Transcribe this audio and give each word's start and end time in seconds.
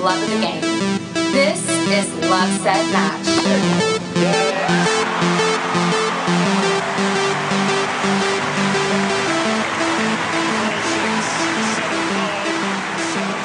love 0.00 0.22
of 0.22 0.30
the 0.30 0.40
game. 0.40 0.62
This 1.32 1.60
is 1.68 2.08
Love 2.30 2.48
Set 2.62 2.80
Match. 2.90 3.26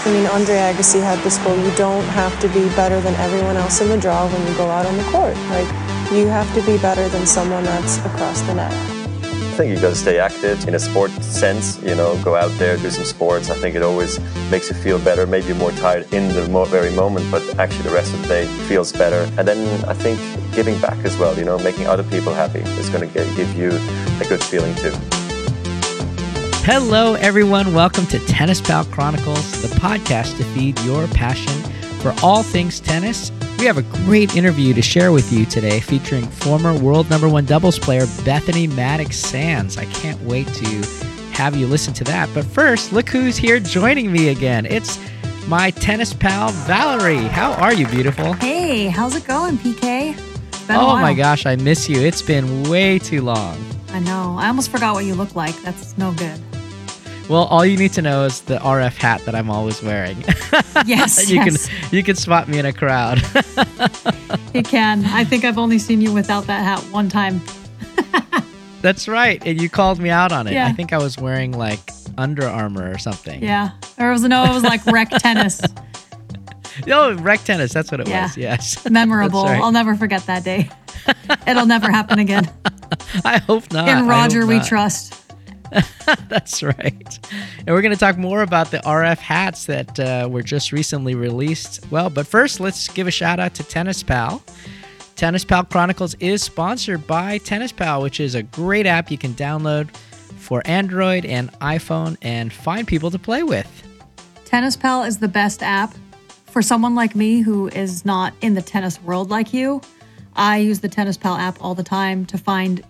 I 0.05 0.11
mean, 0.11 0.27
Andre 0.27 0.55
Agassi 0.55 1.01
had 1.01 1.19
this 1.19 1.37
quote, 1.39 1.59
you 1.59 1.75
don't 1.75 2.05
have 2.09 2.39
to 2.39 2.47
be 2.49 2.69
better 2.75 3.01
than 3.01 3.15
everyone 3.15 3.57
else 3.57 3.81
in 3.81 3.89
the 3.89 3.97
draw 3.97 4.27
when 4.27 4.47
you 4.47 4.55
go 4.55 4.69
out 4.69 4.85
on 4.85 4.95
the 4.95 5.03
court. 5.05 5.35
Like, 5.49 5.67
you 6.13 6.27
have 6.27 6.47
to 6.53 6.61
be 6.61 6.77
better 6.77 7.09
than 7.09 7.25
someone 7.25 7.63
that's 7.63 7.97
across 8.05 8.39
the 8.41 8.53
net. 8.53 8.94
I 9.55 9.57
think 9.59 9.73
you 9.73 9.79
got 9.79 9.91
to 9.91 9.95
stay 9.95 10.19
active 10.19 10.67
in 10.67 10.75
a 10.75 10.79
sport 10.79 11.11
sense, 11.23 11.81
you 11.81 11.95
know, 11.95 12.21
go 12.25 12.35
out 12.35 12.51
there, 12.59 12.75
do 12.75 12.89
some 12.91 13.05
sports. 13.05 13.49
I 13.49 13.55
think 13.55 13.73
it 13.73 13.83
always 13.83 14.19
makes 14.51 14.69
you 14.69 14.75
feel 14.75 14.99
better. 14.99 15.25
Maybe 15.25 15.53
more 15.53 15.71
tired 15.71 16.13
in 16.13 16.27
the 16.35 16.41
very 16.65 16.91
moment, 16.91 17.31
but 17.31 17.41
actually 17.57 17.83
the 17.83 17.91
rest 17.91 18.13
of 18.13 18.21
the 18.23 18.27
day 18.27 18.47
feels 18.67 18.91
better. 18.91 19.31
And 19.37 19.47
then 19.47 19.85
I 19.85 19.93
think 19.93 20.19
giving 20.53 20.77
back 20.81 20.97
as 21.05 21.17
well, 21.17 21.37
you 21.37 21.45
know, 21.45 21.57
making 21.59 21.87
other 21.87 22.03
people 22.03 22.33
happy 22.33 22.59
is 22.59 22.89
going 22.89 23.09
to 23.09 23.13
give 23.13 23.55
you 23.55 23.69
a 23.69 24.25
good 24.27 24.43
feeling 24.43 24.75
too. 24.75 24.91
Hello, 26.65 27.13
everyone. 27.13 27.73
Welcome 27.73 28.07
to 28.07 28.19
Tennis 28.25 28.59
Pal 28.59 28.83
Chronicles, 28.83 29.61
the 29.61 29.73
podcast 29.79 30.35
to 30.35 30.43
feed 30.43 30.77
your 30.81 31.07
passion 31.07 31.53
for 32.01 32.13
all 32.21 32.43
things 32.43 32.81
tennis. 32.81 33.31
We 33.57 33.65
have 33.65 33.77
a 33.77 33.83
great 34.05 34.35
interview 34.35 34.73
to 34.73 34.81
share 34.81 35.11
with 35.11 35.31
you 35.31 35.45
today 35.45 35.79
featuring 35.79 36.25
former 36.27 36.77
world 36.77 37.09
number 37.09 37.29
one 37.29 37.45
doubles 37.45 37.79
player 37.79 38.05
Bethany 38.23 38.67
Mattek-Sands. 38.67 39.77
I 39.77 39.85
can't 39.85 40.21
wait 40.21 40.47
to 40.47 40.65
have 41.31 41.55
you 41.55 41.65
listen 41.65 41.93
to 41.95 42.03
that. 42.03 42.29
But 42.33 42.45
first, 42.45 42.91
look 42.91 43.09
who's 43.09 43.37
here 43.37 43.59
joining 43.59 44.11
me 44.11 44.29
again. 44.29 44.65
It's 44.65 44.99
my 45.47 45.71
tennis 45.71 46.13
pal, 46.13 46.49
Valerie. 46.49 47.23
How 47.23 47.53
are 47.53 47.73
you, 47.73 47.87
beautiful? 47.87 48.33
Hey, 48.33 48.87
how's 48.87 49.15
it 49.15 49.25
going, 49.25 49.57
PK? 49.57 50.19
Oh 50.69 50.97
my 50.97 51.13
gosh, 51.13 51.45
I 51.45 51.55
miss 51.55 51.87
you. 51.87 51.99
It's 52.01 52.21
been 52.21 52.63
way 52.69 52.99
too 52.99 53.21
long. 53.21 53.57
I 53.89 53.99
know. 53.99 54.35
I 54.37 54.47
almost 54.47 54.69
forgot 54.69 54.93
what 54.95 55.05
you 55.05 55.15
look 55.15 55.35
like. 55.35 55.55
That's 55.61 55.97
no 55.97 56.11
good. 56.13 56.39
Well, 57.27 57.45
all 57.45 57.65
you 57.65 57.75
need 57.75 57.91
to 57.93 58.01
know 58.03 58.25
is 58.25 58.41
the 58.41 58.57
RF 58.57 58.95
hat 58.97 59.21
that 59.25 59.33
I'm 59.33 59.49
always 59.49 59.81
wearing. 59.81 60.23
Yes, 60.85 61.29
you 61.29 61.37
yes, 61.37 61.67
can 61.67 61.89
you 61.95 62.03
can 62.03 62.15
spot 62.17 62.47
me 62.49 62.59
in 62.59 62.65
a 62.65 62.73
crowd. 62.73 63.19
you 64.53 64.61
can. 64.61 65.05
I 65.05 65.23
think 65.23 65.45
I've 65.45 65.57
only 65.57 65.79
seen 65.79 66.01
you 66.01 66.13
without 66.13 66.45
that 66.47 66.63
hat 66.63 66.79
one 66.91 67.07
time. 67.07 67.41
That's 68.81 69.07
right. 69.07 69.41
And 69.45 69.59
you 69.59 69.69
called 69.69 69.99
me 69.99 70.09
out 70.09 70.31
on 70.33 70.47
it. 70.47 70.53
Yeah. 70.53 70.67
I 70.67 70.73
think 70.73 70.91
I 70.93 70.97
was 70.97 71.17
wearing 71.17 71.53
like 71.53 71.79
Under 72.17 72.45
Armour 72.45 72.91
or 72.91 72.97
something. 72.99 73.41
Yeah. 73.41 73.71
Or 73.97 74.09
it 74.09 74.13
was 74.13 74.21
no, 74.23 74.43
it 74.43 74.53
was 74.53 74.63
like 74.63 74.85
rec 74.85 75.09
tennis. 75.19 75.61
Oh, 76.87 77.15
rec 77.15 77.39
tennis. 77.45 77.73
That's 77.73 77.89
what 77.89 78.01
it 78.01 78.07
Yeah. 78.09 78.23
was. 78.23 78.37
Yes. 78.37 78.87
Memorable. 78.89 79.45
Right. 79.45 79.59
I'll 79.61 79.71
never 79.71 79.95
forget 79.95 80.25
that 80.27 80.43
day. 80.43 80.69
It'll 81.47 81.65
never 81.65 81.89
happen 81.89 82.19
again. 82.19 82.51
I 83.23 83.37
hope 83.39 83.71
not. 83.71 83.87
In 83.87 84.07
Roger, 84.07 84.45
we 84.45 84.59
trust. 84.59 85.24
That's 86.29 86.63
right. 86.63 87.19
And 87.59 87.67
we're 87.67 87.81
going 87.81 87.93
to 87.93 87.99
talk 87.99 88.17
more 88.17 88.41
about 88.41 88.71
the 88.71 88.77
RF 88.79 89.17
hats 89.17 89.65
that 89.65 89.99
uh, 89.99 90.27
were 90.29 90.43
just 90.43 90.71
recently 90.71 91.15
released. 91.15 91.85
Well, 91.91 92.09
but 92.09 92.27
first, 92.27 92.59
let's 92.59 92.87
give 92.89 93.07
a 93.07 93.11
shout 93.11 93.39
out 93.39 93.53
to 93.55 93.63
Tennis 93.63 94.03
Pal. 94.03 94.43
Tennis 95.15 95.45
Pal 95.45 95.63
Chronicles 95.63 96.13
is 96.15 96.43
sponsored 96.43 97.07
by 97.07 97.37
Tennis 97.39 97.71
Pal, 97.71 98.01
which 98.01 98.19
is 98.19 98.35
a 98.35 98.43
great 98.43 98.85
app 98.85 99.09
you 99.09 99.17
can 99.17 99.33
download 99.33 99.95
for 99.95 100.61
Android 100.65 101.25
and 101.25 101.51
iPhone 101.59 102.17
and 102.21 102.51
find 102.51 102.87
people 102.87 103.09
to 103.11 103.19
play 103.19 103.43
with. 103.43 103.83
Tennis 104.43 104.75
Pal 104.75 105.03
is 105.03 105.17
the 105.17 105.27
best 105.27 105.63
app 105.63 105.93
for 106.45 106.61
someone 106.61 106.95
like 106.95 107.15
me 107.15 107.41
who 107.41 107.67
is 107.69 108.05
not 108.05 108.33
in 108.41 108.53
the 108.53 108.61
tennis 108.61 109.01
world 109.01 109.29
like 109.29 109.53
you. 109.53 109.81
I 110.35 110.57
use 110.57 110.81
the 110.81 110.89
Tennis 110.89 111.17
Pal 111.17 111.35
app 111.35 111.57
all 111.61 111.75
the 111.75 111.83
time 111.83 112.25
to 112.27 112.37
find 112.37 112.83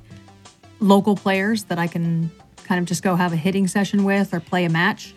local 0.79 1.15
players 1.15 1.63
that 1.65 1.77
I 1.77 1.87
can 1.87 2.31
kind 2.65 2.79
of 2.79 2.85
just 2.85 3.03
go 3.03 3.15
have 3.15 3.31
a 3.33 3.37
hitting 3.37 3.67
session 3.67 4.03
with 4.03 4.33
or 4.33 4.39
play 4.39 4.65
a 4.65 4.69
match. 4.69 5.13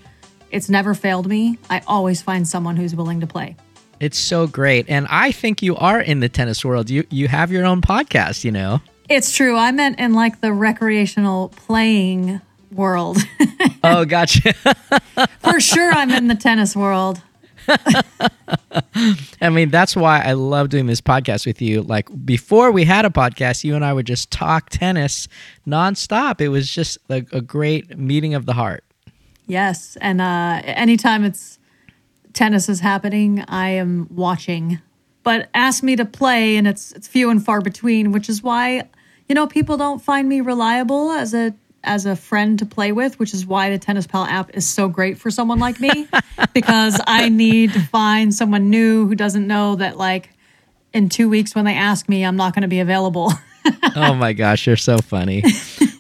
It's 0.51 0.69
never 0.69 0.95
failed 0.95 1.27
me. 1.27 1.59
I 1.69 1.83
always 1.87 2.23
find 2.23 2.47
someone 2.47 2.77
who's 2.77 2.95
willing 2.95 3.21
to 3.21 3.27
play. 3.27 3.57
It's 4.01 4.19
so 4.19 4.47
great. 4.47 4.89
And 4.89 5.07
I 5.11 5.33
think 5.33 5.63
you 5.63 5.75
are 5.77 6.01
in 6.01 6.21
the 6.21 6.29
tennis 6.29 6.65
world. 6.65 6.89
You 6.89 7.05
you 7.11 7.29
have 7.29 7.51
your 7.51 7.67
own 7.67 7.81
podcast, 7.83 8.45
you 8.45 8.53
know. 8.53 8.81
It's 9.09 9.35
true. 9.35 9.57
I 9.57 9.73
meant 9.73 9.99
in 9.99 10.15
like 10.15 10.41
the 10.41 10.53
recreational 10.53 11.49
playing 11.51 12.41
world. 12.73 13.19
Oh, 13.85 14.05
gotcha. 14.05 14.53
for 15.39 15.61
sure, 15.61 15.93
I'm 15.93 16.11
in 16.11 16.27
the 16.27 16.35
tennis 16.35 16.75
world. 16.75 17.23
I 19.41 19.51
mean, 19.51 19.71
that's 19.71 19.95
why 19.95 20.21
I 20.21 20.33
love 20.33 20.69
doing 20.69 20.87
this 20.87 21.01
podcast 21.01 21.47
with 21.47 21.61
you. 21.61 21.83
Like 21.83 22.09
before 22.25 22.71
we 22.71 22.85
had 22.85 23.05
a 23.05 23.11
podcast, 23.11 23.65
you 23.65 23.75
and 23.75 23.85
I 23.85 23.93
would 23.93 24.07
just 24.07 24.31
talk 24.31 24.71
tennis 24.71 25.29
nonstop. 25.67 26.41
It 26.41 26.49
was 26.49 26.71
just 26.71 26.99
a, 27.09 27.25
a 27.33 27.41
great 27.41 27.99
meeting 27.99 28.35
of 28.35 28.47
the 28.47 28.55
heart. 28.55 28.85
Yes, 29.47 29.97
and 30.01 30.21
uh, 30.21 30.61
anytime 30.65 31.25
it's 31.25 31.59
tennis 32.33 32.69
is 32.69 32.81
happening, 32.81 33.45
I 33.49 33.71
am 33.71 34.09
watching. 34.11 34.81
But 35.23 35.49
ask 35.55 35.83
me 35.83 35.97
to 35.97 36.05
play, 36.05 36.57
and 36.57 36.67
it's 36.67 36.93
it's 36.93 37.09
few 37.09 37.31
and 37.31 37.45
far 37.45 37.61
between, 37.61 38.13
which 38.13 38.29
is 38.29 38.43
why 38.43 38.89
you 39.29 39.35
know 39.35 39.47
people 39.47 39.77
don't 39.77 40.01
find 40.01 40.29
me 40.29 40.41
reliable 40.41 41.11
as 41.11 41.35
a 41.35 41.55
as 41.85 42.07
a 42.07 42.17
friend 42.17 42.59
to 42.59 42.67
play 42.67 42.93
with, 42.93 43.19
which 43.19 43.33
is 43.35 43.47
why 43.47 43.71
the 43.71 43.79
Tennis 43.79 44.07
Pal 44.07 44.25
app 44.25 44.57
is 44.57 44.67
so 44.67 44.89
great 44.89 45.19
for 45.19 45.31
someone 45.31 45.59
like 45.59 45.81
me 45.81 46.09
because 46.55 47.01
I 47.07 47.29
need 47.29 47.73
to 47.73 47.81
find 47.81 48.35
someone 48.35 48.71
new 48.71 49.07
who 49.07 49.15
doesn't 49.15 49.47
know 49.47 49.77
that 49.77 49.97
like 49.97 50.31
in 50.93 51.09
two 51.09 51.29
weeks 51.29 51.55
when 51.55 51.65
they 51.65 51.75
ask 51.75 52.09
me, 52.09 52.25
I'm 52.25 52.37
not 52.37 52.55
going 52.55 52.63
to 52.63 52.69
be 52.69 52.81
available. 52.81 53.33
oh 53.97 54.15
my 54.15 54.33
gosh, 54.33 54.67
you're 54.67 54.77
so 54.77 54.99
funny. 54.99 55.45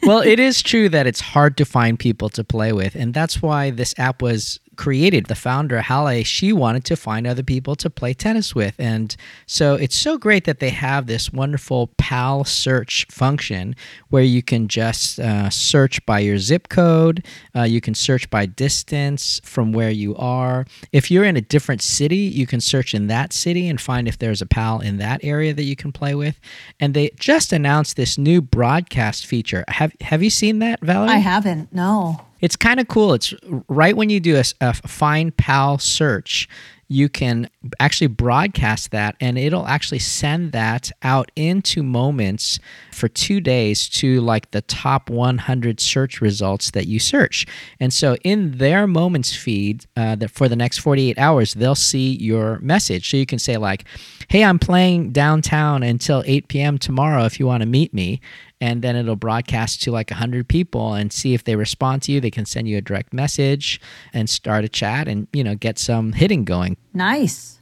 well, 0.02 0.20
it 0.20 0.40
is 0.40 0.62
true 0.62 0.88
that 0.88 1.06
it's 1.06 1.20
hard 1.20 1.56
to 1.58 1.64
find 1.64 1.98
people 1.98 2.28
to 2.30 2.44
play 2.44 2.72
with, 2.72 2.94
and 2.94 3.12
that's 3.12 3.42
why 3.42 3.70
this 3.70 3.94
app 3.98 4.22
was 4.22 4.60
created. 4.78 5.26
The 5.26 5.34
founder, 5.34 5.82
Halle, 5.82 6.22
she 6.22 6.52
wanted 6.52 6.84
to 6.86 6.96
find 6.96 7.26
other 7.26 7.42
people 7.42 7.76
to 7.76 7.90
play 7.90 8.14
tennis 8.14 8.54
with. 8.54 8.74
And 8.78 9.14
so 9.44 9.74
it's 9.74 9.96
so 9.96 10.16
great 10.16 10.44
that 10.44 10.60
they 10.60 10.70
have 10.70 11.06
this 11.06 11.30
wonderful 11.30 11.90
pal 11.98 12.44
search 12.44 13.04
function 13.10 13.74
where 14.08 14.22
you 14.22 14.42
can 14.42 14.68
just 14.68 15.18
uh, 15.20 15.50
search 15.50 16.04
by 16.06 16.20
your 16.20 16.38
zip 16.38 16.68
code, 16.68 17.26
uh, 17.54 17.64
you 17.64 17.80
can 17.80 17.94
search 17.94 18.30
by 18.30 18.46
distance 18.46 19.40
from 19.44 19.72
where 19.72 19.90
you 19.90 20.16
are. 20.16 20.64
If 20.92 21.10
you're 21.10 21.24
in 21.24 21.36
a 21.36 21.42
different 21.42 21.82
city, 21.82 22.16
you 22.16 22.46
can 22.46 22.60
search 22.60 22.94
in 22.94 23.08
that 23.08 23.32
city 23.32 23.68
and 23.68 23.80
find 23.80 24.06
if 24.06 24.18
there's 24.18 24.40
a 24.40 24.46
pal 24.46 24.80
in 24.80 24.98
that 24.98 25.20
area 25.24 25.52
that 25.52 25.64
you 25.64 25.76
can 25.76 25.92
play 25.92 26.14
with. 26.14 26.40
And 26.78 26.94
they 26.94 27.10
just 27.18 27.52
announced 27.52 27.96
this 27.96 28.16
new 28.16 28.40
broadcast 28.40 29.26
feature. 29.26 29.64
Have 29.68 29.92
have 30.00 30.22
you 30.22 30.30
seen 30.30 30.60
that, 30.60 30.80
Valerie? 30.80 31.10
I 31.10 31.16
haven't. 31.16 31.72
No. 31.72 32.27
It's 32.40 32.56
kind 32.56 32.80
of 32.80 32.88
cool. 32.88 33.14
It's 33.14 33.34
right 33.68 33.96
when 33.96 34.10
you 34.10 34.20
do 34.20 34.36
a, 34.36 34.44
a 34.60 34.72
find 34.72 35.36
pal 35.36 35.78
search, 35.78 36.48
you 36.88 37.08
can 37.08 37.48
actually 37.78 38.06
broadcast 38.06 38.90
that 38.90 39.14
and 39.20 39.38
it'll 39.38 39.66
actually 39.66 39.98
send 39.98 40.52
that 40.52 40.90
out 41.02 41.30
into 41.36 41.82
moments 41.82 42.58
for 42.92 43.08
two 43.08 43.40
days 43.40 43.88
to 43.88 44.20
like 44.22 44.50
the 44.52 44.62
top 44.62 45.10
100 45.10 45.80
search 45.80 46.22
results 46.22 46.70
that 46.70 46.86
you 46.86 46.98
search. 46.98 47.46
And 47.78 47.92
so 47.92 48.16
in 48.24 48.56
their 48.56 48.86
moments 48.86 49.36
feed 49.36 49.84
uh, 49.96 50.16
that 50.16 50.30
for 50.30 50.48
the 50.48 50.56
next 50.56 50.78
48 50.78 51.18
hours, 51.18 51.54
they'll 51.54 51.74
see 51.74 52.16
your 52.16 52.58
message. 52.60 53.10
So 53.10 53.18
you 53.18 53.26
can 53.26 53.38
say 53.38 53.58
like, 53.58 53.84
hey, 54.28 54.42
I'm 54.42 54.58
playing 54.58 55.10
downtown 55.10 55.82
until 55.82 56.22
8 56.26 56.48
p.m. 56.48 56.78
tomorrow 56.78 57.24
if 57.24 57.38
you 57.38 57.46
want 57.46 57.62
to 57.62 57.68
meet 57.68 57.92
me 57.92 58.20
and 58.60 58.82
then 58.82 58.96
it'll 58.96 59.16
broadcast 59.16 59.82
to 59.82 59.90
like 59.92 60.10
100 60.10 60.48
people 60.48 60.94
and 60.94 61.12
see 61.12 61.32
if 61.34 61.44
they 61.44 61.54
respond 61.56 62.02
to 62.02 62.12
you 62.12 62.20
they 62.20 62.30
can 62.30 62.44
send 62.44 62.68
you 62.68 62.76
a 62.76 62.80
direct 62.80 63.12
message 63.12 63.80
and 64.12 64.28
start 64.28 64.64
a 64.64 64.68
chat 64.68 65.06
and 65.08 65.28
you 65.32 65.44
know 65.44 65.54
get 65.54 65.78
some 65.78 66.12
hitting 66.12 66.44
going 66.44 66.76
Nice. 66.94 67.60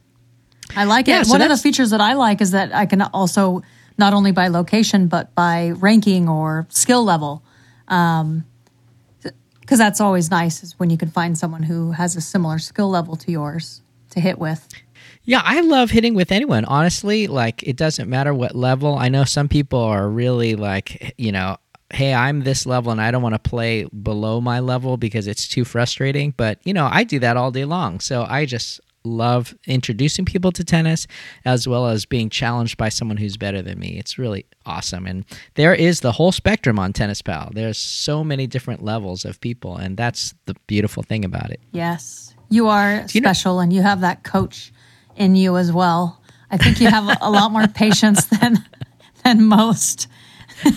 I 0.75 0.83
like 0.83 1.07
Yeah, 1.07 1.21
it. 1.21 1.25
so 1.25 1.31
One 1.31 1.41
of 1.41 1.49
the 1.49 1.57
features 1.57 1.91
that 1.91 2.01
I 2.01 2.13
like 2.13 2.41
is 2.41 2.51
that 2.51 2.73
I 2.75 2.85
can 2.87 3.01
also 3.01 3.61
not 3.97 4.13
only 4.13 4.31
by 4.31 4.47
location 4.49 5.07
but 5.07 5.33
by 5.35 5.69
ranking 5.71 6.27
or 6.27 6.65
skill 6.69 7.03
level. 7.03 7.41
Um, 7.87 8.43
because 9.61 9.77
that's 9.79 9.99
always 10.01 10.31
nice 10.31 10.63
is 10.63 10.77
when 10.79 10.89
you 10.89 10.97
can 10.97 11.09
find 11.09 11.37
someone 11.37 11.63
who 11.63 11.91
has 11.91 12.15
a 12.15 12.21
similar 12.21 12.57
skill 12.57 12.89
level 12.89 13.15
to 13.17 13.31
yours 13.31 13.81
to 14.11 14.19
hit 14.21 14.39
with. 14.39 14.67
Yeah 15.27 15.41
i 15.45 15.61
love 15.61 15.91
hitting 15.91 16.15
with 16.15 16.31
anyone 16.31 16.65
honestly 16.65 17.27
like 17.27 17.61
it 17.61 17.75
doesn't 17.75 18.09
matter 18.09 18.33
what 18.33 18.55
level 18.55 18.97
i 18.97 19.07
know 19.07 19.23
some 19.23 19.47
people 19.47 19.79
are 19.79 20.09
really 20.09 20.55
like 20.55 21.13
you 21.19 21.31
know 21.31 21.55
hey 21.91 22.13
i'm 22.13 22.41
this 22.41 22.65
level 22.65 22.91
and 22.91 22.99
i 22.99 23.11
don't 23.11 23.21
want 23.21 23.35
to 23.35 23.49
play 23.49 23.83
below 24.01 24.41
my 24.41 24.59
level 24.59 24.97
because 24.97 25.27
it's 25.27 25.47
too 25.47 25.63
frustrating 25.63 26.33
but 26.35 26.59
you 26.63 26.73
know 26.73 26.89
i 26.91 27.03
do 27.03 27.19
that 27.19 27.37
all 27.37 27.51
day 27.51 27.65
long 27.65 27.99
so 27.99 28.25
i 28.27 28.45
just 28.45 28.81
love 29.07 29.55
introducing 29.65 30.25
people 30.25 30.51
to 30.51 30.63
tennis 30.63 31.07
as 31.45 31.67
well 31.67 31.87
as 31.87 32.05
being 32.05 32.29
challenged 32.29 32.77
by 32.77 32.89
someone 32.89 33.17
who's 33.17 33.37
better 33.37 33.61
than 33.61 33.79
me. 33.79 33.97
It's 33.97 34.17
really 34.17 34.45
awesome. 34.65 35.05
And 35.07 35.25
there 35.55 35.73
is 35.73 36.01
the 36.01 36.11
whole 36.11 36.31
spectrum 36.31 36.77
on 36.77 36.93
Tennis 36.93 37.21
Pal. 37.21 37.51
There's 37.53 37.77
so 37.77 38.23
many 38.23 38.47
different 38.47 38.83
levels 38.83 39.25
of 39.25 39.39
people, 39.39 39.77
and 39.77 39.97
that's 39.97 40.33
the 40.45 40.55
beautiful 40.67 41.03
thing 41.03 41.23
about 41.25 41.49
it. 41.51 41.61
Yes. 41.71 42.35
You 42.49 42.67
are 42.67 43.05
you 43.11 43.21
know- 43.21 43.29
special 43.29 43.59
and 43.59 43.71
you 43.73 43.81
have 43.81 44.01
that 44.01 44.23
coach 44.23 44.71
in 45.17 45.35
you 45.35 45.57
as 45.57 45.71
well. 45.71 46.21
I 46.49 46.57
think 46.57 46.79
you 46.79 46.89
have 46.89 47.17
a, 47.21 47.29
lot 47.29 47.51
more 47.51 47.67
patience 47.67 48.25
than 48.39 48.63
than 49.23 49.45
most. 49.45 50.07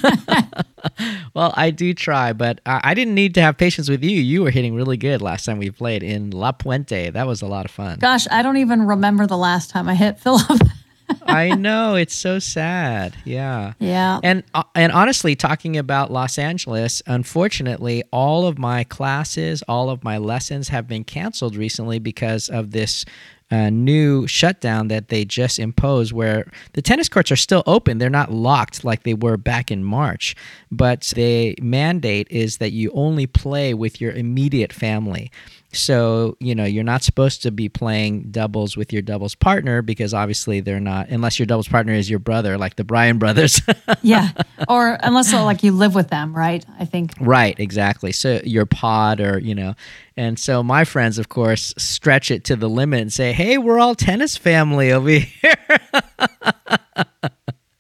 Well, 1.35 1.53
I 1.57 1.71
do 1.71 1.95
try, 1.95 2.33
but 2.33 2.61
I 2.67 2.81
I 2.83 2.95
didn't 2.95 3.15
need 3.15 3.35
to 3.35 3.43
have 3.43 3.57
patience 3.59 3.89
with 3.89 4.03
you. 4.03 4.19
You 4.19 4.43
were 4.43 4.51
hitting 4.51 4.75
really 4.75 4.97
good 4.97 5.23
last 5.23 5.45
time 5.45 5.59
we 5.59 5.71
played 5.71 6.03
in 6.03 6.31
La 6.31 6.53
Puente. 6.53 7.11
That 7.13 7.27
was 7.27 7.43
a 7.43 7.47
lot 7.47 7.65
of 7.67 7.71
fun. 7.71 7.99
Gosh, 7.99 8.27
I 8.31 8.43
don't 8.43 8.57
even 8.57 8.87
remember 8.87 9.27
the 9.27 9.37
last 9.37 9.71
time 9.71 9.89
I 9.89 9.95
hit 9.95 10.19
Philip. 10.19 10.61
I 11.23 11.55
know 11.55 11.95
it's 11.95 12.15
so 12.15 12.39
sad. 12.39 13.17
Yeah. 13.25 13.75
yeah. 13.79 14.21
And 14.23 14.43
uh, 14.55 14.65
and 14.75 14.93
honestly, 14.93 15.37
talking 15.37 15.77
about 15.77 16.11
Los 16.11 16.39
Angeles, 16.39 17.03
unfortunately, 17.07 18.03
all 18.13 18.47
of 18.47 18.59
my 18.59 18.85
classes, 18.85 19.63
all 19.69 19.91
of 19.91 20.05
my 20.05 20.19
lessons 20.19 20.69
have 20.69 20.89
been 20.89 21.05
canceled 21.05 21.57
recently 21.57 21.99
because 21.99 22.49
of 22.49 22.71
this 22.73 23.05
uh, 23.51 23.69
new 23.71 24.27
shutdown 24.27 24.89
that 24.89 25.09
they 25.09 25.25
just 25.25 25.59
imposed. 25.59 26.13
Where 26.13 26.51
the 26.73 26.83
tennis 26.83 27.09
courts 27.09 27.33
are 27.33 27.37
still 27.37 27.63
open, 27.67 27.99
they're 27.99 28.11
not 28.11 28.33
locked 28.33 28.85
like 28.85 29.03
they 29.03 29.15
were 29.15 29.37
back 29.37 29.71
in 29.71 29.85
March, 29.85 30.37
but 30.71 31.13
the 31.15 31.57
mandate 31.61 32.29
is 32.31 32.59
that 32.59 32.73
you 32.73 32.91
only 32.93 33.27
play 33.27 33.75
with 33.75 34.01
your 34.01 34.13
immediate 34.13 34.73
family. 34.73 35.31
So, 35.73 36.37
you 36.41 36.55
know, 36.55 36.65
you're 36.65 36.83
not 36.83 37.03
supposed 37.05 37.43
to 37.43 37.53
be 37.53 37.69
playing 37.69 38.31
doubles 38.31 38.77
with 38.77 38.93
your 38.93 39.03
doubles 39.03 39.37
partner 39.37 39.83
because 39.83 40.13
obviously 40.13 40.61
they're 40.61 40.81
not, 40.81 41.11
unless 41.11 41.39
your 41.39 41.47
doubles 41.47 41.69
partner 41.69 41.93
is 41.93 42.11
your 42.11 42.19
brother, 42.19 42.59
like 42.59 42.75
the 42.75 42.83
Bryan 42.83 43.19
brothers. 43.19 43.63
yeah. 44.03 44.31
Or 44.69 44.99
unless 45.01 45.33
like 45.33 45.63
you 45.63 45.71
live 45.71 45.95
with 45.95 46.09
them, 46.09 46.35
right? 46.35 46.65
I 46.79 46.85
think. 46.87 47.13
right, 47.21 47.59
exactly. 47.59 48.11
So 48.11 48.41
your 48.43 48.67
pod 48.67 49.21
or, 49.21 49.39
you 49.39 49.55
know, 49.55 49.75
and 50.17 50.39
so 50.39 50.63
my 50.63 50.85
friends, 50.85 51.19
of 51.19 51.29
course, 51.29 51.73
stretch 51.79 52.31
it 52.31 52.45
to 52.45 52.57
the 52.57 52.69
limit 52.69 53.01
and 53.01 53.13
say, 53.13 53.33
hey, 53.33 53.57
we're 53.57 53.79
all 53.79 53.95
tennis 53.95 54.37
family 54.37 54.91
over 54.93 55.09
here. 55.11 55.57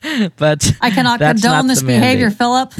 but 0.36 0.72
I 0.80 0.90
cannot 0.90 1.18
condone 1.18 1.66
this 1.66 1.82
behavior, 1.82 2.30
Philip. 2.30 2.72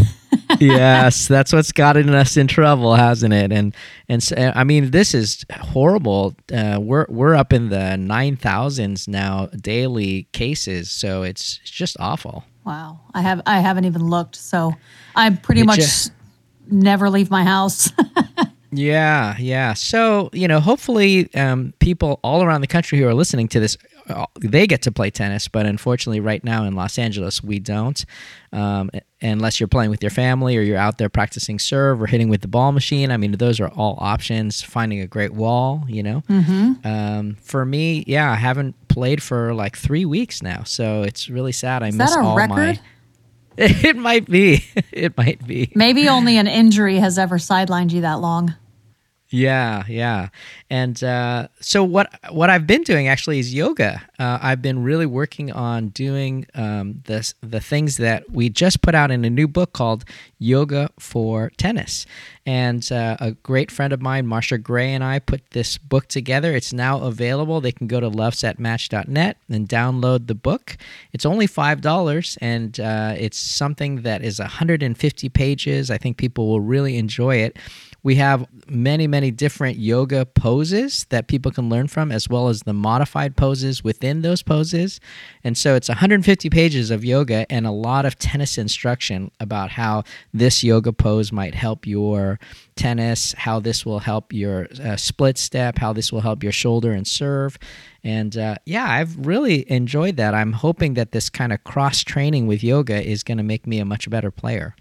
Yes, 0.60 1.28
that's 1.28 1.52
what's 1.52 1.72
gotten 1.72 2.10
us 2.10 2.36
in 2.36 2.46
trouble, 2.46 2.94
hasn't 2.94 3.32
it? 3.32 3.52
And 3.52 3.74
and 4.08 4.22
so, 4.22 4.52
I 4.54 4.64
mean, 4.64 4.90
this 4.90 5.14
is 5.14 5.44
horrible. 5.60 6.34
Uh, 6.52 6.78
we're 6.80 7.06
we're 7.08 7.34
up 7.34 7.52
in 7.52 7.68
the 7.68 7.96
nine 7.96 8.36
thousands 8.36 9.08
now 9.08 9.46
daily 9.46 10.24
cases, 10.32 10.90
so 10.90 11.22
it's 11.22 11.58
it's 11.62 11.70
just 11.70 11.96
awful. 12.00 12.44
Wow. 12.64 13.00
I 13.14 13.22
have 13.22 13.42
I 13.46 13.60
haven't 13.60 13.84
even 13.86 14.08
looked, 14.08 14.36
so 14.36 14.72
I 15.16 15.30
pretty 15.30 15.62
It 15.62 15.66
much 15.66 16.04
ju- 16.06 16.10
never 16.70 17.10
leave 17.10 17.30
my 17.30 17.44
house. 17.44 17.90
Yeah, 18.72 19.34
yeah. 19.40 19.74
So 19.74 20.30
you 20.32 20.46
know, 20.46 20.60
hopefully, 20.60 21.28
um, 21.34 21.74
people 21.80 22.20
all 22.22 22.44
around 22.44 22.60
the 22.60 22.68
country 22.68 22.98
who 23.00 23.06
are 23.08 23.14
listening 23.14 23.48
to 23.48 23.58
this, 23.58 23.76
they 24.40 24.66
get 24.66 24.82
to 24.82 24.92
play 24.92 25.10
tennis. 25.10 25.48
But 25.48 25.66
unfortunately, 25.66 26.20
right 26.20 26.42
now 26.42 26.64
in 26.64 26.74
Los 26.74 26.98
Angeles, 26.98 27.42
we 27.42 27.58
don't. 27.58 28.04
Um, 28.52 28.90
unless 29.22 29.60
you're 29.60 29.68
playing 29.68 29.90
with 29.90 30.02
your 30.02 30.10
family 30.10 30.56
or 30.56 30.62
you're 30.62 30.78
out 30.78 30.98
there 30.98 31.08
practicing 31.08 31.58
serve 31.58 32.00
or 32.02 32.06
hitting 32.06 32.28
with 32.28 32.40
the 32.40 32.48
ball 32.48 32.72
machine. 32.72 33.10
I 33.10 33.16
mean, 33.16 33.32
those 33.32 33.60
are 33.60 33.68
all 33.68 33.96
options. 34.00 34.62
Finding 34.62 35.00
a 35.00 35.06
great 35.06 35.32
wall, 35.32 35.84
you 35.88 36.02
know. 36.02 36.22
Mm-hmm. 36.28 36.86
Um, 36.86 37.36
for 37.40 37.64
me, 37.64 38.04
yeah, 38.06 38.30
I 38.30 38.36
haven't 38.36 38.74
played 38.88 39.22
for 39.22 39.54
like 39.54 39.76
three 39.76 40.04
weeks 40.04 40.42
now, 40.42 40.62
so 40.64 41.02
it's 41.02 41.28
really 41.28 41.52
sad. 41.52 41.82
I 41.82 41.88
Is 41.88 41.96
miss 41.96 42.14
that 42.14 42.22
a 42.22 42.26
all 42.26 42.36
record? 42.36 42.56
my. 42.56 42.80
It 43.58 43.96
might 43.96 44.26
be. 44.26 44.64
It 44.92 45.16
might 45.18 45.46
be. 45.46 45.70
Maybe 45.74 46.08
only 46.08 46.38
an 46.38 46.46
injury 46.46 46.96
has 46.96 47.18
ever 47.18 47.36
sidelined 47.36 47.90
you 47.92 48.02
that 48.02 48.20
long. 48.20 48.54
Yeah, 49.32 49.84
yeah. 49.88 50.30
And 50.70 51.02
uh, 51.04 51.48
so 51.60 51.84
what 51.84 52.12
what 52.30 52.50
I've 52.50 52.66
been 52.66 52.82
doing 52.82 53.06
actually 53.06 53.38
is 53.38 53.54
yoga. 53.54 54.02
Uh, 54.18 54.40
I've 54.42 54.60
been 54.60 54.82
really 54.82 55.06
working 55.06 55.52
on 55.52 55.88
doing 55.88 56.46
um, 56.54 57.00
this 57.06 57.34
the 57.40 57.60
things 57.60 57.96
that 57.98 58.28
we 58.30 58.48
just 58.48 58.82
put 58.82 58.96
out 58.96 59.12
in 59.12 59.24
a 59.24 59.30
new 59.30 59.46
book 59.46 59.72
called 59.72 60.04
Yoga 60.40 60.90
for 60.98 61.52
Tennis. 61.56 62.06
And 62.44 62.90
uh, 62.90 63.18
a 63.20 63.32
great 63.32 63.70
friend 63.70 63.92
of 63.92 64.02
mine, 64.02 64.26
Marsha 64.26 64.60
Gray, 64.60 64.92
and 64.92 65.04
I 65.04 65.20
put 65.20 65.48
this 65.50 65.78
book 65.78 66.08
together. 66.08 66.56
It's 66.56 66.72
now 66.72 67.00
available. 67.02 67.60
They 67.60 67.70
can 67.70 67.86
go 67.86 68.00
to 68.00 68.10
lovesetmatch.net 68.10 69.36
and 69.48 69.68
download 69.68 70.26
the 70.26 70.34
book. 70.34 70.76
It's 71.12 71.24
only 71.24 71.46
five 71.46 71.80
dollars, 71.80 72.36
and 72.40 72.80
uh, 72.80 73.14
it's 73.16 73.38
something 73.38 74.02
that 74.02 74.24
is 74.24 74.40
150 74.40 75.28
pages. 75.28 75.88
I 75.88 75.98
think 75.98 76.16
people 76.16 76.48
will 76.48 76.60
really 76.60 76.96
enjoy 76.96 77.36
it. 77.36 77.56
We 78.02 78.14
have 78.16 78.46
many, 78.66 79.06
many 79.06 79.30
different 79.30 79.78
yoga 79.78 80.24
poses 80.24 81.04
that 81.10 81.28
people 81.28 81.52
can 81.52 81.68
learn 81.68 81.88
from, 81.88 82.10
as 82.10 82.28
well 82.28 82.48
as 82.48 82.62
the 82.62 82.72
modified 82.72 83.36
poses 83.36 83.84
within 83.84 84.22
those 84.22 84.42
poses. 84.42 85.00
And 85.44 85.56
so 85.56 85.74
it's 85.74 85.88
150 85.88 86.48
pages 86.50 86.90
of 86.90 87.04
yoga 87.04 87.50
and 87.50 87.66
a 87.66 87.70
lot 87.70 88.06
of 88.06 88.18
tennis 88.18 88.56
instruction 88.58 89.30
about 89.40 89.70
how 89.70 90.04
this 90.32 90.64
yoga 90.64 90.92
pose 90.92 91.30
might 91.30 91.54
help 91.54 91.86
your 91.86 92.38
tennis, 92.76 93.34
how 93.34 93.60
this 93.60 93.84
will 93.84 93.98
help 93.98 94.32
your 94.32 94.66
uh, 94.82 94.96
split 94.96 95.36
step, 95.36 95.78
how 95.78 95.92
this 95.92 96.12
will 96.12 96.22
help 96.22 96.42
your 96.42 96.52
shoulder 96.52 96.92
and 96.92 97.06
serve. 97.06 97.58
And 98.02 98.36
uh, 98.36 98.56
yeah, 98.64 98.90
I've 98.90 99.26
really 99.26 99.70
enjoyed 99.70 100.16
that. 100.16 100.34
I'm 100.34 100.52
hoping 100.52 100.94
that 100.94 101.12
this 101.12 101.28
kind 101.28 101.52
of 101.52 101.62
cross 101.64 102.02
training 102.02 102.46
with 102.46 102.64
yoga 102.64 103.02
is 103.06 103.22
going 103.22 103.38
to 103.38 103.44
make 103.44 103.66
me 103.66 103.78
a 103.78 103.84
much 103.84 104.08
better 104.08 104.30
player. 104.30 104.74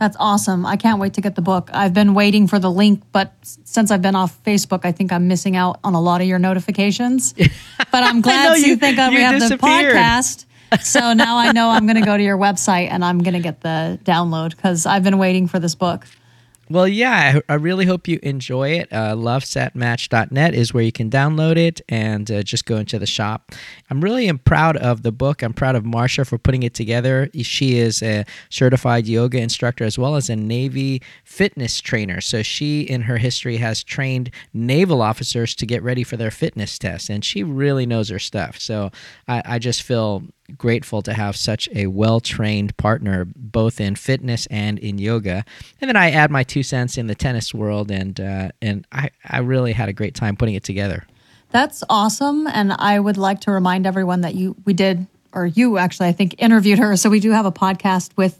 That's 0.00 0.16
awesome. 0.18 0.64
I 0.64 0.76
can't 0.76 0.98
wait 0.98 1.12
to 1.14 1.20
get 1.20 1.34
the 1.34 1.42
book. 1.42 1.68
I've 1.74 1.92
been 1.92 2.14
waiting 2.14 2.46
for 2.46 2.58
the 2.58 2.70
link, 2.70 3.02
but 3.12 3.34
since 3.42 3.90
I've 3.90 4.00
been 4.00 4.16
off 4.16 4.42
Facebook, 4.44 4.80
I 4.84 4.92
think 4.92 5.12
I'm 5.12 5.28
missing 5.28 5.56
out 5.56 5.78
on 5.84 5.92
a 5.92 6.00
lot 6.00 6.22
of 6.22 6.26
your 6.26 6.38
notifications. 6.38 7.34
But 7.92 8.04
I'm 8.04 8.20
glad 8.20 8.50
know, 8.50 8.54
you- 8.54 8.76
think 8.76 8.96
that 8.96 9.10
we 9.10 9.20
have 9.20 9.40
the 9.40 9.56
podcast. 9.56 10.46
So 10.80 11.12
now 11.12 11.36
I 11.38 11.50
know 11.50 11.68
I'm 11.68 11.86
going 11.86 11.98
to 11.98 12.06
go 12.06 12.16
to 12.16 12.22
your 12.22 12.38
website 12.38 12.88
and 12.90 13.04
I'm 13.04 13.18
going 13.18 13.34
to 13.34 13.40
get 13.40 13.60
the 13.62 13.98
download 14.04 14.50
because 14.50 14.86
I've 14.86 15.02
been 15.02 15.18
waiting 15.18 15.48
for 15.48 15.58
this 15.58 15.74
book. 15.74 16.06
Well, 16.70 16.86
yeah, 16.86 17.40
I, 17.48 17.54
I 17.54 17.56
really 17.56 17.84
hope 17.84 18.06
you 18.06 18.20
enjoy 18.22 18.68
it. 18.68 18.92
Uh, 18.92 19.16
lovesetmatch.net 19.16 20.54
is 20.54 20.72
where 20.72 20.84
you 20.84 20.92
can 20.92 21.10
download 21.10 21.56
it 21.56 21.80
and 21.88 22.30
uh, 22.30 22.44
just 22.44 22.64
go 22.64 22.76
into 22.76 22.96
the 22.96 23.06
shop. 23.06 23.50
I'm 23.90 24.00
really 24.00 24.28
am 24.28 24.38
proud 24.38 24.76
of 24.76 25.02
the 25.02 25.10
book. 25.10 25.42
I'm 25.42 25.52
proud 25.52 25.74
of 25.74 25.82
Marsha 25.82 26.24
for 26.24 26.38
putting 26.38 26.62
it 26.62 26.72
together. 26.72 27.28
She 27.42 27.78
is 27.78 28.04
a 28.04 28.24
certified 28.50 29.08
yoga 29.08 29.40
instructor 29.40 29.82
as 29.82 29.98
well 29.98 30.14
as 30.14 30.30
a 30.30 30.36
Navy 30.36 31.02
fitness 31.24 31.80
trainer. 31.80 32.20
So 32.20 32.44
she, 32.44 32.82
in 32.82 33.02
her 33.02 33.18
history, 33.18 33.56
has 33.56 33.82
trained 33.82 34.30
naval 34.54 35.02
officers 35.02 35.56
to 35.56 35.66
get 35.66 35.82
ready 35.82 36.04
for 36.04 36.16
their 36.16 36.30
fitness 36.30 36.78
tests, 36.78 37.10
and 37.10 37.24
she 37.24 37.42
really 37.42 37.84
knows 37.84 38.10
her 38.10 38.20
stuff. 38.20 38.60
So 38.60 38.92
I, 39.26 39.42
I 39.44 39.58
just 39.58 39.82
feel 39.82 40.22
grateful 40.58 41.02
to 41.02 41.12
have 41.12 41.36
such 41.36 41.68
a 41.74 41.86
well-trained 41.86 42.76
partner 42.76 43.26
both 43.36 43.80
in 43.80 43.94
fitness 43.94 44.46
and 44.50 44.78
in 44.78 44.98
yoga 44.98 45.44
and 45.80 45.88
then 45.88 45.96
i 45.96 46.10
add 46.10 46.30
my 46.30 46.42
two 46.42 46.62
cents 46.62 46.96
in 46.98 47.06
the 47.06 47.14
tennis 47.14 47.54
world 47.54 47.90
and 47.90 48.20
uh, 48.20 48.50
and 48.60 48.86
I, 48.92 49.10
I 49.24 49.38
really 49.38 49.72
had 49.72 49.88
a 49.88 49.92
great 49.92 50.14
time 50.14 50.36
putting 50.36 50.54
it 50.54 50.64
together 50.64 51.06
That's 51.50 51.82
awesome. 51.88 52.46
And 52.46 52.72
I 52.72 53.00
would 53.00 53.16
like 53.16 53.40
to 53.42 53.50
remind 53.50 53.84
everyone 53.86 54.20
that 54.20 54.34
you, 54.36 54.54
we 54.64 54.72
did, 54.72 55.06
or 55.32 55.46
you 55.46 55.78
actually, 55.78 56.08
I 56.08 56.12
think, 56.12 56.36
interviewed 56.38 56.78
her. 56.78 56.96
So 56.96 57.10
we 57.10 57.18
do 57.18 57.32
have 57.32 57.44
a 57.44 57.50
podcast 57.50 58.16
with 58.16 58.38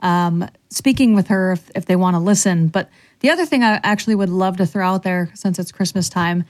um, 0.00 0.48
speaking 0.68 1.14
with 1.14 1.28
her 1.28 1.52
if, 1.52 1.70
if 1.76 1.86
they 1.86 1.94
want 1.94 2.14
to 2.14 2.20
listen. 2.20 2.66
But 2.66 2.90
the 3.20 3.30
other 3.30 3.46
thing 3.46 3.62
I 3.62 3.80
actually 3.84 4.16
would 4.16 4.28
love 4.28 4.56
to 4.56 4.66
throw 4.66 4.86
out 4.86 5.02
there 5.04 5.30
since 5.34 5.58
it's 5.60 5.70
Christmas 5.70 6.08
time, 6.08 6.44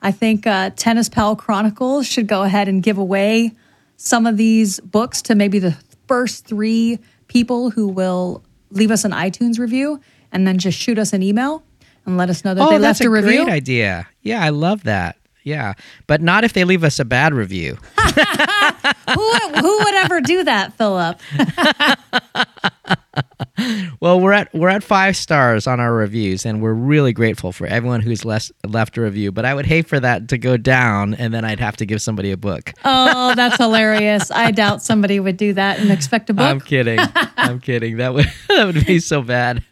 I 0.00 0.10
think 0.10 0.46
uh, 0.46 0.70
Tennis 0.70 1.08
Pal 1.10 1.36
Chronicles 1.36 2.06
should 2.06 2.26
go 2.26 2.42
ahead 2.42 2.68
and 2.68 2.82
give 2.82 2.98
away 2.98 3.52
some 3.96 4.26
of 4.26 4.36
these 4.36 4.80
books 4.80 5.22
to 5.22 5.34
maybe 5.34 5.58
the 5.58 5.76
first 6.06 6.46
three 6.46 6.98
people 7.28 7.70
who 7.70 7.88
will 7.88 8.42
leave 8.70 8.90
us 8.90 9.04
an 9.04 9.12
iTunes 9.12 9.58
review 9.58 10.00
and 10.32 10.46
then 10.46 10.58
just 10.58 10.78
shoot 10.78 10.98
us 10.98 11.12
an 11.12 11.22
email 11.22 11.62
and 12.04 12.16
let 12.16 12.28
us 12.30 12.44
know 12.44 12.54
that 12.54 12.62
oh 12.62 12.70
they 12.70 12.78
left 12.78 13.00
a 13.00 13.06
a 13.06 13.10
review. 13.10 13.44
great 13.44 13.52
idea 13.52 14.06
yeah 14.22 14.42
i 14.44 14.48
love 14.50 14.82
that 14.84 15.16
yeah 15.44 15.72
but 16.06 16.20
not 16.20 16.44
if 16.44 16.52
they 16.52 16.64
leave 16.64 16.84
us 16.84 16.98
a 17.00 17.04
bad 17.04 17.32
review 17.34 17.76
who, 17.96 19.16
would- 19.16 19.56
who 19.56 19.78
would 19.78 19.94
ever 19.94 20.20
do 20.20 20.44
that, 20.44 20.72
Philip? 20.76 21.18
well 24.00 24.20
we're 24.20 24.32
at 24.32 24.52
we're 24.54 24.68
at 24.68 24.82
five 24.82 25.16
stars 25.16 25.66
on 25.66 25.80
our 25.80 25.92
reviews 25.94 26.44
and 26.46 26.60
we're 26.62 26.72
really 26.72 27.12
grateful 27.12 27.52
for 27.52 27.66
everyone 27.66 28.00
who's 28.00 28.24
less, 28.24 28.50
left 28.66 28.96
a 28.96 29.00
review 29.00 29.32
but 29.32 29.44
i 29.44 29.54
would 29.54 29.66
hate 29.66 29.86
for 29.88 29.98
that 30.00 30.28
to 30.28 30.38
go 30.38 30.56
down 30.56 31.14
and 31.14 31.32
then 31.32 31.44
i'd 31.44 31.60
have 31.60 31.76
to 31.76 31.86
give 31.86 32.00
somebody 32.02 32.30
a 32.32 32.36
book 32.36 32.72
Oh, 32.84 33.34
that's 33.34 33.56
hilarious. 33.58 34.30
I 34.30 34.50
doubt 34.50 34.82
somebody 34.82 35.18
would 35.20 35.36
do 35.36 35.52
that 35.54 35.78
and 35.78 35.90
expect 35.90 36.30
a 36.30 36.34
book. 36.34 36.44
i'm 36.46 36.60
kidding 36.60 36.98
i'm 37.36 37.60
kidding 37.60 37.96
that 37.98 38.12
would 38.14 38.26
that 38.48 38.66
would 38.66 38.86
be 38.86 38.98
so 39.00 39.22
bad 39.22 39.62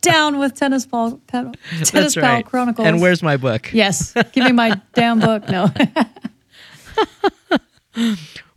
Down 0.00 0.38
with 0.40 0.54
Tennis 0.54 0.84
Ball, 0.84 1.20
Tennis 1.28 1.90
That's 1.92 2.14
Pal 2.16 2.22
right. 2.24 2.44
Chronicles. 2.44 2.88
And 2.88 3.00
where's 3.00 3.22
my 3.22 3.36
book? 3.36 3.70
Yes. 3.72 4.12
Give 4.32 4.42
me 4.44 4.50
my 4.50 4.80
damn 4.94 5.20
book. 5.20 5.48
No. 5.48 5.70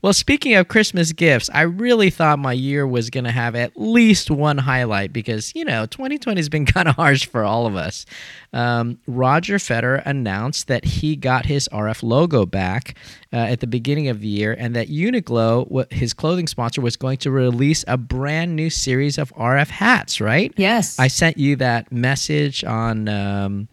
Well, 0.01 0.13
speaking 0.13 0.55
of 0.55 0.69
Christmas 0.69 1.11
gifts, 1.11 1.49
I 1.53 1.63
really 1.63 2.09
thought 2.09 2.39
my 2.39 2.53
year 2.53 2.87
was 2.87 3.09
going 3.09 3.25
to 3.25 3.31
have 3.31 3.53
at 3.53 3.73
least 3.75 4.31
one 4.31 4.57
highlight 4.57 5.11
because, 5.11 5.53
you 5.53 5.65
know, 5.65 5.85
2020 5.85 6.39
has 6.39 6.47
been 6.47 6.65
kind 6.73 6.87
of 6.87 6.95
harsh 6.95 7.25
for 7.25 7.43
all 7.43 7.65
of 7.67 7.75
us. 7.75 8.05
Um, 8.53 8.99
Roger 9.07 9.55
Federer 9.55 10.01
announced 10.05 10.67
that 10.67 10.85
he 10.85 11.17
got 11.17 11.47
his 11.47 11.67
RF 11.73 12.01
logo 12.01 12.45
back 12.45 12.97
uh, 13.33 13.37
at 13.37 13.59
the 13.59 13.67
beginning 13.67 14.07
of 14.07 14.21
the 14.21 14.27
year 14.29 14.55
and 14.57 14.73
that 14.73 14.87
Uniqlo, 14.87 15.91
his 15.91 16.13
clothing 16.13 16.47
sponsor, 16.47 16.79
was 16.79 16.95
going 16.95 17.17
to 17.17 17.31
release 17.31 17.83
a 17.85 17.97
brand 17.97 18.55
new 18.55 18.69
series 18.69 19.17
of 19.17 19.33
RF 19.35 19.67
hats, 19.67 20.21
right? 20.21 20.53
Yes. 20.55 20.97
I 20.97 21.09
sent 21.09 21.37
you 21.37 21.57
that 21.57 21.91
message 21.91 22.63
on. 22.63 23.09
Um, 23.09 23.67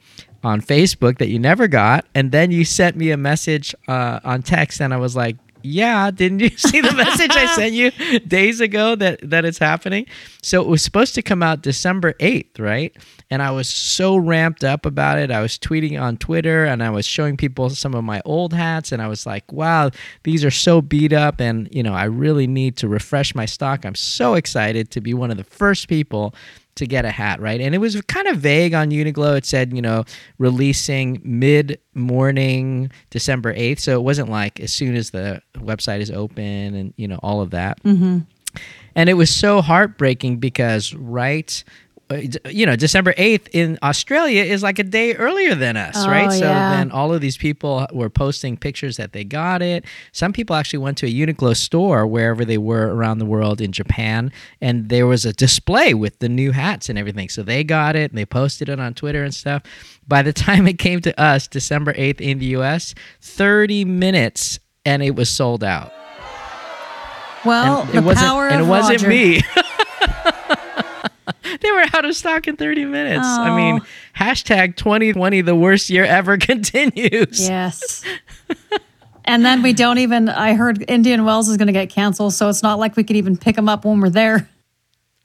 on 0.45 0.61
Facebook 0.61 1.19
that 1.19 1.29
you 1.29 1.41
never 1.41 1.67
got, 1.67 2.07
and 2.15 2.31
then 2.31 2.53
you 2.53 2.65
sent 2.65 2.95
me 2.95 3.11
a 3.11 3.17
message 3.17 3.75
uh, 3.89 4.21
on 4.23 4.43
text, 4.43 4.81
and 4.81 4.95
I 4.95 4.97
was 4.97 5.17
like, 5.17 5.37
yeah, 5.67 6.11
didn't 6.11 6.41
you 6.41 6.49
see 6.57 6.81
the 6.81 6.93
message 6.93 7.31
I 7.33 7.47
sent 7.47 7.75
you 7.75 7.91
days 8.21 8.61
ago 8.61 8.95
that 8.97 9.29
that 9.29 9.45
it's 9.45 9.59
happening? 9.59 10.07
So 10.43 10.63
it 10.63 10.69
was 10.69 10.83
supposed 10.83 11.15
to 11.17 11.23
come 11.23 11.43
out 11.43 11.63
December 11.63 12.13
8th, 12.15 12.61
right? 12.61 12.97
And 13.31 13.43
I 13.43 13.51
was 13.51 13.69
so 13.69 14.17
ramped 14.17 14.63
up 14.63 14.87
about 14.87 15.19
it. 15.19 15.31
I 15.31 15.43
was 15.43 15.59
tweeting 15.59 16.01
on 16.01 16.17
Twitter 16.17 16.65
and 16.65 16.83
I 16.83 16.91
was 16.91 17.05
showing 17.05 17.37
people 17.37 17.69
some 17.71 17.95
of 17.95 18.05
my 18.05 18.23
old 18.25 18.53
hats 18.53 18.93
and 18.93 19.03
I 19.03 19.09
was 19.09 19.27
like, 19.27 19.51
"Wow, 19.53 19.91
these 20.23 20.45
are 20.45 20.51
so 20.51 20.81
beat 20.81 21.13
up 21.13 21.41
and, 21.41 21.69
you 21.73 21.83
know, 21.83 21.95
I 21.95 22.05
really 22.05 22.47
need 22.47 22.77
to 22.79 22.89
refresh 22.89 23.35
my 23.35 23.47
stock. 23.47 23.85
I'm 23.85 23.97
so 23.97 24.35
excited 24.35 24.91
to 24.93 25.01
be 25.01 25.15
one 25.15 25.31
of 25.31 25.37
the 25.37 25.45
first 25.45 25.89
people 25.89 26.35
to 26.77 26.87
get 26.87 27.05
a 27.05 27.11
hat, 27.11 27.41
right? 27.41 27.61
And 27.61 27.75
it 27.75 27.79
was 27.79 28.01
kind 28.03 28.29
of 28.29 28.39
vague 28.39 28.75
on 28.75 28.91
Uniqlo. 28.91 29.37
It 29.37 29.45
said, 29.45 29.75
you 29.75 29.83
know, 29.83 30.05
releasing 30.39 31.21
mid 31.25 31.81
morning 31.95 32.91
December 33.11 33.53
8th. 33.55 33.81
So 33.81 33.95
it 33.95 34.03
wasn't 34.03 34.31
like 34.31 34.61
as 34.61 34.73
soon 34.73 34.95
as 34.95 35.11
the 35.11 35.43
website 35.57 36.01
is 36.01 36.11
open 36.11 36.75
and, 36.75 36.95
you 36.97 37.09
know, 37.09 37.19
all 37.23 37.41
of 37.41 37.51
that. 37.51 37.83
Mm-hmm. 37.83 38.21
And 38.95 39.09
it 39.11 39.15
was 39.15 39.31
so 39.31 39.61
heartbreaking 39.61 40.39
because 40.39 40.95
right 40.95 41.63
you 42.49 42.65
know, 42.67 42.77
December 42.77 43.13
8th 43.15 43.49
in 43.53 43.79
Australia 43.83 44.43
is 44.45 44.63
like 44.63 44.79
a 44.79 44.85
day 44.85 45.15
earlier 45.17 45.57
than 45.57 45.77
us, 45.77 45.95
Oh, 45.97 46.09
right? 46.09 46.31
So 46.31 46.45
yeah. 46.45 46.71
then 46.77 46.93
all 46.93 47.13
of 47.13 47.21
these 47.21 47.37
people 47.37 47.87
were 47.93 48.09
posting 48.09 48.57
pictures 48.57 48.97
that 48.97 49.13
they 49.13 49.25
got 49.25 49.61
it. 49.61 49.85
Some 50.13 50.33
people 50.33 50.55
actually 50.55 50.79
went 50.79 50.99
to 50.99 51.07
a 51.07 51.13
Uniqlo 51.13 51.57
store 51.57 52.07
wherever 52.07 52.45
they 52.45 52.59
were 52.59 52.95
around 52.95 53.19
the 53.19 53.25
world 53.27 53.61
in 53.61 53.73
Japan, 53.73 54.31
and 54.61 54.89
there 54.89 55.07
was 55.07 55.25
a 55.27 55.33
display 55.33 55.95
with 55.95 56.21
the 56.21 56.29
new 56.29 56.53
hats 56.53 56.89
and 56.89 56.97
everything. 56.99 57.29
So 57.29 57.43
they 57.43 57.65
got 57.65 57.97
it 57.97 58.13
and 58.13 58.19
they 58.19 58.27
posted 58.27 58.69
it 58.69 58.79
on 58.79 58.95
Twitter 58.95 59.25
and 59.25 59.35
stuff. 59.35 59.63
By 60.07 60.23
the 60.23 60.33
time 60.47 60.69
it 60.69 60.79
came 60.79 61.01
to 61.01 61.21
us, 61.21 61.49
December 61.49 61.93
8th 61.95 62.21
in 62.21 62.39
the 62.39 62.47
US, 62.59 62.95
30 63.21 63.85
minutes 63.85 64.61
and 64.85 65.03
it 65.03 65.17
was 65.17 65.29
sold 65.29 65.65
out. 65.65 65.93
Well, 67.45 67.83
And 67.83 67.91
the 67.91 67.99
it 67.99 68.05
wasn't 68.05 68.27
power 68.27 68.49
and 68.49 68.61
it 68.61 68.67
wasn't 68.69 69.03
Roger. 69.03 69.09
me. 69.09 69.41
they 71.61 71.71
were 71.73 71.85
out 71.95 72.05
of 72.05 72.15
stock 72.15 72.47
in 72.49 72.57
30 72.57 72.85
minutes. 72.87 73.27
I 73.27 73.55
mean, 73.57 73.81
Oh. 73.83 73.87
hashtag 74.19 74.77
2020, 74.77 75.41
the 75.43 75.55
worst 75.57 75.91
year 75.91 76.05
ever 76.05 76.37
continues. 76.39 77.49
Yes. 77.49 78.03
and 79.25 79.45
then 79.45 79.63
we 79.63 79.73
don't 79.73 79.99
even. 79.99 80.29
I 80.29 80.55
heard 80.55 80.85
Indian 80.89 81.25
Wells 81.25 81.49
is 81.49 81.57
going 81.57 81.67
to 81.67 81.73
get 81.73 81.91
canceled, 81.91 82.35
so 82.35 82.49
it's 82.49 82.63
not 82.63 82.79
like 82.79 82.97
we 82.97 83.05
could 83.05 83.17
even 83.17 83.37
pick 83.37 83.57
them 83.57 83.69
up 83.69 83.85
when 83.85 84.01
we're 84.01 84.11
there. 84.11 84.49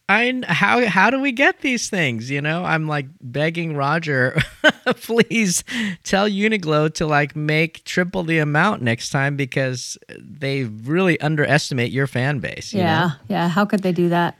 I 0.09 0.41
how 0.45 0.85
how 0.87 1.09
do 1.09 1.21
we 1.21 1.31
get 1.31 1.61
these 1.61 1.89
things? 1.89 2.29
You 2.29 2.41
know, 2.41 2.65
I'm 2.65 2.85
like 2.85 3.05
begging 3.21 3.77
Roger, 3.77 4.37
please 4.85 5.63
tell 6.03 6.27
Uniqlo 6.27 6.93
to 6.95 7.05
like 7.07 7.33
make 7.33 7.85
triple 7.85 8.23
the 8.23 8.39
amount 8.39 8.81
next 8.81 9.11
time 9.11 9.37
because 9.37 9.97
they 10.19 10.65
really 10.65 11.17
underestimate 11.21 11.91
your 11.93 12.07
fan 12.07 12.39
base. 12.39 12.73
you 12.73 12.79
know? 12.79 12.83
Yeah, 12.85 13.11
yeah. 13.29 13.47
How 13.47 13.63
could 13.63 13.83
they 13.83 13.93
do 13.93 14.09
that? 14.09 14.37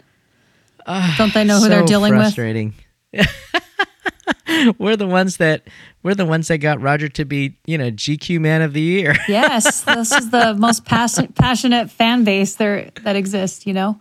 Ah, 0.92 1.16
don't 1.18 1.34
they 1.34 1.44
know 1.44 1.56
who 1.56 1.64
so 1.64 1.70
they're 1.70 1.86
dealing 1.86 2.14
with? 2.14 2.22
frustrating. 2.24 2.74
we're 4.78 4.96
the 4.96 5.08
ones 5.08 5.38
that 5.38 5.68
we're 6.04 6.16
the 6.16 6.26
ones 6.26 6.48
that 6.50 6.58
got 6.58 6.82
Roger 6.82 7.08
to 7.10 7.26
be, 7.26 7.58
you 7.66 7.78
know, 7.78 7.92
GQ 7.92 8.40
Man 8.40 8.62
of 8.62 8.74
the 8.74 8.82
Year. 8.82 9.16
Yes, 9.28 9.82
this 9.82 10.12
is 10.12 10.30
the 10.30 10.54
most 10.56 10.86
passion, 10.86 11.32
passionate 11.34 11.90
fan 11.90 12.24
base 12.24 12.56
there 12.56 12.92
that 13.04 13.16
exists. 13.16 13.66
You 13.66 13.74
know. 13.74 14.00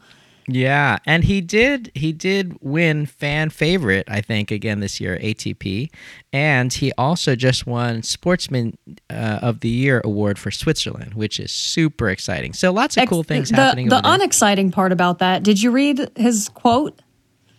Yeah, 0.52 0.98
and 1.06 1.22
he 1.22 1.40
did 1.40 1.92
he 1.94 2.12
did 2.12 2.56
win 2.60 3.06
fan 3.06 3.50
favorite, 3.50 4.06
I 4.08 4.20
think, 4.20 4.50
again 4.50 4.80
this 4.80 5.00
year 5.00 5.18
ATP, 5.18 5.90
and 6.32 6.72
he 6.72 6.92
also 6.98 7.36
just 7.36 7.66
won 7.66 8.02
Sportsman 8.02 8.76
uh, 9.08 9.38
of 9.42 9.60
the 9.60 9.68
Year 9.68 10.00
award 10.04 10.38
for 10.38 10.50
Switzerland, 10.50 11.14
which 11.14 11.38
is 11.38 11.52
super 11.52 12.10
exciting. 12.10 12.52
So 12.52 12.72
lots 12.72 12.96
of 12.96 13.08
cool 13.08 13.22
things 13.22 13.50
the, 13.50 13.56
happening. 13.56 13.88
The 13.88 14.00
unexciting 14.02 14.72
part 14.72 14.92
about 14.92 15.20
that. 15.20 15.42
Did 15.42 15.62
you 15.62 15.70
read 15.70 16.10
his 16.16 16.48
quote? 16.48 16.98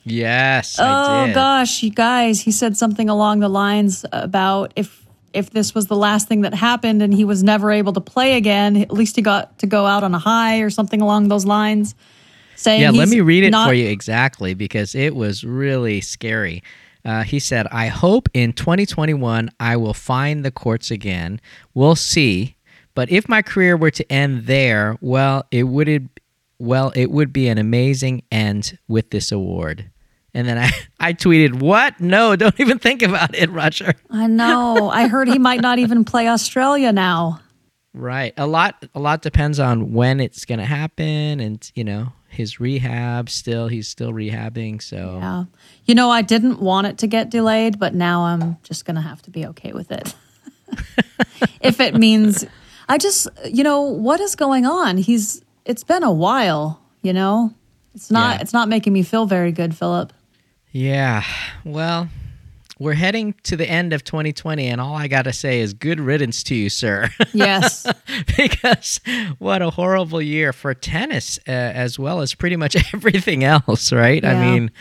yes, 0.04 0.78
Oh 0.80 0.84
I 0.84 1.28
did. 1.28 1.36
gosh, 1.36 1.84
you 1.84 1.92
guys, 1.92 2.42
he 2.42 2.52
said 2.52 2.76
something 2.76 3.08
along 3.08 3.40
the 3.40 3.50
lines 3.50 4.06
about 4.12 4.74
if 4.76 5.06
if 5.34 5.52
this 5.52 5.74
was 5.74 5.88
the 5.88 5.96
last 5.96 6.28
thing 6.28 6.42
that 6.42 6.54
happened 6.54 7.02
and 7.02 7.14
he 7.14 7.24
was 7.24 7.42
never 7.42 7.72
able 7.72 7.94
to 7.94 8.02
play 8.02 8.36
again, 8.36 8.76
at 8.76 8.92
least 8.92 9.16
he 9.16 9.22
got 9.22 9.58
to 9.60 9.68
go 9.68 9.86
out 9.86 10.04
on 10.04 10.14
a 10.14 10.20
high 10.20 10.60
or 10.60 10.70
something 10.70 11.00
along 11.00 11.30
those 11.30 11.46
lines. 11.46 11.96
Saying 12.56 12.82
Yeah, 12.82 12.92
let 12.92 13.10
me 13.10 13.22
read 13.22 13.44
it 13.44 13.52
not- 13.52 13.68
for 13.68 13.74
you 13.74 13.88
exactly 13.88 14.54
because 14.54 14.96
it 14.96 15.16
was 15.16 15.44
really 15.44 16.02
scary. 16.02 16.64
Uh, 17.04 17.24
he 17.24 17.40
said, 17.40 17.68
I 17.72 17.88
hope 17.88 18.30
in 18.34 18.54
2021 18.54 19.50
I 19.60 19.76
will 19.76 19.94
find 19.94 20.46
the 20.46 20.52
courts 20.52 20.92
again. 20.92 21.42
We'll 21.74 21.96
see. 21.96 22.56
But 22.94 23.10
if 23.12 23.28
my 23.28 23.42
career 23.42 23.76
were 23.76 23.92
to 23.92 24.12
end 24.12 24.46
there, 24.46 24.98
well, 25.02 25.46
it 25.52 25.64
would 25.64 26.10
well, 26.60 26.92
it 26.96 27.10
would 27.10 27.34
be 27.34 27.48
an 27.48 27.58
amazing 27.58 28.22
end 28.32 28.78
with 28.88 29.10
this 29.10 29.32
award. 29.32 29.90
And 30.34 30.48
then 30.48 30.58
I, 30.60 30.72
I 31.00 31.14
tweeted, 31.14 31.60
What? 31.60 32.00
No, 32.00 32.36
don't 32.36 32.60
even 32.60 32.78
think 32.80 33.02
about 33.02 33.36
it, 33.36 33.50
Roger. 33.50 33.94
I 34.10 34.28
know. 34.28 34.90
I 34.90 35.08
heard 35.08 35.28
he 35.28 35.40
might 35.40 35.62
not 35.62 35.80
even 35.80 36.06
play 36.06 36.28
Australia 36.28 36.92
now. 36.92 37.40
Right. 37.94 38.34
A 38.38 38.48
lot 38.48 38.86
a 38.94 39.00
lot 39.00 39.22
depends 39.22 39.60
on 39.60 39.92
when 39.94 40.20
it's 40.20 40.46
gonna 40.46 40.66
happen 40.66 41.40
and 41.40 41.70
you 41.76 41.84
know, 41.84 42.14
his 42.32 42.60
rehab 42.60 43.30
still 43.30 43.68
he's 43.68 43.88
still 43.88 44.12
rehabbing, 44.14 44.82
so 44.82 45.18
Yeah. 45.22 45.44
You 45.86 45.96
know, 45.96 46.10
I 46.10 46.22
didn't 46.22 46.60
want 46.62 46.88
it 46.88 46.98
to 47.00 47.08
get 47.08 47.30
delayed, 47.30 47.78
but 47.80 47.94
now 47.94 48.24
I'm 48.24 48.58
just 48.64 48.86
going 48.86 48.96
to 48.96 49.02
have 49.02 49.22
to 49.24 49.30
be 49.32 49.46
okay 49.48 49.74
with 49.74 49.92
it. 49.92 50.16
if 51.62 51.80
it 51.80 51.96
means 51.96 52.46
I 52.88 52.98
just, 52.98 53.28
you 53.46 53.64
know, 53.64 53.82
what 53.82 54.20
is 54.20 54.36
going 54.36 54.66
on? 54.66 54.98
He's 54.98 55.42
it's 55.66 55.84
been 55.84 56.04
a 56.04 56.12
while, 56.12 56.82
you 57.02 57.14
know. 57.14 57.54
It's 57.94 58.10
not 58.10 58.36
Yeah. 58.38 58.42
it's 58.42 58.54
not 58.54 58.70
making 58.70 58.94
me 58.94 59.04
feel 59.04 59.26
very 59.26 59.52
good, 59.52 59.76
Philip. 59.76 60.14
Yeah. 60.72 61.24
Well, 61.66 62.08
we're 62.82 62.94
heading 62.94 63.36
to 63.44 63.56
the 63.56 63.70
end 63.70 63.94
of 63.94 64.04
2020, 64.04 64.66
and 64.66 64.82
all 64.82 64.96
I 64.96 65.08
got 65.08 65.26
to 65.26 65.34
say 65.34 65.60
is 65.60 65.76
good 65.76 66.00
riddance 66.00 66.42
to 66.44 66.56
you, 66.56 66.70
sir. 66.70 67.10
Yes. 67.34 67.86
because 68.36 69.00
what 69.38 69.62
a 69.62 69.70
horrible 69.70 70.22
year 70.22 70.52
for 70.52 70.74
tennis, 70.74 71.38
uh, 71.48 71.52
as 71.52 72.00
well 72.00 72.22
as 72.22 72.34
pretty 72.34 72.56
much 72.56 72.76
everything 72.94 73.44
else, 73.44 73.94
right? 73.94 74.26
I 74.26 74.34
mean, 74.34 74.72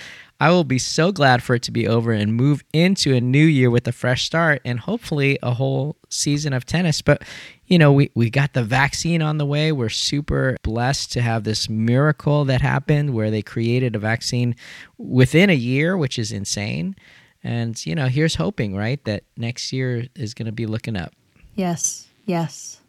I 0.40 0.50
will 0.50 0.64
be 0.64 0.78
so 0.78 1.12
glad 1.12 1.42
for 1.42 1.54
it 1.54 1.62
to 1.64 1.70
be 1.70 1.86
over 1.86 2.12
and 2.12 2.34
move 2.34 2.64
into 2.72 3.14
a 3.14 3.20
new 3.20 3.44
year 3.44 3.70
with 3.70 3.86
a 3.86 3.92
fresh 3.92 4.24
start 4.24 4.62
and 4.64 4.80
hopefully 4.80 5.38
a 5.42 5.52
whole 5.52 5.96
season 6.08 6.54
of 6.54 6.64
tennis. 6.64 7.02
But, 7.02 7.22
you 7.66 7.78
know, 7.78 7.92
we, 7.92 8.10
we 8.14 8.30
got 8.30 8.54
the 8.54 8.64
vaccine 8.64 9.20
on 9.20 9.36
the 9.36 9.46
way. 9.46 9.70
We're 9.72 9.90
super 9.90 10.56
blessed 10.62 11.12
to 11.12 11.20
have 11.20 11.44
this 11.44 11.68
miracle 11.68 12.46
that 12.46 12.62
happened 12.62 13.12
where 13.12 13.30
they 13.30 13.42
created 13.42 13.94
a 13.94 13.98
vaccine 13.98 14.56
within 14.96 15.50
a 15.50 15.54
year, 15.54 15.96
which 15.96 16.18
is 16.18 16.32
insane. 16.32 16.96
And, 17.42 17.84
you 17.86 17.94
know, 17.94 18.06
here's 18.06 18.34
hoping, 18.34 18.76
right, 18.76 19.02
that 19.04 19.24
next 19.36 19.72
year 19.72 20.06
is 20.14 20.34
going 20.34 20.46
to 20.46 20.52
be 20.52 20.66
looking 20.66 20.96
up. 20.96 21.12
yes. 21.54 22.06
Yes. 22.26 22.80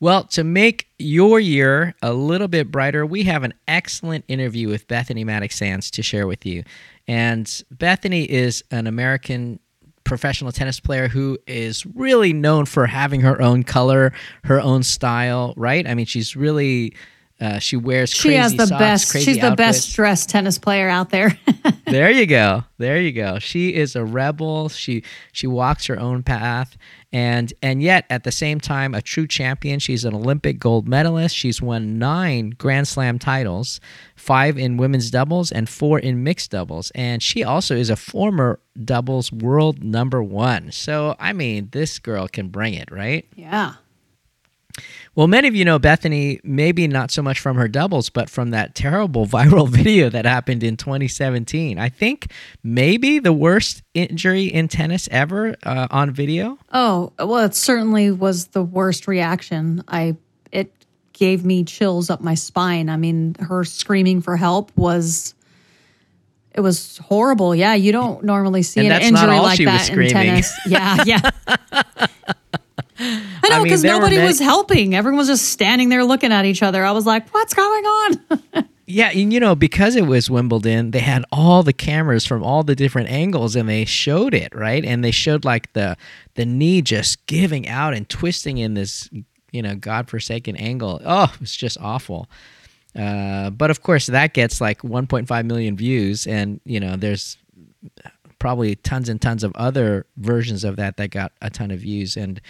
Well, 0.00 0.24
to 0.24 0.44
make 0.44 0.88
your 0.98 1.40
year 1.40 1.94
a 2.00 2.12
little 2.12 2.48
bit 2.48 2.70
brighter, 2.70 3.04
we 3.04 3.24
have 3.24 3.42
an 3.42 3.54
excellent 3.66 4.24
interview 4.28 4.68
with 4.68 4.86
Bethany 4.88 5.24
Mattek-Sands 5.24 5.90
to 5.92 6.02
share 6.02 6.26
with 6.26 6.46
you. 6.46 6.62
And 7.08 7.62
Bethany 7.70 8.30
is 8.30 8.64
an 8.70 8.86
American 8.86 9.58
professional 10.04 10.52
tennis 10.52 10.80
player 10.80 11.08
who 11.08 11.38
is 11.46 11.84
really 11.86 12.32
known 12.32 12.64
for 12.64 12.86
having 12.86 13.20
her 13.22 13.40
own 13.42 13.62
color, 13.62 14.12
her 14.44 14.60
own 14.60 14.82
style, 14.82 15.52
right? 15.56 15.86
I 15.86 15.94
mean, 15.94 16.06
she's 16.06 16.36
really 16.36 16.94
uh, 17.40 17.58
she 17.58 17.76
wears 17.76 18.10
She 18.10 18.34
has 18.34 18.54
the 18.54 18.66
socks, 18.66 18.78
best 18.78 19.12
she's 19.12 19.36
the 19.36 19.48
outfits. 19.48 19.56
best 19.56 19.96
dressed 19.96 20.30
tennis 20.30 20.58
player 20.58 20.88
out 20.88 21.10
there. 21.10 21.38
there 21.86 22.10
you 22.10 22.26
go. 22.26 22.64
There 22.78 23.00
you 23.00 23.12
go. 23.12 23.38
She 23.38 23.74
is 23.74 23.94
a 23.94 24.04
rebel. 24.04 24.70
She 24.70 25.02
she 25.32 25.46
walks 25.46 25.86
her 25.86 25.98
own 26.00 26.22
path. 26.22 26.76
And 27.12 27.52
and 27.62 27.82
yet 27.82 28.06
at 28.10 28.24
the 28.24 28.32
same 28.32 28.58
time 28.58 28.94
a 28.94 29.00
true 29.02 29.26
champion 29.26 29.78
she's 29.78 30.04
an 30.04 30.14
olympic 30.14 30.58
gold 30.58 30.88
medalist. 30.88 31.36
She's 31.36 31.60
won 31.60 31.98
nine 31.98 32.50
grand 32.50 32.88
slam 32.88 33.18
titles 33.18 33.80
five 34.16 34.56
in 34.56 34.76
women's 34.78 35.10
doubles 35.10 35.52
and 35.52 35.68
four 35.68 35.98
in 35.98 36.22
mixed 36.22 36.50
doubles. 36.50 36.90
And 36.94 37.22
she 37.22 37.44
also 37.44 37.76
is 37.76 37.90
a 37.90 37.96
former 37.96 38.60
doubles 38.82 39.30
world 39.30 39.84
number 39.84 40.22
one. 40.22 40.72
So 40.72 41.16
i 41.20 41.32
mean 41.34 41.68
this 41.72 41.98
girl 41.98 42.28
can 42.28 42.48
bring 42.48 42.72
it 42.74 42.90
right? 42.90 43.26
Yeah. 43.34 43.74
Well, 45.16 45.28
many 45.28 45.48
of 45.48 45.56
you 45.56 45.64
know 45.64 45.78
Bethany, 45.78 46.40
maybe 46.44 46.86
not 46.86 47.10
so 47.10 47.22
much 47.22 47.40
from 47.40 47.56
her 47.56 47.68
doubles, 47.68 48.10
but 48.10 48.28
from 48.28 48.50
that 48.50 48.74
terrible 48.74 49.26
viral 49.26 49.66
video 49.66 50.10
that 50.10 50.26
happened 50.26 50.62
in 50.62 50.76
2017. 50.76 51.78
I 51.78 51.88
think 51.88 52.30
maybe 52.62 53.18
the 53.18 53.32
worst 53.32 53.82
injury 53.94 54.44
in 54.44 54.68
tennis 54.68 55.08
ever 55.10 55.56
uh, 55.62 55.88
on 55.90 56.10
video. 56.10 56.58
Oh, 56.70 57.14
well, 57.18 57.46
it 57.46 57.54
certainly 57.54 58.10
was 58.10 58.48
the 58.48 58.62
worst 58.62 59.08
reaction. 59.08 59.82
I 59.88 60.16
it 60.52 60.70
gave 61.14 61.46
me 61.46 61.64
chills 61.64 62.10
up 62.10 62.20
my 62.20 62.34
spine. 62.34 62.90
I 62.90 62.98
mean, 62.98 63.36
her 63.40 63.64
screaming 63.64 64.20
for 64.20 64.36
help 64.36 64.70
was 64.76 65.34
it 66.52 66.60
was 66.60 66.98
horrible. 66.98 67.54
Yeah, 67.54 67.72
you 67.72 67.90
don't 67.90 68.22
normally 68.22 68.62
see 68.62 68.80
And 68.80 68.92
an 68.92 69.00
injury 69.00 69.38
like 69.38 69.64
that 69.64 69.88
in 69.88 70.08
tennis. 70.10 70.52
Yeah, 70.66 71.04
yeah. 71.06 71.30
I 72.98 73.48
know 73.50 73.62
because 73.62 73.82
there 73.82 73.94
were 73.94 74.00
nobody 74.00 74.16
many- 74.16 74.28
was 74.28 74.38
helping. 74.38 74.94
Everyone 74.94 75.18
was 75.18 75.28
just 75.28 75.50
standing 75.50 75.88
there 75.88 76.04
looking 76.04 76.32
at 76.32 76.44
each 76.44 76.62
other. 76.62 76.84
I 76.84 76.92
was 76.92 77.06
like, 77.06 77.28
"What's 77.34 77.54
going 77.54 77.84
on?" 77.84 78.64
Yeah, 78.88 79.10
and 79.12 79.32
you 79.32 79.40
know, 79.40 79.56
because 79.56 79.96
it 79.96 80.06
was 80.06 80.30
Wimbledon, 80.30 80.92
they 80.92 81.00
had 81.00 81.24
all 81.32 81.64
the 81.64 81.72
cameras 81.72 82.24
from 82.24 82.44
all 82.44 82.62
the 82.62 82.76
different 82.76 83.10
angles 83.10 83.56
and 83.56 83.68
they 83.68 83.84
showed 83.84 84.32
it, 84.32 84.54
right? 84.54 84.84
And 84.84 85.02
they 85.02 85.10
showed 85.10 85.44
like 85.44 85.72
the 85.72 85.96
the 86.34 86.46
knee 86.46 86.82
just 86.82 87.26
giving 87.26 87.66
out 87.68 87.94
and 87.94 88.08
twisting 88.08 88.58
in 88.58 88.74
this, 88.74 89.10
you 89.50 89.60
know, 89.60 89.74
godforsaken 89.74 90.54
angle. 90.54 91.00
Oh, 91.04 91.32
it 91.34 91.40
was 91.40 91.56
just 91.56 91.78
awful. 91.80 92.30
Uh, 92.94 93.50
but 93.50 93.70
of 93.72 93.82
course, 93.82 94.06
that 94.06 94.34
gets 94.34 94.60
like 94.60 94.82
1.5 94.82 95.44
million 95.46 95.76
views, 95.76 96.24
and 96.24 96.60
you 96.64 96.78
know, 96.78 96.94
there's 96.94 97.38
probably 98.38 98.76
tons 98.76 99.08
and 99.08 99.20
tons 99.20 99.42
of 99.42 99.52
other 99.56 100.06
versions 100.16 100.62
of 100.62 100.76
that 100.76 100.96
that 100.96 101.10
got 101.10 101.32
a 101.42 101.50
ton 101.50 101.72
of 101.72 101.80
views 101.80 102.16
and 102.16 102.40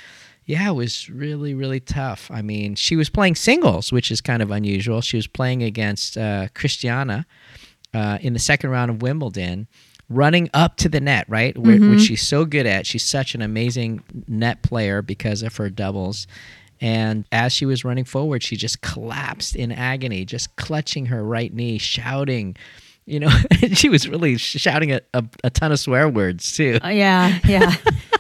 yeah 0.47 0.71
it 0.71 0.75
was 0.75 1.11
really 1.11 1.55
really 1.55 1.81
tough. 1.81 2.31
I 2.33 2.41
mean 2.43 2.75
she 2.75 2.97
was 2.97 3.11
playing 3.11 3.35
singles 3.35 3.93
which 3.93 4.11
is 4.11 4.21
kind 4.21 4.43
of 4.43 4.51
unusual. 4.51 5.01
She 5.01 5.17
was 5.17 5.27
playing 5.27 5.63
against 5.63 6.17
uh, 6.17 6.49
Cirstea 6.55 7.25
uh, 7.93 8.19
in 8.21 8.33
the 8.33 8.39
second 8.39 8.71
round 8.71 8.91
of 8.91 9.03
wimbledon 9.03 9.67
running 10.09 10.49
up 10.55 10.77
to 10.77 10.89
the 10.89 11.01
net 11.01 11.27
right? 11.29 11.57
Wh- 11.57 11.91
which 11.91 12.01
she's 12.03 12.27
so 12.27 12.45
good 12.45 12.67
at. 12.67 12.87
She's 12.87 13.05
such 13.05 13.35
an 13.35 13.43
amazing 13.43 14.03
net 14.29 14.63
player 14.63 15.03
because 15.03 15.43
of 15.43 15.57
her 15.57 15.69
doubles. 15.69 16.27
And 16.81 17.25
as 17.33 17.53
she 17.53 17.67
was 17.67 17.85
running 17.85 18.05
forward 18.05 18.43
she 18.43 18.57
just 18.57 18.81
collapsed 18.83 19.57
in 19.57 19.73
agony 19.73 20.25
just 20.25 20.55
clutching 20.57 21.07
her 21.07 21.25
right 21.25 21.53
knee 21.53 21.79
shouting 21.79 22.57
you 23.07 23.21
know 23.21 23.29
she 23.73 23.89
was 23.89 24.09
really 24.09 24.37
shouting 24.37 24.93
a, 24.93 25.01
a, 25.15 25.25
a 25.45 25.51
ton 25.51 25.73
of 25.73 25.79
swear 25.79 26.09
words 26.09 26.55
too 26.57 26.79
Uh, 26.85 26.89
yeah, 26.89 27.39
yeah. 27.47 27.75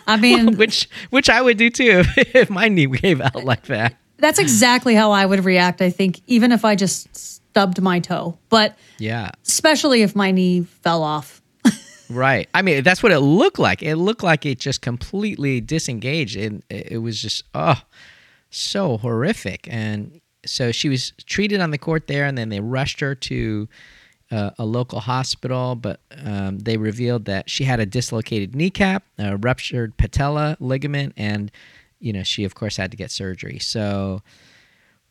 I 0.06 0.16
mean, 0.24 0.56
which 0.56 0.88
which 1.10 1.28
i 1.28 1.42
would 1.42 1.56
do 1.58 1.68
too 1.70 2.04
if 2.16 2.48
my 2.50 2.68
knee 2.68 2.86
gave 2.86 3.20
out 3.20 3.44
like 3.44 3.64
that 3.66 3.96
that's 4.18 4.38
exactly 4.38 4.94
how 4.94 5.10
I 5.10 5.26
would 5.26 5.44
react. 5.44 5.82
I 5.82 5.90
think, 5.90 6.22
even 6.26 6.50
if 6.50 6.64
I 6.64 6.74
just 6.74 7.14
stubbed 7.14 7.82
my 7.82 8.00
toe, 8.00 8.38
but 8.48 8.74
yeah 8.98 9.30
especially 9.46 10.00
if 10.02 10.16
my 10.16 10.30
knee 10.30 10.62
fell 10.62 11.02
off. 11.02 11.42
right 12.08 12.48
i 12.54 12.62
mean 12.62 12.82
that's 12.84 13.02
what 13.02 13.10
it 13.12 13.18
looked 13.18 13.58
like 13.58 13.82
it 13.82 13.96
looked 13.96 14.22
like 14.22 14.46
it 14.46 14.58
just 14.60 14.80
completely 14.80 15.60
disengaged 15.60 16.36
and 16.36 16.62
it 16.70 16.92
it 16.92 16.98
was 16.98 17.20
just 17.20 17.42
oh 17.54 17.82
so 18.50 18.96
horrific 18.98 19.66
and 19.70 20.20
so 20.46 20.70
she 20.70 20.88
was 20.88 21.12
treated 21.26 21.60
on 21.60 21.72
the 21.72 21.78
court 21.78 22.06
there 22.06 22.24
and 22.24 22.38
then 22.38 22.48
they 22.48 22.60
rushed 22.60 23.00
her 23.00 23.14
to 23.16 23.68
uh, 24.30 24.50
a 24.58 24.64
local 24.64 25.00
hospital 25.00 25.74
but 25.74 26.00
um, 26.24 26.58
they 26.58 26.76
revealed 26.76 27.26
that 27.26 27.48
she 27.48 27.64
had 27.64 27.80
a 27.80 27.86
dislocated 27.86 28.54
kneecap 28.54 29.04
a 29.18 29.36
ruptured 29.36 29.96
patella 29.96 30.56
ligament 30.60 31.12
and 31.16 31.50
you 31.98 32.12
know 32.12 32.22
she 32.22 32.44
of 32.44 32.54
course 32.54 32.76
had 32.76 32.90
to 32.90 32.96
get 32.96 33.10
surgery. 33.10 33.58
So 33.58 34.22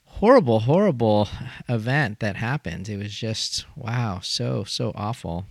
horrible 0.06 0.62
horrible 0.62 1.28
event 1.68 2.20
that 2.20 2.36
happened. 2.36 2.90
It 2.90 2.98
was 2.98 3.14
just 3.14 3.66
wow 3.76 4.20
so 4.22 4.64
so 4.64 4.92
awful. 4.96 5.46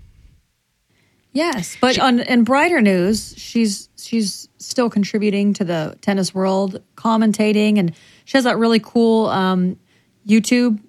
Yes, 1.32 1.76
but 1.80 1.98
on 1.98 2.20
in 2.20 2.44
brighter 2.44 2.80
news, 2.80 3.34
she's 3.36 3.88
she's 3.98 4.48
still 4.58 4.88
contributing 4.88 5.52
to 5.54 5.64
the 5.64 5.96
tennis 6.00 6.32
world, 6.34 6.80
commentating, 6.96 7.78
and 7.78 7.94
she 8.24 8.36
has 8.36 8.44
that 8.44 8.56
really 8.56 8.78
cool 8.78 9.26
um, 9.26 9.76
YouTube 10.26 10.80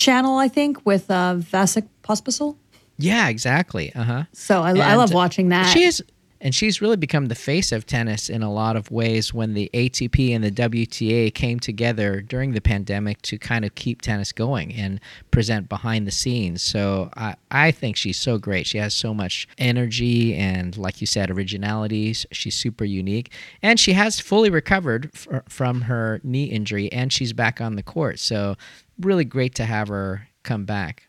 channel, 0.00 0.36
I 0.38 0.48
think, 0.48 0.84
with 0.84 1.10
uh, 1.10 1.36
Vasek 1.52 1.86
Pospisil. 2.02 2.56
yeah 2.98 3.28
exactly 3.28 3.86
uh-huh 3.94 4.24
So 4.32 4.54
I, 4.62 4.70
I 4.92 4.94
love 4.96 5.12
watching 5.14 5.50
that. 5.50 5.66
She 5.72 5.84
is, 5.84 6.02
and 6.40 6.54
she's 6.54 6.80
really 6.80 6.96
become 6.96 7.26
the 7.26 7.34
face 7.34 7.70
of 7.72 7.86
tennis 7.86 8.28
in 8.28 8.42
a 8.42 8.52
lot 8.52 8.76
of 8.76 8.90
ways. 8.90 9.34
When 9.34 9.54
the 9.54 9.70
ATP 9.74 10.34
and 10.34 10.42
the 10.42 10.50
WTA 10.50 11.34
came 11.34 11.60
together 11.60 12.20
during 12.20 12.52
the 12.52 12.60
pandemic 12.60 13.20
to 13.22 13.38
kind 13.38 13.64
of 13.64 13.74
keep 13.74 14.02
tennis 14.02 14.32
going 14.32 14.74
and 14.74 15.00
present 15.30 15.68
behind 15.68 16.06
the 16.06 16.10
scenes, 16.10 16.62
so 16.62 17.10
I, 17.16 17.36
I 17.50 17.70
think 17.70 17.96
she's 17.96 18.18
so 18.18 18.38
great. 18.38 18.66
She 18.66 18.78
has 18.78 18.94
so 18.94 19.12
much 19.12 19.48
energy 19.58 20.34
and, 20.34 20.76
like 20.76 21.00
you 21.00 21.06
said, 21.06 21.30
originality. 21.30 22.12
She's 22.12 22.54
super 22.54 22.84
unique, 22.84 23.32
and 23.62 23.78
she 23.78 23.92
has 23.92 24.20
fully 24.20 24.50
recovered 24.50 25.10
f- 25.14 25.42
from 25.48 25.82
her 25.82 26.20
knee 26.22 26.44
injury, 26.44 26.90
and 26.92 27.12
she's 27.12 27.32
back 27.32 27.60
on 27.60 27.76
the 27.76 27.82
court. 27.82 28.18
So 28.18 28.56
really 28.98 29.24
great 29.24 29.54
to 29.56 29.64
have 29.64 29.88
her 29.88 30.28
come 30.42 30.64
back. 30.64 31.06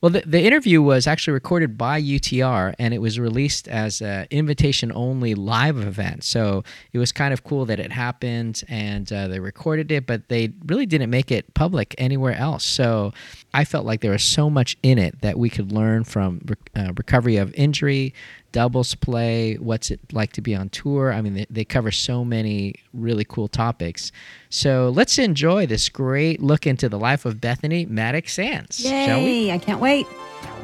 Well, 0.00 0.10
the, 0.10 0.22
the 0.24 0.40
interview 0.42 0.80
was 0.80 1.08
actually 1.08 1.32
recorded 1.34 1.76
by 1.76 2.00
UTR 2.00 2.74
and 2.78 2.94
it 2.94 2.98
was 2.98 3.18
released 3.18 3.66
as 3.66 4.00
an 4.00 4.28
invitation 4.30 4.92
only 4.94 5.34
live 5.34 5.76
event. 5.78 6.22
So 6.22 6.62
it 6.92 6.98
was 6.98 7.10
kind 7.10 7.32
of 7.32 7.42
cool 7.42 7.64
that 7.66 7.80
it 7.80 7.90
happened 7.90 8.62
and 8.68 9.12
uh, 9.12 9.26
they 9.26 9.40
recorded 9.40 9.90
it, 9.90 10.06
but 10.06 10.28
they 10.28 10.52
really 10.66 10.86
didn't 10.86 11.10
make 11.10 11.32
it 11.32 11.52
public 11.54 11.96
anywhere 11.98 12.36
else. 12.36 12.64
So 12.64 13.12
I 13.54 13.64
felt 13.64 13.86
like 13.86 14.02
there 14.02 14.12
was 14.12 14.22
so 14.22 14.50
much 14.50 14.76
in 14.82 14.98
it 14.98 15.20
that 15.22 15.38
we 15.38 15.48
could 15.48 15.72
learn 15.72 16.04
from 16.04 16.40
rec- 16.44 16.70
uh, 16.76 16.92
recovery 16.96 17.36
of 17.38 17.54
injury, 17.54 18.12
doubles 18.52 18.94
play, 18.94 19.54
what's 19.54 19.90
it 19.90 20.00
like 20.12 20.32
to 20.32 20.42
be 20.42 20.54
on 20.54 20.68
tour. 20.68 21.12
I 21.12 21.22
mean, 21.22 21.34
they, 21.34 21.46
they 21.48 21.64
cover 21.64 21.90
so 21.90 22.24
many 22.24 22.74
really 22.92 23.24
cool 23.24 23.48
topics. 23.48 24.12
So 24.50 24.90
let's 24.94 25.18
enjoy 25.18 25.66
this 25.66 25.88
great 25.88 26.42
look 26.42 26.66
into 26.66 26.88
the 26.88 26.98
life 26.98 27.24
of 27.24 27.40
Bethany 27.40 27.86
Mattek-Sands, 27.86 28.80
shall 28.80 29.22
we? 29.22 29.50
I 29.50 29.58
can't 29.58 29.80
wait. 29.80 30.06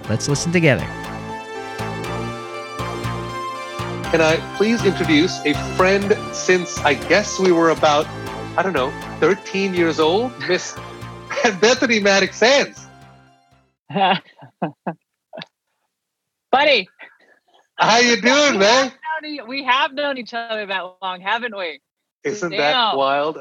Let's 0.08 0.28
listen 0.28 0.52
together. 0.52 0.86
Can 4.10 4.20
I 4.20 4.36
please 4.56 4.84
introduce 4.84 5.44
a 5.44 5.54
friend 5.76 6.16
since 6.32 6.78
I 6.78 6.94
guess 6.94 7.40
we 7.40 7.50
were 7.50 7.70
about, 7.70 8.06
I 8.56 8.62
don't 8.62 8.74
know, 8.74 8.92
13 9.18 9.74
years 9.74 9.98
old, 9.98 10.38
Miss 10.46 10.76
Bethany 11.52 12.00
Mattek-Sands. 12.00 12.86
Buddy, 16.50 16.88
How 17.76 17.98
you 17.98 18.20
doing, 18.20 18.52
we 18.54 18.58
man? 18.58 18.90
Have 18.90 19.22
known, 19.22 19.48
we 19.48 19.64
have 19.64 19.92
known 19.92 20.18
each 20.18 20.32
other 20.34 20.66
that 20.66 20.84
long, 21.02 21.20
haven't 21.20 21.56
we? 21.56 21.80
Isn't 22.22 22.50
that 22.50 22.96
wild? 22.96 23.38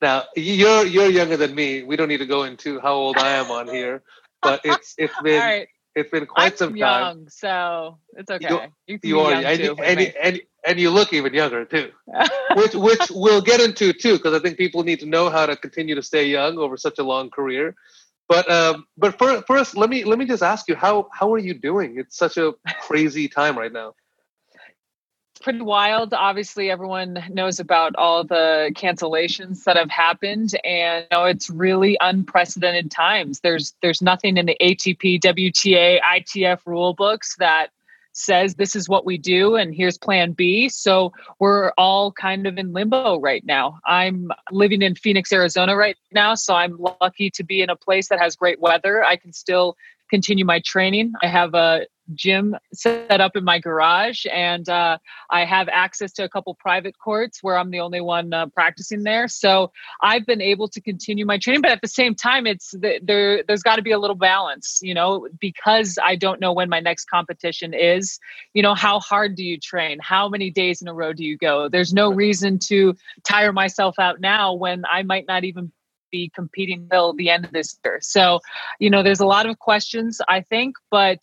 Now 0.00 0.24
you're 0.36 0.84
you're 0.84 1.08
younger 1.10 1.36
than 1.36 1.54
me. 1.54 1.82
We 1.82 1.96
don't 1.96 2.08
need 2.08 2.18
to 2.18 2.26
go 2.26 2.42
into 2.42 2.80
how 2.80 2.94
old 2.94 3.16
I 3.18 3.30
am 3.30 3.50
on 3.50 3.68
here, 3.68 4.02
but 4.42 4.60
it's 4.64 4.94
it's 4.98 5.14
been 5.22 5.40
right, 5.40 5.68
it's 5.94 6.10
been 6.10 6.26
quite 6.26 6.52
I'm 6.52 6.56
some 6.56 6.70
time. 6.70 6.78
young, 6.78 7.28
so 7.28 7.98
it's 8.16 8.30
okay. 8.30 8.48
You- 8.48 8.60
You, 8.86 8.98
can 8.98 9.08
You 9.10 9.20
are, 9.20 9.32
young 9.40 9.56
too. 9.56 9.76
and, 9.82 9.98
me. 9.98 10.12
you- 10.34 10.40
and, 10.66 10.80
you 10.80 10.90
look 10.90 11.12
even 11.12 11.34
younger 11.34 11.64
too. 11.64 11.90
which 12.56 12.74
which 12.74 13.10
we'll 13.10 13.42
get 13.42 13.60
into 13.60 13.92
too, 13.92 14.16
because 14.16 14.34
I 14.34 14.38
think 14.38 14.58
people 14.58 14.82
need 14.82 15.00
to 15.00 15.06
know 15.06 15.30
how 15.30 15.46
to 15.46 15.56
continue 15.56 15.94
to 15.94 16.02
stay 16.02 16.26
young 16.26 16.58
over 16.58 16.76
such 16.76 16.98
a 16.98 17.02
long 17.02 17.30
career. 17.30 17.74
But 18.28 18.50
um, 18.50 18.86
but 18.96 19.18
for, 19.18 19.42
first, 19.42 19.76
let 19.76 19.90
me 19.90 20.04
let 20.04 20.18
me 20.18 20.24
just 20.24 20.42
ask 20.42 20.68
you 20.68 20.74
how 20.74 21.08
how 21.12 21.32
are 21.34 21.38
you 21.38 21.54
doing? 21.54 21.98
It's 21.98 22.16
such 22.16 22.36
a 22.36 22.54
crazy 22.80 23.28
time 23.28 23.58
right 23.58 23.72
now. 23.72 23.94
pretty 25.42 25.60
wild. 25.60 26.14
Obviously, 26.14 26.70
everyone 26.70 27.22
knows 27.30 27.60
about 27.60 27.94
all 27.96 28.24
the 28.24 28.72
cancellations 28.74 29.64
that 29.64 29.76
have 29.76 29.90
happened, 29.90 30.54
and 30.64 31.06
you 31.10 31.16
know, 31.16 31.24
it's 31.24 31.50
really 31.50 31.98
unprecedented 32.00 32.90
times. 32.90 33.40
There's 33.40 33.74
there's 33.82 34.00
nothing 34.00 34.38
in 34.38 34.46
the 34.46 34.56
ATP, 34.60 35.20
WTA, 35.20 36.00
ITF 36.00 36.60
rule 36.64 36.94
books 36.94 37.36
that 37.36 37.68
says 38.14 38.54
this 38.54 38.74
is 38.74 38.88
what 38.88 39.04
we 39.04 39.18
do 39.18 39.56
and 39.56 39.74
here's 39.74 39.98
plan 39.98 40.32
B. 40.32 40.68
So 40.68 41.12
we're 41.38 41.72
all 41.76 42.12
kind 42.12 42.46
of 42.46 42.56
in 42.56 42.72
limbo 42.72 43.20
right 43.20 43.44
now. 43.44 43.78
I'm 43.84 44.30
living 44.50 44.82
in 44.82 44.94
Phoenix, 44.94 45.32
Arizona 45.32 45.76
right 45.76 45.96
now, 46.12 46.34
so 46.34 46.54
I'm 46.54 46.78
lucky 47.00 47.30
to 47.30 47.44
be 47.44 47.60
in 47.60 47.70
a 47.70 47.76
place 47.76 48.08
that 48.08 48.20
has 48.20 48.36
great 48.36 48.60
weather. 48.60 49.04
I 49.04 49.16
can 49.16 49.32
still 49.32 49.76
continue 50.10 50.44
my 50.44 50.60
training. 50.64 51.12
I 51.22 51.26
have 51.26 51.54
a 51.54 51.86
gym 52.12 52.56
set 52.72 53.20
up 53.20 53.36
in 53.36 53.44
my 53.44 53.58
garage, 53.58 54.26
and 54.32 54.68
uh, 54.68 54.98
I 55.30 55.44
have 55.44 55.68
access 55.68 56.12
to 56.14 56.24
a 56.24 56.28
couple 56.28 56.54
private 56.54 56.98
courts 56.98 57.42
where 57.42 57.56
I'm 57.56 57.70
the 57.70 57.80
only 57.80 58.00
one 58.00 58.32
uh, 58.32 58.46
practicing 58.46 59.02
there. 59.02 59.28
So 59.28 59.72
I've 60.02 60.26
been 60.26 60.42
able 60.42 60.68
to 60.68 60.80
continue 60.80 61.24
my 61.24 61.38
training, 61.38 61.62
but 61.62 61.70
at 61.70 61.80
the 61.80 61.88
same 61.88 62.14
time, 62.14 62.46
it's 62.46 62.72
the, 62.72 63.00
there. 63.02 63.42
There's 63.42 63.62
got 63.62 63.76
to 63.76 63.82
be 63.82 63.92
a 63.92 63.98
little 63.98 64.16
balance, 64.16 64.80
you 64.82 64.94
know, 64.94 65.28
because 65.40 65.98
I 66.02 66.16
don't 66.16 66.40
know 66.40 66.52
when 66.52 66.68
my 66.68 66.80
next 66.80 67.06
competition 67.06 67.72
is. 67.74 68.18
You 68.52 68.62
know, 68.62 68.74
how 68.74 69.00
hard 69.00 69.36
do 69.36 69.44
you 69.44 69.58
train? 69.58 69.98
How 70.00 70.28
many 70.28 70.50
days 70.50 70.82
in 70.82 70.88
a 70.88 70.94
row 70.94 71.12
do 71.12 71.24
you 71.24 71.38
go? 71.38 71.68
There's 71.68 71.92
no 71.92 72.12
reason 72.12 72.58
to 72.70 72.94
tire 73.24 73.52
myself 73.52 73.98
out 73.98 74.20
now 74.20 74.52
when 74.52 74.84
I 74.90 75.02
might 75.02 75.26
not 75.26 75.44
even 75.44 75.72
be 76.10 76.30
competing 76.32 76.88
till 76.90 77.12
the 77.14 77.30
end 77.30 77.44
of 77.44 77.52
this 77.52 77.76
year. 77.84 77.98
So, 78.00 78.40
you 78.78 78.88
know, 78.88 79.02
there's 79.02 79.20
a 79.20 79.26
lot 79.26 79.46
of 79.46 79.58
questions, 79.58 80.20
I 80.28 80.42
think, 80.42 80.76
but 80.90 81.18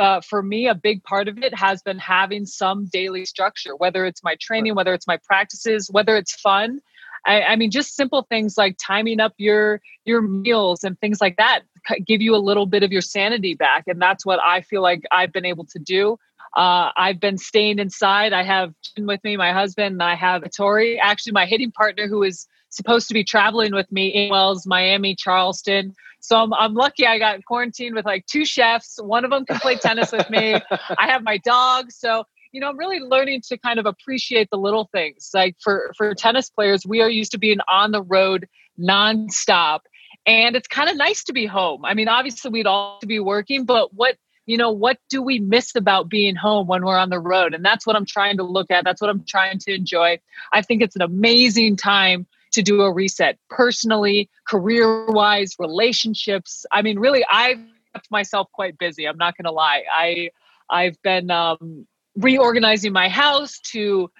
uh, 0.00 0.20
for 0.22 0.42
me, 0.42 0.66
a 0.66 0.74
big 0.74 1.04
part 1.04 1.28
of 1.28 1.38
it 1.38 1.54
has 1.54 1.82
been 1.82 1.98
having 1.98 2.46
some 2.46 2.86
daily 2.86 3.24
structure, 3.24 3.76
whether 3.76 4.06
it's 4.06 4.24
my 4.24 4.36
training, 4.40 4.74
whether 4.74 4.94
it's 4.94 5.06
my 5.06 5.18
practices, 5.18 5.88
whether 5.90 6.16
it's 6.16 6.34
fun. 6.34 6.80
I, 7.26 7.42
I 7.42 7.56
mean, 7.56 7.70
just 7.70 7.94
simple 7.94 8.22
things 8.22 8.56
like 8.56 8.76
timing 8.80 9.20
up 9.20 9.34
your 9.36 9.80
your 10.06 10.22
meals 10.22 10.84
and 10.84 10.98
things 11.00 11.20
like 11.20 11.36
that 11.36 11.60
give 12.06 12.20
you 12.20 12.34
a 12.34 12.38
little 12.38 12.66
bit 12.66 12.82
of 12.82 12.92
your 12.92 13.02
sanity 13.02 13.54
back, 13.54 13.84
and 13.86 14.00
that's 14.00 14.24
what 14.24 14.40
I 14.40 14.62
feel 14.62 14.82
like 14.82 15.02
I've 15.10 15.32
been 15.32 15.44
able 15.44 15.66
to 15.66 15.78
do. 15.78 16.18
Uh, 16.56 16.90
I've 16.96 17.20
been 17.20 17.38
staying 17.38 17.78
inside. 17.78 18.32
I 18.32 18.42
have 18.42 18.74
Jin 18.82 19.06
with 19.06 19.22
me, 19.22 19.36
my 19.36 19.52
husband, 19.52 19.92
and 19.92 20.02
I 20.02 20.14
have 20.14 20.42
Tori, 20.56 20.98
actually 20.98 21.32
my 21.32 21.46
hitting 21.46 21.70
partner, 21.70 22.08
who 22.08 22.22
is 22.22 22.46
supposed 22.70 23.08
to 23.08 23.14
be 23.14 23.24
traveling 23.24 23.74
with 23.74 23.90
me 23.92 24.08
in 24.08 24.30
Wells, 24.30 24.66
Miami, 24.66 25.14
Charleston. 25.14 25.94
So 26.20 26.36
I'm, 26.36 26.52
I'm 26.54 26.74
lucky 26.74 27.06
I 27.06 27.18
got 27.18 27.44
quarantined 27.44 27.94
with 27.94 28.04
like 28.04 28.26
two 28.26 28.44
chefs. 28.44 28.98
One 29.02 29.24
of 29.24 29.30
them 29.30 29.44
can 29.46 29.58
play 29.58 29.76
tennis 29.76 30.12
with 30.12 30.28
me. 30.30 30.54
I 30.54 31.08
have 31.08 31.22
my 31.22 31.38
dog. 31.38 31.90
So, 31.90 32.24
you 32.52 32.60
know, 32.60 32.68
I'm 32.68 32.78
really 32.78 33.00
learning 33.00 33.42
to 33.48 33.58
kind 33.58 33.78
of 33.78 33.86
appreciate 33.86 34.48
the 34.50 34.58
little 34.58 34.88
things. 34.92 35.30
Like 35.34 35.56
for, 35.62 35.92
for 35.96 36.14
tennis 36.14 36.50
players, 36.50 36.86
we 36.86 37.00
are 37.00 37.10
used 37.10 37.32
to 37.32 37.38
being 37.38 37.58
on 37.68 37.90
the 37.90 38.02
road 38.02 38.46
nonstop. 38.78 39.80
And 40.26 40.54
it's 40.54 40.68
kind 40.68 40.90
of 40.90 40.96
nice 40.96 41.24
to 41.24 41.32
be 41.32 41.46
home. 41.46 41.84
I 41.84 41.94
mean, 41.94 42.08
obviously 42.08 42.50
we'd 42.50 42.66
all 42.66 43.00
be 43.06 43.20
working, 43.20 43.64
but 43.64 43.94
what 43.94 44.16
you 44.46 44.56
know 44.56 44.70
what 44.70 44.98
do 45.08 45.22
we 45.22 45.38
miss 45.38 45.76
about 45.76 46.08
being 46.08 46.34
home 46.34 46.66
when 46.66 46.84
we're 46.84 46.96
on 46.96 47.10
the 47.10 47.20
road 47.20 47.54
and 47.54 47.64
that's 47.64 47.86
what 47.86 47.94
i'm 47.94 48.06
trying 48.06 48.36
to 48.36 48.42
look 48.42 48.70
at 48.70 48.84
that's 48.84 49.00
what 49.00 49.08
i'm 49.08 49.22
trying 49.24 49.58
to 49.58 49.72
enjoy 49.72 50.18
i 50.52 50.60
think 50.60 50.82
it's 50.82 50.96
an 50.96 51.02
amazing 51.02 51.76
time 51.76 52.26
to 52.52 52.62
do 52.62 52.82
a 52.82 52.92
reset 52.92 53.38
personally, 53.48 54.28
career 54.46 55.06
wise, 55.06 55.54
relationships. 55.58 56.66
I 56.72 56.82
mean, 56.82 56.98
really, 56.98 57.24
I've 57.30 57.58
kept 57.94 58.10
myself 58.10 58.48
quite 58.52 58.78
busy. 58.78 59.06
I'm 59.06 59.16
not 59.16 59.36
going 59.36 59.44
to 59.44 59.52
lie. 59.52 59.84
I 59.92 60.30
I've 60.68 61.00
been 61.02 61.30
um, 61.30 61.86
reorganizing 62.16 62.92
my 62.92 63.08
house 63.08 63.58
to 63.72 64.10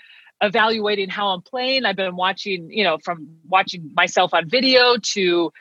evaluating 0.40 1.08
how 1.08 1.28
I'm 1.28 1.42
playing. 1.42 1.84
I've 1.84 1.96
been 1.96 2.16
watching, 2.16 2.70
you 2.70 2.84
know, 2.84 2.98
from 3.04 3.28
watching 3.48 3.90
myself 3.94 4.32
on 4.34 4.48
video 4.48 4.96
to 4.96 5.52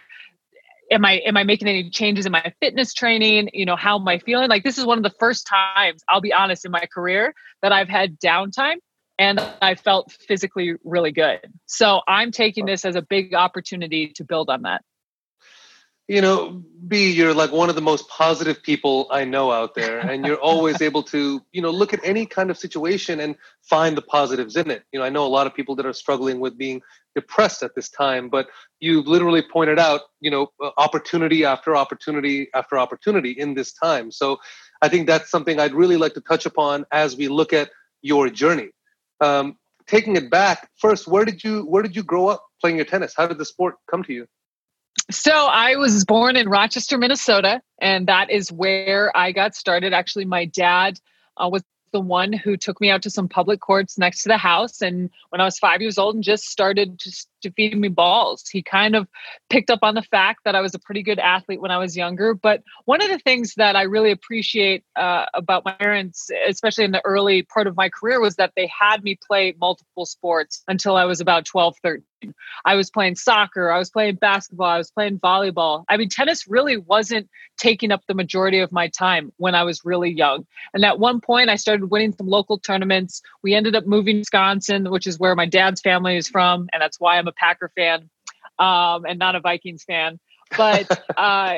am 0.92 1.06
I 1.06 1.14
am 1.26 1.38
I 1.38 1.44
making 1.44 1.68
any 1.68 1.90
changes 1.90 2.26
in 2.26 2.32
my 2.32 2.54
fitness 2.60 2.94
training? 2.94 3.50
You 3.54 3.66
know, 3.66 3.76
how 3.76 4.00
am 4.00 4.08
I 4.08 4.20
feeling? 4.20 4.50
Like 4.50 4.64
this 4.64 4.78
is 4.78 4.86
one 4.86 4.98
of 4.98 5.04
the 5.04 5.16
first 5.20 5.48
times, 5.48 6.04
I'll 6.10 6.22
be 6.22 6.34
honest, 6.34 6.66
in 6.66 6.72
my 6.72 6.86
career 6.92 7.34
that 7.62 7.72
I've 7.72 7.90
had 7.90 8.20
downtime 8.20 8.78
and 9.20 9.40
I 9.62 9.76
felt 9.76 10.12
physically 10.12 10.76
really 10.84 11.12
good. 11.12 11.42
So 11.66 12.02
I'm 12.08 12.32
taking 12.32 12.66
this 12.66 12.86
as 12.86 12.96
a 12.96 13.02
big 13.02 13.36
opportunity 13.36 14.14
to 14.16 14.24
build 14.24 14.50
on 14.50 14.62
that. 14.64 14.82
You 16.08 16.22
know, 16.22 16.64
B, 16.88 17.12
you're 17.12 17.36
like 17.36 17.52
one 17.52 17.70
of 17.70 17.76
the 17.76 17.82
most 17.82 18.10
positive 18.10 18.64
people 18.64 19.08
I 19.12 19.26
know 19.26 19.52
out 19.52 19.76
there, 19.76 20.00
and 20.00 20.26
you're 20.26 20.40
always 20.40 20.82
able 20.90 21.04
to, 21.04 21.40
you 21.52 21.62
know, 21.62 21.70
look 21.70 21.94
at 21.94 22.00
any 22.04 22.26
kind 22.26 22.50
of 22.50 22.58
situation 22.58 23.20
and 23.20 23.36
find 23.62 23.96
the 23.96 24.02
positives 24.02 24.56
in 24.56 24.72
it. 24.72 24.84
You 24.92 25.00
know, 25.00 25.06
I 25.06 25.10
know 25.10 25.24
a 25.24 25.28
lot 25.28 25.46
of 25.46 25.54
people 25.54 25.76
that 25.76 25.86
are 25.86 25.94
struggling 25.94 26.40
with 26.40 26.58
being 26.58 26.82
depressed 27.14 27.62
at 27.62 27.76
this 27.76 27.90
time, 27.90 28.30
but 28.30 28.48
you've 28.80 29.06
literally 29.06 29.44
pointed 29.44 29.78
out, 29.78 30.02
you 30.20 30.32
know, 30.32 30.48
uh, 30.64 30.72
opportunity 30.78 31.46
after 31.46 31.76
opportunity 31.76 32.48
after 32.56 32.80
opportunity 32.80 33.32
in 33.32 33.54
this 33.54 33.74
time. 33.74 34.10
So 34.12 34.38
I 34.82 34.88
think 34.88 35.06
that's 35.06 35.30
something 35.30 35.60
I'd 35.60 35.74
really 35.74 35.98
like 35.98 36.14
to 36.16 36.22
touch 36.22 36.48
upon 36.48 36.86
as 36.92 37.18
we 37.18 37.28
look 37.28 37.54
at 37.54 37.70
your 38.02 38.30
journey 38.30 38.72
um, 39.22 39.58
taking 39.88 40.16
it 40.16 40.30
back 40.30 40.70
first, 40.78 41.08
where 41.08 41.26
did 41.26 41.44
you 41.44 41.62
where 41.64 41.84
did 41.84 41.96
you 41.96 42.04
grow 42.04 42.28
up 42.28 42.46
playing 42.62 42.76
your 42.78 42.86
tennis? 42.86 43.14
How 43.16 43.28
did 43.28 43.38
the 43.38 43.46
sport 43.46 43.76
come 43.90 44.04
to 44.04 44.14
you? 44.14 44.28
So 45.12 45.32
I 45.32 45.76
was 45.76 46.06
born 46.06 46.36
in 46.36 46.50
Rochester, 46.50 46.98
Minnesota, 46.98 47.62
and 47.80 48.08
that 48.08 48.30
is 48.30 48.52
where 48.52 49.16
I 49.18 49.32
got 49.32 49.56
started. 49.56 49.94
Actually, 49.94 50.26
my 50.26 50.46
dad 50.46 51.00
uh, 51.38 51.50
was 51.52 51.64
the 51.92 52.00
one 52.00 52.32
who 52.34 52.58
took 52.58 52.80
me 52.80 52.90
out 52.90 53.02
to 53.04 53.10
some 53.10 53.28
public 53.28 53.60
courts 53.60 53.98
next 53.98 54.24
to 54.24 54.30
the 54.30 54.38
house. 54.38 54.82
And 54.82 55.10
when 55.30 55.42
I 55.42 55.46
was 55.46 55.58
five 55.58 55.82
years 55.82 55.98
old 55.98 56.16
and 56.16 56.24
just 56.24 56.46
started 56.46 57.00
just 57.00 57.28
to 57.42 57.52
feed 57.52 57.78
me 57.78 57.88
balls, 57.88 58.48
he 58.48 58.62
kind 58.62 58.96
of 58.96 59.08
picked 59.50 59.70
up 59.70 59.80
on 59.82 59.96
the 59.96 60.02
fact 60.02 60.42
that 60.46 60.56
I 60.56 60.62
was 60.62 60.74
a 60.74 60.80
pretty 60.80 61.04
good 61.04 61.20
athlete 61.20 61.62
when 61.62 61.72
I 61.72 61.78
was 61.78 61.96
younger. 61.96 62.34
But 62.34 62.64
one 62.86 63.02
of 63.02 63.10
the 63.10 63.20
things 63.20 63.56
that 63.56 63.76
I 63.76 63.84
really 63.84 64.12
appreciate 64.12 64.84
uh, 64.96 65.26
about 65.34 65.66
my 65.66 65.74
parents, 65.74 66.30
especially 66.48 66.86
in 66.86 66.92
the 66.92 67.06
early 67.06 67.44
part 67.44 67.68
of 67.68 67.76
my 67.76 67.90
career, 67.90 68.20
was 68.20 68.36
that 68.36 68.54
they 68.56 68.68
had 68.68 69.04
me 69.04 69.18
play 69.26 69.56
multiple 69.60 70.06
sports 70.06 70.64
until 70.68 70.96
I 70.96 71.06
was 71.06 71.22
about 71.22 71.46
12, 71.46 71.76
13. 71.84 72.04
I 72.66 72.76
was 72.76 72.90
playing 72.90 73.16
soccer, 73.16 73.72
I 73.72 73.78
was 73.78 73.90
playing 73.90 74.16
basketball, 74.16 74.68
I 74.68 74.78
was 74.78 74.92
playing 74.92 75.20
volleyball. 75.20 75.86
I 75.88 75.96
mean, 75.96 76.10
tennis 76.10 76.50
really 76.50 76.76
wasn't 76.76 77.30
taking 77.58 77.94
up 77.94 78.02
the 78.08 78.14
majority 78.14 78.60
of 78.60 78.74
my 78.74 78.90
time 78.90 79.32
when 79.38 79.56
I 79.56 79.64
was 79.64 79.86
really 79.86 80.10
young. 80.10 80.46
And 80.74 80.84
at 80.84 81.00
one 81.00 81.22
point, 81.22 81.50
I 81.50 81.56
started 81.56 81.90
winning 81.90 82.14
some 82.18 82.28
local 82.28 82.60
tournaments. 82.60 83.22
We 83.42 83.56
ended 83.56 83.74
up 83.74 83.86
moving 83.86 84.18
to 84.18 84.30
Wisconsin, 84.30 84.92
which 84.92 85.08
is 85.08 85.18
where 85.18 85.36
my 85.36 85.46
dad's 85.46 85.82
family 85.82 86.18
is 86.18 86.28
from. 86.28 86.68
And 86.72 86.82
that's 86.82 87.00
why 87.00 87.18
I'm 87.18 87.28
a 87.30 87.34
Packer 87.34 87.72
fan 87.76 88.10
um, 88.60 89.06
and 89.06 89.18
not 89.18 89.36
a 89.36 89.40
Vikings 89.40 89.84
fan. 89.84 90.20
but 90.58 91.04
uh, 91.18 91.56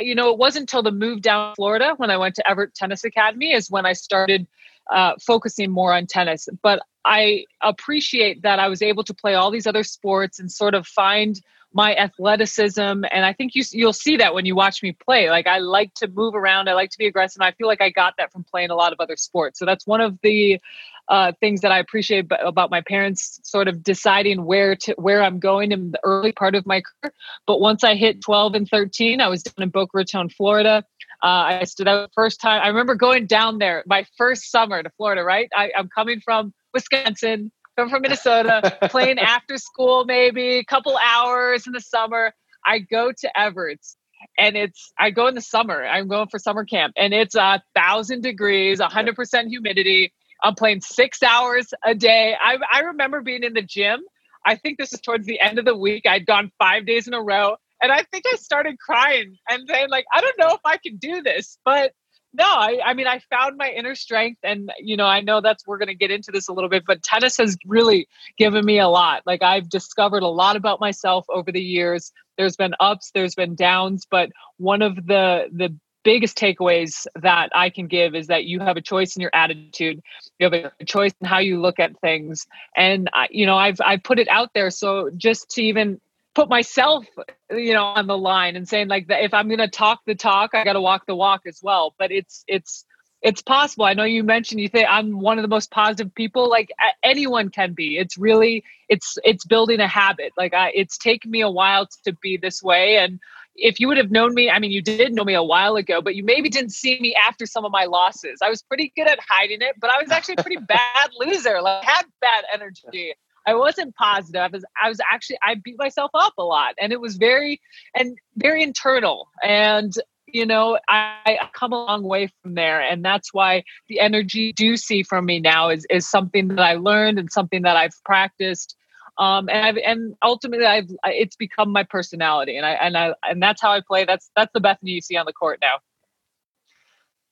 you 0.00 0.14
know, 0.14 0.30
it 0.30 0.38
wasn't 0.38 0.62
until 0.64 0.82
the 0.82 0.92
move 0.92 1.22
down 1.22 1.54
Florida 1.54 1.94
when 1.96 2.10
I 2.10 2.16
went 2.16 2.34
to 2.36 2.48
Evert 2.48 2.74
Tennis 2.74 3.04
Academy 3.04 3.52
is 3.52 3.70
when 3.70 3.86
I 3.86 3.94
started 3.94 4.46
uh, 4.90 5.12
focusing 5.20 5.70
more 5.70 5.94
on 5.94 6.06
tennis. 6.06 6.48
But 6.62 6.80
I 7.04 7.46
appreciate 7.62 8.42
that 8.42 8.58
I 8.58 8.68
was 8.68 8.82
able 8.82 9.04
to 9.04 9.14
play 9.14 9.34
all 9.34 9.50
these 9.50 9.66
other 9.66 9.84
sports 9.84 10.38
and 10.38 10.50
sort 10.50 10.74
of 10.74 10.86
find 10.86 11.40
my 11.74 11.94
athleticism 11.94 12.80
and 12.80 13.24
i 13.24 13.32
think 13.32 13.54
you 13.54 13.62
you'll 13.72 13.92
see 13.92 14.16
that 14.16 14.34
when 14.34 14.44
you 14.44 14.54
watch 14.54 14.82
me 14.82 14.92
play 14.92 15.30
like 15.30 15.46
i 15.46 15.58
like 15.58 15.92
to 15.94 16.08
move 16.08 16.34
around 16.34 16.68
i 16.68 16.74
like 16.74 16.90
to 16.90 16.98
be 16.98 17.06
aggressive 17.06 17.40
i 17.40 17.50
feel 17.52 17.66
like 17.66 17.80
i 17.80 17.90
got 17.90 18.14
that 18.18 18.32
from 18.32 18.44
playing 18.44 18.70
a 18.70 18.74
lot 18.74 18.92
of 18.92 19.00
other 19.00 19.16
sports 19.16 19.58
so 19.58 19.64
that's 19.64 19.86
one 19.86 20.00
of 20.00 20.18
the 20.22 20.60
uh, 21.08 21.32
things 21.40 21.60
that 21.60 21.72
i 21.72 21.78
appreciate 21.78 22.26
about 22.40 22.70
my 22.70 22.80
parents 22.80 23.40
sort 23.42 23.68
of 23.68 23.82
deciding 23.82 24.44
where 24.44 24.76
to 24.76 24.94
where 24.98 25.22
i'm 25.22 25.38
going 25.38 25.72
in 25.72 25.90
the 25.90 26.00
early 26.04 26.32
part 26.32 26.54
of 26.54 26.64
my 26.64 26.80
career 26.80 27.12
but 27.46 27.60
once 27.60 27.82
i 27.84 27.94
hit 27.94 28.20
12 28.22 28.54
and 28.54 28.68
13 28.68 29.20
i 29.20 29.28
was 29.28 29.42
down 29.42 29.64
in 29.64 29.68
boca 29.68 29.90
raton 29.94 30.28
florida 30.28 30.84
uh, 31.22 31.60
I 31.60 31.64
stood 31.64 31.86
out 31.86 32.08
the 32.08 32.12
first 32.14 32.40
time. 32.40 32.60
I 32.64 32.66
remember 32.66 32.96
going 32.96 33.26
down 33.26 33.58
there 33.58 33.84
my 33.86 34.04
first 34.18 34.50
summer 34.50 34.82
to 34.82 34.90
Florida, 34.96 35.22
right? 35.22 35.48
I, 35.54 35.70
I'm 35.76 35.88
coming 35.88 36.20
from 36.20 36.52
Wisconsin, 36.74 37.52
come 37.76 37.90
from 37.90 38.02
Minnesota, 38.02 38.78
playing 38.90 39.18
after 39.20 39.56
school, 39.56 40.04
maybe 40.04 40.58
a 40.58 40.64
couple 40.64 40.96
hours 40.98 41.66
in 41.66 41.72
the 41.72 41.80
summer. 41.80 42.32
I 42.64 42.78
go 42.78 43.12
to 43.12 43.38
Evert's 43.38 43.96
and 44.38 44.56
it's 44.56 44.92
I 44.98 45.10
go 45.10 45.26
in 45.26 45.34
the 45.34 45.40
summer. 45.40 45.84
I'm 45.84 46.08
going 46.08 46.28
for 46.28 46.38
summer 46.38 46.64
camp 46.64 46.94
and 46.96 47.12
it's 47.12 47.34
a 47.34 47.62
thousand 47.74 48.22
degrees, 48.22 48.80
hundred 48.80 49.16
percent 49.16 49.48
humidity. 49.48 50.12
I'm 50.42 50.54
playing 50.54 50.80
six 50.80 51.22
hours 51.22 51.72
a 51.84 51.94
day. 51.94 52.34
I, 52.40 52.58
I 52.72 52.80
remember 52.80 53.20
being 53.20 53.44
in 53.44 53.54
the 53.54 53.62
gym. 53.62 54.00
I 54.44 54.56
think 54.56 54.78
this 54.78 54.92
is 54.92 55.00
towards 55.00 55.26
the 55.26 55.40
end 55.40 55.58
of 55.58 55.64
the 55.64 55.76
week. 55.76 56.04
I'd 56.06 56.26
gone 56.26 56.50
five 56.58 56.84
days 56.84 57.06
in 57.06 57.14
a 57.14 57.22
row. 57.22 57.56
And 57.80 57.92
I 57.92 58.02
think 58.10 58.24
I 58.32 58.36
started 58.36 58.78
crying 58.78 59.36
and 59.48 59.68
saying, 59.68 59.88
like, 59.88 60.04
I 60.12 60.20
don't 60.20 60.38
know 60.38 60.54
if 60.54 60.60
I 60.64 60.78
can 60.78 60.96
do 60.96 61.22
this. 61.22 61.58
But 61.64 61.92
no, 62.34 62.44
I, 62.44 62.78
I 62.84 62.94
mean, 62.94 63.06
I 63.06 63.20
found 63.30 63.56
my 63.56 63.68
inner 63.68 63.94
strength. 63.94 64.40
And, 64.42 64.72
you 64.78 64.96
know, 64.96 65.06
I 65.06 65.20
know 65.20 65.40
that's, 65.40 65.66
we're 65.66 65.78
going 65.78 65.88
to 65.88 65.94
get 65.94 66.10
into 66.10 66.30
this 66.30 66.48
a 66.48 66.52
little 66.52 66.70
bit, 66.70 66.84
but 66.86 67.02
tennis 67.02 67.36
has 67.36 67.56
really 67.66 68.08
given 68.38 68.64
me 68.64 68.78
a 68.78 68.88
lot. 68.88 69.22
Like, 69.26 69.42
I've 69.42 69.68
discovered 69.68 70.22
a 70.22 70.28
lot 70.28 70.56
about 70.56 70.80
myself 70.80 71.26
over 71.28 71.52
the 71.52 71.60
years. 71.60 72.12
There's 72.38 72.56
been 72.56 72.74
ups, 72.80 73.10
there's 73.14 73.34
been 73.34 73.54
downs, 73.54 74.06
but 74.10 74.30
one 74.56 74.82
of 74.82 74.96
the, 74.96 75.48
the, 75.52 75.76
biggest 76.04 76.36
takeaways 76.36 77.06
that 77.14 77.50
I 77.54 77.70
can 77.70 77.86
give 77.86 78.16
is 78.16 78.26
that 78.26 78.44
you 78.44 78.58
have 78.58 78.76
a 78.76 78.80
choice 78.80 79.14
in 79.14 79.20
your 79.20 79.30
attitude. 79.32 80.00
You 80.38 80.50
have 80.50 80.52
a 80.52 80.84
choice 80.84 81.12
in 81.20 81.28
how 81.28 81.38
you 81.38 81.60
look 81.60 81.78
at 81.78 81.96
things. 82.00 82.44
And 82.76 83.08
you 83.30 83.46
know, 83.46 83.56
I've 83.56 83.80
I've 83.80 84.02
put 84.02 84.18
it 84.18 84.28
out 84.28 84.50
there 84.54 84.70
so 84.70 85.10
just 85.16 85.50
to 85.50 85.62
even 85.62 86.00
put 86.34 86.48
myself 86.48 87.06
you 87.50 87.72
know 87.72 87.84
on 87.84 88.06
the 88.06 88.16
line 88.16 88.56
and 88.56 88.68
saying 88.68 88.88
like 88.88 89.06
if 89.08 89.34
i'm 89.34 89.48
going 89.48 89.58
to 89.58 89.68
talk 89.68 90.00
the 90.06 90.14
talk 90.14 90.50
i 90.54 90.64
got 90.64 90.72
to 90.74 90.80
walk 90.80 91.04
the 91.06 91.14
walk 91.14 91.42
as 91.46 91.60
well 91.62 91.94
but 91.98 92.10
it's 92.10 92.44
it's 92.48 92.84
it's 93.20 93.42
possible 93.42 93.84
i 93.84 93.94
know 93.94 94.04
you 94.04 94.24
mentioned 94.24 94.60
you 94.60 94.68
think 94.68 94.86
i'm 94.88 95.20
one 95.20 95.38
of 95.38 95.42
the 95.42 95.48
most 95.48 95.70
positive 95.70 96.14
people 96.14 96.48
like 96.48 96.70
anyone 97.02 97.50
can 97.50 97.72
be 97.72 97.98
it's 97.98 98.16
really 98.16 98.64
it's 98.88 99.18
it's 99.24 99.44
building 99.44 99.80
a 99.80 99.88
habit 99.88 100.32
like 100.36 100.54
I, 100.54 100.72
it's 100.74 100.98
taken 100.98 101.30
me 101.30 101.42
a 101.42 101.50
while 101.50 101.86
to 102.04 102.12
be 102.22 102.36
this 102.36 102.62
way 102.62 102.96
and 102.96 103.20
if 103.54 103.80
you 103.80 103.88
would 103.88 103.98
have 103.98 104.10
known 104.10 104.34
me, 104.34 104.50
I 104.50 104.58
mean, 104.58 104.70
you 104.70 104.82
did 104.82 105.12
know 105.12 105.24
me 105.24 105.34
a 105.34 105.42
while 105.42 105.76
ago, 105.76 106.00
but 106.00 106.14
you 106.14 106.24
maybe 106.24 106.48
didn't 106.48 106.72
see 106.72 106.98
me 107.00 107.14
after 107.14 107.46
some 107.46 107.64
of 107.64 107.72
my 107.72 107.84
losses. 107.84 108.38
I 108.42 108.48
was 108.48 108.62
pretty 108.62 108.92
good 108.96 109.08
at 109.08 109.18
hiding 109.28 109.60
it, 109.60 109.76
but 109.78 109.90
I 109.90 110.00
was 110.00 110.10
actually 110.10 110.36
a 110.38 110.42
pretty 110.42 110.56
bad 110.68 111.10
loser. 111.18 111.60
Like, 111.60 111.84
had 111.84 112.04
bad 112.20 112.44
energy. 112.52 113.14
I 113.46 113.54
wasn't 113.54 113.94
positive. 113.96 114.40
I 114.40 114.48
was, 114.48 114.64
I 114.82 114.88
was 114.88 114.98
actually, 115.10 115.38
I 115.42 115.56
beat 115.56 115.78
myself 115.78 116.10
up 116.14 116.34
a 116.38 116.44
lot, 116.44 116.74
and 116.80 116.92
it 116.92 117.00
was 117.00 117.16
very, 117.16 117.60
and 117.94 118.16
very 118.36 118.62
internal. 118.62 119.28
And 119.42 119.92
you 120.26 120.46
know, 120.46 120.78
I, 120.88 121.14
I 121.26 121.48
come 121.52 121.72
a 121.72 121.84
long 121.84 122.04
way 122.04 122.30
from 122.42 122.54
there, 122.54 122.80
and 122.80 123.04
that's 123.04 123.34
why 123.34 123.64
the 123.88 124.00
energy 124.00 124.40
you 124.40 124.52
do 124.52 124.76
see 124.76 125.02
from 125.02 125.26
me 125.26 125.40
now 125.40 125.68
is 125.68 125.86
is 125.90 126.08
something 126.08 126.48
that 126.48 126.60
I 126.60 126.74
learned 126.74 127.18
and 127.18 127.30
something 127.30 127.62
that 127.62 127.76
I've 127.76 127.94
practiced 128.04 128.76
um, 129.18 129.48
and 129.48 129.66
I've 129.66 129.76
and 129.76 130.14
ultimately 130.22 130.66
I've 130.66 130.90
it's 131.04 131.36
become 131.36 131.70
my 131.70 131.82
personality, 131.82 132.56
and 132.56 132.64
I 132.64 132.72
and 132.72 132.96
I 132.96 133.14
and 133.22 133.42
that's 133.42 133.60
how 133.60 133.70
I 133.70 133.80
play. 133.80 134.04
That's 134.04 134.30
that's 134.34 134.52
the 134.52 134.60
Bethany 134.60 134.92
you 134.92 135.00
see 135.00 135.16
on 135.16 135.26
the 135.26 135.32
court 135.32 135.58
now. 135.60 135.76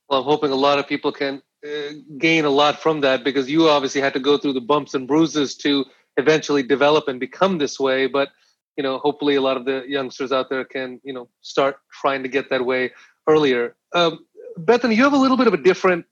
Well, 0.08 0.20
I'm 0.20 0.24
hoping 0.24 0.50
a 0.50 0.56
lot 0.56 0.78
of 0.78 0.86
people 0.86 1.12
can 1.12 1.42
uh, 1.64 1.92
gain 2.18 2.44
a 2.44 2.50
lot 2.50 2.80
from 2.80 3.00
that 3.02 3.24
because 3.24 3.48
you 3.48 3.68
obviously 3.68 4.00
had 4.00 4.12
to 4.14 4.20
go 4.20 4.36
through 4.36 4.54
the 4.54 4.60
bumps 4.60 4.94
and 4.94 5.08
bruises 5.08 5.56
to 5.58 5.86
eventually 6.16 6.62
develop 6.62 7.08
and 7.08 7.20
become 7.20 7.58
this 7.58 7.78
way. 7.78 8.06
But 8.06 8.28
you 8.76 8.82
know, 8.82 8.98
hopefully, 8.98 9.34
a 9.34 9.40
lot 9.40 9.56
of 9.56 9.64
the 9.64 9.84
youngsters 9.86 10.32
out 10.32 10.48
there 10.50 10.64
can 10.64 11.00
you 11.04 11.12
know 11.12 11.28
start 11.40 11.76
trying 12.00 12.22
to 12.22 12.28
get 12.28 12.50
that 12.50 12.64
way 12.64 12.92
earlier. 13.28 13.76
Um, 13.94 14.26
Bethany, 14.56 14.94
you 14.94 15.04
have 15.04 15.12
a 15.12 15.18
little 15.18 15.36
bit 15.36 15.46
of 15.46 15.54
a 15.54 15.62
different 15.62 16.04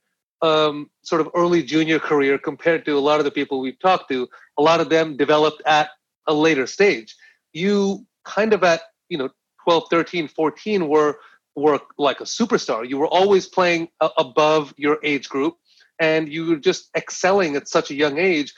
um, 0.42 0.90
sort 1.02 1.20
of 1.20 1.28
early 1.34 1.62
junior 1.62 1.98
career 1.98 2.38
compared 2.38 2.84
to 2.84 2.96
a 2.96 3.00
lot 3.00 3.18
of 3.18 3.24
the 3.24 3.30
people 3.30 3.60
we've 3.60 3.78
talked 3.78 4.08
to. 4.10 4.28
A 4.58 4.62
lot 4.62 4.80
of 4.80 4.88
them 4.88 5.16
developed 5.16 5.62
at 5.66 5.90
a 6.26 6.34
later 6.34 6.66
stage. 6.66 7.16
You 7.52 8.06
kind 8.24 8.52
of 8.52 8.62
at, 8.62 8.82
you 9.08 9.18
know, 9.18 9.30
12, 9.64 9.84
13, 9.90 10.28
14 10.28 10.88
were 10.88 11.18
were 11.56 11.80
like 11.98 12.20
a 12.20 12.24
superstar. 12.24 12.88
You 12.88 12.98
were 12.98 13.08
always 13.08 13.46
playing 13.46 13.88
above 14.00 14.72
your 14.76 14.98
age 15.02 15.28
group 15.28 15.56
and 15.98 16.32
you 16.32 16.46
were 16.46 16.56
just 16.56 16.88
excelling 16.96 17.56
at 17.56 17.66
such 17.66 17.90
a 17.90 17.94
young 17.94 18.16
age. 18.18 18.54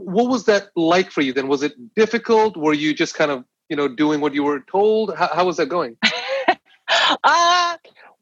What 0.00 0.28
was 0.28 0.44
that 0.46 0.68
like 0.76 1.10
for 1.10 1.20
you 1.20 1.32
then? 1.32 1.48
Was 1.48 1.62
it 1.62 1.72
difficult? 1.94 2.56
Were 2.56 2.74
you 2.74 2.94
just 2.94 3.14
kind 3.14 3.30
of, 3.30 3.44
you 3.68 3.76
know, 3.76 3.88
doing 3.88 4.20
what 4.20 4.34
you 4.34 4.44
were 4.44 4.60
told? 4.60 5.14
How, 5.16 5.28
how 5.32 5.44
was 5.46 5.56
that 5.58 5.68
going? 5.68 5.96
uh 7.24 7.76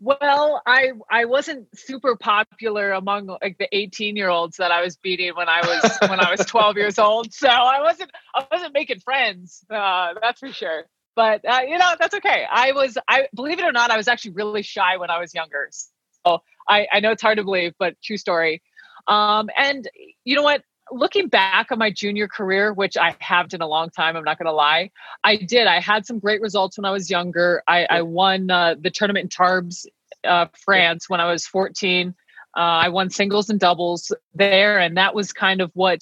well, 0.04 0.60
I 0.66 0.92
I 1.08 1.26
wasn't 1.26 1.68
super 1.78 2.16
popular 2.16 2.90
among 2.90 3.28
like 3.40 3.56
the 3.58 3.68
18 3.70 4.16
year 4.16 4.28
olds 4.28 4.56
that 4.56 4.72
I 4.72 4.82
was 4.82 4.96
beating 4.96 5.32
when 5.36 5.48
I 5.48 5.60
was 5.60 6.10
when 6.10 6.18
I 6.18 6.28
was 6.28 6.44
12 6.44 6.76
years 6.76 6.98
old. 6.98 7.32
So 7.32 7.48
I 7.48 7.80
wasn't 7.82 8.10
I 8.34 8.44
wasn't 8.50 8.74
making 8.74 8.98
friends. 8.98 9.64
Uh, 9.70 10.14
that's 10.20 10.40
for 10.40 10.52
sure. 10.52 10.86
But 11.14 11.44
uh, 11.44 11.60
you 11.68 11.78
know 11.78 11.94
that's 12.00 12.16
okay. 12.16 12.44
I 12.50 12.72
was 12.72 12.98
I 13.06 13.28
believe 13.32 13.60
it 13.60 13.64
or 13.64 13.70
not 13.70 13.92
I 13.92 13.96
was 13.96 14.08
actually 14.08 14.32
really 14.32 14.62
shy 14.62 14.96
when 14.96 15.10
I 15.10 15.20
was 15.20 15.34
younger. 15.34 15.68
So 15.70 16.42
I 16.68 16.88
I 16.92 16.98
know 16.98 17.12
it's 17.12 17.22
hard 17.22 17.38
to 17.38 17.44
believe, 17.44 17.74
but 17.78 17.94
true 18.02 18.16
story. 18.16 18.60
Um, 19.06 19.50
and 19.56 19.88
you 20.24 20.34
know 20.34 20.42
what? 20.42 20.62
Looking 20.90 21.28
back 21.28 21.70
on 21.70 21.78
my 21.78 21.90
junior 21.90 22.28
career, 22.28 22.72
which 22.72 22.96
I 22.96 23.14
haven't 23.18 23.54
in 23.54 23.62
a 23.62 23.66
long 23.66 23.90
time, 23.90 24.16
I'm 24.16 24.24
not 24.24 24.38
going 24.38 24.46
to 24.46 24.52
lie, 24.52 24.90
I 25.24 25.36
did. 25.36 25.66
I 25.66 25.80
had 25.80 26.06
some 26.06 26.18
great 26.18 26.40
results 26.40 26.76
when 26.76 26.84
I 26.84 26.90
was 26.90 27.10
younger. 27.10 27.62
I, 27.66 27.86
I 27.88 28.02
won 28.02 28.50
uh, 28.50 28.74
the 28.78 28.90
tournament 28.90 29.24
in 29.24 29.28
Tarbes, 29.28 29.86
uh, 30.24 30.46
France, 30.64 31.08
when 31.08 31.20
I 31.20 31.30
was 31.30 31.46
14. 31.46 32.14
Uh, 32.54 32.60
I 32.60 32.88
won 32.90 33.10
singles 33.10 33.48
and 33.48 33.58
doubles 33.58 34.12
there, 34.34 34.78
and 34.78 34.96
that 34.96 35.14
was 35.14 35.32
kind 35.32 35.60
of 35.60 35.70
what 35.74 36.00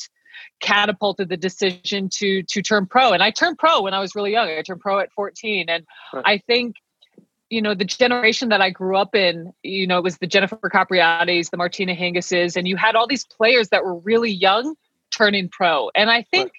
catapulted 0.61 1.29
the 1.29 1.37
decision 1.37 2.09
to 2.09 2.43
to 2.43 2.63
turn 2.63 2.87
pro. 2.87 3.13
And 3.13 3.23
I 3.23 3.31
turned 3.31 3.59
pro 3.59 3.83
when 3.83 3.95
I 3.95 4.01
was 4.01 4.15
really 4.15 4.33
young. 4.33 4.49
I 4.49 4.63
turned 4.63 4.81
pro 4.81 4.99
at 4.99 5.13
14, 5.13 5.69
and 5.69 5.87
right. 6.13 6.25
I 6.27 6.39
think 6.39 6.77
you 7.51 7.61
know 7.61 7.75
the 7.75 7.85
generation 7.85 8.49
that 8.51 8.61
I 8.61 8.71
grew 8.71 8.97
up 8.97 9.15
in, 9.15 9.53
you 9.63 9.87
know, 9.87 9.99
it 9.99 10.05
was 10.05 10.19
the 10.19 10.27
Jennifer 10.27 10.57
Capriatis, 10.57 11.51
the 11.51 11.57
Martina 11.57 11.95
Hingises, 11.95 12.57
and 12.57 12.67
you 12.67 12.77
had 12.77 12.95
all 12.95 13.07
these 13.07 13.25
players 13.25 13.69
that 13.69 13.85
were 13.85 13.99
really 13.99 14.31
young 14.31 14.75
turning 15.15 15.49
pro. 15.49 15.91
And 15.95 16.09
I 16.09 16.23
think, 16.23 16.45
right. 16.45 16.53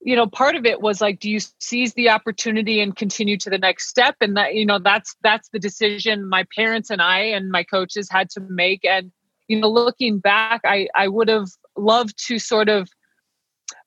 you 0.00 0.16
know, 0.16 0.26
part 0.26 0.56
of 0.56 0.66
it 0.66 0.80
was 0.80 1.00
like, 1.00 1.20
do 1.20 1.30
you 1.30 1.38
seize 1.60 1.94
the 1.94 2.10
opportunity 2.10 2.80
and 2.80 2.94
continue 2.94 3.36
to 3.38 3.50
the 3.50 3.58
next 3.58 3.88
step? 3.88 4.16
And 4.20 4.36
that, 4.36 4.54
you 4.54 4.66
know, 4.66 4.80
that's 4.80 5.14
that's 5.22 5.48
the 5.50 5.60
decision 5.60 6.28
my 6.28 6.44
parents 6.54 6.90
and 6.90 7.00
I 7.00 7.20
and 7.20 7.50
my 7.50 7.62
coaches 7.62 8.08
had 8.10 8.28
to 8.30 8.40
make. 8.40 8.84
And, 8.84 9.12
you 9.46 9.60
know, 9.60 9.70
looking 9.70 10.18
back, 10.18 10.62
I 10.64 10.88
I 10.94 11.06
would 11.06 11.28
have 11.28 11.46
loved 11.76 12.26
to 12.26 12.40
sort 12.40 12.68
of 12.68 12.88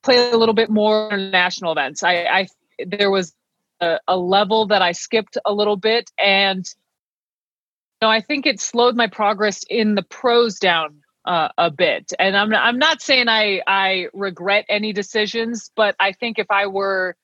play 0.02 0.32
a 0.32 0.38
little 0.38 0.56
bit 0.56 0.70
more 0.70 1.16
national 1.18 1.74
events. 1.74 2.04
I, 2.04 2.24
I 2.24 2.48
there 2.86 3.12
was 3.12 3.34
a, 3.82 4.18
level 4.18 4.68
that 4.68 4.82
I 4.82 4.92
skipped 4.92 5.38
a 5.46 5.54
little 5.54 5.78
bit, 5.78 6.12
and 6.18 6.66
you 6.66 8.08
know, 8.08 8.10
I 8.10 8.22
think 8.22 8.46
it 8.46 8.60
slowed 8.60 8.96
my 8.96 9.08
progress 9.08 9.64
in 9.70 9.96
the 9.96 10.04
pros 10.04 10.60
down 10.60 11.02
uh, 11.26 11.50
a 11.58 11.70
bit. 11.70 12.14
And 12.18 12.38
I'm 12.38 12.54
I'm 12.54 12.80
not 12.80 13.02
saying 13.02 13.28
I 13.28 13.62
I 13.68 14.08
regret 14.14 14.66
any 14.70 14.94
decisions, 14.94 15.72
but 15.76 15.96
I 16.00 16.14
think 16.14 16.40
if 16.40 16.50
I 16.50 16.68
were 16.68 17.16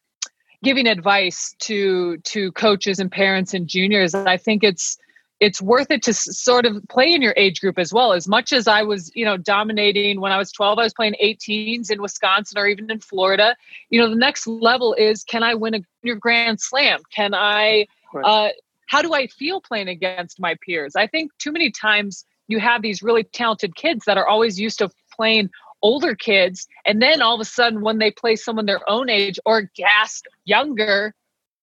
giving 0.63 0.87
advice 0.87 1.55
to 1.59 2.17
to 2.17 2.51
coaches 2.51 2.99
and 2.99 3.11
parents 3.11 3.53
and 3.53 3.67
juniors, 3.67 4.13
I 4.13 4.37
think 4.37 4.63
it's 4.63 4.97
it's 5.39 5.62
worth 5.62 5.91
it 5.91 6.04
to 6.04 6.13
sort 6.13 6.65
of 6.65 6.82
play 6.89 7.13
in 7.13 7.22
your 7.22 7.34
age 7.36 7.60
group 7.60 7.78
as 7.78 7.91
well. 7.91 8.13
As 8.13 8.28
much 8.28 8.54
as 8.54 8.67
I 8.67 8.84
was, 8.84 9.12
you 9.15 9.26
know, 9.26 9.38
dominating 9.38 10.22
when 10.22 10.32
I 10.32 10.38
was 10.38 10.52
12, 10.52 10.80
I 10.80 10.84
was 10.84 10.93
playing 10.93 11.15
18s 11.22 11.91
in 11.91 12.02
Wisconsin 12.02 12.58
or 12.58 12.67
even 12.67 12.89
in 12.89 13.00
Florida. 13.00 13.56
You 13.89 14.00
know, 14.00 14.10
the 14.10 14.15
next 14.15 14.48
level 14.48 14.93
is 14.93 15.24
can 15.24 15.43
I 15.43 15.56
win 15.56 15.76
a 15.76 15.80
your 16.02 16.15
Grand 16.15 16.62
Slam? 16.62 17.02
Can 17.13 17.34
I? 17.34 17.88
Right. 18.13 18.26
Uh, 18.26 18.50
how 18.88 19.02
do 19.02 19.13
I 19.13 19.28
feel 19.28 19.60
playing 19.60 19.88
against 19.88 20.39
my 20.39 20.56
peers? 20.65 20.96
I 20.96 21.08
think 21.08 21.32
too 21.39 21.52
many 21.52 21.72
times 21.72 22.26
you 22.48 22.60
have 22.60 22.82
these 22.82 23.02
really 23.02 23.24
talented 23.24 23.76
kids 23.76 24.06
that 24.06 24.17
are 24.17 24.28
always 24.28 24.60
used 24.60 24.80
to 24.80 24.89
playing 25.15 25.50
older 25.82 26.15
kids, 26.15 26.67
and 26.86 27.02
then 27.02 27.22
all 27.22 27.36
of 27.36 27.41
a 27.41 27.46
sudden, 27.46 27.82
when 27.82 27.98
they 27.98 28.12
play 28.12 28.36
someone 28.36 28.65
their 28.65 28.88
own 28.89 29.10
age 29.10 29.39
or 29.46 29.69
gas 29.76 30.22
younger, 30.46 31.13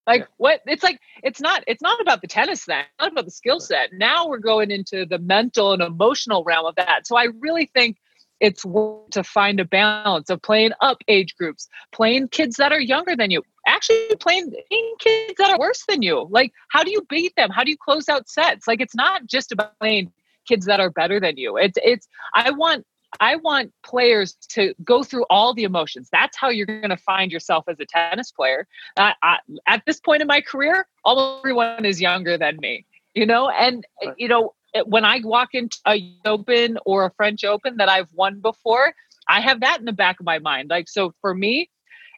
like 0.07 0.27
what 0.39 0.61
it's 0.67 0.83
like 0.83 1.01
it's 1.23 1.41
not 1.41 1.63
it's 1.67 1.83
not 1.83 2.01
about 2.01 2.21
the 2.21 2.27
tennis 2.27 2.65
then 2.65 2.85
not 2.99 3.13
about 3.13 3.25
the 3.25 3.31
skill 3.31 3.61
set. 3.61 3.93
Now 3.93 4.29
we're 4.29 4.39
going 4.39 4.71
into 4.71 5.07
the 5.07 5.19
mental 5.19 5.73
and 5.73 5.83
emotional 5.83 6.45
realm 6.45 6.67
of 6.67 6.75
that. 6.77 7.07
So 7.07 7.17
i 7.17 7.29
really 7.41 7.67
think 7.67 7.99
it's 8.41 8.65
worth 8.65 9.11
to 9.11 9.23
find 9.23 9.61
a 9.61 9.65
balance 9.65 10.31
of 10.31 10.41
playing 10.43 10.73
up 10.81 10.99
age 11.09 11.37
groups 11.37 11.69
playing 11.93 12.29
kids 12.29 12.57
that 12.57 12.73
are 12.73 12.81
younger 12.81 13.15
than 13.15 13.31
you 13.31 13.43
actually 13.67 14.17
playing 14.19 14.53
kids 14.99 15.35
that 15.39 15.51
are 15.51 15.59
worse 15.59 15.85
than 15.89 16.03
you. 16.03 16.27
Like 16.31 16.53
how 16.71 16.83
do 16.83 16.91
you 16.91 17.03
beat 17.09 17.35
them? 17.37 17.51
How 17.51 17.65
do 17.65 17.71
you 17.71 17.77
close 17.77 18.09
out 18.09 18.29
sets? 18.29 18.67
Like 18.67 18.81
it's 18.81 18.95
not 18.95 19.27
just 19.27 19.53
about 19.53 19.79
playing 19.79 20.13
kids 20.49 20.67
that 20.67 20.81
are 20.81 20.91
better 20.91 21.21
than 21.21 21.37
you. 21.37 21.57
It's 21.57 21.79
it's 21.83 22.09
i 22.35 22.51
want 22.51 22.87
I 23.19 23.37
want 23.37 23.73
players 23.83 24.35
to 24.51 24.75
go 24.85 25.03
through 25.03 25.25
all 25.29 25.53
the 25.53 25.65
emotions. 25.65 26.09
That's 26.13 26.37
how 26.37 26.49
you're 26.49 26.67
going 26.67 26.91
to 26.91 26.97
find 26.97 27.33
yourself 27.33 27.65
as 27.69 27.81
a 27.81 27.87
tennis 27.87 28.31
player. 28.31 28.69
Uh, 28.97 29.13
I, 29.23 29.39
at 29.67 29.83
this 29.87 29.99
point 29.99 30.23
in 30.23 30.29
my 30.29 30.41
career, 30.41 30.87
all 31.05 31.39
everyone 31.39 31.85
is 31.85 32.01
younger 32.01 32.39
than 32.39 32.59
me, 32.59 32.87
you 33.15 33.27
know, 33.27 33.51
and 33.51 33.85
you 34.17 34.29
know 34.29 34.55
when 34.87 35.05
I 35.05 35.21
walk 35.25 35.51
into 35.55 35.79
a 35.87 36.15
Open 36.25 36.79
or 36.87 37.07
a 37.07 37.11
French 37.11 37.45
Open 37.45 37.77
that 37.79 37.89
I've 37.89 38.13
won 38.15 38.41
before, 38.41 38.95
I 39.29 39.41
have 39.41 39.61
that 39.61 39.81
in 39.81 39.85
the 39.85 39.93
back 39.93 40.21
of 40.21 40.27
my 40.27 40.39
mind. 40.39 40.71
Like 40.71 40.89
so, 40.89 41.13
for 41.21 41.35
me, 41.35 41.71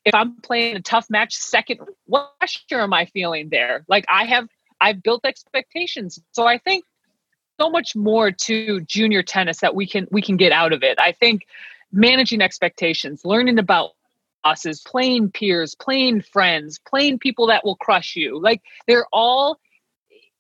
if 0.05 0.15
I'm 0.15 0.41
playing 0.41 0.77
a 0.77 0.83
tough 0.83 1.09
match, 1.09 1.35
second, 1.35 1.81
what 2.07 2.39
pressure 2.39 2.81
am 2.81 2.93
I 2.93 3.07
feeling 3.07 3.49
there? 3.51 3.85
Like 3.89 4.05
I 4.13 4.25
have, 4.25 4.49
I've 4.81 5.03
built 5.03 5.25
expectations. 5.25 6.21
So 6.33 6.47
I 6.47 6.59
think 6.59 6.85
so 7.61 7.71
much 7.71 7.95
more 7.95 8.31
to 8.31 8.81
junior 8.83 9.23
tennis 9.23 9.61
that 9.61 9.75
we 9.75 9.87
can 9.87 10.07
we 10.11 10.23
can 10.23 10.37
get 10.37 10.53
out 10.53 10.73
of 10.73 10.83
it. 10.83 10.99
I 11.01 11.13
think 11.13 11.47
managing 11.93 12.41
expectations, 12.41 13.25
learning 13.25 13.59
about 13.59 13.91
losses, 14.45 14.83
playing 14.85 15.31
peers, 15.31 15.75
playing 15.75 16.23
friends, 16.23 16.81
playing 16.87 17.19
people 17.19 17.47
that 17.47 17.65
will 17.65 17.77
crush 17.77 18.17
you. 18.17 18.41
Like 18.41 18.63
they're 18.87 19.07
all 19.13 19.59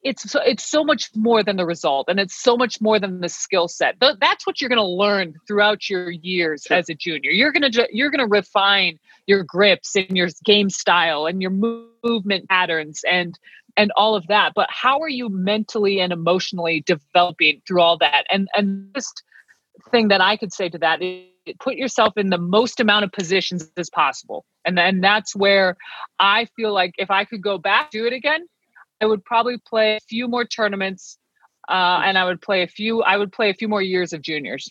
it's 0.02 0.30
so, 0.30 0.40
it's 0.44 0.64
so 0.64 0.82
much 0.82 1.10
more 1.14 1.42
than 1.42 1.56
the 1.56 1.64
result 1.64 2.08
and 2.08 2.18
it's 2.18 2.34
so 2.34 2.56
much 2.56 2.80
more 2.80 2.98
than 2.98 3.20
the 3.20 3.28
skill 3.28 3.68
set 3.68 3.94
that's 4.20 4.46
what 4.46 4.60
you're 4.60 4.68
going 4.68 4.76
to 4.76 4.84
learn 4.84 5.34
throughout 5.46 5.88
your 5.88 6.10
years 6.10 6.64
sure. 6.66 6.76
as 6.76 6.88
a 6.88 6.94
junior 6.94 7.30
you're 7.30 7.52
going 7.52 7.70
to 7.70 7.88
you're 7.92 8.10
going 8.10 8.18
to 8.18 8.26
refine 8.26 8.98
your 9.26 9.44
grips 9.44 9.94
and 9.94 10.16
your 10.16 10.28
game 10.44 10.68
style 10.68 11.26
and 11.26 11.40
your 11.40 11.50
movement 11.50 12.48
patterns 12.48 13.02
and 13.08 13.38
and 13.76 13.90
all 13.96 14.14
of 14.14 14.26
that 14.26 14.52
but 14.54 14.68
how 14.70 15.00
are 15.00 15.08
you 15.08 15.28
mentally 15.28 16.00
and 16.00 16.12
emotionally 16.12 16.82
developing 16.86 17.60
through 17.66 17.80
all 17.80 17.98
that 17.98 18.24
and 18.30 18.48
and 18.56 18.92
this 18.94 19.12
thing 19.90 20.08
that 20.08 20.20
i 20.20 20.36
could 20.36 20.52
say 20.52 20.68
to 20.68 20.78
that 20.78 21.02
is 21.02 21.26
put 21.58 21.74
yourself 21.74 22.16
in 22.16 22.30
the 22.30 22.38
most 22.38 22.78
amount 22.78 23.04
of 23.04 23.10
positions 23.10 23.68
as 23.76 23.90
possible 23.90 24.44
and 24.64 24.78
then 24.78 25.00
that's 25.00 25.34
where 25.34 25.76
i 26.18 26.46
feel 26.56 26.72
like 26.72 26.92
if 26.98 27.10
i 27.10 27.24
could 27.24 27.42
go 27.42 27.58
back 27.58 27.90
do 27.90 28.06
it 28.06 28.12
again 28.12 28.46
i 29.00 29.06
would 29.06 29.24
probably 29.24 29.58
play 29.58 29.96
a 29.96 30.00
few 30.08 30.28
more 30.28 30.44
tournaments 30.44 31.18
uh, 31.68 32.00
and 32.04 32.16
i 32.16 32.24
would 32.24 32.40
play 32.40 32.62
a 32.62 32.68
few 32.68 33.02
i 33.02 33.16
would 33.16 33.32
play 33.32 33.50
a 33.50 33.54
few 33.54 33.68
more 33.68 33.82
years 33.82 34.12
of 34.12 34.22
juniors 34.22 34.70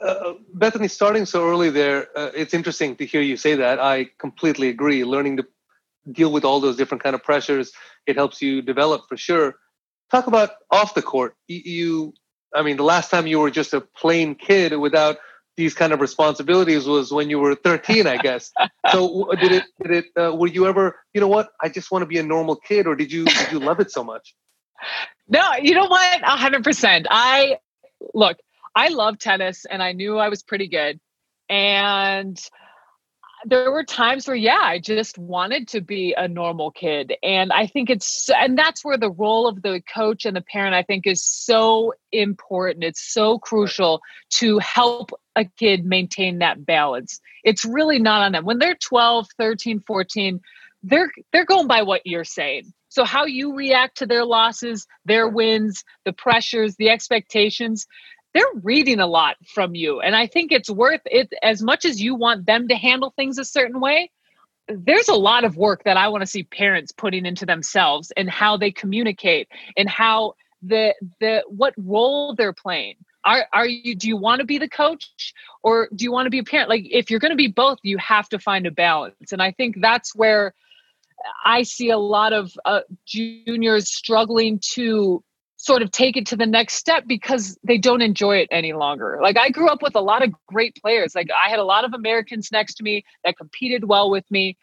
uh, 0.00 0.34
Bethany, 0.54 0.86
starting 0.86 1.26
so 1.26 1.48
early 1.48 1.70
there, 1.70 2.06
uh, 2.16 2.30
it's 2.34 2.54
interesting 2.54 2.94
to 2.96 3.06
hear 3.06 3.20
you 3.20 3.36
say 3.36 3.56
that. 3.56 3.80
I 3.80 4.10
completely 4.18 4.68
agree. 4.68 5.02
Learning 5.02 5.36
to 5.38 5.46
deal 6.12 6.32
with 6.32 6.44
all 6.44 6.60
those 6.60 6.76
different 6.76 7.02
kind 7.02 7.14
of 7.14 7.22
pressures. 7.22 7.72
It 8.06 8.16
helps 8.16 8.40
you 8.42 8.62
develop 8.62 9.02
for 9.08 9.16
sure. 9.16 9.56
Talk 10.10 10.26
about 10.26 10.50
off 10.70 10.94
the 10.94 11.02
court. 11.02 11.34
You, 11.48 12.14
I 12.54 12.62
mean, 12.62 12.76
the 12.76 12.84
last 12.84 13.10
time 13.10 13.26
you 13.26 13.40
were 13.40 13.50
just 13.50 13.74
a 13.74 13.80
plain 13.80 14.34
kid 14.34 14.76
without 14.76 15.18
these 15.56 15.74
kind 15.74 15.92
of 15.92 16.00
responsibilities 16.00 16.86
was 16.86 17.12
when 17.12 17.28
you 17.28 17.38
were 17.40 17.54
13, 17.56 18.06
I 18.06 18.16
guess. 18.16 18.52
so 18.92 19.30
did 19.40 19.52
it? 19.52 19.64
Did 19.82 19.90
it? 19.90 20.04
Uh, 20.16 20.34
were 20.34 20.46
you 20.46 20.66
ever? 20.66 20.96
You 21.12 21.20
know 21.20 21.28
what? 21.28 21.50
I 21.60 21.68
just 21.68 21.90
want 21.90 22.02
to 22.02 22.06
be 22.06 22.18
a 22.18 22.22
normal 22.22 22.56
kid, 22.56 22.86
or 22.86 22.94
did 22.94 23.12
you? 23.12 23.24
Did 23.24 23.52
you 23.52 23.58
love 23.58 23.80
it 23.80 23.90
so 23.90 24.04
much? 24.04 24.34
No, 25.28 25.42
you 25.60 25.74
know 25.74 25.86
what? 25.86 26.22
A 26.22 26.36
hundred 26.36 26.64
percent. 26.64 27.06
I 27.10 27.58
look. 28.14 28.38
I 28.74 28.88
love 28.88 29.18
tennis, 29.18 29.66
and 29.68 29.82
I 29.82 29.92
knew 29.92 30.16
I 30.16 30.28
was 30.28 30.44
pretty 30.44 30.68
good, 30.68 31.00
and 31.48 32.40
there 33.44 33.70
were 33.70 33.84
times 33.84 34.26
where 34.26 34.36
yeah 34.36 34.60
i 34.60 34.78
just 34.78 35.16
wanted 35.18 35.68
to 35.68 35.80
be 35.80 36.14
a 36.16 36.26
normal 36.26 36.70
kid. 36.70 37.14
And 37.22 37.52
i 37.52 37.66
think 37.66 37.90
it's 37.90 38.28
and 38.30 38.58
that's 38.58 38.84
where 38.84 38.98
the 38.98 39.10
role 39.10 39.46
of 39.46 39.62
the 39.62 39.82
coach 39.92 40.24
and 40.24 40.36
the 40.36 40.40
parent 40.42 40.74
i 40.74 40.82
think 40.82 41.06
is 41.06 41.22
so 41.22 41.92
important. 42.12 42.84
It's 42.84 43.12
so 43.12 43.38
crucial 43.38 44.00
to 44.34 44.58
help 44.58 45.10
a 45.36 45.44
kid 45.44 45.84
maintain 45.84 46.38
that 46.38 46.64
balance. 46.64 47.20
It's 47.44 47.64
really 47.64 47.98
not 47.98 48.22
on 48.22 48.32
them. 48.32 48.44
When 48.44 48.58
they're 48.58 48.76
12 48.76 49.28
13 49.38 49.80
14 49.86 50.40
they're 50.84 51.10
they're 51.32 51.44
going 51.44 51.66
by 51.66 51.82
what 51.82 52.02
you're 52.04 52.24
saying. 52.24 52.72
So 52.88 53.04
how 53.04 53.26
you 53.26 53.54
react 53.54 53.98
to 53.98 54.06
their 54.06 54.24
losses 54.24 54.86
their 55.04 55.28
wins 55.28 55.84
the 56.04 56.12
pressures 56.12 56.76
the 56.76 56.90
expectations 56.90 57.86
they're 58.38 58.60
reading 58.62 59.00
a 59.00 59.06
lot 59.06 59.36
from 59.52 59.74
you. 59.74 60.00
And 60.00 60.14
I 60.14 60.28
think 60.28 60.52
it's 60.52 60.70
worth 60.70 61.00
it 61.06 61.32
as 61.42 61.60
much 61.60 61.84
as 61.84 62.00
you 62.00 62.14
want 62.14 62.46
them 62.46 62.68
to 62.68 62.76
handle 62.76 63.12
things 63.16 63.36
a 63.38 63.44
certain 63.44 63.80
way. 63.80 64.12
There's 64.68 65.08
a 65.08 65.14
lot 65.14 65.42
of 65.42 65.56
work 65.56 65.82
that 65.84 65.96
I 65.96 66.08
want 66.08 66.22
to 66.22 66.26
see 66.26 66.44
parents 66.44 66.92
putting 66.92 67.26
into 67.26 67.46
themselves 67.46 68.12
and 68.16 68.30
how 68.30 68.56
they 68.56 68.70
communicate 68.70 69.48
and 69.76 69.88
how 69.88 70.34
the 70.62 70.94
the 71.20 71.42
what 71.48 71.74
role 71.76 72.34
they're 72.36 72.52
playing. 72.52 72.96
Are 73.24 73.46
are 73.52 73.66
you 73.66 73.96
do 73.96 74.06
you 74.06 74.16
want 74.16 74.40
to 74.40 74.44
be 74.44 74.58
the 74.58 74.68
coach 74.68 75.34
or 75.64 75.88
do 75.94 76.04
you 76.04 76.12
want 76.12 76.26
to 76.26 76.30
be 76.30 76.38
a 76.38 76.44
parent? 76.44 76.68
Like 76.68 76.86
if 76.88 77.10
you're 77.10 77.20
going 77.20 77.32
to 77.32 77.36
be 77.36 77.48
both, 77.48 77.78
you 77.82 77.98
have 77.98 78.28
to 78.28 78.38
find 78.38 78.66
a 78.66 78.70
balance. 78.70 79.32
And 79.32 79.42
I 79.42 79.50
think 79.52 79.80
that's 79.80 80.14
where 80.14 80.54
I 81.44 81.64
see 81.64 81.90
a 81.90 81.98
lot 81.98 82.32
of 82.32 82.52
uh, 82.64 82.82
juniors 83.04 83.92
struggling 83.92 84.60
to 84.74 85.24
sort 85.58 85.82
of 85.82 85.90
take 85.90 86.16
it 86.16 86.24
to 86.24 86.36
the 86.36 86.46
next 86.46 86.74
step 86.74 87.04
because 87.06 87.58
they 87.64 87.78
don't 87.78 88.00
enjoy 88.00 88.36
it 88.36 88.48
any 88.50 88.72
longer. 88.72 89.18
Like 89.20 89.36
I 89.36 89.50
grew 89.50 89.68
up 89.68 89.82
with 89.82 89.96
a 89.96 90.00
lot 90.00 90.22
of 90.22 90.32
great 90.46 90.76
players. 90.80 91.14
Like 91.14 91.28
I 91.30 91.50
had 91.50 91.58
a 91.58 91.64
lot 91.64 91.84
of 91.84 91.92
Americans 91.92 92.50
next 92.52 92.74
to 92.76 92.84
me 92.84 93.04
that 93.24 93.36
competed 93.36 93.84
well 93.88 94.08
with 94.08 94.24
me. 94.30 94.56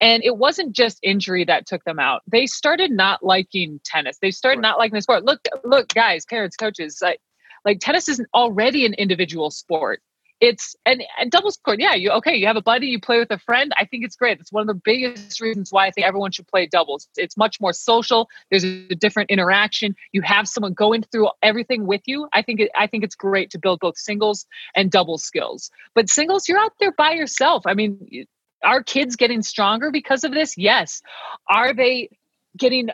And 0.00 0.22
it 0.24 0.36
wasn't 0.36 0.74
just 0.74 0.98
injury 1.00 1.44
that 1.44 1.66
took 1.66 1.84
them 1.84 2.00
out. 2.00 2.22
They 2.26 2.46
started 2.46 2.90
not 2.90 3.22
liking 3.22 3.80
tennis. 3.84 4.18
They 4.20 4.32
started 4.32 4.60
not 4.60 4.78
liking 4.78 4.96
the 4.96 5.02
sport. 5.02 5.24
Look, 5.24 5.46
look, 5.64 5.88
guys, 5.94 6.26
parents, 6.26 6.56
coaches, 6.56 6.98
like, 7.00 7.20
like 7.64 7.78
tennis 7.80 8.08
is 8.08 8.20
already 8.34 8.84
an 8.84 8.94
individual 8.94 9.52
sport 9.52 10.02
it's 10.42 10.74
and, 10.84 11.04
and 11.20 11.30
doubles 11.30 11.56
court 11.64 11.78
yeah 11.80 11.94
you 11.94 12.10
okay 12.10 12.34
you 12.34 12.48
have 12.48 12.56
a 12.56 12.62
buddy 12.62 12.88
you 12.88 13.00
play 13.00 13.20
with 13.20 13.30
a 13.30 13.38
friend 13.38 13.72
i 13.78 13.84
think 13.86 14.04
it's 14.04 14.16
great. 14.16 14.40
It's 14.40 14.52
one 14.52 14.62
of 14.62 14.66
the 14.66 14.80
biggest 14.84 15.40
reasons 15.40 15.70
why 15.70 15.86
i 15.86 15.90
think 15.92 16.06
everyone 16.06 16.32
should 16.32 16.48
play 16.48 16.66
doubles. 16.66 17.08
It's 17.16 17.36
much 17.36 17.60
more 17.60 17.72
social 17.72 18.28
there's 18.50 18.64
a 18.64 18.94
different 18.96 19.30
interaction 19.30 19.94
you 20.10 20.20
have 20.22 20.48
someone 20.48 20.74
going 20.74 21.04
through 21.04 21.28
everything 21.42 21.86
with 21.86 22.02
you. 22.06 22.28
I 22.32 22.42
think 22.42 22.60
it, 22.60 22.70
i 22.76 22.86
think 22.88 23.04
it's 23.04 23.14
great 23.14 23.50
to 23.50 23.58
build 23.58 23.78
both 23.80 23.96
singles 23.96 24.44
and 24.74 24.90
double 24.90 25.16
skills. 25.16 25.70
But 25.94 26.10
singles 26.10 26.48
you're 26.48 26.58
out 26.58 26.72
there 26.80 26.92
by 26.92 27.12
yourself. 27.12 27.62
I 27.64 27.74
mean 27.74 28.26
are 28.64 28.82
kids 28.82 29.16
getting 29.16 29.42
stronger 29.42 29.90
because 29.92 30.24
of 30.24 30.32
this? 30.32 30.58
Yes. 30.58 31.02
Are 31.48 31.72
they 31.72 32.08
getting 32.56 32.90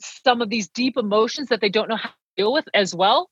some 0.00 0.42
of 0.42 0.50
these 0.50 0.68
deep 0.68 0.96
emotions 0.98 1.48
that 1.48 1.60
they 1.60 1.68
don't 1.70 1.88
know 1.88 1.96
how 1.96 2.10
to 2.10 2.14
deal 2.36 2.52
with 2.52 2.68
as 2.74 2.94
well 2.94 3.30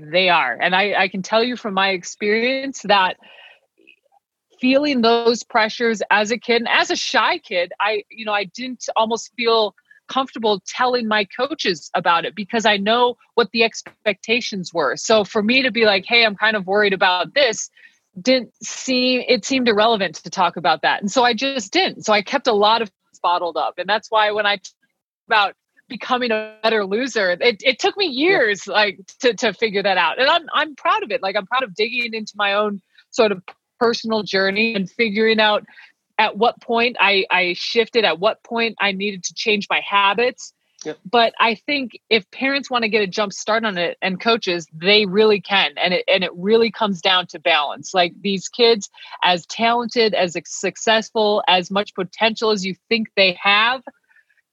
they 0.00 0.28
are. 0.28 0.56
And 0.60 0.74
I, 0.74 0.94
I 0.94 1.08
can 1.08 1.22
tell 1.22 1.42
you 1.42 1.56
from 1.56 1.74
my 1.74 1.90
experience 1.90 2.82
that 2.84 3.16
feeling 4.60 5.00
those 5.00 5.42
pressures 5.42 6.02
as 6.10 6.30
a 6.30 6.38
kid 6.38 6.56
and 6.62 6.68
as 6.68 6.90
a 6.90 6.96
shy 6.96 7.38
kid, 7.38 7.72
I, 7.80 8.04
you 8.10 8.24
know, 8.24 8.32
I 8.32 8.44
didn't 8.44 8.86
almost 8.96 9.32
feel 9.36 9.74
comfortable 10.08 10.60
telling 10.66 11.06
my 11.06 11.24
coaches 11.24 11.90
about 11.94 12.24
it 12.24 12.34
because 12.34 12.66
I 12.66 12.76
know 12.76 13.16
what 13.34 13.50
the 13.52 13.62
expectations 13.62 14.74
were. 14.74 14.96
So 14.96 15.24
for 15.24 15.42
me 15.42 15.62
to 15.62 15.70
be 15.70 15.84
like, 15.84 16.04
hey, 16.04 16.24
I'm 16.24 16.34
kind 16.34 16.56
of 16.56 16.66
worried 16.66 16.92
about 16.92 17.32
this 17.34 17.70
didn't 18.20 18.52
seem 18.62 19.22
it 19.28 19.44
seemed 19.44 19.68
irrelevant 19.68 20.16
to 20.16 20.30
talk 20.30 20.56
about 20.56 20.82
that. 20.82 21.00
And 21.00 21.10
so 21.10 21.22
I 21.22 21.32
just 21.32 21.72
didn't. 21.72 22.04
So 22.04 22.12
I 22.12 22.22
kept 22.22 22.48
a 22.48 22.52
lot 22.52 22.82
of 22.82 22.90
bottled 23.22 23.56
up. 23.56 23.78
And 23.78 23.88
that's 23.88 24.10
why 24.10 24.32
when 24.32 24.46
I 24.46 24.60
about 25.28 25.54
becoming 25.90 26.30
a 26.30 26.56
better 26.62 26.86
loser. 26.86 27.32
It, 27.32 27.62
it 27.62 27.78
took 27.78 27.96
me 27.98 28.06
years 28.06 28.66
like 28.66 28.98
to, 29.20 29.34
to 29.34 29.52
figure 29.52 29.82
that 29.82 29.98
out. 29.98 30.18
And 30.18 30.28
I'm, 30.28 30.46
I'm 30.54 30.74
proud 30.74 31.02
of 31.02 31.10
it. 31.10 31.22
Like 31.22 31.36
I'm 31.36 31.46
proud 31.46 31.64
of 31.64 31.74
digging 31.74 32.14
into 32.14 32.32
my 32.36 32.54
own 32.54 32.80
sort 33.10 33.32
of 33.32 33.42
personal 33.78 34.22
journey 34.22 34.74
and 34.74 34.90
figuring 34.90 35.40
out 35.40 35.64
at 36.18 36.36
what 36.38 36.60
point 36.60 36.96
I, 37.00 37.26
I 37.30 37.54
shifted, 37.54 38.04
at 38.04 38.18
what 38.18 38.42
point 38.42 38.76
I 38.80 38.92
needed 38.92 39.24
to 39.24 39.34
change 39.34 39.66
my 39.68 39.80
habits. 39.86 40.54
Yep. 40.84 40.98
But 41.04 41.34
I 41.38 41.56
think 41.56 41.92
if 42.08 42.30
parents 42.30 42.70
want 42.70 42.84
to 42.84 42.88
get 42.88 43.02
a 43.02 43.06
jump 43.06 43.34
start 43.34 43.64
on 43.64 43.76
it 43.76 43.98
and 44.00 44.18
coaches, 44.18 44.66
they 44.72 45.04
really 45.04 45.40
can. 45.40 45.72
And 45.76 45.92
it, 45.92 46.04
and 46.08 46.24
it 46.24 46.30
really 46.34 46.70
comes 46.70 47.02
down 47.02 47.26
to 47.28 47.38
balance. 47.38 47.92
Like 47.92 48.14
these 48.18 48.48
kids, 48.48 48.88
as 49.22 49.44
talented, 49.46 50.14
as 50.14 50.36
successful, 50.46 51.42
as 51.48 51.70
much 51.70 51.94
potential 51.94 52.50
as 52.50 52.64
you 52.64 52.74
think 52.88 53.08
they 53.14 53.38
have, 53.42 53.82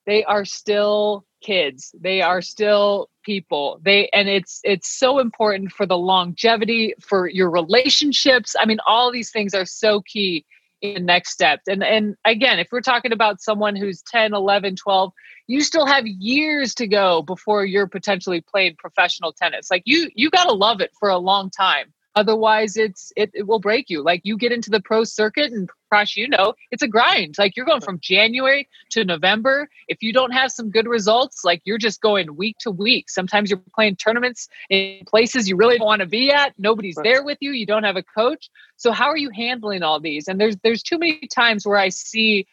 they 0.08 0.24
are 0.24 0.46
still 0.46 1.26
kids. 1.44 1.94
They 2.00 2.22
are 2.22 2.42
still 2.42 3.10
people. 3.24 3.80
They 3.84 4.10
and 4.14 4.28
it's 4.28 4.62
it's 4.64 4.98
so 4.98 5.20
important 5.20 5.72
for 5.72 5.86
the 5.86 5.98
longevity 5.98 6.96
for 7.00 7.28
your 7.28 7.52
relationships. 7.52 8.56
I 8.60 8.66
mean 8.66 8.80
all 8.88 9.12
these 9.12 9.30
things 9.30 9.54
are 9.54 9.66
so 9.66 10.02
key 10.02 10.46
in 10.82 11.06
next 11.06 11.32
steps. 11.32 11.64
And 11.68 11.84
and 11.84 12.16
again 12.26 12.58
if 12.58 12.70
we're 12.72 12.82
talking 12.82 13.12
about 13.12 13.42
someone 13.42 13.76
who's 13.76 14.02
10 14.04 14.34
11 14.34 14.78
12 14.78 15.12
you 15.48 15.62
still 15.62 15.86
have 15.86 16.08
years 16.08 16.74
to 16.76 16.88
go 16.88 17.22
before 17.22 17.66
you're 17.66 17.88
potentially 17.88 18.42
playing 18.42 18.76
professional 18.78 19.34
tennis. 19.34 19.70
Like 19.70 19.84
you 19.86 20.10
you 20.16 20.30
got 20.30 20.46
to 20.46 20.54
love 20.54 20.82
it 20.82 20.92
for 21.00 21.10
a 21.10 21.18
long 21.18 21.50
time. 21.50 21.94
Otherwise, 22.16 22.78
it's 22.78 23.12
it, 23.16 23.30
it 23.36 23.46
will 23.46 23.60
break 23.60 23.92
you. 23.92 24.04
Like 24.04 24.22
you 24.24 24.38
get 24.38 24.52
into 24.52 24.72
the 24.72 24.82
pro 24.82 25.04
circuit 25.04 25.52
and 25.52 25.70
crush, 25.90 26.16
you 26.16 26.28
know, 26.28 26.54
it's 26.72 26.84
a 26.84 26.88
grind. 26.88 27.36
Like 27.38 27.56
you're 27.56 27.66
going 27.66 27.82
from 27.82 28.00
January 28.00 28.68
to 28.92 29.04
November. 29.04 29.70
If 29.88 30.02
you 30.02 30.14
don't 30.14 30.32
have 30.32 30.52
some 30.52 30.70
good 30.70 30.88
results, 30.88 31.44
like 31.44 31.62
you're 31.66 31.78
just 31.78 32.02
going 32.02 32.36
week 32.36 32.58
to 32.60 32.72
week. 32.72 33.10
Sometimes 33.10 33.50
you're 33.50 33.62
playing 33.74 33.96
tournaments 33.96 34.48
in 34.70 35.04
places 35.06 35.48
you 35.48 35.56
really 35.56 35.78
don't 35.78 35.88
want 35.88 36.02
to 36.02 36.08
be 36.08 36.32
at. 36.32 36.54
Nobody's 36.58 36.98
there 37.04 37.24
with 37.24 37.38
you. 37.42 37.52
You 37.52 37.66
don't 37.66 37.84
have 37.84 37.96
a 37.96 38.04
coach. 38.04 38.50
So 38.76 38.92
how 38.92 39.08
are 39.08 39.18
you 39.18 39.30
handling 39.30 39.84
all 39.84 40.00
these? 40.00 40.28
And 40.28 40.40
there's 40.40 40.58
there's 40.64 40.84
too 40.84 40.98
many 40.98 41.28
times 41.28 41.66
where 41.66 41.78
I 41.78 41.90
see 41.90 42.48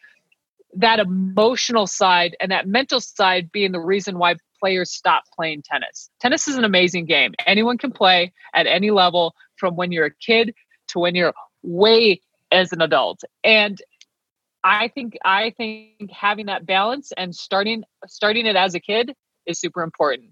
that 0.77 0.99
emotional 0.99 1.87
side 1.87 2.35
and 2.39 2.51
that 2.51 2.67
mental 2.67 2.99
side 2.99 3.51
being 3.51 3.71
the 3.71 3.79
reason 3.79 4.17
why 4.17 4.35
players 4.59 4.91
stop 4.91 5.23
playing 5.33 5.61
tennis. 5.63 6.09
Tennis 6.19 6.47
is 6.47 6.57
an 6.57 6.63
amazing 6.63 7.05
game. 7.05 7.33
Anyone 7.45 7.77
can 7.77 7.91
play 7.91 8.33
at 8.53 8.67
any 8.67 8.91
level 8.91 9.35
from 9.57 9.75
when 9.75 9.91
you're 9.91 10.07
a 10.07 10.13
kid 10.13 10.53
to 10.89 10.99
when 10.99 11.15
you're 11.15 11.33
way 11.63 12.21
as 12.55 12.71
an 12.71 12.81
adult. 12.81 13.21
And 13.43 13.81
I 14.63 14.87
think 14.87 15.17
I 15.23 15.53
think 15.55 16.09
having 16.11 16.47
that 16.47 16.65
balance 16.65 17.11
and 17.15 17.35
starting 17.35 17.83
starting 18.07 18.45
it 18.45 18.55
as 18.55 18.73
a 18.73 18.79
kid 18.79 19.13
is 19.45 19.59
super 19.59 19.83
important. 19.83 20.31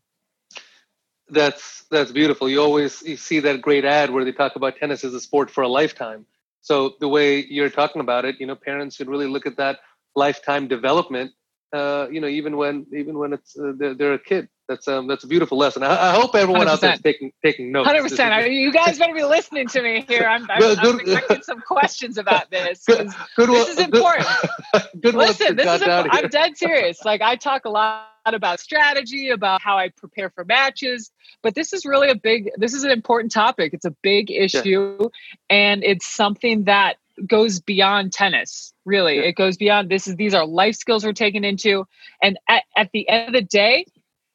That's 1.30 1.86
that's 1.92 2.12
beautiful. 2.12 2.50
You 2.50 2.62
always 2.62 3.02
you 3.04 3.18
see 3.18 3.40
that 3.42 3.62
great 3.62 3.86
ad 3.86 4.10
where 4.10 4.26
they 4.26 4.32
talk 4.32 4.56
about 4.56 4.78
tennis 4.78 5.04
as 5.04 5.14
a 5.14 5.20
sport 5.20 5.52
for 5.52 5.62
a 5.62 5.68
lifetime. 5.68 6.26
So 6.62 6.96
the 7.00 7.10
way 7.10 7.46
you're 7.46 7.70
talking 7.70 8.02
about 8.02 8.26
it, 8.26 8.40
you 8.40 8.48
know, 8.48 8.56
parents 8.56 8.96
should 8.96 9.10
really 9.10 9.28
look 9.28 9.46
at 9.46 9.58
that 9.58 9.80
lifetime 10.16 10.68
development 10.68 11.32
uh, 11.74 12.08
you 12.12 12.22
know, 12.22 12.28
even 12.28 12.56
when 12.56 12.86
even 12.96 13.18
when 13.18 13.34
it's 13.34 13.58
uh, 13.58 13.74
they're, 13.76 13.96
they're, 13.96 14.14
a 14.14 14.20
kid. 14.20 14.48
That's 14.70 14.88
um 14.88 15.08
that's 15.08 15.24
a 15.24 15.28
beautiful 15.28 15.58
lesson. 15.58 15.84
I, 15.84 16.12
I 16.12 16.12
hope 16.14 16.36
everyone 16.36 16.68
100%. 16.68 16.70
out 16.70 16.82
there 16.82 16.94
is 16.94 17.02
taking 17.02 17.34
taking 17.44 17.72
notes. 17.72 17.88
Hundred 17.88 18.04
percent. 18.04 18.50
You 18.52 18.72
guys 18.72 18.98
better 18.98 19.14
be 19.14 19.24
listening 19.24 19.68
to 19.70 19.82
me 19.82 20.06
here. 20.08 20.26
I'm, 20.26 20.50
I'm, 20.50 20.60
good, 20.60 20.80
I'm 20.80 21.00
expecting 21.00 21.42
some 21.42 21.60
questions 21.60 22.18
about 22.18 22.50
this. 22.50 22.86
Good, 22.86 23.10
good 23.36 23.50
this 23.50 23.70
is 23.70 23.80
important. 23.80 24.28
Good, 25.02 25.16
Listen, 25.16 25.56
this 25.56 25.66
is 25.68 25.82
important. 25.82 26.14
I'm 26.14 26.30
dead 26.30 26.58
serious. 26.58 27.04
Like 27.04 27.22
I 27.22 27.36
talk 27.36 27.66
a 27.66 27.70
lot 27.70 28.08
about 28.26 28.60
strategy, 28.60 29.30
about 29.30 29.62
how 29.62 29.78
I 29.78 29.90
prepare 29.90 30.30
for 30.30 30.46
matches, 30.46 31.12
but 31.42 31.56
this 31.56 31.74
is 31.74 31.86
really 31.86 32.10
a 32.10 32.16
big. 32.16 32.50
This 32.58 32.74
is 32.74 32.84
an 32.84 32.92
important 32.92 33.34
topic. 33.34 33.74
It's 33.74 33.86
a 33.86 33.96
big 34.02 34.32
issue, 34.32 34.98
yeah. 35.02 35.08
and 35.50 35.84
it's 35.84 36.08
something 36.08 36.66
that 36.66 36.98
goes 37.28 37.60
beyond 37.62 38.12
tennis 38.12 38.74
really 38.86 39.18
yeah. 39.18 39.24
it 39.24 39.36
goes 39.36 39.58
beyond 39.58 39.90
this 39.90 40.08
is 40.08 40.16
these 40.16 40.34
are 40.34 40.46
life 40.46 40.76
skills 40.76 41.06
we're 41.06 41.14
taking 41.14 41.44
into 41.44 41.86
and 42.22 42.38
at, 42.48 42.64
at 42.76 42.90
the 42.94 43.08
end 43.10 43.28
of 43.28 43.34
the 43.34 43.42
day 43.42 43.86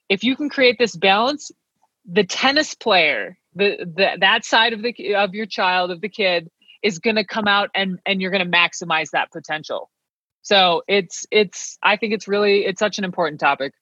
if 0.08 0.24
you 0.24 0.36
can 0.36 0.48
create 0.48 0.78
this 0.78 0.96
balance 0.96 1.50
the 2.10 2.24
tennis 2.24 2.74
player 2.74 3.36
the, 3.54 3.76
the 3.78 4.18
that 4.20 4.44
side 4.44 4.72
of 4.72 4.82
the 4.82 5.14
of 5.14 5.34
your 5.34 5.46
child 5.46 5.90
of 5.90 6.00
the 6.00 6.08
kid 6.08 6.50
is 6.82 6.98
going 6.98 7.16
to 7.16 7.24
come 7.24 7.48
out 7.48 7.70
and 7.74 7.98
and 8.06 8.22
you're 8.22 8.30
going 8.30 8.44
to 8.44 8.50
maximize 8.50 9.10
that 9.10 9.30
potential 9.32 9.90
So 10.42 10.82
it's 10.88 11.26
it's 11.30 11.78
I 11.82 11.96
think 11.96 12.14
it's 12.14 12.26
really 12.26 12.64
it's 12.64 12.78
such 12.78 12.98
an 12.98 13.04
important 13.04 13.40
topic. 13.40 13.74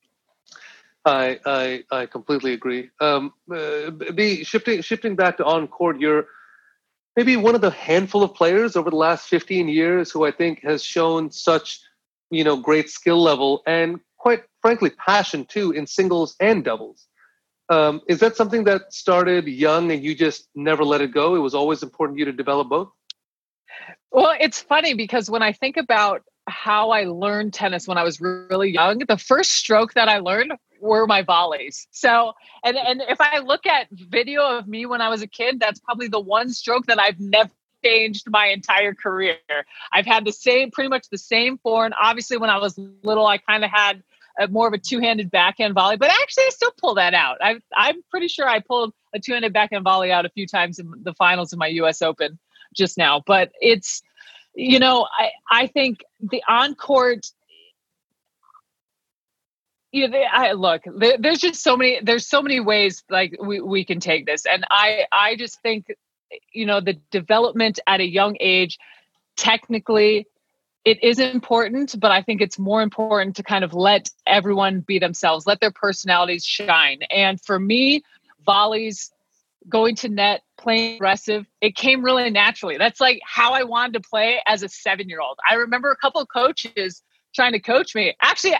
I 1.04 1.38
I, 1.46 1.84
I 1.92 2.06
completely 2.06 2.52
agree. 2.54 2.90
Um, 3.00 3.32
uh, 3.54 3.90
be 3.90 4.42
shifting 4.42 4.82
shifting 4.82 5.14
back 5.14 5.36
to 5.36 5.44
on 5.44 5.68
court, 5.68 6.00
you're 6.00 6.26
maybe 7.16 7.36
one 7.36 7.54
of 7.54 7.60
the 7.60 7.70
handful 7.70 8.22
of 8.22 8.34
players 8.34 8.76
over 8.76 8.90
the 8.90 8.96
last 8.96 9.28
15 9.28 9.68
years 9.68 10.10
who 10.10 10.24
I 10.24 10.30
think 10.30 10.62
has 10.62 10.84
shown 10.84 11.30
such 11.30 11.80
you 12.30 12.44
know 12.44 12.56
great 12.56 12.88
skill 12.90 13.22
level 13.22 13.62
and 13.66 14.00
quite 14.18 14.42
frankly 14.60 14.90
passion 14.90 15.44
too 15.44 15.72
in 15.72 15.86
singles 15.86 16.36
and 16.40 16.64
doubles. 16.64 17.06
Um, 17.68 18.00
is 18.06 18.20
that 18.20 18.36
something 18.36 18.64
that 18.64 18.92
started 18.92 19.48
young 19.48 19.90
and 19.90 20.02
you 20.02 20.14
just 20.14 20.48
never 20.54 20.84
let 20.84 21.00
it 21.00 21.12
go? 21.12 21.34
It 21.34 21.40
was 21.40 21.54
always 21.54 21.82
important 21.82 22.16
to 22.16 22.20
you 22.20 22.24
to 22.26 22.32
develop 22.32 22.68
both. 22.68 22.90
Well, 24.12 24.34
it's 24.38 24.60
funny 24.60 24.94
because 24.94 25.28
when 25.28 25.42
I 25.42 25.52
think 25.52 25.76
about 25.76 26.22
how 26.48 26.90
I 26.90 27.04
learned 27.04 27.54
tennis 27.54 27.88
when 27.88 27.98
I 27.98 28.04
was 28.04 28.20
really 28.20 28.70
young, 28.70 29.00
the 29.00 29.18
first 29.18 29.52
stroke 29.52 29.94
that 29.94 30.08
I 30.08 30.20
learned 30.20 30.52
were 30.80 31.06
my 31.06 31.22
volleys. 31.22 31.88
So, 31.90 32.32
and 32.64 32.76
and 32.76 33.02
if 33.08 33.20
I 33.20 33.38
look 33.38 33.66
at 33.66 33.88
video 33.90 34.58
of 34.58 34.66
me 34.66 34.86
when 34.86 35.00
I 35.00 35.08
was 35.08 35.22
a 35.22 35.26
kid, 35.26 35.60
that's 35.60 35.80
probably 35.80 36.08
the 36.08 36.20
one 36.20 36.50
stroke 36.50 36.86
that 36.86 37.00
I've 37.00 37.20
never 37.20 37.50
changed 37.84 38.28
my 38.30 38.46
entire 38.46 38.94
career. 38.94 39.36
I've 39.92 40.06
had 40.06 40.24
the 40.24 40.32
same, 40.32 40.70
pretty 40.70 40.88
much 40.88 41.08
the 41.10 41.18
same 41.18 41.58
form. 41.58 41.92
Obviously, 42.00 42.36
when 42.36 42.50
I 42.50 42.58
was 42.58 42.78
little, 43.02 43.26
I 43.26 43.38
kind 43.38 43.64
of 43.64 43.70
had 43.70 44.02
a, 44.38 44.48
more 44.48 44.66
of 44.66 44.74
a 44.74 44.78
two-handed 44.78 45.30
backhand 45.30 45.74
volley, 45.74 45.96
but 45.96 46.10
actually, 46.10 46.44
I 46.44 46.50
still 46.50 46.72
pull 46.78 46.94
that 46.94 47.14
out. 47.14 47.38
I, 47.40 47.56
I'm 47.74 48.02
pretty 48.10 48.28
sure 48.28 48.48
I 48.48 48.60
pulled 48.60 48.92
a 49.14 49.20
two-handed 49.20 49.52
backhand 49.52 49.84
volley 49.84 50.12
out 50.12 50.26
a 50.26 50.30
few 50.30 50.46
times 50.46 50.78
in 50.78 50.90
the 51.02 51.14
finals 51.14 51.52
of 51.52 51.58
my 51.58 51.68
U.S. 51.68 52.02
Open 52.02 52.38
just 52.74 52.98
now. 52.98 53.22
But 53.26 53.52
it's, 53.60 54.02
you 54.54 54.78
know, 54.78 55.06
I 55.18 55.30
I 55.50 55.66
think 55.66 56.04
the 56.20 56.42
on 56.48 56.74
court 56.74 57.26
you 59.96 60.08
know, 60.08 60.18
I 60.30 60.52
look. 60.52 60.82
There, 60.84 61.16
there's 61.18 61.38
just 61.38 61.62
so 61.62 61.74
many. 61.74 62.00
There's 62.02 62.26
so 62.26 62.42
many 62.42 62.60
ways 62.60 63.02
like 63.08 63.34
we, 63.40 63.60
we 63.60 63.82
can 63.82 63.98
take 63.98 64.26
this, 64.26 64.44
and 64.44 64.66
I 64.70 65.06
I 65.10 65.36
just 65.36 65.62
think, 65.62 65.86
you 66.52 66.66
know, 66.66 66.80
the 66.80 66.94
development 67.10 67.80
at 67.86 68.00
a 68.00 68.06
young 68.06 68.36
age, 68.38 68.78
technically, 69.36 70.26
it 70.84 71.02
is 71.02 71.18
important, 71.18 71.98
but 71.98 72.10
I 72.10 72.20
think 72.20 72.42
it's 72.42 72.58
more 72.58 72.82
important 72.82 73.36
to 73.36 73.42
kind 73.42 73.64
of 73.64 73.72
let 73.72 74.10
everyone 74.26 74.80
be 74.80 74.98
themselves, 74.98 75.46
let 75.46 75.60
their 75.60 75.72
personalities 75.72 76.44
shine. 76.44 77.00
And 77.10 77.40
for 77.40 77.58
me, 77.58 78.02
volleys, 78.44 79.10
going 79.66 79.96
to 79.96 80.10
net, 80.10 80.42
playing 80.58 80.96
aggressive, 80.96 81.46
it 81.62 81.74
came 81.74 82.04
really 82.04 82.28
naturally. 82.28 82.76
That's 82.76 83.00
like 83.00 83.18
how 83.24 83.54
I 83.54 83.62
wanted 83.62 83.94
to 83.94 84.08
play 84.08 84.42
as 84.46 84.62
a 84.62 84.68
seven 84.68 85.08
year 85.08 85.20
old. 85.20 85.38
I 85.50 85.54
remember 85.54 85.90
a 85.90 85.96
couple 85.96 86.24
coaches 86.26 87.02
trying 87.34 87.52
to 87.52 87.60
coach 87.60 87.94
me. 87.94 88.14
Actually, 88.20 88.56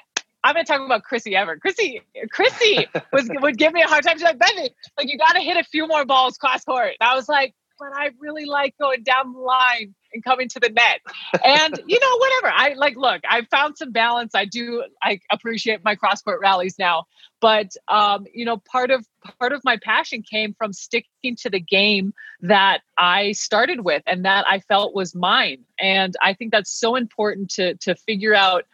I'm 0.47 0.55
gonna 0.55 0.65
talk 0.65 0.81
about 0.81 1.03
Chrissy 1.03 1.35
Evert. 1.35 1.61
Chrissy, 1.61 2.01
Chrissy 2.31 2.87
was 3.13 3.29
would 3.41 3.59
give 3.59 3.73
me 3.73 3.83
a 3.83 3.89
hard 3.89 4.05
time. 4.05 4.17
She's 4.17 4.23
like, 4.23 4.39
Bethany, 4.39 4.71
like 4.97 5.11
you 5.11 5.19
got 5.19 5.33
to 5.33 5.41
hit 5.41 5.57
a 5.57 5.65
few 5.65 5.89
more 5.89 6.05
balls 6.05 6.39
cross 6.39 6.65
court. 6.65 6.93
And 7.01 7.11
I 7.11 7.17
was 7.17 7.29
like, 7.29 7.53
but 7.81 7.89
I 7.93 8.11
really 8.21 8.45
like 8.45 8.77
going 8.79 9.03
down 9.03 9.33
the 9.33 9.41
line 9.41 9.97
and 10.13 10.23
coming 10.23 10.49
to 10.51 10.61
the 10.61 10.69
net. 10.69 11.01
And 11.45 11.81
you 11.89 11.99
know, 11.99 12.17
whatever. 12.17 12.55
I 12.55 12.75
like. 12.77 12.97
Look, 12.97 13.23
I 13.29 13.43
found 13.51 13.77
some 13.77 13.91
balance. 13.91 14.37
I 14.37 14.45
do. 14.45 14.85
I 15.03 15.19
appreciate 15.33 15.83
my 15.83 15.97
cross 15.97 16.23
court 16.23 16.39
rallies 16.41 16.79
now. 16.79 17.07
But 17.41 17.73
um, 17.89 18.27
you 18.33 18.45
know, 18.45 18.59
part 18.59 18.93
of 18.93 19.05
part 19.41 19.53
of 19.53 19.63
my 19.65 19.79
passion 19.83 20.23
came 20.23 20.55
from 20.55 20.73
sticking 20.73 21.35
to 21.39 21.51
the 21.51 21.61
game 21.61 22.15
that 22.43 22.83
I 22.97 23.33
started 23.33 23.85
with 23.85 24.05
and 24.07 24.25
that 24.25 24.47
I 24.47 24.61
felt 24.61 24.95
was 24.95 25.13
mine. 25.13 25.65
And 25.81 26.15
I 26.23 26.35
think 26.35 26.53
that's 26.53 26.71
so 26.71 26.95
important 26.95 27.51
to 27.55 27.75
to 27.79 27.97
figure 27.97 28.33
out 28.33 28.65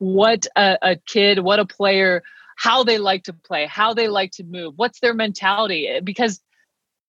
what 0.00 0.46
a, 0.56 0.78
a 0.82 0.96
kid, 0.96 1.38
what 1.40 1.60
a 1.60 1.66
player, 1.66 2.22
how 2.56 2.82
they 2.84 2.96
like 2.96 3.24
to 3.24 3.34
play, 3.34 3.66
how 3.66 3.92
they 3.92 4.08
like 4.08 4.32
to 4.32 4.44
move, 4.44 4.72
what's 4.76 4.98
their 5.00 5.12
mentality. 5.12 5.86
Eh, 5.86 6.00
because 6.02 6.40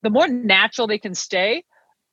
the 0.04 0.10
more 0.10 0.28
natural 0.28 0.88
they 0.88 1.00
can 1.00 1.16
stay, 1.16 1.64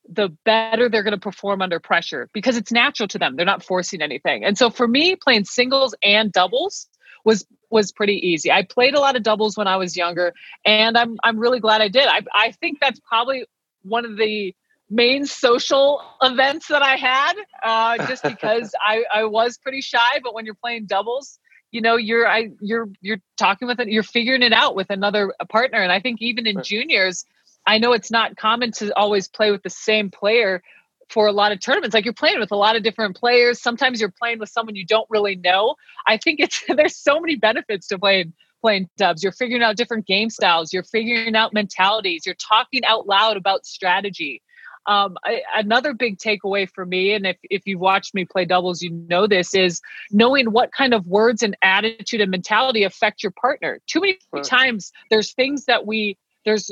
the 0.08 0.28
better 0.44 0.88
they're 0.88 1.02
going 1.02 1.12
to 1.12 1.18
perform 1.20 1.60
under 1.62 1.80
pressure 1.80 2.30
because 2.32 2.56
it's 2.56 2.70
natural 2.70 3.08
to 3.08 3.18
them. 3.18 3.34
They're 3.34 3.44
not 3.44 3.64
forcing 3.64 4.00
anything. 4.00 4.44
And 4.44 4.56
so 4.56 4.70
for 4.70 4.86
me, 4.86 5.16
playing 5.16 5.44
singles 5.44 5.96
and 6.02 6.32
doubles 6.32 6.88
was 7.24 7.44
was 7.70 7.90
pretty 7.90 8.14
easy. 8.14 8.50
I 8.50 8.62
played 8.62 8.94
a 8.94 9.00
lot 9.00 9.16
of 9.16 9.24
doubles 9.24 9.56
when 9.56 9.66
I 9.66 9.76
was 9.76 9.96
younger, 9.96 10.32
and 10.64 10.96
I'm 10.96 11.16
I'm 11.24 11.38
really 11.38 11.58
glad 11.58 11.80
I 11.80 11.88
did. 11.88 12.06
I 12.06 12.22
I 12.32 12.52
think 12.52 12.78
that's 12.80 13.00
probably 13.00 13.46
one 13.82 14.04
of 14.04 14.16
the 14.16 14.54
main 14.90 15.26
social 15.26 16.02
events 16.22 16.68
that 16.68 16.82
I 16.82 16.96
had, 16.96 17.34
uh, 17.62 18.06
just 18.06 18.22
because 18.22 18.74
I, 18.84 19.04
I 19.12 19.24
was 19.24 19.58
pretty 19.58 19.80
shy. 19.80 20.20
But 20.22 20.34
when 20.34 20.44
you're 20.44 20.54
playing 20.54 20.86
doubles, 20.86 21.38
you 21.70 21.80
know, 21.80 21.96
you're 21.96 22.26
I 22.26 22.50
you're 22.60 22.88
you're 23.00 23.20
talking 23.36 23.68
with 23.68 23.80
it, 23.80 23.88
you're 23.88 24.02
figuring 24.02 24.42
it 24.42 24.52
out 24.52 24.74
with 24.74 24.90
another 24.90 25.34
partner. 25.50 25.78
And 25.78 25.92
I 25.92 26.00
think 26.00 26.22
even 26.22 26.46
in 26.46 26.62
juniors, 26.62 27.24
I 27.66 27.78
know 27.78 27.92
it's 27.92 28.10
not 28.10 28.36
common 28.36 28.72
to 28.72 28.96
always 28.96 29.28
play 29.28 29.50
with 29.50 29.62
the 29.62 29.70
same 29.70 30.10
player 30.10 30.62
for 31.10 31.26
a 31.26 31.32
lot 31.32 31.52
of 31.52 31.60
tournaments. 31.60 31.94
Like 31.94 32.04
you're 32.04 32.14
playing 32.14 32.38
with 32.38 32.52
a 32.52 32.56
lot 32.56 32.76
of 32.76 32.82
different 32.82 33.16
players. 33.16 33.60
Sometimes 33.60 34.00
you're 34.00 34.12
playing 34.18 34.38
with 34.38 34.50
someone 34.50 34.76
you 34.76 34.86
don't 34.86 35.08
really 35.10 35.36
know. 35.36 35.74
I 36.06 36.16
think 36.16 36.40
it's 36.40 36.62
there's 36.68 36.96
so 36.96 37.20
many 37.20 37.36
benefits 37.36 37.88
to 37.88 37.98
playing 37.98 38.32
playing 38.60 38.88
dubs. 38.96 39.22
You're 39.22 39.32
figuring 39.32 39.62
out 39.62 39.76
different 39.76 40.06
game 40.06 40.30
styles. 40.30 40.72
You're 40.72 40.82
figuring 40.82 41.36
out 41.36 41.52
mentalities. 41.52 42.26
You're 42.26 42.34
talking 42.34 42.84
out 42.84 43.06
loud 43.06 43.36
about 43.36 43.66
strategy. 43.66 44.42
Um, 44.88 45.18
I, 45.22 45.42
another 45.54 45.92
big 45.92 46.18
takeaway 46.18 46.68
for 46.68 46.86
me, 46.86 47.12
and 47.12 47.26
if, 47.26 47.36
if 47.44 47.66
you've 47.66 47.78
watched 47.78 48.14
me 48.14 48.24
play 48.24 48.46
doubles, 48.46 48.80
you 48.80 48.90
know 48.90 49.26
this, 49.26 49.54
is 49.54 49.82
knowing 50.10 50.50
what 50.50 50.72
kind 50.72 50.94
of 50.94 51.06
words 51.06 51.42
and 51.42 51.56
attitude 51.62 52.22
and 52.22 52.30
mentality 52.30 52.84
affect 52.84 53.22
your 53.22 53.32
partner. 53.32 53.80
Too 53.86 54.00
many 54.00 54.18
right. 54.32 54.42
times 54.42 54.90
there's 55.10 55.34
things 55.34 55.66
that 55.66 55.86
we, 55.86 56.16
there's 56.46 56.70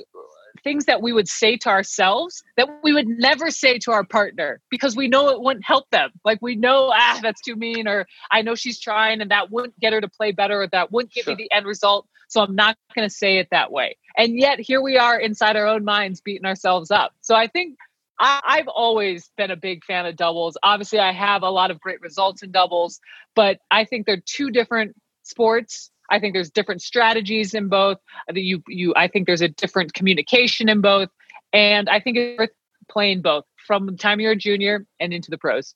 things 0.64 0.86
that 0.86 1.02
we 1.02 1.12
would 1.12 1.28
say 1.28 1.58
to 1.58 1.68
ourselves 1.68 2.42
that 2.56 2.68
we 2.82 2.92
would 2.92 3.06
never 3.06 3.50
say 3.50 3.78
to 3.78 3.92
our 3.92 4.02
partner 4.02 4.60
because 4.70 4.96
we 4.96 5.08
know 5.08 5.28
it 5.28 5.40
wouldn't 5.42 5.64
help 5.64 5.88
them. 5.90 6.10
Like 6.24 6.38
we 6.40 6.56
know, 6.56 6.90
ah, 6.94 7.20
that's 7.22 7.42
too 7.42 7.54
mean, 7.54 7.86
or 7.86 8.06
I 8.30 8.40
know 8.40 8.54
she's 8.54 8.80
trying 8.80 9.20
and 9.20 9.30
that 9.30 9.50
wouldn't 9.50 9.78
get 9.78 9.92
her 9.92 10.00
to 10.00 10.08
play 10.08 10.32
better, 10.32 10.62
or 10.62 10.66
that 10.68 10.90
wouldn't 10.90 11.12
get 11.12 11.24
sure. 11.24 11.36
me 11.36 11.44
the 11.44 11.54
end 11.54 11.66
result. 11.66 12.06
So 12.28 12.40
I'm 12.40 12.56
not 12.56 12.76
going 12.94 13.08
to 13.08 13.14
say 13.14 13.38
it 13.38 13.48
that 13.50 13.70
way. 13.70 13.96
And 14.16 14.38
yet 14.38 14.58
here 14.58 14.80
we 14.80 14.96
are 14.96 15.18
inside 15.20 15.56
our 15.56 15.66
own 15.66 15.84
minds 15.84 16.20
beating 16.20 16.46
ourselves 16.46 16.90
up. 16.90 17.12
So 17.20 17.34
I 17.34 17.46
think 17.46 17.76
I, 18.18 18.56
have 18.58 18.68
always 18.68 19.30
been 19.36 19.50
a 19.50 19.56
big 19.56 19.84
fan 19.84 20.06
of 20.06 20.16
doubles. 20.16 20.56
Obviously, 20.62 20.98
I 20.98 21.12
have 21.12 21.42
a 21.42 21.50
lot 21.50 21.70
of 21.70 21.80
great 21.80 22.00
results 22.00 22.42
in 22.42 22.50
doubles, 22.50 23.00
but 23.34 23.58
I 23.70 23.84
think 23.84 24.06
they're 24.06 24.22
two 24.24 24.50
different 24.50 24.96
sports. 25.22 25.90
I 26.10 26.18
think 26.18 26.34
there's 26.34 26.50
different 26.50 26.82
strategies 26.82 27.52
in 27.54 27.68
both. 27.68 27.98
You, 28.32 28.62
you, 28.68 28.94
I 28.96 29.08
think 29.08 29.26
there's 29.26 29.42
a 29.42 29.48
different 29.48 29.92
communication 29.92 30.68
in 30.68 30.80
both, 30.80 31.08
and 31.52 31.88
I 31.88 32.00
think 32.00 32.16
it's 32.16 32.38
worth 32.38 32.50
playing 32.88 33.22
both 33.22 33.44
from 33.66 33.86
the 33.86 33.96
time 33.96 34.20
you're 34.20 34.32
a 34.32 34.36
junior 34.36 34.86
and 35.00 35.12
into 35.12 35.30
the 35.30 35.38
pros. 35.38 35.74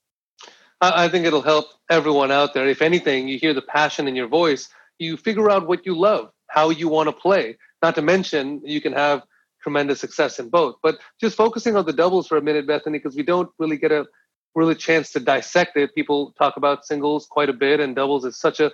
I 0.80 1.08
think 1.08 1.26
it'll 1.26 1.42
help 1.42 1.66
everyone 1.90 2.30
out 2.30 2.54
there. 2.54 2.66
If 2.66 2.80
anything, 2.80 3.28
you 3.28 3.38
hear 3.38 3.52
the 3.52 3.60
passion 3.60 4.08
in 4.08 4.16
your 4.16 4.28
voice. 4.28 4.70
You 4.98 5.18
figure 5.18 5.50
out 5.50 5.68
what 5.68 5.84
you 5.84 5.98
love, 5.98 6.30
how 6.46 6.70
you 6.70 6.88
want 6.88 7.08
to 7.08 7.12
play. 7.12 7.58
Not 7.82 7.96
to 7.96 8.02
mention, 8.02 8.62
you 8.64 8.80
can 8.80 8.94
have 8.94 9.22
tremendous 9.62 10.00
success 10.00 10.38
in 10.38 10.48
both. 10.48 10.76
But 10.82 10.98
just 11.20 11.36
focusing 11.36 11.76
on 11.76 11.86
the 11.86 11.92
doubles 11.92 12.26
for 12.26 12.36
a 12.36 12.42
minute, 12.42 12.66
Bethany, 12.66 12.98
because 12.98 13.16
we 13.16 13.22
don't 13.22 13.50
really 13.58 13.76
get 13.76 13.92
a 13.92 14.06
really 14.54 14.74
chance 14.74 15.12
to 15.12 15.20
dissect 15.20 15.76
it. 15.76 15.94
People 15.94 16.34
talk 16.38 16.56
about 16.56 16.84
singles 16.84 17.26
quite 17.26 17.48
a 17.48 17.52
bit, 17.54 17.80
and 17.80 17.94
doubles 17.94 18.24
is 18.24 18.38
such 18.38 18.60
a 18.60 18.70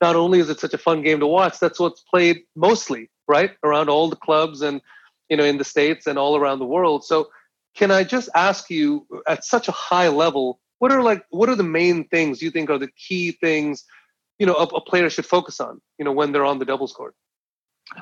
not 0.00 0.16
only 0.16 0.38
is 0.38 0.48
it 0.48 0.60
such 0.60 0.74
a 0.74 0.78
fun 0.78 1.02
game 1.02 1.20
to 1.20 1.26
watch, 1.26 1.58
that's 1.58 1.80
what's 1.80 2.02
played 2.02 2.42
mostly, 2.54 3.10
right? 3.26 3.50
Around 3.64 3.88
all 3.88 4.08
the 4.08 4.16
clubs 4.16 4.62
and 4.62 4.80
you 5.28 5.36
know 5.36 5.44
in 5.44 5.58
the 5.58 5.64
states 5.64 6.06
and 6.06 6.18
all 6.18 6.36
around 6.36 6.58
the 6.58 6.64
world. 6.64 7.04
So 7.04 7.28
can 7.76 7.90
I 7.90 8.04
just 8.04 8.28
ask 8.34 8.70
you 8.70 9.06
at 9.26 9.44
such 9.44 9.68
a 9.68 9.72
high 9.72 10.08
level, 10.08 10.60
what 10.78 10.92
are 10.92 11.02
like 11.02 11.24
what 11.30 11.48
are 11.48 11.56
the 11.56 11.62
main 11.62 12.04
things 12.08 12.42
you 12.42 12.50
think 12.50 12.70
are 12.70 12.78
the 12.78 12.90
key 13.08 13.32
things, 13.32 13.84
you 14.38 14.46
know, 14.46 14.54
a, 14.54 14.64
a 14.64 14.80
player 14.80 15.10
should 15.10 15.26
focus 15.26 15.60
on, 15.60 15.80
you 15.98 16.04
know, 16.04 16.12
when 16.12 16.32
they're 16.32 16.44
on 16.44 16.58
the 16.58 16.64
doubles 16.64 16.92
court? 16.92 17.14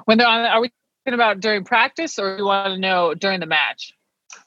When 0.05 0.19
they're 0.19 0.27
on, 0.27 0.45
are 0.45 0.61
we 1.07 1.15
about 1.15 1.41
during 1.41 1.65
practice, 1.65 2.19
or 2.19 2.37
you 2.37 2.45
want 2.45 2.75
to 2.75 2.79
know 2.79 3.15
during 3.15 3.41
the 3.41 3.47
match? 3.47 3.95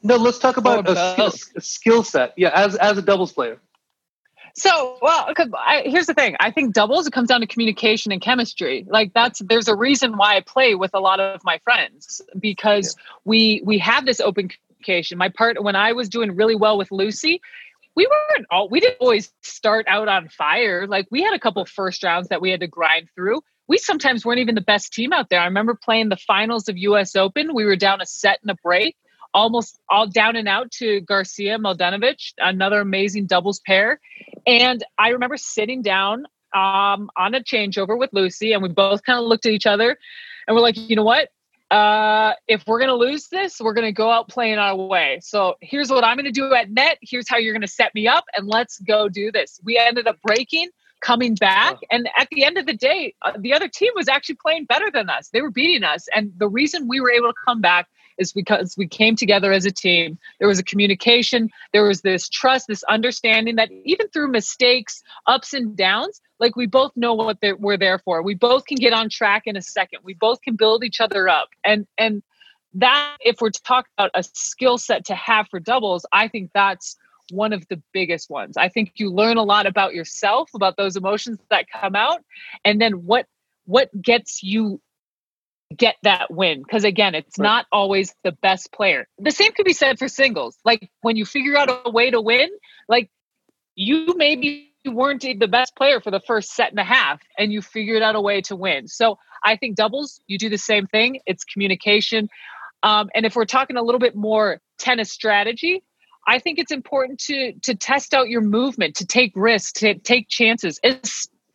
No, 0.01 0.15
let's 0.15 0.39
talk 0.39 0.57
about 0.57 0.87
a, 0.87 1.13
skill, 1.13 1.33
a 1.55 1.61
skill 1.61 2.03
set. 2.03 2.33
Yeah, 2.37 2.51
as 2.53 2.75
as 2.75 2.97
a 2.97 3.01
doubles 3.01 3.31
player. 3.33 3.59
So, 4.55 4.97
well, 5.01 5.31
I, 5.57 5.83
here's 5.85 6.07
the 6.07 6.13
thing. 6.13 6.35
I 6.39 6.51
think 6.51 6.73
doubles 6.73 7.07
it 7.07 7.13
comes 7.13 7.29
down 7.29 7.41
to 7.41 7.47
communication 7.47 8.11
and 8.11 8.21
chemistry. 8.21 8.85
Like 8.89 9.13
that's 9.13 9.39
there's 9.39 9.67
a 9.67 9.75
reason 9.75 10.17
why 10.17 10.35
I 10.35 10.41
play 10.41 10.75
with 10.75 10.91
a 10.93 10.99
lot 10.99 11.19
of 11.19 11.41
my 11.43 11.59
friends 11.59 12.21
because 12.37 12.95
yeah. 12.97 13.03
we 13.25 13.61
we 13.65 13.77
have 13.79 14.05
this 14.05 14.19
open 14.19 14.49
communication. 14.49 15.17
My 15.17 15.29
part 15.29 15.61
when 15.63 15.75
I 15.75 15.93
was 15.93 16.09
doing 16.09 16.35
really 16.35 16.55
well 16.55 16.77
with 16.77 16.91
Lucy, 16.91 17.41
we 17.95 18.07
weren't 18.07 18.47
all 18.51 18.69
we 18.69 18.79
didn't 18.79 18.97
always 18.99 19.31
start 19.41 19.85
out 19.87 20.07
on 20.07 20.29
fire. 20.29 20.87
Like 20.87 21.07
we 21.09 21.21
had 21.21 21.33
a 21.33 21.39
couple 21.39 21.63
first 21.65 22.03
rounds 22.03 22.29
that 22.29 22.41
we 22.41 22.49
had 22.51 22.59
to 22.61 22.67
grind 22.67 23.09
through 23.15 23.41
we 23.69 23.77
sometimes 23.77 24.25
weren't 24.25 24.39
even 24.39 24.55
the 24.55 24.61
best 24.61 24.91
team 24.91 25.13
out 25.13 25.29
there. 25.29 25.39
I 25.39 25.45
remember 25.45 25.75
playing 25.75 26.09
the 26.09 26.17
finals 26.17 26.67
of 26.67 26.77
US 26.77 27.15
Open. 27.15 27.53
We 27.53 27.63
were 27.63 27.75
down 27.77 28.01
a 28.01 28.05
set 28.05 28.39
and 28.41 28.51
a 28.51 28.55
break. 28.55 28.97
almost 29.31 29.79
all 29.89 30.07
down 30.07 30.35
and 30.35 30.47
out 30.47 30.71
to 30.71 31.01
Garcia 31.01 31.59
Mladenovic, 31.59 32.33
another 32.39 32.81
amazing 32.81 33.27
doubles 33.27 33.59
pair. 33.59 34.01
And 34.47 34.83
I 34.97 35.09
remember 35.09 35.37
sitting 35.37 35.83
down 35.83 36.25
um, 36.55 37.11
on 37.15 37.35
a 37.35 37.41
changeover 37.41 37.97
with 37.97 38.09
Lucy, 38.11 38.53
and 38.53 38.63
we 38.63 38.69
both 38.69 39.03
kind 39.03 39.19
of 39.19 39.25
looked 39.25 39.45
at 39.45 39.51
each 39.51 39.67
other 39.67 39.95
and 40.47 40.55
we're 40.55 40.63
like, 40.63 40.75
you 40.75 40.95
know 40.95 41.03
what? 41.03 41.29
Uh, 41.69 42.33
if 42.47 42.63
we're 42.65 42.79
going 42.79 42.89
to 42.89 42.95
lose 42.95 43.27
this, 43.27 43.59
we're 43.59 43.75
going 43.75 43.85
to 43.85 43.91
go 43.91 44.09
out 44.09 44.27
playing 44.27 44.57
our 44.57 44.75
way. 44.75 45.19
So 45.21 45.53
here's 45.61 45.91
what 45.91 46.03
I'm 46.03 46.17
going 46.17 46.25
to 46.25 46.31
do 46.31 46.51
at 46.55 46.71
net. 46.71 46.97
Here's 47.01 47.29
how 47.29 47.37
you're 47.37 47.53
going 47.53 47.61
to 47.61 47.67
set 47.67 47.93
me 47.93 48.07
up, 48.07 48.25
and 48.35 48.47
let's 48.47 48.79
go 48.79 49.07
do 49.07 49.31
this. 49.31 49.59
We 49.63 49.77
ended 49.77 50.07
up 50.07 50.17
breaking, 50.25 50.69
coming 51.01 51.35
back, 51.35 51.77
and 51.91 52.09
at 52.17 52.27
the 52.31 52.43
end 52.43 52.57
of 52.57 52.65
the 52.65 52.73
day, 52.73 53.13
uh, 53.21 53.33
the 53.37 53.53
other 53.53 53.67
team 53.67 53.91
was 53.95 54.07
actually 54.07 54.35
playing 54.35 54.65
better 54.65 54.89
than 54.91 55.09
us. 55.09 55.29
They 55.29 55.41
were 55.41 55.51
beating 55.51 55.83
us, 55.83 56.07
and 56.15 56.31
the 56.37 56.47
reason 56.47 56.87
we 56.87 56.99
were 56.99 57.11
able 57.11 57.29
to 57.29 57.39
come 57.45 57.61
back 57.61 57.87
is 58.19 58.33
because 58.33 58.75
we 58.77 58.87
came 58.87 59.15
together 59.15 59.51
as 59.51 59.65
a 59.65 59.71
team. 59.71 60.19
There 60.39 60.47
was 60.47 60.59
a 60.59 60.63
communication, 60.63 61.49
there 61.73 61.85
was 61.85 62.01
this 62.01 62.29
trust, 62.29 62.67
this 62.67 62.83
understanding 62.83 63.55
that 63.55 63.69
even 63.85 64.09
through 64.09 64.27
mistakes, 64.29 65.01
ups 65.25 65.53
and 65.53 65.75
downs, 65.75 66.21
like 66.39 66.55
we 66.55 66.67
both 66.67 66.91
know 66.95 67.13
what 67.13 67.37
we're 67.59 67.77
there 67.77 67.99
for. 67.99 68.21
We 68.21 68.35
both 68.35 68.65
can 68.65 68.75
get 68.75 68.93
on 68.93 69.09
track 69.09 69.43
in 69.45 69.55
a 69.55 69.61
second. 69.61 69.99
We 70.03 70.13
both 70.13 70.41
can 70.41 70.55
build 70.55 70.83
each 70.83 71.01
other 71.01 71.27
up. 71.27 71.49
And 71.63 71.87
and 71.97 72.21
that 72.75 73.17
if 73.21 73.37
we're 73.41 73.49
talking 73.49 73.89
about 73.97 74.11
a 74.13 74.23
skill 74.23 74.77
set 74.77 75.05
to 75.05 75.15
have 75.15 75.47
for 75.49 75.59
doubles, 75.59 76.05
I 76.11 76.27
think 76.27 76.51
that's 76.53 76.95
one 77.31 77.53
of 77.53 77.67
the 77.69 77.81
biggest 77.93 78.29
ones. 78.29 78.57
I 78.57 78.69
think 78.69 78.93
you 78.95 79.11
learn 79.11 79.37
a 79.37 79.43
lot 79.43 79.65
about 79.65 79.93
yourself, 79.93 80.49
about 80.53 80.77
those 80.77 80.95
emotions 80.95 81.39
that 81.49 81.65
come 81.69 81.95
out, 81.95 82.23
and 82.63 82.79
then 82.79 83.05
what 83.05 83.25
what 83.65 83.89
gets 84.01 84.41
you 84.41 84.81
get 85.75 85.95
that 86.03 86.31
win. 86.31 86.61
Because 86.63 86.83
again 86.83 87.15
it's 87.15 87.37
right. 87.37 87.45
not 87.45 87.65
always 87.71 88.13
the 88.23 88.31
best 88.31 88.71
player. 88.71 89.07
The 89.19 89.31
same 89.31 89.51
could 89.53 89.65
be 89.65 89.73
said 89.73 89.99
for 89.99 90.07
singles. 90.07 90.57
Like 90.65 90.89
when 91.01 91.15
you 91.15 91.25
figure 91.25 91.57
out 91.57 91.69
a 91.85 91.89
way 91.89 92.11
to 92.11 92.21
win 92.21 92.49
like 92.87 93.09
you 93.75 94.15
maybe 94.17 94.73
weren't 94.85 95.21
the 95.21 95.47
best 95.47 95.75
player 95.75 95.99
for 96.01 96.09
the 96.09 96.21
first 96.21 96.53
set 96.55 96.71
and 96.71 96.79
a 96.79 96.83
half 96.83 97.21
and 97.37 97.51
you 97.51 97.61
figured 97.61 98.01
out 98.01 98.15
a 98.15 98.21
way 98.21 98.41
to 98.41 98.55
win. 98.55 98.87
So 98.87 99.17
i 99.43 99.55
think 99.55 99.75
doubles 99.75 100.21
you 100.27 100.37
do 100.37 100.49
the 100.49 100.57
same 100.57 100.87
thing. 100.87 101.19
It's 101.25 101.43
communication. 101.43 102.29
Um, 102.81 103.09
and 103.13 103.25
if 103.25 103.35
we're 103.35 103.45
talking 103.45 103.77
a 103.77 103.83
little 103.83 103.99
bit 103.99 104.15
more 104.15 104.61
tennis 104.77 105.11
strategy 105.11 105.83
i 106.29 106.39
think 106.39 106.59
it's 106.59 106.71
important 106.71 107.19
to 107.19 107.53
to 107.61 107.75
test 107.75 108.13
out 108.13 108.29
your 108.29 108.41
movement 108.41 108.95
to 108.95 109.05
take 109.05 109.33
risks 109.35 109.73
to 109.73 109.95
take 109.95 110.29
chances 110.29 110.79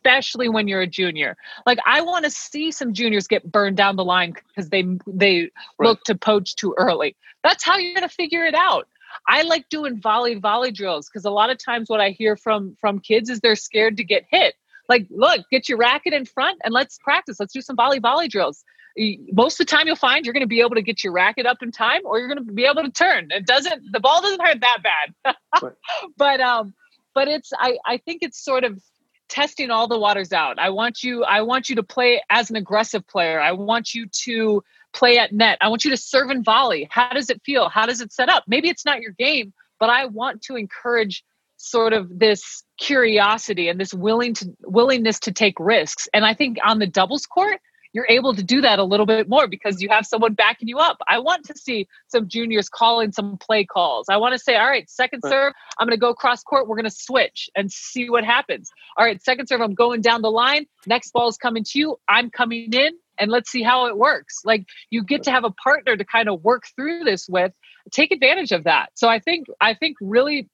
especially 0.05 0.49
when 0.49 0.67
you're 0.67 0.81
a 0.81 0.87
junior. 0.87 1.35
Like 1.65 1.79
I 1.85 2.01
want 2.01 2.25
to 2.25 2.31
see 2.31 2.71
some 2.71 2.93
juniors 2.93 3.27
get 3.27 3.51
burned 3.51 3.77
down 3.77 3.95
the 3.95 4.05
line 4.05 4.33
because 4.33 4.69
they 4.69 4.83
they 5.07 5.49
right. 5.79 5.87
look 5.87 6.03
to 6.03 6.15
poach 6.15 6.55
too 6.55 6.75
early. 6.77 7.15
That's 7.43 7.63
how 7.63 7.77
you're 7.77 7.95
going 7.95 8.07
to 8.07 8.13
figure 8.13 8.45
it 8.45 8.53
out. 8.53 8.87
I 9.27 9.41
like 9.43 9.67
doing 9.69 9.99
volley 9.99 10.35
volley 10.35 10.71
drills 10.71 11.09
because 11.09 11.25
a 11.25 11.31
lot 11.31 11.49
of 11.49 11.57
times 11.57 11.89
what 11.89 12.01
I 12.01 12.11
hear 12.11 12.35
from 12.35 12.77
from 12.79 12.99
kids 12.99 13.29
is 13.29 13.39
they're 13.39 13.55
scared 13.55 13.97
to 13.97 14.03
get 14.03 14.25
hit. 14.29 14.55
Like, 14.87 15.07
look, 15.09 15.41
get 15.49 15.67
your 15.67 15.79
racket 15.79 16.13
in 16.13 16.25
front 16.25 16.59
and 16.63 16.71
let's 16.73 16.99
practice. 16.99 17.37
Let's 17.39 17.53
do 17.53 17.61
some 17.61 17.75
volley 17.75 17.99
volley 17.99 18.27
drills. 18.27 18.63
Most 18.97 19.59
of 19.59 19.67
the 19.67 19.71
time, 19.71 19.87
you'll 19.87 19.95
find 19.95 20.25
you're 20.25 20.33
going 20.33 20.41
to 20.41 20.47
be 20.47 20.61
able 20.61 20.75
to 20.75 20.81
get 20.81 21.03
your 21.03 21.13
racket 21.13 21.45
up 21.45 21.57
in 21.61 21.71
time, 21.71 22.01
or 22.05 22.19
you're 22.19 22.27
going 22.27 22.45
to 22.45 22.53
be 22.53 22.65
able 22.65 22.83
to 22.83 22.91
turn. 22.91 23.27
It 23.31 23.45
doesn't. 23.45 23.91
The 23.91 23.99
ball 23.99 24.21
doesn't 24.21 24.41
hurt 24.41 24.61
that 24.61 24.77
bad. 24.83 25.35
right. 25.61 25.73
But 26.17 26.39
um, 26.39 26.73
but 27.13 27.27
it's. 27.27 27.51
I 27.57 27.77
I 27.85 27.97
think 27.97 28.19
it's 28.21 28.43
sort 28.43 28.63
of 28.63 28.81
testing 29.27 29.71
all 29.71 29.87
the 29.87 29.99
waters 29.99 30.31
out. 30.31 30.59
I 30.59 30.69
want 30.69 31.03
you 31.03 31.23
I 31.23 31.41
want 31.41 31.69
you 31.69 31.75
to 31.75 31.83
play 31.83 32.21
as 32.29 32.49
an 32.49 32.55
aggressive 32.55 33.05
player. 33.07 33.39
I 33.39 33.51
want 33.51 33.93
you 33.93 34.07
to 34.07 34.63
play 34.93 35.17
at 35.17 35.31
net. 35.33 35.57
I 35.61 35.67
want 35.67 35.83
you 35.83 35.91
to 35.91 35.97
serve 35.97 36.29
and 36.29 36.43
volley. 36.43 36.87
How 36.89 37.09
does 37.09 37.29
it 37.29 37.41
feel? 37.43 37.69
How 37.69 37.85
does 37.85 38.01
it 38.01 38.13
set 38.13 38.29
up? 38.29 38.43
Maybe 38.47 38.69
it's 38.69 38.85
not 38.85 39.01
your 39.01 39.11
game, 39.11 39.53
but 39.79 39.89
I 39.89 40.05
want 40.05 40.41
to 40.43 40.55
encourage 40.55 41.23
sort 41.57 41.93
of 41.93 42.19
this 42.19 42.63
curiosity 42.77 43.69
and 43.69 43.79
this 43.79 43.93
willing 43.93 44.33
to 44.35 44.55
willingness 44.63 45.19
to 45.21 45.31
take 45.31 45.59
risks. 45.59 46.07
And 46.13 46.25
I 46.25 46.33
think 46.33 46.57
on 46.63 46.79
the 46.79 46.87
doubles 46.87 47.25
court, 47.25 47.59
you're 47.95 48.05
able 48.09 48.35
to 48.35 48.43
do 48.43 48.59
that 48.59 48.77
a 48.77 48.83
little 48.83 49.05
bit 49.05 49.29
more 49.29 49.47
because 49.47 49.81
you 49.81 49.87
have 49.87 50.05
someone 50.05 50.33
backing 50.33 50.67
you 50.67 50.79
up. 50.79 50.97
I 51.07 51.17
want 51.17 51.45
to 51.45 51.53
see 51.57 51.87
some 52.09 52.27
juniors 52.27 52.67
calling 52.67 53.13
some 53.13 53.37
play 53.37 53.63
calls. 53.63 54.07
I 54.09 54.17
want 54.17 54.33
to 54.33 54.37
say, 54.37 54.57
all 54.57 54.67
right, 54.67 54.87
second 54.89 55.21
serve, 55.25 55.53
I'm 55.79 55.87
going 55.87 55.95
to 55.95 55.99
go 55.99 56.13
cross 56.13 56.43
court. 56.43 56.67
We're 56.67 56.75
going 56.75 56.89
to 56.89 56.95
switch 56.95 57.49
and 57.55 57.71
see 57.71 58.09
what 58.09 58.25
happens. 58.25 58.69
All 58.97 59.05
right, 59.05 59.23
second 59.23 59.47
serve, 59.47 59.61
I'm 59.61 59.73
going 59.73 60.01
down 60.01 60.21
the 60.23 60.29
line. 60.29 60.65
Next 60.85 61.13
ball 61.13 61.29
is 61.29 61.37
coming 61.37 61.63
to 61.63 61.79
you. 61.79 61.95
I'm 62.09 62.29
coming 62.29 62.73
in 62.73 62.97
and 63.17 63.31
let's 63.31 63.49
see 63.49 63.63
how 63.63 63.85
it 63.85 63.97
works. 63.97 64.41
Like 64.43 64.65
you 64.89 65.01
get 65.01 65.23
to 65.23 65.31
have 65.31 65.45
a 65.45 65.51
partner 65.51 65.95
to 65.95 66.03
kind 66.03 66.27
of 66.27 66.43
work 66.43 66.65
through 66.75 67.05
this 67.05 67.29
with. 67.29 67.53
Take 67.91 68.11
advantage 68.11 68.51
of 68.51 68.65
that. 68.65 68.89
So 68.95 69.07
I 69.07 69.19
think 69.19 69.47
I 69.61 69.73
think 69.73 69.95
really 70.01 70.49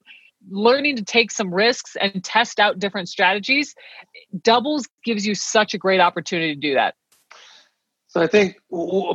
learning 0.48 0.96
to 0.96 1.04
take 1.04 1.32
some 1.32 1.52
risks 1.52 1.96
and 2.00 2.22
test 2.22 2.60
out 2.60 2.78
different 2.78 3.08
strategies 3.08 3.74
doubles 4.42 4.88
gives 5.04 5.24
you 5.26 5.34
such 5.34 5.72
a 5.72 5.78
great 5.78 6.00
opportunity 6.00 6.54
to 6.54 6.60
do 6.60 6.74
that 6.74 6.94
so 8.12 8.20
I 8.20 8.26
think 8.26 8.60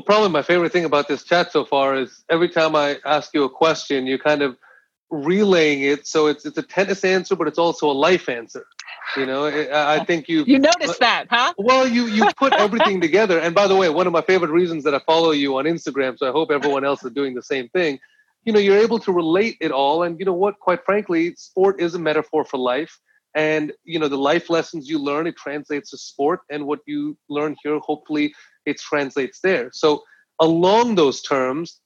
probably 0.08 0.30
my 0.30 0.42
favorite 0.42 0.72
thing 0.72 0.84
about 0.84 1.08
this 1.08 1.24
chat 1.24 1.52
so 1.52 1.64
far 1.64 1.96
is 1.96 2.24
every 2.32 2.50
time 2.50 2.76
I 2.76 2.98
ask 3.06 3.30
you 3.32 3.44
a 3.44 3.50
question, 3.50 4.08
you're 4.08 4.18
kind 4.18 4.42
of 4.42 4.58
relaying 5.12 5.84
it. 5.84 6.08
So 6.08 6.26
it's 6.26 6.48
it's 6.48 6.58
a 6.58 6.64
tennis 6.64 7.04
answer, 7.04 7.36
but 7.36 7.48
it's 7.48 7.60
also 7.60 7.92
a 7.92 7.94
life 7.94 8.28
answer. 8.28 8.66
You 9.16 9.28
know, 9.28 9.46
I 9.46 10.04
think 10.04 10.28
you 10.28 10.46
you 10.48 10.58
noticed 10.58 11.00
that, 11.00 11.28
huh? 11.30 11.54
Well, 11.60 11.88
you 11.88 12.08
you 12.08 12.28
put 12.38 12.54
everything 12.66 13.00
together. 13.00 13.38
And 13.38 13.54
by 13.54 13.68
the 13.68 13.76
way, 13.76 13.88
one 13.90 14.08
of 14.08 14.14
my 14.14 14.24
favorite 14.24 14.50
reasons 14.50 14.84
that 14.86 14.96
I 14.96 15.00
follow 15.06 15.30
you 15.30 15.58
on 15.58 15.66
Instagram, 15.66 16.18
so 16.18 16.28
I 16.28 16.32
hope 16.32 16.50
everyone 16.50 16.84
else 16.84 17.04
is 17.04 17.12
doing 17.12 17.36
the 17.36 17.44
same 17.44 17.70
thing. 17.70 18.00
You 18.46 18.54
know, 18.54 18.60
you're 18.60 18.80
able 18.80 18.98
to 19.02 19.12
relate 19.12 19.58
it 19.62 19.72
all, 19.72 20.02
and 20.02 20.18
you 20.20 20.26
know 20.26 20.34
what? 20.34 20.60
Quite 20.60 20.84
frankly, 20.86 21.36
sport 21.36 21.80
is 21.80 21.94
a 21.94 22.00
metaphor 22.00 22.46
for 22.46 22.58
life 22.58 23.00
and 23.36 23.72
you 23.84 24.00
know 24.00 24.08
the 24.08 24.18
life 24.18 24.50
lessons 24.50 24.90
you 24.90 24.98
learn 24.98 25.28
it 25.28 25.36
translates 25.38 25.92
to 25.92 25.98
sport 25.98 26.42
and 26.50 26.66
what 26.66 26.80
you 26.88 27.16
learn 27.30 27.56
here 27.64 27.78
hopefully 27.80 28.34
it 28.68 28.78
translates 28.80 29.40
there. 29.40 29.72
So, 29.72 30.04
along 30.40 30.96
those 30.96 31.22
terms, 31.22 31.80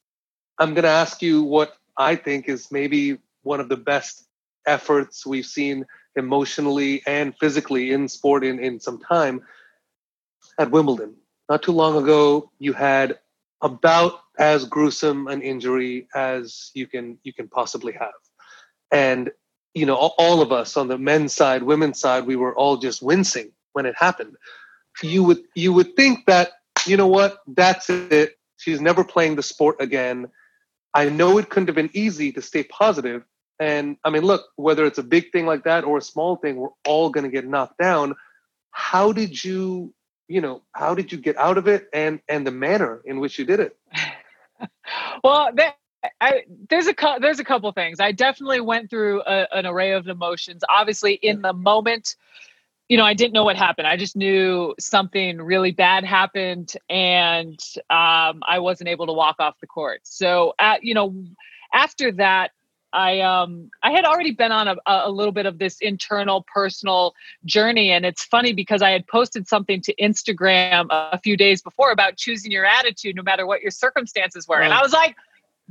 I'm 0.60 0.74
going 0.74 0.84
to 0.84 0.90
ask 0.90 1.22
you 1.22 1.44
what 1.44 1.78
I 1.98 2.16
think 2.16 2.50
is 2.50 2.72
maybe 2.72 3.20
one 3.44 3.60
of 3.60 3.70
the 3.70 3.78
best 3.78 4.28
efforts 4.66 5.26
we've 5.26 5.46
seen 5.46 5.86
emotionally 6.16 7.02
and 7.08 7.36
physically 7.40 7.92
in 7.92 8.08
sport 8.08 8.44
in, 8.44 8.60
in 8.60 8.80
some 8.80 9.00
time 9.00 9.42
at 10.60 10.72
Wimbledon. 10.72 11.16
Not 11.50 11.64
too 11.64 11.72
long 11.72 12.02
ago, 12.02 12.52
you 12.60 12.74
had 12.74 13.20
about 13.62 14.22
as 14.40 14.66
gruesome 14.66 15.28
an 15.28 15.42
injury 15.42 16.08
as 16.16 16.72
you 16.74 16.88
can 16.88 17.18
you 17.24 17.34
can 17.34 17.48
possibly 17.48 17.94
have, 17.94 18.22
and 18.92 19.30
you 19.74 19.86
know 19.86 19.96
all, 19.96 20.42
of 20.42 20.52
us 20.52 20.78
on 20.78 20.88
the 20.88 20.98
men's 20.98 21.34
side, 21.34 21.62
women's 21.62 22.00
side, 22.00 22.26
we 22.26 22.36
were 22.36 22.56
all 22.56 22.78
just 22.78 23.04
wincing 23.04 23.52
when 23.74 23.86
it 23.86 23.96
happened. 23.98 24.36
You 25.04 25.24
would 25.24 25.44
you 25.56 25.74
would 25.74 25.96
think 25.96 26.26
that 26.26 26.52
you 26.88 26.98
know 26.98 27.08
what? 27.08 27.38
That's 27.48 27.90
it. 27.90 28.38
She's 28.58 28.82
never 28.82 29.04
playing 29.04 29.36
the 29.36 29.44
sport 29.44 29.78
again. 29.80 30.30
I 30.94 31.10
know 31.10 31.38
it 31.38 31.50
couldn't 31.50 31.68
have 31.68 31.76
been 31.76 31.90
easy 31.94 32.32
to 32.34 32.42
stay 32.42 32.64
positive. 32.64 33.24
And 33.60 33.98
I 34.04 34.10
mean, 34.10 34.24
look, 34.24 34.46
whether 34.56 34.86
it's 34.86 34.98
a 34.98 35.04
big 35.04 35.32
thing 35.32 35.46
like 35.46 35.64
that 35.64 35.84
or 35.84 35.98
a 35.98 36.02
small 36.02 36.36
thing, 36.36 36.58
we're 36.58 36.70
all 36.86 37.10
going 37.10 37.24
to 37.24 37.30
get 37.30 37.48
knocked 37.48 37.78
down. 37.78 38.16
How 38.72 39.12
did 39.12 39.44
you, 39.44 39.94
you 40.28 40.42
know, 40.42 40.64
how 40.74 40.96
did 40.96 41.12
you 41.12 41.18
get 41.18 41.38
out 41.38 41.58
of 41.58 41.68
it 41.68 41.88
and 41.94 42.20
and 42.28 42.46
the 42.46 42.52
manner 42.52 43.02
in 43.06 43.20
which 43.20 43.38
you 43.38 43.46
did 43.46 43.60
it? 43.60 43.78
well, 45.24 45.52
that, 45.56 45.76
I, 46.20 46.44
there's 46.70 46.88
a 46.88 46.96
there's 47.20 47.40
a 47.40 47.44
couple 47.44 47.72
things. 47.72 48.00
I 48.00 48.12
definitely 48.12 48.62
went 48.62 48.90
through 48.90 49.22
a, 49.22 49.48
an 49.52 49.66
array 49.66 49.92
of 49.92 50.08
emotions. 50.08 50.64
Obviously, 50.68 51.14
in 51.14 51.42
the 51.42 51.54
moment, 51.54 52.16
you 52.92 52.98
know, 52.98 53.06
I 53.06 53.14
didn't 53.14 53.32
know 53.32 53.46
what 53.46 53.56
happened. 53.56 53.88
I 53.88 53.96
just 53.96 54.18
knew 54.18 54.76
something 54.78 55.42
really 55.42 55.72
bad 55.72 56.04
happened, 56.04 56.74
and 56.90 57.58
um, 57.90 58.44
I 58.46 58.60
wasn't 58.60 58.90
able 58.90 59.06
to 59.06 59.14
walk 59.14 59.38
off 59.40 59.56
the 59.62 59.68
court. 59.68 60.02
So, 60.04 60.56
uh, 60.60 60.76
you 60.82 60.94
know, 60.94 61.16
after 61.74 62.12
that, 62.12 62.52
I 62.92 63.22
um 63.22 63.70
I 63.82 63.92
had 63.92 64.04
already 64.04 64.34
been 64.34 64.52
on 64.52 64.68
a, 64.68 64.76
a 64.86 65.10
little 65.10 65.32
bit 65.32 65.46
of 65.46 65.58
this 65.58 65.78
internal 65.80 66.46
personal 66.54 67.14
journey, 67.46 67.92
and 67.92 68.06
it's 68.06 68.26
funny 68.26 68.52
because 68.52 68.82
I 68.82 68.90
had 68.90 69.08
posted 69.08 69.48
something 69.48 69.80
to 69.84 69.96
Instagram 69.96 70.88
a 70.90 71.18
few 71.18 71.38
days 71.38 71.62
before 71.62 71.92
about 71.92 72.18
choosing 72.18 72.52
your 72.52 72.66
attitude, 72.66 73.16
no 73.16 73.24
matter 73.24 73.48
what 73.48 73.62
your 73.62 73.72
circumstances 73.72 74.50
were, 74.50 74.58
right. 74.58 74.66
and 74.66 74.74
I 74.74 74.82
was 74.82 74.92
like, 74.92 75.16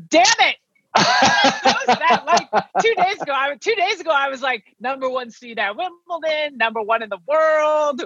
"Damn 0.09 0.25
it! 0.39 0.57
That 0.97 2.23
like 2.27 2.65
two 2.83 2.95
days 2.97 3.21
ago. 3.21 3.33
I 3.33 3.55
two 3.57 3.75
days 3.75 4.01
ago 4.01 4.11
I 4.11 4.29
was 4.29 4.43
like 4.43 4.65
number 4.81 5.09
one 5.09 5.31
seed 5.31 5.59
at 5.59 5.77
Wimbledon, 5.77 6.57
number 6.57 6.83
one 6.83 7.03
in 7.03 7.09
the 7.09 7.19
world, 7.27 8.05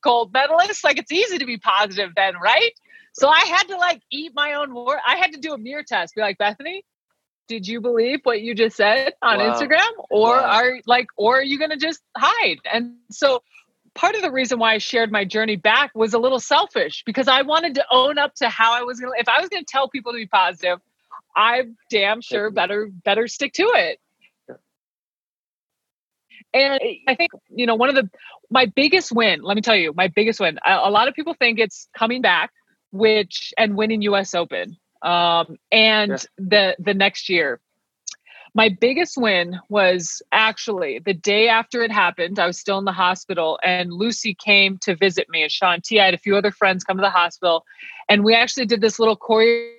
gold 0.00 0.32
medalist. 0.32 0.84
Like 0.84 0.98
it's 0.98 1.12
easy 1.12 1.38
to 1.38 1.46
be 1.46 1.58
positive 1.58 2.10
then, 2.16 2.34
right? 2.42 2.72
So 3.12 3.28
I 3.28 3.40
had 3.40 3.68
to 3.68 3.76
like 3.76 4.02
eat 4.10 4.32
my 4.34 4.54
own 4.54 4.74
word. 4.74 4.98
I 5.06 5.16
had 5.16 5.32
to 5.32 5.40
do 5.40 5.54
a 5.54 5.58
mirror 5.58 5.84
test. 5.86 6.14
Be 6.14 6.20
like 6.20 6.38
Bethany, 6.38 6.84
did 7.48 7.66
you 7.66 7.80
believe 7.80 8.20
what 8.24 8.42
you 8.42 8.54
just 8.54 8.76
said 8.76 9.14
on 9.22 9.38
wow. 9.38 9.54
Instagram, 9.54 9.90
or 10.10 10.36
wow. 10.36 10.42
are 10.42 10.80
like, 10.86 11.06
or 11.16 11.38
are 11.38 11.44
you 11.44 11.58
gonna 11.58 11.76
just 11.76 12.02
hide? 12.16 12.58
And 12.70 12.96
so 13.10 13.42
part 13.94 14.14
of 14.14 14.22
the 14.22 14.30
reason 14.30 14.58
why 14.58 14.74
I 14.74 14.78
shared 14.78 15.10
my 15.10 15.24
journey 15.24 15.56
back 15.56 15.90
was 15.94 16.12
a 16.12 16.18
little 16.18 16.40
selfish 16.40 17.02
because 17.06 17.28
I 17.28 17.42
wanted 17.42 17.74
to 17.76 17.84
own 17.90 18.18
up 18.18 18.34
to 18.36 18.48
how 18.48 18.74
I 18.74 18.82
was 18.82 19.00
gonna. 19.00 19.12
If 19.18 19.28
I 19.28 19.40
was 19.40 19.48
gonna 19.48 19.64
tell 19.66 19.88
people 19.88 20.12
to 20.12 20.16
be 20.16 20.26
positive 20.26 20.78
I'm 21.36 21.76
damn 21.90 22.22
sure 22.22 22.50
better 22.50 22.88
better 23.04 23.28
stick 23.28 23.52
to 23.54 23.70
it. 23.74 23.98
And 26.54 26.80
I 27.06 27.14
think 27.14 27.32
you 27.50 27.66
know 27.66 27.74
one 27.74 27.90
of 27.90 27.94
the 27.94 28.08
my 28.50 28.66
biggest 28.66 29.12
win. 29.12 29.42
Let 29.42 29.54
me 29.56 29.60
tell 29.60 29.76
you, 29.76 29.92
my 29.94 30.08
biggest 30.08 30.40
win. 30.40 30.58
A, 30.66 30.80
a 30.84 30.90
lot 30.90 31.08
of 31.08 31.14
people 31.14 31.34
think 31.34 31.58
it's 31.58 31.88
coming 31.96 32.22
back, 32.22 32.50
which 32.90 33.52
and 33.58 33.76
winning 33.76 34.00
U.S. 34.02 34.34
Open, 34.34 34.76
um, 35.02 35.58
and 35.70 36.10
yeah. 36.10 36.16
the 36.38 36.76
the 36.78 36.94
next 36.94 37.28
year. 37.28 37.60
My 38.54 38.70
biggest 38.70 39.18
win 39.18 39.60
was 39.68 40.22
actually 40.32 40.98
the 41.04 41.12
day 41.12 41.46
after 41.46 41.82
it 41.82 41.92
happened. 41.92 42.38
I 42.38 42.46
was 42.46 42.58
still 42.58 42.78
in 42.78 42.86
the 42.86 42.92
hospital, 42.92 43.58
and 43.62 43.92
Lucy 43.92 44.34
came 44.34 44.78
to 44.78 44.96
visit 44.96 45.28
me. 45.28 45.42
And 45.42 45.52
Shaun 45.52 45.82
T. 45.82 46.00
I 46.00 46.06
had 46.06 46.14
a 46.14 46.18
few 46.18 46.36
other 46.36 46.50
friends 46.50 46.82
come 46.82 46.96
to 46.96 47.02
the 47.02 47.10
hospital, 47.10 47.66
and 48.08 48.24
we 48.24 48.34
actually 48.34 48.64
did 48.64 48.80
this 48.80 48.98
little 48.98 49.16
choreo 49.16 49.75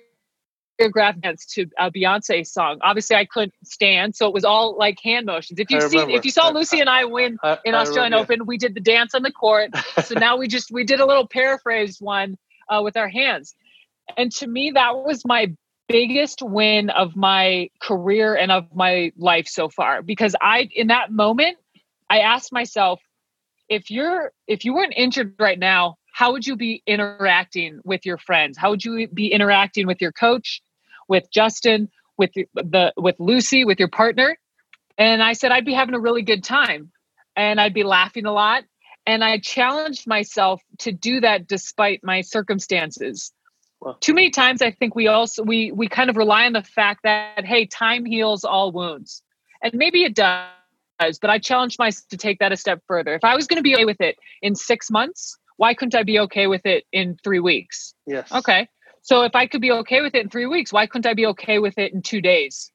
choreographed 0.78 1.20
dance 1.22 1.46
to 1.46 1.66
a 1.78 1.90
Beyonce 1.90 2.46
song. 2.46 2.78
Obviously, 2.82 3.16
I 3.16 3.24
couldn't 3.24 3.54
stand, 3.64 4.14
so 4.14 4.26
it 4.26 4.34
was 4.34 4.44
all 4.44 4.76
like 4.76 4.98
hand 5.02 5.26
motions. 5.26 5.58
If 5.58 5.70
you 5.70 5.80
see, 5.80 5.98
if 5.98 6.24
you 6.24 6.30
saw 6.30 6.48
Lucy 6.48 6.80
and 6.80 6.88
I 6.88 7.04
win 7.04 7.38
I, 7.42 7.58
in 7.64 7.74
I 7.74 7.80
Australian 7.80 8.12
remember. 8.12 8.32
Open, 8.34 8.46
we 8.46 8.58
did 8.58 8.74
the 8.74 8.80
dance 8.80 9.14
on 9.14 9.22
the 9.22 9.32
court. 9.32 9.70
so 10.04 10.14
now 10.14 10.36
we 10.36 10.48
just 10.48 10.70
we 10.70 10.84
did 10.84 11.00
a 11.00 11.06
little 11.06 11.26
paraphrased 11.26 12.00
one 12.00 12.36
uh, 12.68 12.80
with 12.82 12.96
our 12.96 13.08
hands, 13.08 13.54
and 14.16 14.32
to 14.32 14.46
me, 14.46 14.72
that 14.72 14.96
was 14.96 15.24
my 15.24 15.52
biggest 15.88 16.42
win 16.42 16.90
of 16.90 17.16
my 17.16 17.70
career 17.80 18.34
and 18.34 18.52
of 18.52 18.66
my 18.74 19.10
life 19.16 19.48
so 19.48 19.68
far 19.68 20.02
because 20.02 20.36
I 20.40 20.68
in 20.74 20.88
that 20.88 21.10
moment 21.10 21.56
I 22.10 22.20
asked 22.20 22.52
myself 22.52 23.00
if 23.70 23.90
you're 23.90 24.32
if 24.46 24.66
you 24.66 24.74
weren't 24.74 24.92
injured 24.94 25.34
right 25.38 25.58
now 25.58 25.96
how 26.12 26.32
would 26.32 26.46
you 26.46 26.56
be 26.56 26.82
interacting 26.86 27.80
with 27.84 28.04
your 28.04 28.18
friends 28.18 28.58
how 28.58 28.68
would 28.68 28.84
you 28.84 29.08
be 29.08 29.28
interacting 29.32 29.86
with 29.86 30.02
your 30.02 30.12
coach 30.12 30.60
with 31.08 31.30
Justin, 31.30 31.88
with 32.16 32.32
the 32.34 32.92
with 32.96 33.16
Lucy, 33.18 33.64
with 33.64 33.78
your 33.78 33.88
partner. 33.88 34.36
And 34.96 35.22
I 35.22 35.32
said 35.32 35.52
I'd 35.52 35.64
be 35.64 35.74
having 35.74 35.94
a 35.94 36.00
really 36.00 36.22
good 36.22 36.44
time 36.44 36.90
and 37.36 37.60
I'd 37.60 37.74
be 37.74 37.84
laughing 37.84 38.26
a 38.26 38.32
lot. 38.32 38.64
And 39.06 39.24
I 39.24 39.38
challenged 39.38 40.06
myself 40.06 40.60
to 40.80 40.92
do 40.92 41.20
that 41.20 41.46
despite 41.46 42.00
my 42.02 42.20
circumstances. 42.20 43.32
Well, 43.80 43.94
Too 43.94 44.12
many 44.12 44.30
times 44.30 44.60
I 44.60 44.72
think 44.72 44.94
we 44.94 45.06
also 45.06 45.44
we 45.44 45.72
we 45.72 45.88
kind 45.88 46.10
of 46.10 46.16
rely 46.16 46.46
on 46.46 46.52
the 46.52 46.62
fact 46.62 47.04
that 47.04 47.44
hey, 47.44 47.64
time 47.64 48.04
heals 48.04 48.44
all 48.44 48.72
wounds. 48.72 49.22
And 49.62 49.72
maybe 49.74 50.02
it 50.02 50.14
does, 50.14 51.18
but 51.20 51.30
I 51.30 51.38
challenged 51.38 51.78
myself 51.78 52.08
to 52.08 52.16
take 52.16 52.40
that 52.40 52.52
a 52.52 52.56
step 52.56 52.82
further. 52.86 53.14
If 53.14 53.24
I 53.24 53.34
was 53.34 53.46
going 53.46 53.56
to 53.58 53.62
be 53.62 53.74
okay 53.74 53.84
with 53.84 54.00
it 54.00 54.16
in 54.42 54.54
6 54.54 54.90
months, 54.90 55.38
why 55.56 55.74
couldn't 55.74 55.94
I 55.94 56.02
be 56.02 56.18
okay 56.20 56.46
with 56.46 56.66
it 56.66 56.84
in 56.92 57.16
3 57.22 57.40
weeks? 57.40 57.94
Yes. 58.06 58.30
Okay. 58.30 58.68
So 59.08 59.22
if 59.22 59.34
I 59.34 59.46
could 59.46 59.62
be 59.62 59.72
okay 59.72 60.02
with 60.02 60.14
it 60.14 60.22
in 60.22 60.28
three 60.28 60.44
weeks, 60.44 60.70
why 60.70 60.86
couldn't 60.86 61.08
I 61.08 61.14
be 61.14 61.24
okay 61.28 61.58
with 61.58 61.78
it 61.78 61.94
in 61.94 62.02
two 62.02 62.20
days? 62.20 62.70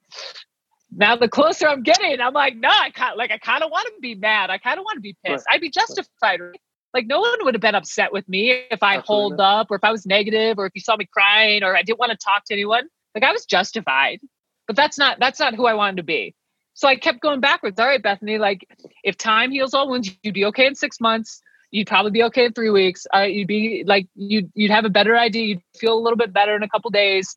Now 0.92 1.16
the 1.16 1.30
closer 1.30 1.68
I'm 1.68 1.84
getting, 1.84 2.20
I'm 2.20 2.34
like, 2.34 2.56
no, 2.56 2.70
I 2.70 2.90
kind 2.90 3.16
like 3.16 3.30
I 3.30 3.38
kind 3.38 3.64
of 3.64 3.70
want 3.70 3.86
to 3.86 3.94
be 4.02 4.16
mad. 4.16 4.50
I 4.50 4.58
kind 4.58 4.80
of 4.80 4.84
want 4.84 4.98
to 4.98 5.02
be 5.02 5.16
pissed. 5.24 5.46
Right. 5.46 5.54
I'd 5.54 5.62
be 5.62 5.70
justified. 5.70 6.40
Right. 6.40 6.60
Like 6.92 7.06
no 7.06 7.20
one 7.20 7.38
would 7.42 7.54
have 7.54 7.62
been 7.62 7.76
upset 7.76 8.12
with 8.12 8.28
me 8.28 8.50
if 8.72 8.82
I 8.82 8.98
Absolutely. 8.98 9.06
holed 9.06 9.42
up 9.42 9.68
or 9.70 9.76
if 9.76 9.84
I 9.84 9.92
was 9.92 10.08
negative 10.08 10.58
or 10.58 10.66
if 10.66 10.72
you 10.74 10.82
saw 10.82 10.96
me 10.96 11.06
crying 11.14 11.62
or 11.62 11.78
I 11.78 11.84
didn't 11.84 12.00
want 12.00 12.14
to 12.14 12.18
talk 12.18 12.46
to 12.46 12.54
anyone. 12.56 12.88
Like 13.14 13.24
I 13.24 13.32
was 13.32 13.46
justified. 13.46 14.20
But 14.66 14.76
that's 14.76 14.98
not 14.98 15.20
that's 15.20 15.40
not 15.40 15.54
who 15.54 15.68
I 15.68 15.76
wanted 15.76 15.98
to 15.98 16.04
be. 16.04 16.34
So 16.74 16.88
I 16.88 16.96
kept 16.96 17.22
going 17.22 17.42
backwards. 17.42 17.80
All 17.80 17.86
right, 17.86 18.02
Bethany, 18.02 18.40
like 18.40 18.68
if 19.04 19.18
time 19.18 19.52
heals 19.52 19.76
all 19.76 19.88
wounds, 19.88 20.10
you'd 20.24 20.34
be 20.34 20.46
okay 20.46 20.66
in 20.66 20.74
six 20.74 21.00
months 21.00 21.43
you'd 21.74 21.88
probably 21.88 22.12
be 22.12 22.24
okay 22.24 22.46
in 22.46 22.54
three 22.54 22.70
weeks. 22.70 23.08
Uh, 23.14 23.22
you'd 23.22 23.48
be 23.48 23.84
like 23.86 24.08
you'd 24.16 24.50
you'd 24.54 24.72
have 24.72 24.86
a 24.86 24.90
better 24.90 25.18
idea. 25.18 25.44
You'd 25.48 25.62
feel 25.76 25.98
a 25.98 26.00
little 26.00 26.18
bit 26.18 26.32
better 26.32 26.56
in 26.56 26.64
a 26.64 26.70
couple 26.70 26.90
days. 26.92 27.36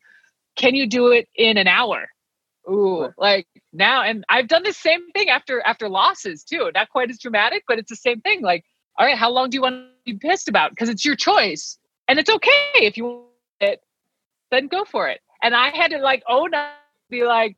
Can 0.55 0.75
you 0.75 0.87
do 0.87 1.07
it 1.07 1.27
in 1.35 1.57
an 1.57 1.67
hour? 1.67 2.07
Ooh, 2.69 3.09
like 3.17 3.47
now, 3.73 4.03
and 4.03 4.23
I've 4.29 4.47
done 4.47 4.63
the 4.63 4.73
same 4.73 5.11
thing 5.11 5.29
after 5.29 5.59
after 5.61 5.89
losses 5.89 6.43
too. 6.43 6.69
Not 6.73 6.89
quite 6.89 7.09
as 7.09 7.17
dramatic, 7.17 7.63
but 7.67 7.79
it's 7.79 7.89
the 7.89 7.95
same 7.95 8.21
thing. 8.21 8.41
Like, 8.41 8.63
all 8.97 9.05
right, 9.05 9.17
how 9.17 9.31
long 9.31 9.49
do 9.49 9.55
you 9.55 9.61
want 9.61 9.75
to 9.75 10.13
be 10.13 10.19
pissed 10.19 10.47
about? 10.47 10.69
Because 10.69 10.89
it's 10.89 11.03
your 11.03 11.15
choice, 11.15 11.77
and 12.07 12.19
it's 12.19 12.29
okay 12.29 12.71
if 12.75 12.95
you 12.95 13.05
want 13.05 13.25
it. 13.59 13.81
Then 14.51 14.67
go 14.67 14.85
for 14.85 15.09
it. 15.09 15.19
And 15.41 15.55
I 15.55 15.69
had 15.75 15.91
to 15.91 15.97
like 15.97 16.23
own 16.29 16.53
up, 16.53 16.75
be 17.09 17.23
like, 17.23 17.57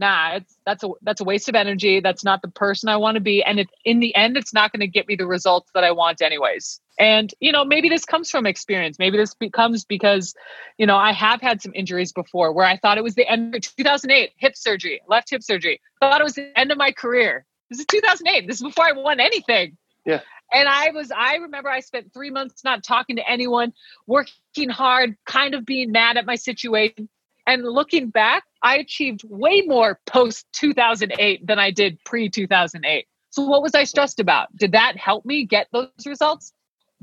nah, 0.00 0.36
it's 0.36 0.56
that's 0.66 0.82
a 0.82 0.88
that's 1.02 1.20
a 1.20 1.24
waste 1.24 1.48
of 1.48 1.54
energy. 1.54 2.00
That's 2.00 2.24
not 2.24 2.42
the 2.42 2.48
person 2.48 2.88
I 2.88 2.96
want 2.96 3.14
to 3.16 3.20
be. 3.20 3.44
And 3.44 3.60
it, 3.60 3.68
in 3.84 4.00
the 4.00 4.14
end, 4.16 4.36
it's 4.36 4.52
not 4.52 4.72
going 4.72 4.80
to 4.80 4.88
get 4.88 5.06
me 5.06 5.14
the 5.14 5.26
results 5.26 5.70
that 5.74 5.84
I 5.84 5.92
want, 5.92 6.22
anyways. 6.22 6.80
And 6.98 7.32
you 7.38 7.52
know, 7.52 7.64
maybe 7.64 7.88
this 7.88 8.04
comes 8.04 8.30
from 8.30 8.46
experience. 8.46 8.98
Maybe 8.98 9.18
this 9.18 9.34
becomes 9.34 9.84
because, 9.84 10.34
you 10.78 10.86
know, 10.86 10.96
I 10.96 11.12
have 11.12 11.40
had 11.40 11.62
some 11.62 11.72
injuries 11.74 12.12
before 12.12 12.52
where 12.52 12.66
I 12.66 12.78
thought 12.78 12.98
it 12.98 13.04
was 13.04 13.14
the 13.14 13.28
end. 13.30 13.54
of 13.54 13.62
2008 13.62 14.32
hip 14.36 14.56
surgery, 14.56 15.00
left 15.06 15.30
hip 15.30 15.42
surgery. 15.42 15.80
Thought 16.00 16.20
it 16.20 16.24
was 16.24 16.34
the 16.34 16.58
end 16.58 16.72
of 16.72 16.78
my 16.78 16.90
career. 16.90 17.44
This 17.68 17.78
is 17.78 17.86
2008. 17.86 18.46
This 18.48 18.56
is 18.56 18.62
before 18.62 18.86
I 18.86 18.92
won 18.92 19.20
anything. 19.20 19.76
Yeah. 20.04 20.20
And 20.52 20.68
I 20.68 20.90
was, 20.90 21.12
I 21.16 21.36
remember 21.36 21.68
I 21.68 21.80
spent 21.80 22.12
three 22.12 22.30
months 22.30 22.64
not 22.64 22.82
talking 22.82 23.16
to 23.16 23.30
anyone, 23.30 23.72
working 24.06 24.68
hard, 24.68 25.16
kind 25.24 25.54
of 25.54 25.64
being 25.64 25.92
mad 25.92 26.16
at 26.16 26.26
my 26.26 26.34
situation. 26.34 27.08
And 27.50 27.64
looking 27.64 28.10
back, 28.10 28.44
I 28.62 28.76
achieved 28.76 29.24
way 29.24 29.62
more 29.66 29.98
post 30.06 30.46
2008 30.52 31.44
than 31.44 31.58
I 31.58 31.72
did 31.72 31.98
pre 32.04 32.28
2008. 32.28 33.06
So, 33.30 33.44
what 33.44 33.60
was 33.60 33.74
I 33.74 33.82
stressed 33.82 34.20
about? 34.20 34.56
Did 34.56 34.70
that 34.72 34.96
help 34.96 35.24
me 35.26 35.46
get 35.46 35.66
those 35.72 35.88
results? 36.06 36.52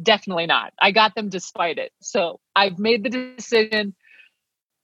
Definitely 0.01 0.45
not. 0.45 0.71
I 0.79 0.91
got 0.91 1.15
them 1.15 1.27
despite 1.27 1.77
it. 1.77 1.91
So, 2.01 2.39
I've 2.55 2.79
made 2.79 3.03
the 3.03 3.09
decision 3.09 3.93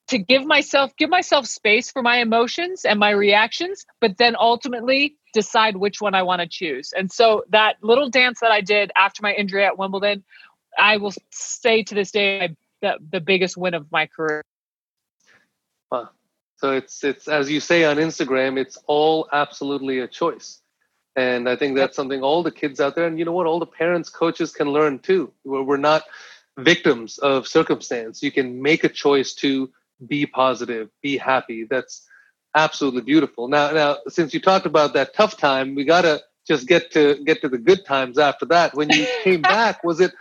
to 0.10 0.18
give 0.18 0.46
myself 0.46 0.94
give 0.98 1.10
myself 1.10 1.46
space 1.46 1.90
for 1.90 2.02
my 2.02 2.18
emotions 2.18 2.84
and 2.84 3.00
my 3.00 3.12
reactions 3.12 3.86
but 4.02 4.18
then 4.18 4.36
ultimately 4.38 5.16
decide 5.34 5.78
which 5.78 6.02
one 6.02 6.14
I 6.14 6.24
want 6.24 6.42
to 6.42 6.48
choose. 6.48 6.92
And 6.92 7.10
so 7.10 7.46
that 7.52 7.78
little 7.82 8.10
dance 8.10 8.42
that 8.42 8.52
I 8.52 8.60
did 8.60 8.92
after 8.98 9.24
my 9.24 9.34
injury 9.34 9.64
at 9.64 9.78
Wimbledon, 9.78 10.26
I 10.78 10.98
will 10.98 11.14
say 11.32 11.84
to 11.84 11.96
this 11.96 12.12
day 12.12 12.54
the, 12.82 12.98
the 13.12 13.22
biggest 13.22 13.56
win 13.56 13.74
of 13.74 13.90
my 13.94 14.08
career. 14.08 14.44
Wow. 15.94 16.10
So 16.56 16.72
it's 16.72 17.04
it's 17.04 17.28
as 17.28 17.52
you 17.52 17.60
say 17.60 17.84
on 17.86 17.98
Instagram, 17.98 18.58
it's 18.58 18.80
all 18.88 19.30
absolutely 19.32 20.00
a 20.00 20.08
choice. 20.08 20.60
And 21.16 21.48
I 21.48 21.56
think 21.56 21.76
that's 21.76 21.96
something 21.96 22.24
all 22.24 22.42
the 22.42 22.52
kids 22.52 22.80
out 22.80 22.96
there, 22.96 23.06
and 23.06 23.20
you 23.20 23.26
know 23.26 23.32
what, 23.32 23.46
all 23.46 23.60
the 23.60 23.68
parents, 23.68 24.10
coaches 24.10 24.52
can 24.52 24.70
learn 24.72 24.98
too. 24.98 25.32
We're, 25.44 25.62
we're 25.62 25.78
not 25.78 26.04
victims 26.58 27.20
of 27.20 27.48
circumstance. 27.48 28.24
You 28.24 28.32
can 28.32 28.60
make 28.64 28.84
a 28.84 28.90
choice 28.90 29.36
to 29.36 29.70
be 30.08 30.26
positive, 30.26 30.90
be 31.04 31.16
happy. 31.16 31.68
That's 31.70 32.08
absolutely 32.56 33.02
beautiful. 33.02 33.48
Now, 33.48 33.72
now, 33.72 33.98
since 34.08 34.34
you 34.34 34.42
talked 34.42 34.66
about 34.66 34.96
that 34.96 35.14
tough 35.14 35.38
time, 35.38 35.76
we 35.76 35.86
gotta 35.86 36.24
just 36.48 36.68
get 36.68 36.90
to 36.94 37.24
get 37.24 37.42
to 37.42 37.50
the 37.50 37.60
good 37.60 37.86
times 37.86 38.18
after 38.18 38.48
that. 38.48 38.74
When 38.74 38.90
you 38.90 39.06
came 39.24 39.44
back, 39.44 39.84
was 39.84 40.00
it? 40.00 40.12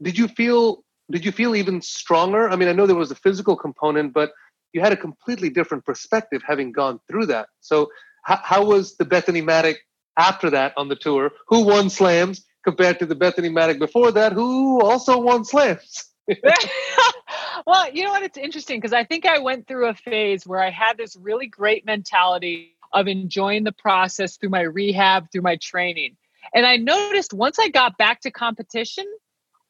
Did 0.00 0.16
you 0.16 0.28
feel? 0.28 0.84
Did 1.10 1.24
you 1.24 1.32
feel 1.32 1.56
even 1.56 1.82
stronger? 1.82 2.48
I 2.48 2.54
mean, 2.54 2.68
I 2.68 2.72
know 2.72 2.86
there 2.86 2.94
was 2.94 3.10
a 3.10 3.16
physical 3.16 3.56
component, 3.56 4.12
but 4.12 4.32
you 4.76 4.82
had 4.82 4.92
a 4.92 4.96
completely 4.96 5.48
different 5.48 5.86
perspective 5.86 6.42
having 6.46 6.70
gone 6.70 7.00
through 7.08 7.24
that. 7.26 7.48
So, 7.60 7.88
how, 8.24 8.40
how 8.42 8.64
was 8.66 8.96
the 8.98 9.06
Bethany 9.06 9.40
Mattek 9.40 9.76
after 10.18 10.50
that 10.50 10.74
on 10.76 10.88
the 10.88 10.96
tour? 10.96 11.30
Who 11.48 11.64
won 11.64 11.88
slams 11.88 12.44
compared 12.62 12.98
to 12.98 13.06
the 13.06 13.14
Bethany 13.14 13.48
Mattek 13.48 13.78
before 13.78 14.12
that, 14.12 14.32
who 14.32 14.82
also 14.82 15.18
won 15.18 15.46
slams? 15.46 16.04
well, 17.66 17.90
you 17.90 18.04
know 18.04 18.10
what? 18.10 18.22
It's 18.22 18.36
interesting 18.36 18.78
because 18.78 18.92
I 18.92 19.04
think 19.04 19.24
I 19.24 19.38
went 19.38 19.66
through 19.66 19.88
a 19.88 19.94
phase 19.94 20.46
where 20.46 20.60
I 20.60 20.68
had 20.68 20.98
this 20.98 21.16
really 21.16 21.46
great 21.46 21.86
mentality 21.86 22.76
of 22.92 23.08
enjoying 23.08 23.64
the 23.64 23.72
process 23.72 24.36
through 24.36 24.50
my 24.50 24.60
rehab, 24.60 25.32
through 25.32 25.42
my 25.42 25.56
training. 25.56 26.18
And 26.54 26.66
I 26.66 26.76
noticed 26.76 27.32
once 27.32 27.58
I 27.58 27.70
got 27.70 27.96
back 27.96 28.20
to 28.22 28.30
competition, 28.30 29.06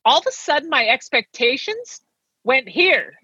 all 0.05 0.19
of 0.19 0.27
a 0.27 0.33
sudden 0.33 0.69
my 0.69 0.89
expectations 0.89 2.01
went 2.43 2.69
here. 2.69 3.15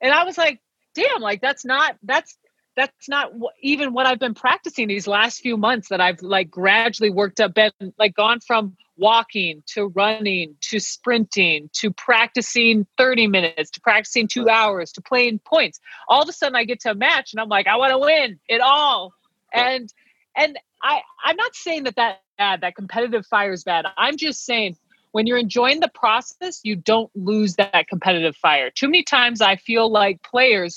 And 0.00 0.12
I 0.12 0.24
was 0.24 0.36
like, 0.36 0.60
damn, 0.94 1.20
like 1.20 1.40
that's 1.40 1.64
not 1.64 1.96
that's 2.02 2.36
that's 2.76 3.08
not 3.08 3.32
even 3.62 3.92
what 3.92 4.06
I've 4.06 4.18
been 4.18 4.34
practicing 4.34 4.88
these 4.88 5.06
last 5.06 5.40
few 5.40 5.56
months 5.56 5.88
that 5.88 6.00
I've 6.00 6.22
like 6.22 6.50
gradually 6.50 7.10
worked 7.10 7.40
up 7.40 7.54
been 7.54 7.70
like 7.98 8.14
gone 8.14 8.40
from 8.40 8.76
walking 8.96 9.62
to 9.66 9.86
running 9.86 10.56
to 10.60 10.80
sprinting 10.80 11.68
to 11.74 11.92
practicing 11.92 12.86
30 12.96 13.26
minutes 13.28 13.70
to 13.72 13.80
practicing 13.80 14.28
2 14.28 14.48
hours 14.48 14.92
to 14.92 15.02
playing 15.02 15.40
points. 15.40 15.80
All 16.08 16.22
of 16.22 16.28
a 16.28 16.32
sudden 16.32 16.56
I 16.56 16.64
get 16.64 16.80
to 16.80 16.90
a 16.90 16.94
match 16.94 17.32
and 17.32 17.40
I'm 17.40 17.48
like 17.48 17.66
I 17.66 17.76
want 17.76 17.92
to 17.92 17.98
win 17.98 18.38
it 18.48 18.60
all. 18.60 19.12
And 19.52 19.92
and 20.36 20.58
I 20.82 21.00
I'm 21.24 21.36
not 21.36 21.54
saying 21.54 21.84
that 21.84 21.96
that 21.96 22.22
bad 22.38 22.60
that 22.62 22.74
competitive 22.74 23.26
fire 23.26 23.52
is 23.52 23.64
bad. 23.64 23.86
I'm 23.96 24.16
just 24.16 24.44
saying 24.44 24.76
when 25.14 25.28
you're 25.28 25.38
enjoying 25.38 25.78
the 25.78 25.90
process, 25.94 26.58
you 26.64 26.74
don't 26.74 27.08
lose 27.14 27.54
that 27.54 27.86
competitive 27.88 28.34
fire. 28.34 28.68
Too 28.68 28.88
many 28.88 29.04
times 29.04 29.40
I 29.40 29.54
feel 29.54 29.88
like 29.88 30.20
players 30.24 30.76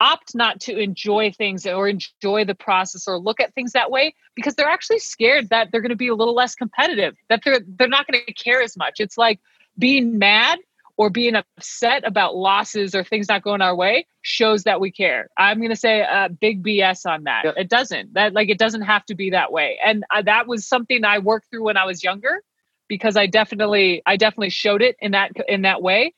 opt 0.00 0.34
not 0.34 0.58
to 0.62 0.76
enjoy 0.76 1.30
things 1.30 1.64
or 1.64 1.86
enjoy 1.86 2.44
the 2.44 2.56
process 2.56 3.06
or 3.06 3.16
look 3.16 3.38
at 3.38 3.54
things 3.54 3.70
that 3.74 3.92
way 3.92 4.12
because 4.34 4.56
they're 4.56 4.68
actually 4.68 4.98
scared 4.98 5.50
that 5.50 5.68
they're 5.70 5.80
going 5.80 5.90
to 5.90 5.94
be 5.94 6.08
a 6.08 6.16
little 6.16 6.34
less 6.34 6.56
competitive, 6.56 7.14
that 7.28 7.42
they're 7.44 7.60
they're 7.78 7.86
not 7.86 8.08
going 8.08 8.20
to 8.26 8.32
care 8.32 8.60
as 8.60 8.76
much. 8.76 8.94
It's 8.98 9.16
like 9.16 9.38
being 9.78 10.18
mad 10.18 10.58
or 10.96 11.08
being 11.08 11.36
upset 11.36 12.04
about 12.04 12.34
losses 12.34 12.92
or 12.92 13.04
things 13.04 13.28
not 13.28 13.42
going 13.42 13.62
our 13.62 13.76
way 13.76 14.04
shows 14.22 14.64
that 14.64 14.80
we 14.80 14.90
care. 14.90 15.28
I'm 15.36 15.58
going 15.58 15.70
to 15.70 15.76
say 15.76 16.00
a 16.00 16.28
big 16.28 16.64
BS 16.64 17.08
on 17.08 17.22
that. 17.24 17.44
It 17.56 17.68
doesn't. 17.68 18.14
That 18.14 18.32
like 18.32 18.48
it 18.48 18.58
doesn't 18.58 18.82
have 18.82 19.04
to 19.06 19.14
be 19.14 19.30
that 19.30 19.52
way. 19.52 19.78
And 19.86 20.02
uh, 20.12 20.22
that 20.22 20.48
was 20.48 20.66
something 20.66 21.04
I 21.04 21.20
worked 21.20 21.50
through 21.50 21.62
when 21.62 21.76
I 21.76 21.84
was 21.84 22.02
younger 22.02 22.42
because 22.88 23.16
I 23.16 23.26
definitely 23.26 24.02
I 24.06 24.16
definitely 24.16 24.50
showed 24.50 24.82
it 24.82 24.96
in 25.00 25.12
that 25.12 25.32
in 25.48 25.62
that 25.62 25.82
way. 25.82 26.14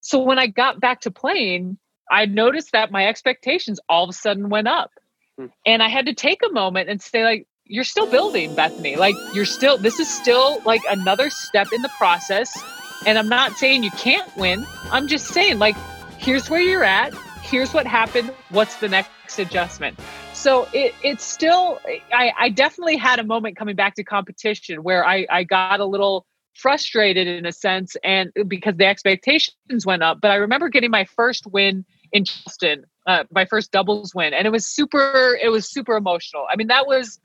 So 0.00 0.18
when 0.22 0.38
I 0.38 0.46
got 0.46 0.80
back 0.80 1.00
to 1.02 1.10
playing, 1.10 1.78
I 2.10 2.26
noticed 2.26 2.72
that 2.72 2.92
my 2.92 3.06
expectations 3.06 3.80
all 3.88 4.04
of 4.04 4.10
a 4.10 4.12
sudden 4.12 4.50
went 4.50 4.68
up. 4.68 4.90
Hmm. 5.38 5.46
And 5.64 5.82
I 5.82 5.88
had 5.88 6.06
to 6.06 6.14
take 6.14 6.40
a 6.48 6.52
moment 6.52 6.88
and 6.88 7.00
say 7.00 7.24
like 7.24 7.46
you're 7.64 7.84
still 7.84 8.10
building, 8.10 8.54
Bethany. 8.54 8.96
Like 8.96 9.16
you're 9.32 9.46
still 9.46 9.78
this 9.78 9.98
is 9.98 10.08
still 10.08 10.60
like 10.64 10.82
another 10.88 11.30
step 11.30 11.68
in 11.72 11.82
the 11.82 11.90
process. 11.96 12.56
And 13.06 13.18
I'm 13.18 13.28
not 13.28 13.52
saying 13.52 13.82
you 13.82 13.90
can't 13.92 14.34
win. 14.36 14.66
I'm 14.90 15.08
just 15.08 15.28
saying 15.28 15.58
like 15.58 15.76
here's 16.18 16.48
where 16.50 16.60
you're 16.60 16.84
at. 16.84 17.14
Here's 17.54 17.72
what 17.72 17.86
happened. 17.86 18.34
What's 18.48 18.74
the 18.78 18.88
next 18.88 19.38
adjustment? 19.38 19.96
So 20.32 20.66
it, 20.72 20.92
it's 21.04 21.22
still, 21.22 21.78
I, 22.12 22.32
I 22.36 22.48
definitely 22.48 22.96
had 22.96 23.20
a 23.20 23.22
moment 23.22 23.56
coming 23.56 23.76
back 23.76 23.94
to 23.94 24.02
competition 24.02 24.82
where 24.82 25.06
I, 25.06 25.24
I 25.30 25.44
got 25.44 25.78
a 25.78 25.84
little 25.84 26.26
frustrated 26.54 27.28
in 27.28 27.46
a 27.46 27.52
sense 27.52 27.96
and 28.02 28.32
because 28.48 28.74
the 28.74 28.86
expectations 28.86 29.86
went 29.86 30.02
up. 30.02 30.20
But 30.20 30.32
I 30.32 30.34
remember 30.34 30.68
getting 30.68 30.90
my 30.90 31.04
first 31.04 31.46
win 31.46 31.84
in 32.10 32.24
Charleston, 32.24 32.86
uh, 33.06 33.22
my 33.30 33.44
first 33.44 33.70
doubles 33.70 34.16
win, 34.16 34.34
and 34.34 34.48
it 34.48 34.50
was 34.50 34.66
super, 34.66 35.38
it 35.40 35.50
was 35.50 35.70
super 35.70 35.94
emotional. 35.94 36.48
I 36.50 36.56
mean, 36.56 36.66
that 36.66 36.88
was 36.88 37.20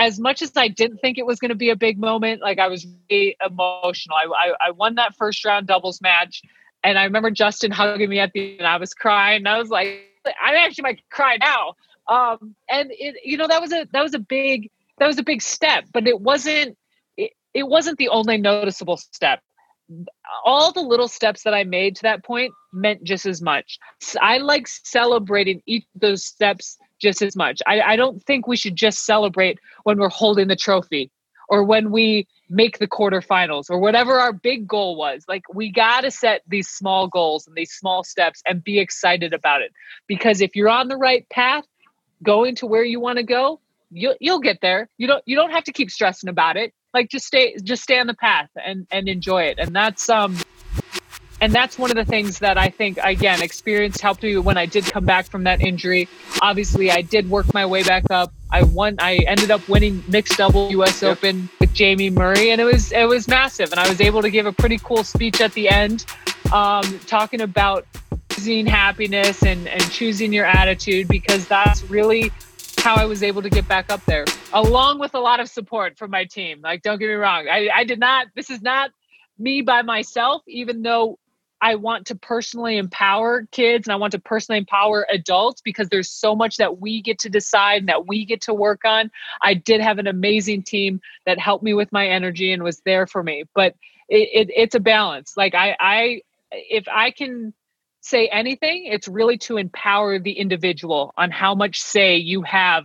as 0.00 0.18
much 0.18 0.42
as 0.42 0.50
I 0.56 0.66
didn't 0.66 0.98
think 0.98 1.16
it 1.16 1.26
was 1.26 1.38
going 1.38 1.50
to 1.50 1.54
be 1.54 1.70
a 1.70 1.76
big 1.76 1.96
moment, 1.96 2.42
like 2.42 2.58
I 2.58 2.66
was 2.66 2.88
really 3.08 3.36
emotional. 3.40 4.16
I, 4.16 4.26
I, 4.26 4.66
I, 4.66 4.70
won 4.72 4.96
that 4.96 5.14
first 5.14 5.44
round 5.44 5.68
doubles 5.68 6.00
match. 6.00 6.42
And 6.82 6.98
I 6.98 7.04
remember 7.04 7.30
Justin 7.30 7.70
hugging 7.70 8.08
me 8.08 8.18
at 8.20 8.32
the 8.32 8.58
end. 8.58 8.66
I 8.66 8.76
was 8.76 8.94
crying. 8.94 9.46
I 9.46 9.58
was 9.58 9.70
like, 9.70 10.00
I 10.24 10.56
actually 10.56 10.82
might 10.82 11.02
cry 11.10 11.36
now. 11.38 11.74
Um, 12.08 12.54
and 12.68 12.90
it, 12.92 13.16
you 13.24 13.36
know, 13.36 13.46
that 13.46 13.60
was 13.60 13.72
a 13.72 13.86
that 13.92 14.02
was 14.02 14.14
a 14.14 14.18
big 14.18 14.70
that 14.98 15.06
was 15.06 15.18
a 15.18 15.22
big 15.22 15.42
step, 15.42 15.84
but 15.92 16.06
it 16.06 16.20
wasn't 16.20 16.76
it, 17.16 17.32
it 17.54 17.68
wasn't 17.68 17.98
the 17.98 18.08
only 18.08 18.38
noticeable 18.38 18.96
step. 18.96 19.40
All 20.44 20.72
the 20.72 20.82
little 20.82 21.08
steps 21.08 21.42
that 21.42 21.54
I 21.54 21.64
made 21.64 21.96
to 21.96 22.02
that 22.02 22.24
point 22.24 22.52
meant 22.72 23.02
just 23.02 23.26
as 23.26 23.42
much. 23.42 23.78
I 24.20 24.38
like 24.38 24.68
celebrating 24.68 25.62
each 25.66 25.84
of 25.94 26.00
those 26.00 26.24
steps 26.24 26.78
just 27.00 27.22
as 27.22 27.34
much. 27.34 27.60
I, 27.66 27.80
I 27.80 27.96
don't 27.96 28.22
think 28.22 28.46
we 28.46 28.56
should 28.56 28.76
just 28.76 29.04
celebrate 29.04 29.58
when 29.84 29.98
we're 29.98 30.08
holding 30.10 30.48
the 30.48 30.56
trophy 30.56 31.10
or 31.50 31.64
when 31.64 31.90
we 31.90 32.26
make 32.48 32.78
the 32.78 32.86
quarterfinals 32.86 33.66
or 33.68 33.78
whatever 33.78 34.18
our 34.18 34.32
big 34.32 34.66
goal 34.66 34.96
was. 34.96 35.24
Like 35.28 35.42
we 35.52 35.70
got 35.70 36.02
to 36.02 36.10
set 36.10 36.42
these 36.48 36.68
small 36.68 37.08
goals 37.08 37.46
and 37.46 37.54
these 37.54 37.72
small 37.72 38.02
steps 38.04 38.40
and 38.46 38.64
be 38.64 38.78
excited 38.78 39.34
about 39.34 39.60
it. 39.60 39.72
Because 40.06 40.40
if 40.40 40.56
you're 40.56 40.68
on 40.68 40.88
the 40.88 40.96
right 40.96 41.28
path, 41.28 41.64
going 42.22 42.54
to 42.56 42.66
where 42.66 42.84
you 42.84 43.00
want 43.00 43.18
to 43.18 43.22
go, 43.22 43.60
you'll 43.90 44.16
you'll 44.20 44.40
get 44.40 44.60
there. 44.62 44.88
You 44.96 45.06
don't 45.06 45.22
you 45.26 45.36
don't 45.36 45.50
have 45.50 45.64
to 45.64 45.72
keep 45.72 45.90
stressing 45.90 46.30
about 46.30 46.56
it. 46.56 46.72
Like 46.94 47.10
just 47.10 47.26
stay 47.26 47.56
just 47.62 47.82
stay 47.82 47.98
on 47.98 48.06
the 48.06 48.14
path 48.14 48.50
and 48.64 48.86
and 48.90 49.08
enjoy 49.08 49.42
it. 49.42 49.58
And 49.58 49.74
that's 49.74 50.08
um 50.08 50.36
and 51.40 51.52
that's 51.52 51.78
one 51.78 51.90
of 51.90 51.96
the 51.96 52.04
things 52.04 52.38
that 52.40 52.58
I 52.58 52.68
think 52.68 52.98
again 53.02 53.42
experience 53.42 54.00
helped 54.00 54.22
me 54.22 54.36
when 54.38 54.58
I 54.58 54.66
did 54.66 54.84
come 54.84 55.04
back 55.04 55.26
from 55.26 55.44
that 55.44 55.60
injury. 55.60 56.08
Obviously, 56.42 56.90
I 56.90 57.02
did 57.02 57.30
work 57.30 57.52
my 57.54 57.66
way 57.66 57.82
back 57.82 58.04
up. 58.10 58.32
I 58.50 58.62
won. 58.62 58.96
I 58.98 59.16
ended 59.26 59.50
up 59.50 59.66
winning 59.68 60.02
mixed 60.08 60.36
double 60.36 60.70
U.S. 60.70 61.02
Yep. 61.02 61.18
Open 61.18 61.48
with 61.60 61.72
Jamie 61.72 62.10
Murray, 62.10 62.50
and 62.50 62.60
it 62.60 62.64
was 62.64 62.92
it 62.92 63.08
was 63.08 63.28
massive. 63.28 63.70
And 63.70 63.80
I 63.80 63.88
was 63.88 64.00
able 64.00 64.22
to 64.22 64.30
give 64.30 64.46
a 64.46 64.52
pretty 64.52 64.78
cool 64.78 65.04
speech 65.04 65.40
at 65.40 65.52
the 65.52 65.68
end, 65.68 66.04
um, 66.52 66.98
talking 67.06 67.40
about 67.40 67.86
choosing 68.30 68.66
happiness 68.66 69.42
and 69.42 69.68
and 69.68 69.90
choosing 69.90 70.32
your 70.32 70.46
attitude 70.46 71.08
because 71.08 71.46
that's 71.46 71.82
really 71.84 72.30
how 72.78 72.96
I 72.96 73.04
was 73.04 73.22
able 73.22 73.42
to 73.42 73.50
get 73.50 73.68
back 73.68 73.90
up 73.90 74.04
there, 74.06 74.24
along 74.52 74.98
with 74.98 75.14
a 75.14 75.20
lot 75.20 75.40
of 75.40 75.48
support 75.48 75.98
from 75.98 76.10
my 76.10 76.24
team. 76.24 76.60
Like, 76.62 76.82
don't 76.82 76.98
get 76.98 77.08
me 77.08 77.14
wrong, 77.14 77.46
I, 77.48 77.68
I 77.74 77.84
did 77.84 78.00
not. 78.00 78.28
This 78.34 78.50
is 78.50 78.62
not 78.62 78.90
me 79.38 79.62
by 79.62 79.82
myself, 79.82 80.42
even 80.48 80.82
though 80.82 81.18
I 81.62 81.74
want 81.74 82.06
to 82.06 82.14
personally 82.14 82.78
empower 82.78 83.46
kids 83.50 83.86
and 83.86 83.92
I 83.92 83.96
want 83.96 84.12
to 84.12 84.18
personally 84.18 84.58
empower 84.58 85.06
adults 85.12 85.60
because 85.60 85.88
there's 85.88 86.10
so 86.10 86.34
much 86.34 86.56
that 86.56 86.80
we 86.80 87.02
get 87.02 87.18
to 87.20 87.28
decide 87.28 87.82
and 87.82 87.88
that 87.88 88.06
we 88.06 88.24
get 88.24 88.42
to 88.42 88.54
work 88.54 88.84
on. 88.84 89.10
I 89.42 89.54
did 89.54 89.80
have 89.80 89.98
an 89.98 90.06
amazing 90.06 90.62
team 90.62 91.00
that 91.26 91.38
helped 91.38 91.62
me 91.62 91.74
with 91.74 91.92
my 91.92 92.08
energy 92.08 92.52
and 92.52 92.62
was 92.62 92.80
there 92.84 93.06
for 93.06 93.22
me, 93.22 93.44
but 93.54 93.74
it, 94.08 94.48
it, 94.48 94.50
it's 94.56 94.74
a 94.74 94.80
balance. 94.80 95.34
Like 95.36 95.54
I, 95.54 95.76
I, 95.78 96.22
if 96.50 96.88
I 96.88 97.10
can 97.10 97.52
say 98.00 98.28
anything, 98.28 98.86
it's 98.86 99.08
really 99.08 99.38
to 99.38 99.58
empower 99.58 100.18
the 100.18 100.32
individual 100.32 101.12
on 101.16 101.30
how 101.30 101.54
much 101.54 101.80
say 101.80 102.16
you 102.16 102.42
have 102.42 102.84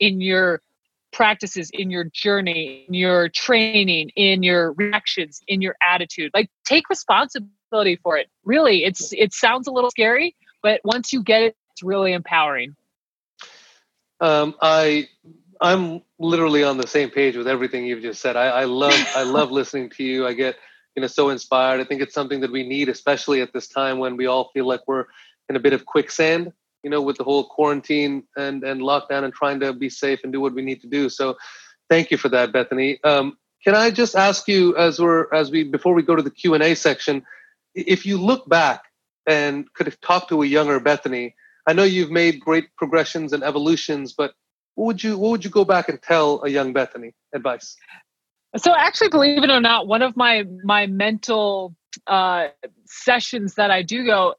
in 0.00 0.20
your 0.20 0.62
practices 1.14 1.70
in 1.72 1.90
your 1.90 2.04
journey 2.12 2.84
in 2.88 2.94
your 2.94 3.28
training 3.28 4.10
in 4.16 4.42
your 4.42 4.72
reactions 4.72 5.40
in 5.46 5.62
your 5.62 5.76
attitude 5.80 6.30
like 6.34 6.50
take 6.64 6.90
responsibility 6.90 7.54
for 8.02 8.16
it. 8.16 8.28
Really, 8.44 8.84
it's 8.84 9.12
it 9.12 9.32
sounds 9.32 9.66
a 9.66 9.72
little 9.72 9.90
scary, 9.90 10.36
but 10.62 10.80
once 10.84 11.12
you 11.12 11.22
get 11.22 11.42
it, 11.42 11.56
it's 11.72 11.82
really 11.82 12.12
empowering. 12.12 12.76
Um, 14.20 14.54
I 14.62 15.08
I'm 15.60 16.02
literally 16.18 16.62
on 16.62 16.76
the 16.76 16.86
same 16.86 17.10
page 17.10 17.36
with 17.36 17.48
everything 17.48 17.84
you've 17.84 18.02
just 18.02 18.20
said. 18.20 18.36
I, 18.36 18.46
I 18.46 18.64
love 18.64 18.94
I 19.16 19.22
love 19.38 19.50
listening 19.50 19.90
to 19.90 20.04
you. 20.04 20.26
I 20.26 20.34
get 20.34 20.56
you 20.94 21.00
know 21.00 21.08
so 21.08 21.30
inspired. 21.30 21.80
I 21.80 21.84
think 21.84 22.00
it's 22.00 22.14
something 22.14 22.40
that 22.40 22.52
we 22.52 22.66
need, 22.66 22.88
especially 22.88 23.40
at 23.40 23.52
this 23.52 23.66
time 23.66 23.98
when 23.98 24.16
we 24.16 24.26
all 24.26 24.50
feel 24.54 24.66
like 24.66 24.80
we're 24.86 25.06
in 25.48 25.56
a 25.56 25.60
bit 25.60 25.72
of 25.72 25.84
quicksand. 25.84 26.52
You 26.84 26.90
know, 26.90 27.02
with 27.02 27.16
the 27.16 27.24
whole 27.24 27.44
quarantine 27.44 28.24
and 28.36 28.62
and 28.62 28.80
lockdown 28.80 29.24
and 29.24 29.32
trying 29.32 29.58
to 29.60 29.72
be 29.72 29.90
safe 29.90 30.20
and 30.22 30.32
do 30.32 30.40
what 30.40 30.54
we 30.54 30.62
need 30.62 30.80
to 30.82 30.86
do. 30.86 31.08
So, 31.08 31.36
thank 31.90 32.10
you 32.10 32.18
for 32.18 32.28
that, 32.28 32.52
Bethany. 32.52 33.00
Um, 33.02 33.36
can 33.64 33.74
I 33.74 33.90
just 33.90 34.14
ask 34.14 34.46
you 34.46 34.76
as 34.76 35.00
we're 35.00 35.32
as 35.34 35.50
we 35.50 35.64
before 35.64 35.94
we 35.94 36.02
go 36.02 36.14
to 36.14 36.22
the 36.22 36.30
Q 36.30 36.54
and 36.54 36.62
A 36.62 36.76
section? 36.76 37.24
if 37.74 38.06
you 38.06 38.18
look 38.18 38.48
back 38.48 38.84
and 39.26 39.72
could 39.74 39.86
have 39.86 40.00
talked 40.00 40.28
to 40.28 40.42
a 40.42 40.46
younger 40.46 40.78
Bethany, 40.80 41.34
I 41.66 41.72
know 41.72 41.82
you've 41.82 42.10
made 42.10 42.40
great 42.40 42.74
progressions 42.76 43.32
and 43.32 43.42
evolutions, 43.42 44.12
but 44.12 44.34
what 44.74 44.86
would 44.86 45.04
you 45.04 45.18
what 45.18 45.30
would 45.30 45.44
you 45.44 45.50
go 45.50 45.64
back 45.64 45.88
and 45.88 46.00
tell 46.00 46.42
a 46.44 46.48
young 46.48 46.72
Bethany 46.72 47.12
advice? 47.34 47.76
So 48.56 48.72
actually, 48.76 49.08
believe 49.08 49.42
it 49.42 49.50
or 49.50 49.60
not, 49.60 49.86
one 49.86 50.02
of 50.02 50.16
my 50.16 50.44
my 50.62 50.86
mental 50.86 51.74
uh, 52.06 52.48
sessions 52.86 53.54
that 53.54 53.70
I 53.70 53.82
do 53.82 54.04
go 54.04 54.34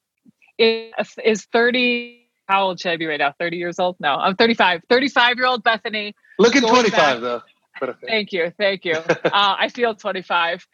is, 0.58 0.94
is 1.24 1.46
30 1.46 2.25
how 2.48 2.68
old 2.68 2.80
should 2.80 2.92
I 2.92 2.98
be 2.98 3.06
right 3.06 3.20
now? 3.20 3.34
30 3.40 3.58
years 3.58 3.80
old? 3.80 3.96
No, 4.00 4.16
I'm 4.16 4.36
35. 4.36 4.84
35 4.90 5.38
year 5.38 5.46
old 5.48 5.64
Bethany. 5.64 6.16
Looking 6.38 6.62
25 6.62 6.92
back. 6.92 7.22
though. 7.22 7.42
Thank 8.08 8.32
you. 8.32 8.52
Thank 8.58 8.86
you. 8.86 8.94
uh, 9.08 9.20
I 9.34 9.70
feel 9.70 9.96
25. 9.96 10.66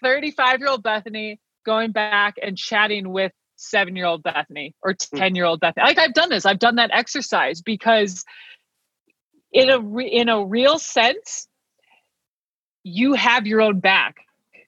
35 0.00 0.54
um, 0.54 0.60
year 0.60 0.68
old 0.68 0.82
Bethany 0.82 1.40
going 1.64 1.92
back 1.92 2.36
and 2.42 2.56
chatting 2.56 3.10
with 3.10 3.32
seven 3.56 3.96
year 3.96 4.06
old 4.06 4.22
Bethany 4.22 4.74
or 4.82 4.92
hmm. 4.92 5.16
10 5.16 5.34
year 5.34 5.44
old 5.44 5.60
Bethany. 5.60 5.84
Like 5.84 5.98
I've 5.98 6.14
done 6.14 6.30
this, 6.30 6.46
I've 6.46 6.58
done 6.58 6.76
that 6.76 6.90
exercise 6.92 7.62
because 7.62 8.24
in 9.52 9.70
a, 9.70 9.80
re- 9.80 10.08
in 10.08 10.28
a 10.28 10.44
real 10.44 10.78
sense, 10.78 11.48
you 12.82 13.14
have 13.14 13.46
your 13.46 13.60
own 13.60 13.80
back. 13.80 14.16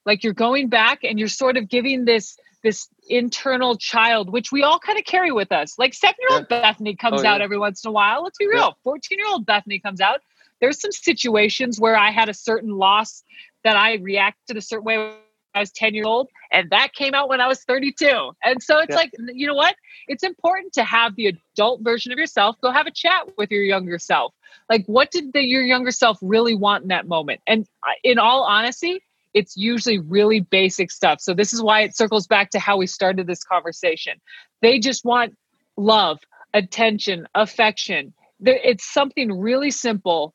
Like 0.05 0.23
you're 0.23 0.33
going 0.33 0.69
back 0.69 1.03
and 1.03 1.19
you're 1.19 1.27
sort 1.27 1.57
of 1.57 1.69
giving 1.69 2.05
this 2.05 2.37
this 2.63 2.87
internal 3.07 3.75
child, 3.75 4.29
which 4.31 4.51
we 4.51 4.63
all 4.63 4.79
kind 4.79 4.99
of 4.99 5.05
carry 5.05 5.31
with 5.31 5.51
us. 5.51 5.79
Like 5.79 5.93
seven 5.93 6.15
year 6.19 6.37
old 6.37 6.47
yeah. 6.49 6.61
Bethany 6.61 6.95
comes 6.95 7.23
oh, 7.23 7.27
out 7.27 7.39
yeah. 7.39 7.43
every 7.43 7.57
once 7.57 7.83
in 7.83 7.89
a 7.89 7.91
while. 7.91 8.23
Let's 8.23 8.37
be 8.37 8.47
real. 8.47 8.77
14 8.83 9.17
year 9.17 9.27
old 9.27 9.45
Bethany 9.45 9.79
comes 9.79 9.99
out 9.99 10.21
there's 10.61 10.79
some 10.79 10.91
situations 10.91 11.79
where 11.79 11.97
I 11.97 12.11
had 12.11 12.29
a 12.29 12.33
certain 12.33 12.69
loss 12.69 13.23
that 13.63 13.75
I 13.75 13.95
reacted 13.95 14.55
a 14.55 14.61
certain 14.61 14.85
way 14.85 14.97
when 14.97 15.13
I 15.53 15.59
was 15.59 15.71
10 15.71 15.93
year 15.95 16.05
old, 16.05 16.29
and 16.51 16.69
that 16.69 16.93
came 16.93 17.13
out 17.13 17.27
when 17.27 17.41
I 17.41 17.47
was 17.47 17.63
32. 17.63 18.31
And 18.43 18.63
so 18.63 18.79
it's 18.79 18.91
yeah. 18.91 18.95
like, 18.95 19.11
you 19.33 19.47
know 19.47 19.55
what? 19.55 19.75
It's 20.07 20.23
important 20.23 20.73
to 20.73 20.83
have 20.83 21.15
the 21.15 21.27
adult 21.27 21.81
version 21.81 22.13
of 22.13 22.17
yourself 22.17 22.55
go 22.61 22.71
have 22.71 22.87
a 22.87 22.91
chat 22.91 23.27
with 23.37 23.51
your 23.51 23.63
younger 23.63 23.99
self. 23.99 24.33
Like, 24.69 24.85
what 24.85 25.11
did 25.11 25.33
the, 25.33 25.41
your 25.41 25.63
younger 25.63 25.91
self 25.91 26.17
really 26.21 26.55
want 26.55 26.83
in 26.83 26.89
that 26.89 27.07
moment? 27.07 27.41
And 27.47 27.67
in 28.03 28.19
all 28.19 28.43
honesty, 28.43 29.01
it's 29.33 29.55
usually 29.55 29.99
really 29.99 30.41
basic 30.41 30.91
stuff. 30.91 31.21
So 31.21 31.33
this 31.33 31.53
is 31.53 31.61
why 31.61 31.81
it 31.81 31.95
circles 31.95 32.27
back 32.27 32.49
to 32.51 32.59
how 32.59 32.77
we 32.77 32.87
started 32.87 33.27
this 33.27 33.43
conversation. 33.43 34.19
They 34.61 34.79
just 34.79 35.05
want 35.05 35.35
love, 35.77 36.19
attention, 36.53 37.27
affection. 37.35 38.13
It's 38.43 38.85
something 38.85 39.39
really 39.39 39.71
simple 39.71 40.33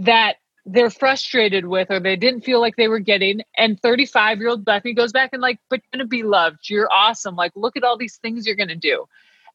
that 0.00 0.36
they're 0.66 0.90
frustrated 0.90 1.66
with 1.66 1.90
or 1.90 2.00
they 2.00 2.16
didn't 2.16 2.42
feel 2.42 2.60
like 2.60 2.74
they 2.76 2.88
were 2.88 2.98
getting 2.98 3.40
and 3.56 3.80
35 3.80 4.38
year 4.38 4.48
old 4.48 4.64
bethany 4.64 4.92
goes 4.92 5.12
back 5.12 5.30
and 5.32 5.40
like 5.40 5.60
but 5.70 5.80
you're 5.80 6.00
gonna 6.00 6.08
be 6.08 6.24
loved 6.24 6.68
you're 6.68 6.92
awesome 6.92 7.36
like 7.36 7.52
look 7.54 7.76
at 7.76 7.84
all 7.84 7.96
these 7.96 8.16
things 8.16 8.44
you're 8.44 8.56
gonna 8.56 8.74
do 8.74 9.04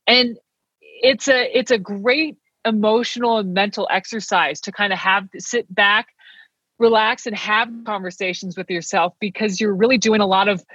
and 0.07 0.39
it's 0.79 1.27
a 1.27 1.57
it's 1.57 1.69
a 1.69 1.77
great 1.77 2.37
emotional 2.63 3.39
and 3.39 3.53
mental 3.53 3.89
exercise 3.91 4.61
to 4.61 4.71
kind 4.71 4.93
of 4.93 4.99
have 4.99 5.27
sit 5.37 5.73
back 5.73 6.07
relax 6.81 7.27
and 7.27 7.35
have 7.35 7.69
conversations 7.85 8.57
with 8.57 8.69
yourself 8.69 9.13
because 9.19 9.61
you're 9.61 9.75
really 9.75 9.97
doing 9.97 10.19
a 10.19 10.25
lot 10.25 10.49
of 10.49 10.65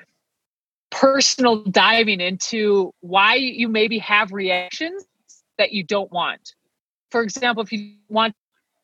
personal 0.91 1.65
diving 1.65 2.21
into 2.21 2.93
why 3.01 3.35
you 3.35 3.69
maybe 3.69 3.99
have 3.99 4.33
reactions 4.33 5.05
that 5.59 5.73
you 5.73 5.83
don't 5.83 6.11
want. 6.13 6.55
For 7.11 7.23
example, 7.23 7.63
if 7.63 7.73
you 7.73 7.95
want 8.09 8.35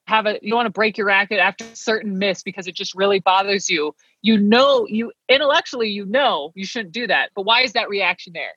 have 0.08 0.26
a 0.26 0.38
you 0.42 0.54
want 0.54 0.66
to 0.66 0.70
break 0.70 0.98
your 0.98 1.06
racket 1.06 1.38
after 1.38 1.64
a 1.64 1.76
certain 1.76 2.18
miss 2.18 2.42
because 2.42 2.66
it 2.66 2.74
just 2.74 2.92
really 2.94 3.20
bothers 3.20 3.70
you, 3.70 3.94
you 4.20 4.36
know 4.36 4.84
you 4.88 5.12
intellectually 5.28 5.88
you 5.88 6.04
know 6.04 6.50
you 6.56 6.66
shouldn't 6.66 6.92
do 6.92 7.06
that. 7.06 7.30
But 7.36 7.42
why 7.42 7.62
is 7.62 7.72
that 7.74 7.88
reaction 7.88 8.32
there? 8.32 8.54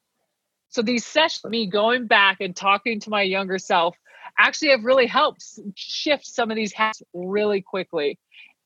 So 0.69 0.81
these 0.81 1.05
sessions, 1.05 1.45
me 1.45 1.67
going 1.67 2.07
back 2.07 2.41
and 2.41 2.55
talking 2.55 2.99
to 3.01 3.09
my 3.09 3.21
younger 3.21 3.59
self, 3.59 3.95
actually 4.37 4.71
have 4.71 4.83
really 4.83 5.05
helped 5.05 5.45
shift 5.75 6.25
some 6.25 6.49
of 6.51 6.57
these 6.57 6.73
habits 6.73 7.03
really 7.13 7.61
quickly. 7.61 8.19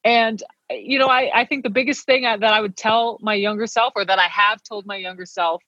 And 0.09 0.41
eh, 0.71 0.81
you 0.81 0.97
know, 0.97 1.05
I, 1.07 1.29
I 1.41 1.45
think 1.45 1.63
the 1.63 1.69
biggest 1.69 2.05
thing 2.05 2.23
that 2.23 2.43
I 2.43 2.59
would 2.59 2.75
tell 2.75 3.19
my 3.21 3.35
younger 3.35 3.67
self, 3.67 3.93
or 3.95 4.03
that 4.03 4.17
I 4.17 4.27
have 4.27 4.63
told 4.63 4.87
my 4.87 4.95
younger 4.95 5.27
self, 5.27 5.61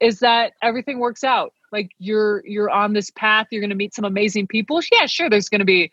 is 0.00 0.18
that 0.20 0.54
everything 0.60 0.98
works 0.98 1.22
out. 1.22 1.52
Like 1.70 1.92
you're 1.98 2.44
you're 2.44 2.70
on 2.70 2.94
this 2.94 3.10
path, 3.10 3.46
you're 3.50 3.60
going 3.60 3.70
to 3.70 3.76
meet 3.76 3.94
some 3.94 4.04
amazing 4.04 4.48
people. 4.48 4.80
Yeah, 4.90 5.06
sure, 5.06 5.30
there's 5.30 5.48
going 5.48 5.60
to 5.60 5.64
be 5.64 5.92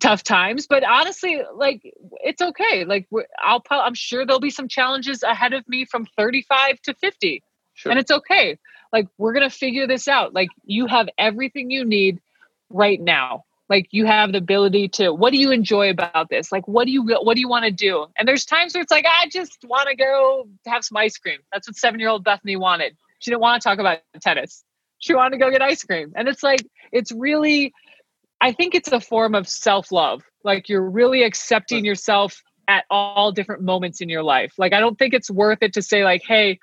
tough 0.00 0.22
times, 0.22 0.66
but 0.68 0.84
honestly, 0.84 1.42
like 1.54 1.82
it's 2.22 2.40
okay. 2.40 2.84
Like 2.84 3.08
I'll 3.40 3.62
I'm 3.70 3.94
sure 3.94 4.24
there'll 4.24 4.40
be 4.40 4.50
some 4.50 4.68
challenges 4.68 5.24
ahead 5.24 5.52
of 5.52 5.68
me 5.68 5.84
from 5.84 6.06
35 6.16 6.80
to 6.82 6.94
50, 6.94 7.42
sure. 7.74 7.90
and 7.90 7.98
it's 7.98 8.12
okay. 8.12 8.56
Like 8.92 9.08
we're 9.18 9.32
gonna 9.32 9.50
figure 9.50 9.88
this 9.88 10.06
out. 10.06 10.32
Like 10.32 10.48
you 10.64 10.86
have 10.86 11.08
everything 11.18 11.72
you 11.72 11.84
need 11.84 12.20
right 12.70 13.00
now 13.00 13.44
like 13.72 13.88
you 13.90 14.04
have 14.04 14.32
the 14.32 14.38
ability 14.38 14.86
to 14.86 15.14
what 15.14 15.32
do 15.32 15.38
you 15.38 15.50
enjoy 15.50 15.88
about 15.88 16.28
this? 16.28 16.52
Like 16.52 16.68
what 16.68 16.84
do 16.84 16.92
you 16.92 17.02
what 17.22 17.34
do 17.34 17.40
you 17.40 17.48
want 17.48 17.64
to 17.64 17.70
do? 17.70 18.06
And 18.18 18.28
there's 18.28 18.44
times 18.44 18.74
where 18.74 18.82
it's 18.82 18.92
like 18.92 19.06
i 19.06 19.28
just 19.30 19.64
want 19.64 19.88
to 19.88 19.96
go 19.96 20.46
have 20.66 20.84
some 20.84 20.98
ice 20.98 21.16
cream. 21.16 21.38
That's 21.50 21.66
what 21.66 21.76
seven 21.76 21.98
year 21.98 22.10
old 22.10 22.22
bethany 22.22 22.56
wanted. 22.56 22.98
She 23.20 23.30
didn't 23.30 23.40
want 23.40 23.62
to 23.62 23.66
talk 23.66 23.78
about 23.78 24.00
tennis. 24.20 24.62
She 24.98 25.14
wanted 25.14 25.30
to 25.30 25.38
go 25.38 25.50
get 25.50 25.62
ice 25.62 25.82
cream. 25.84 26.12
And 26.14 26.28
it's 26.28 26.42
like 26.42 26.60
it's 26.92 27.12
really 27.12 27.72
i 28.42 28.52
think 28.52 28.74
it's 28.74 28.92
a 28.92 29.00
form 29.00 29.34
of 29.34 29.48
self-love. 29.48 30.22
Like 30.44 30.68
you're 30.68 30.90
really 30.90 31.22
accepting 31.22 31.86
yourself 31.86 32.42
at 32.68 32.84
all 32.90 33.32
different 33.32 33.62
moments 33.62 34.02
in 34.02 34.10
your 34.10 34.22
life. 34.22 34.52
Like 34.58 34.74
i 34.74 34.80
don't 34.80 34.98
think 34.98 35.14
it's 35.14 35.30
worth 35.30 35.62
it 35.62 35.72
to 35.74 35.82
say 35.82 36.04
like 36.04 36.22
hey 36.28 36.58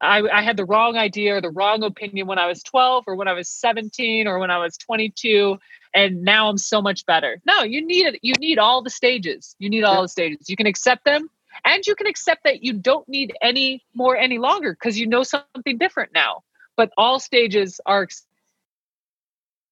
I, 0.00 0.22
I, 0.32 0.42
had 0.42 0.56
the 0.56 0.64
wrong 0.64 0.96
idea 0.96 1.34
or 1.34 1.40
the 1.40 1.50
wrong 1.50 1.82
opinion 1.82 2.28
when 2.28 2.38
I 2.38 2.46
was 2.46 2.62
12 2.62 3.02
or 3.08 3.16
when 3.16 3.26
I 3.26 3.32
was 3.32 3.48
17 3.48 4.28
or 4.28 4.38
when 4.38 4.48
I 4.48 4.58
was 4.58 4.76
22 4.76 5.58
and 5.94 6.22
now 6.22 6.48
I'm 6.48 6.58
so 6.58 6.80
much 6.82 7.06
better. 7.06 7.40
No, 7.46 7.62
you 7.62 7.84
need 7.84 8.06
it. 8.06 8.20
You 8.22 8.34
need 8.38 8.58
all 8.58 8.82
the 8.82 8.90
stages. 8.90 9.56
You 9.58 9.70
need 9.70 9.84
all 9.84 9.96
yeah. 9.96 10.02
the 10.02 10.08
stages. 10.08 10.50
You 10.50 10.56
can 10.56 10.66
accept 10.66 11.04
them 11.04 11.30
and 11.64 11.86
you 11.86 11.94
can 11.94 12.06
accept 12.06 12.44
that 12.44 12.62
you 12.62 12.72
don't 12.72 13.08
need 13.08 13.34
any 13.42 13.84
more 13.94 14.16
any 14.16 14.38
longer 14.38 14.72
because 14.72 14.98
you 14.98 15.06
know 15.06 15.22
something 15.22 15.78
different 15.78 16.12
now. 16.12 16.42
But 16.76 16.90
all 16.96 17.18
stages 17.18 17.80
are 17.86 18.06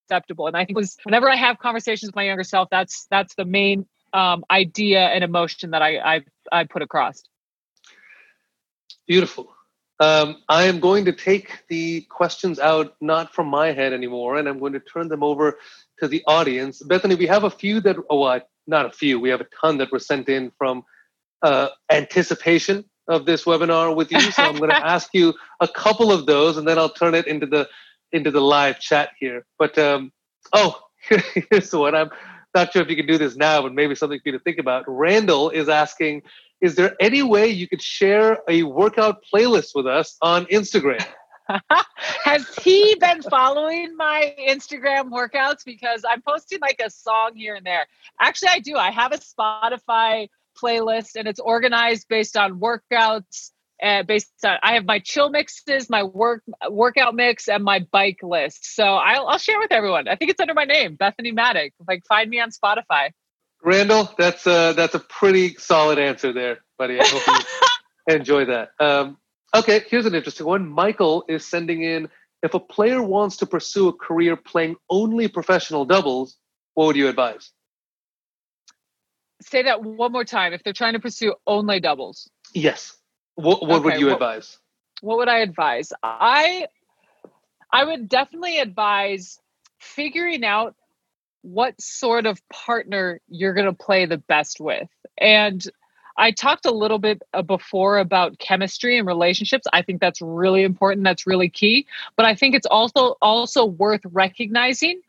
acceptable. 0.08 0.46
And 0.46 0.56
I 0.56 0.64
think 0.64 0.76
was 0.76 0.96
whenever 1.04 1.30
I 1.30 1.36
have 1.36 1.58
conversations 1.58 2.08
with 2.08 2.16
my 2.16 2.24
younger 2.24 2.44
self, 2.44 2.68
that's 2.70 3.06
that's 3.10 3.34
the 3.34 3.44
main 3.44 3.86
um, 4.12 4.44
idea 4.50 5.00
and 5.00 5.22
emotion 5.22 5.70
that 5.70 5.82
I, 5.82 5.98
I 5.98 6.24
I 6.50 6.64
put 6.64 6.82
across. 6.82 7.22
Beautiful. 9.06 9.52
Um, 9.98 10.42
I 10.48 10.64
am 10.64 10.80
going 10.80 11.06
to 11.06 11.12
take 11.12 11.66
the 11.68 12.02
questions 12.02 12.58
out 12.58 12.96
not 13.00 13.34
from 13.34 13.46
my 13.46 13.72
head 13.72 13.94
anymore, 13.94 14.36
and 14.36 14.46
I'm 14.46 14.58
going 14.58 14.74
to 14.74 14.80
turn 14.80 15.08
them 15.08 15.22
over 15.22 15.58
to 16.00 16.08
the 16.08 16.22
audience. 16.26 16.82
Bethany, 16.82 17.14
we 17.14 17.26
have 17.26 17.44
a 17.44 17.50
few 17.50 17.80
that, 17.80 17.96
oh, 18.10 18.20
well, 18.20 18.40
not 18.66 18.86
a 18.86 18.90
few, 18.90 19.20
we 19.20 19.30
have 19.30 19.40
a 19.40 19.46
ton 19.60 19.78
that 19.78 19.92
were 19.92 19.98
sent 19.98 20.28
in 20.28 20.52
from 20.58 20.84
uh, 21.42 21.68
anticipation 21.90 22.84
of 23.08 23.26
this 23.26 23.44
webinar 23.44 23.94
with 23.94 24.10
you. 24.10 24.20
So 24.20 24.42
I'm 24.42 24.56
going 24.56 24.70
to 24.80 24.86
ask 24.86 25.10
you 25.12 25.34
a 25.60 25.68
couple 25.68 26.12
of 26.12 26.26
those, 26.26 26.56
and 26.56 26.66
then 26.66 26.78
I'll 26.78 26.92
turn 26.92 27.14
it 27.14 27.26
into 27.26 27.46
the 27.46 27.68
into 28.12 28.30
the 28.30 28.40
live 28.40 28.78
chat 28.78 29.10
here. 29.18 29.44
But 29.58 29.76
um, 29.78 30.12
oh, 30.52 30.80
here's 31.50 31.70
the 31.70 31.78
one. 31.78 31.94
I'm 31.94 32.10
not 32.54 32.72
sure 32.72 32.82
if 32.82 32.88
you 32.88 32.96
can 32.96 33.06
do 33.06 33.18
this 33.18 33.36
now, 33.36 33.62
but 33.62 33.74
maybe 33.74 33.94
something 33.94 34.18
for 34.18 34.28
you 34.30 34.32
to 34.32 34.42
think 34.42 34.58
about. 34.58 34.84
Randall 34.86 35.50
is 35.50 35.68
asking, 35.68 36.22
is 36.60 36.74
there 36.74 36.96
any 37.00 37.22
way 37.22 37.48
you 37.48 37.68
could 37.68 37.82
share 37.82 38.38
a 38.48 38.62
workout 38.62 39.22
playlist 39.32 39.70
with 39.74 39.86
us 39.86 40.16
on 40.22 40.46
Instagram? 40.46 41.04
Has 42.24 42.54
he 42.56 42.96
been 43.00 43.22
following 43.22 43.96
my 43.96 44.34
Instagram 44.48 45.10
workouts? 45.10 45.64
Because 45.64 46.04
I'm 46.08 46.22
posting 46.22 46.60
like 46.60 46.80
a 46.84 46.90
song 46.90 47.32
here 47.34 47.54
and 47.54 47.64
there. 47.64 47.86
Actually, 48.20 48.48
I 48.48 48.58
do. 48.60 48.76
I 48.76 48.90
have 48.90 49.12
a 49.12 49.18
Spotify 49.18 50.28
playlist 50.60 51.16
and 51.16 51.28
it's 51.28 51.40
organized 51.40 52.06
based 52.08 52.36
on 52.36 52.60
workouts. 52.60 53.50
Uh, 53.82 54.02
based 54.02 54.32
on 54.42 54.56
I 54.62 54.72
have 54.74 54.86
my 54.86 55.00
chill 55.00 55.28
mixes, 55.28 55.90
my 55.90 56.02
work 56.02 56.42
workout 56.70 57.14
mix, 57.14 57.46
and 57.46 57.62
my 57.62 57.86
bike 57.92 58.20
list. 58.22 58.74
So 58.74 58.84
I'll, 58.84 59.26
I'll 59.26 59.38
share 59.38 59.58
with 59.58 59.70
everyone. 59.70 60.08
I 60.08 60.16
think 60.16 60.30
it's 60.30 60.40
under 60.40 60.54
my 60.54 60.64
name, 60.64 60.94
Bethany 60.94 61.32
Mattek. 61.32 61.72
Like 61.86 62.02
find 62.08 62.30
me 62.30 62.40
on 62.40 62.50
Spotify. 62.50 63.10
Randall, 63.62 64.10
that's 64.16 64.46
a 64.46 64.72
that's 64.74 64.94
a 64.94 64.98
pretty 64.98 65.56
solid 65.56 65.98
answer 65.98 66.32
there, 66.32 66.60
buddy. 66.78 66.98
I 66.98 67.06
hope 67.06 67.44
you 68.08 68.14
enjoy 68.14 68.46
that. 68.46 68.70
Um, 68.80 69.18
Okay, 69.54 69.84
here's 69.88 70.06
an 70.06 70.14
interesting 70.14 70.46
one. 70.46 70.68
Michael 70.68 71.24
is 71.28 71.46
sending 71.46 71.82
in 71.82 72.08
if 72.42 72.54
a 72.54 72.60
player 72.60 73.02
wants 73.02 73.38
to 73.38 73.46
pursue 73.46 73.88
a 73.88 73.92
career 73.92 74.36
playing 74.36 74.76
only 74.90 75.28
professional 75.28 75.84
doubles, 75.84 76.36
what 76.74 76.86
would 76.86 76.96
you 76.96 77.08
advise? 77.08 77.50
Say 79.42 79.62
that 79.62 79.82
one 79.82 80.12
more 80.12 80.24
time. 80.24 80.52
If 80.52 80.62
they're 80.62 80.72
trying 80.72 80.94
to 80.94 81.00
pursue 81.00 81.34
only 81.46 81.80
doubles. 81.80 82.30
Yes. 82.52 82.96
What, 83.34 83.62
what 83.62 83.80
okay, 83.80 83.84
would 83.84 84.00
you 84.00 84.06
what, 84.06 84.14
advise? 84.14 84.58
What 85.00 85.18
would 85.18 85.28
I 85.28 85.38
advise? 85.38 85.92
I 86.02 86.66
I 87.72 87.84
would 87.84 88.08
definitely 88.08 88.58
advise 88.58 89.38
figuring 89.78 90.44
out 90.44 90.74
what 91.42 91.80
sort 91.80 92.26
of 92.26 92.40
partner 92.48 93.20
you're 93.28 93.54
going 93.54 93.66
to 93.66 93.72
play 93.72 94.06
the 94.06 94.18
best 94.18 94.58
with. 94.60 94.88
And 95.18 95.64
I 96.18 96.30
talked 96.30 96.66
a 96.66 96.70
little 96.70 96.98
bit 96.98 97.22
uh, 97.34 97.42
before 97.42 97.98
about 97.98 98.38
chemistry 98.38 98.98
and 98.98 99.06
relationships. 99.06 99.66
I 99.72 99.82
think 99.82 100.00
that's 100.00 100.22
really 100.22 100.62
important. 100.62 101.04
That's 101.04 101.26
really 101.26 101.48
key. 101.48 101.86
But 102.16 102.26
I 102.26 102.34
think 102.34 102.54
it's 102.54 102.66
also 102.66 103.16
also 103.20 103.64
worth 103.64 104.00
recognizing 104.04 105.00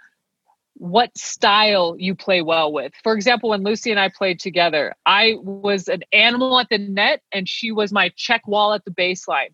what 0.79 1.17
style 1.17 1.95
you 1.97 2.13
play 2.13 2.41
well 2.41 2.71
with. 2.71 2.93
For 3.03 3.13
example, 3.13 3.49
when 3.49 3.63
Lucy 3.63 3.89
and 3.89 3.99
I 3.99 4.09
played 4.09 4.39
together, 4.39 4.93
I 5.05 5.35
was 5.41 5.87
an 5.87 6.03
animal 6.13 6.59
at 6.59 6.69
the 6.69 6.77
net 6.77 7.21
and 7.31 7.49
she 7.49 7.71
was 7.71 7.91
my 7.91 8.11
check 8.15 8.47
wall 8.47 8.73
at 8.73 8.85
the 8.85 8.91
baseline. 8.91 9.53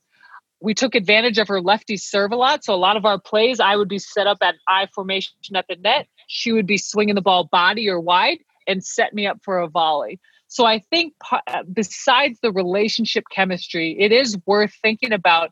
We 0.59 0.73
took 0.73 0.95
advantage 0.95 1.37
of 1.37 1.47
her 1.47 1.61
lefty 1.61 1.97
serve 1.97 2.31
a 2.31 2.35
lot. 2.35 2.63
So 2.63 2.73
a 2.73 2.75
lot 2.75 2.97
of 2.97 3.05
our 3.05 3.19
plays, 3.19 3.59
I 3.59 3.75
would 3.75 3.89
be 3.89 3.99
set 3.99 4.27
up 4.27 4.37
at 4.41 4.55
I 4.67 4.87
formation 4.93 5.33
at 5.55 5.65
the 5.69 5.75
net. 5.77 6.07
She 6.27 6.51
would 6.51 6.67
be 6.67 6.77
swinging 6.77 7.15
the 7.15 7.21
ball 7.21 7.45
body 7.45 7.89
or 7.89 7.99
wide 7.99 8.39
and 8.67 8.83
set 8.83 9.13
me 9.13 9.27
up 9.27 9.39
for 9.43 9.59
a 9.59 9.67
volley. 9.67 10.19
So 10.53 10.67
I 10.67 10.77
think 10.77 11.15
uh, 11.31 11.63
besides 11.73 12.37
the 12.43 12.51
relationship 12.51 13.23
chemistry, 13.31 13.97
it 13.99 14.11
is 14.11 14.37
worth 14.45 14.71
thinking 14.83 15.11
about 15.11 15.49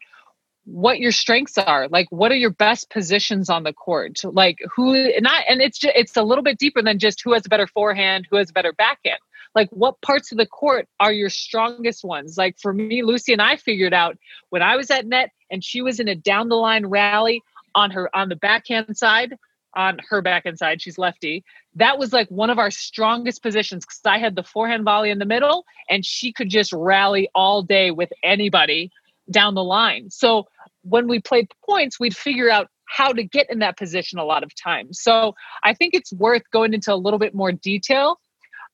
what 0.65 0.99
your 0.99 1.11
strengths 1.11 1.57
are. 1.57 1.87
Like 1.87 2.05
what 2.11 2.31
are 2.31 2.35
your 2.35 2.51
best 2.51 2.91
positions 2.91 3.49
on 3.49 3.63
the 3.63 3.73
court? 3.73 4.19
Like 4.23 4.59
who 4.75 5.11
not 5.19 5.41
and 5.49 5.59
it's 5.59 5.79
just 5.79 5.95
it's 5.95 6.15
a 6.15 6.21
little 6.21 6.43
bit 6.43 6.59
deeper 6.59 6.83
than 6.83 6.99
just 6.99 7.23
who 7.23 7.33
has 7.33 7.43
a 7.47 7.49
better 7.49 7.65
forehand 7.65 8.27
who 8.29 8.37
has 8.37 8.51
a 8.51 8.53
better 8.53 8.73
backhand. 8.73 9.17
Like 9.55 9.69
what 9.71 9.99
parts 10.01 10.31
of 10.31 10.37
the 10.37 10.45
court 10.45 10.87
are 10.99 11.11
your 11.11 11.29
strongest 11.29 12.03
ones? 12.03 12.37
Like 12.37 12.59
for 12.59 12.71
me 12.71 13.01
lucy 13.01 13.33
and 13.33 13.41
i 13.41 13.55
figured 13.55 13.95
out 13.95 14.19
when 14.51 14.61
i 14.61 14.75
was 14.75 14.91
at 14.91 15.07
net 15.07 15.31
and 15.49 15.63
she 15.63 15.81
was 15.81 15.99
in 15.99 16.09
a 16.09 16.15
down 16.15 16.47
the 16.47 16.55
line 16.55 16.85
rally 16.85 17.41
on 17.73 17.89
her 17.89 18.15
on 18.15 18.29
the 18.29 18.35
backhand 18.35 18.95
side 18.95 19.35
on 19.75 19.99
her 20.09 20.21
backhand 20.21 20.57
side 20.57 20.81
she's 20.81 20.97
lefty 20.97 21.43
that 21.75 21.97
was 21.97 22.11
like 22.11 22.27
one 22.29 22.49
of 22.49 22.59
our 22.59 22.71
strongest 22.71 23.41
positions 23.41 23.85
because 23.85 24.01
I 24.05 24.17
had 24.17 24.35
the 24.35 24.43
forehand 24.43 24.83
volley 24.83 25.09
in 25.09 25.19
the 25.19 25.25
middle 25.25 25.65
and 25.89 26.05
she 26.05 26.33
could 26.33 26.49
just 26.49 26.73
rally 26.73 27.29
all 27.33 27.63
day 27.63 27.91
with 27.91 28.11
anybody 28.23 28.91
down 29.29 29.55
the 29.55 29.63
line. 29.63 30.09
So 30.09 30.47
when 30.83 31.07
we 31.07 31.19
played 31.19 31.47
points, 31.65 31.99
we'd 31.99 32.15
figure 32.15 32.49
out 32.49 32.67
how 32.85 33.13
to 33.13 33.23
get 33.23 33.49
in 33.49 33.59
that 33.59 33.77
position 33.77 34.19
a 34.19 34.25
lot 34.25 34.43
of 34.43 34.53
times. 34.53 35.01
So 35.01 35.35
I 35.63 35.73
think 35.73 35.93
it's 35.93 36.11
worth 36.11 36.43
going 36.51 36.73
into 36.73 36.93
a 36.93 36.95
little 36.95 37.19
bit 37.19 37.33
more 37.33 37.53
detail 37.53 38.19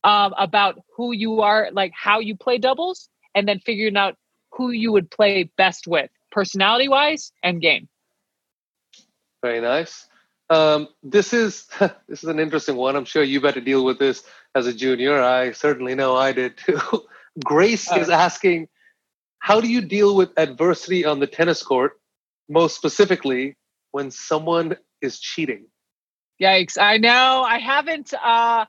um, 0.03 0.33
about 0.37 0.79
who 0.95 1.11
you 1.11 1.41
are, 1.41 1.69
like 1.71 1.91
how 1.95 2.19
you 2.19 2.35
play 2.35 2.57
doubles, 2.57 3.09
and 3.35 3.47
then 3.47 3.59
figuring 3.59 3.95
out 3.95 4.15
who 4.51 4.71
you 4.71 4.91
would 4.91 5.11
play 5.11 5.51
best 5.55 5.85
with, 5.85 6.09
personality 6.31 6.87
wise 6.87 7.31
and 7.43 7.61
game. 7.61 7.87
Very 9.43 9.61
nice. 9.61 10.07
Um, 10.49 10.87
this 11.03 11.33
is 11.33 11.67
this 12.07 12.23
is 12.23 12.29
an 12.29 12.39
interesting 12.39 12.75
one. 12.75 12.95
I'm 12.95 13.05
sure 13.05 13.23
you've 13.23 13.43
had 13.43 13.55
to 13.55 13.61
deal 13.61 13.83
with 13.83 13.99
this 13.99 14.23
as 14.55 14.67
a 14.67 14.73
junior. 14.73 15.21
I 15.21 15.51
certainly 15.51 15.95
know 15.95 16.15
I 16.15 16.31
did 16.31 16.57
too. 16.57 16.79
Grace 17.43 17.91
uh, 17.91 17.95
is 17.95 18.09
asking, 18.09 18.67
how 19.39 19.61
do 19.61 19.67
you 19.67 19.81
deal 19.81 20.15
with 20.15 20.31
adversity 20.37 21.05
on 21.05 21.19
the 21.19 21.27
tennis 21.27 21.61
court, 21.61 21.99
most 22.49 22.75
specifically 22.75 23.55
when 23.91 24.09
someone 24.09 24.75
is 25.01 25.19
cheating? 25.19 25.65
Yikes! 26.41 26.77
I 26.79 26.97
know 26.97 27.43
I 27.47 27.59
haven't. 27.59 28.13
Uh, 28.13 28.65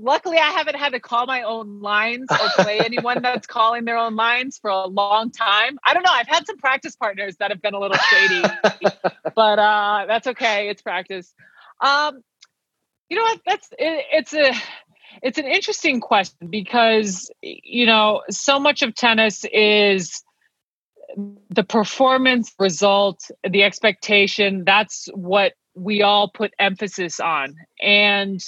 luckily 0.00 0.38
I 0.38 0.50
haven't 0.50 0.76
had 0.76 0.92
to 0.92 1.00
call 1.00 1.26
my 1.26 1.42
own 1.42 1.80
lines 1.80 2.26
or 2.30 2.64
play 2.64 2.78
anyone 2.84 3.22
that's 3.22 3.46
calling 3.46 3.84
their 3.84 3.96
own 3.96 4.16
lines 4.16 4.58
for 4.58 4.70
a 4.70 4.86
long 4.86 5.30
time. 5.30 5.78
I 5.84 5.94
don't 5.94 6.02
know. 6.02 6.12
I've 6.12 6.28
had 6.28 6.46
some 6.46 6.58
practice 6.58 6.96
partners 6.96 7.36
that 7.36 7.50
have 7.50 7.62
been 7.62 7.74
a 7.74 7.78
little 7.78 7.96
shady, 7.96 8.42
but 9.34 9.58
uh, 9.58 10.04
that's 10.06 10.26
okay. 10.28 10.68
It's 10.68 10.82
practice. 10.82 11.34
Um, 11.80 12.22
you 13.08 13.16
know 13.16 13.22
what? 13.22 13.40
That's 13.46 13.68
it, 13.78 14.04
it's 14.12 14.34
a 14.34 14.52
it's 15.22 15.38
an 15.38 15.46
interesting 15.46 16.00
question 16.00 16.48
because 16.48 17.30
you 17.42 17.86
know 17.86 18.22
so 18.30 18.60
much 18.60 18.82
of 18.82 18.94
tennis 18.94 19.44
is 19.52 20.22
the 21.50 21.64
performance 21.64 22.52
result 22.60 23.28
the 23.48 23.64
expectation 23.64 24.62
that's 24.64 25.08
what 25.12 25.54
we 25.74 26.02
all 26.02 26.30
put 26.30 26.52
emphasis 26.60 27.18
on 27.18 27.56
and 27.82 28.40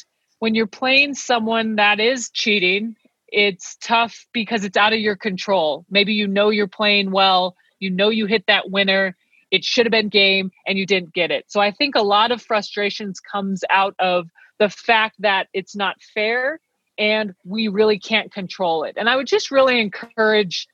when 0.42 0.54
you're 0.56 0.66
playing 0.66 1.14
someone 1.14 1.76
that 1.76 2.00
is 2.00 2.30
cheating 2.30 2.96
it's 3.28 3.76
tough 3.80 4.26
because 4.32 4.64
it's 4.64 4.76
out 4.76 4.92
of 4.92 4.98
your 4.98 5.16
control 5.16 5.86
maybe 5.90 6.12
you 6.12 6.26
know 6.26 6.50
you're 6.50 6.66
playing 6.66 7.10
well 7.12 7.54
you 7.78 7.90
know 7.90 8.08
you 8.08 8.26
hit 8.26 8.44
that 8.46 8.70
winner 8.70 9.16
it 9.50 9.64
should 9.64 9.86
have 9.86 9.92
been 9.92 10.08
game 10.08 10.50
and 10.66 10.78
you 10.78 10.86
didn't 10.86 11.12
get 11.12 11.30
it 11.30 11.44
so 11.48 11.60
i 11.60 11.70
think 11.70 11.94
a 11.94 12.02
lot 12.02 12.32
of 12.32 12.42
frustrations 12.42 13.20
comes 13.20 13.62
out 13.70 13.94
of 13.98 14.28
the 14.58 14.68
fact 14.68 15.16
that 15.20 15.46
it's 15.52 15.76
not 15.76 15.96
fair 16.14 16.60
and 16.98 17.34
we 17.44 17.68
really 17.68 17.98
can't 17.98 18.32
control 18.32 18.84
it. 18.84 18.94
And 18.96 19.08
I 19.08 19.16
would 19.16 19.26
just 19.26 19.50
really 19.50 19.80
encourage 19.80 20.68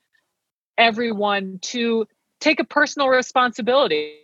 everyone 0.77 1.59
to 1.63 2.07
take 2.39 2.59
a 2.59 2.63
personal 2.63 3.09
responsibility. 3.09 4.15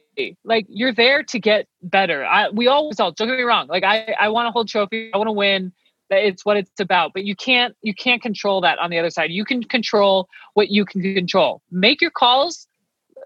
Like 0.43 0.65
you're 0.69 0.93
there 0.93 1.23
to 1.23 1.39
get 1.39 1.67
better. 1.81 2.25
I, 2.25 2.49
we 2.49 2.67
always 2.67 2.99
all. 2.99 3.11
Don't 3.11 3.27
get 3.27 3.37
me 3.37 3.43
wrong. 3.43 3.67
Like 3.67 3.83
I, 3.83 4.15
I 4.19 4.29
want 4.29 4.47
to 4.47 4.51
hold 4.51 4.67
trophy. 4.67 5.11
I 5.13 5.17
want 5.17 5.27
to 5.27 5.33
win. 5.33 5.73
It's 6.09 6.45
what 6.45 6.57
it's 6.57 6.79
about. 6.79 7.13
But 7.13 7.25
you 7.25 7.35
can't, 7.35 7.75
you 7.81 7.93
can't 7.93 8.21
control 8.21 8.61
that 8.61 8.77
on 8.79 8.91
the 8.91 8.99
other 8.99 9.09
side. 9.09 9.31
You 9.31 9.43
can 9.43 9.63
control 9.63 10.27
what 10.53 10.69
you 10.69 10.85
can 10.85 11.01
control. 11.01 11.61
Make 11.71 12.01
your 12.01 12.11
calls 12.11 12.67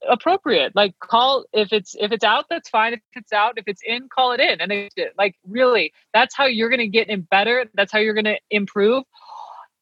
appropriate 0.07 0.75
like 0.75 0.97
call 0.99 1.45
if 1.53 1.73
it's 1.73 1.95
if 1.99 2.11
it's 2.11 2.23
out 2.23 2.45
that's 2.49 2.69
fine 2.69 2.93
if 2.93 3.01
it's 3.15 3.33
out 3.33 3.57
if 3.57 3.65
it's 3.67 3.81
in 3.85 4.07
call 4.07 4.31
it 4.31 4.39
in 4.39 4.61
and 4.61 4.71
it, 4.71 4.93
like 5.17 5.35
really 5.47 5.91
that's 6.13 6.35
how 6.35 6.45
you're 6.45 6.69
to 6.79 6.87
get 6.87 7.09
in 7.09 7.21
better 7.21 7.65
that's 7.73 7.91
how 7.91 7.99
you're 7.99 8.13
to 8.23 8.37
improve 8.49 9.03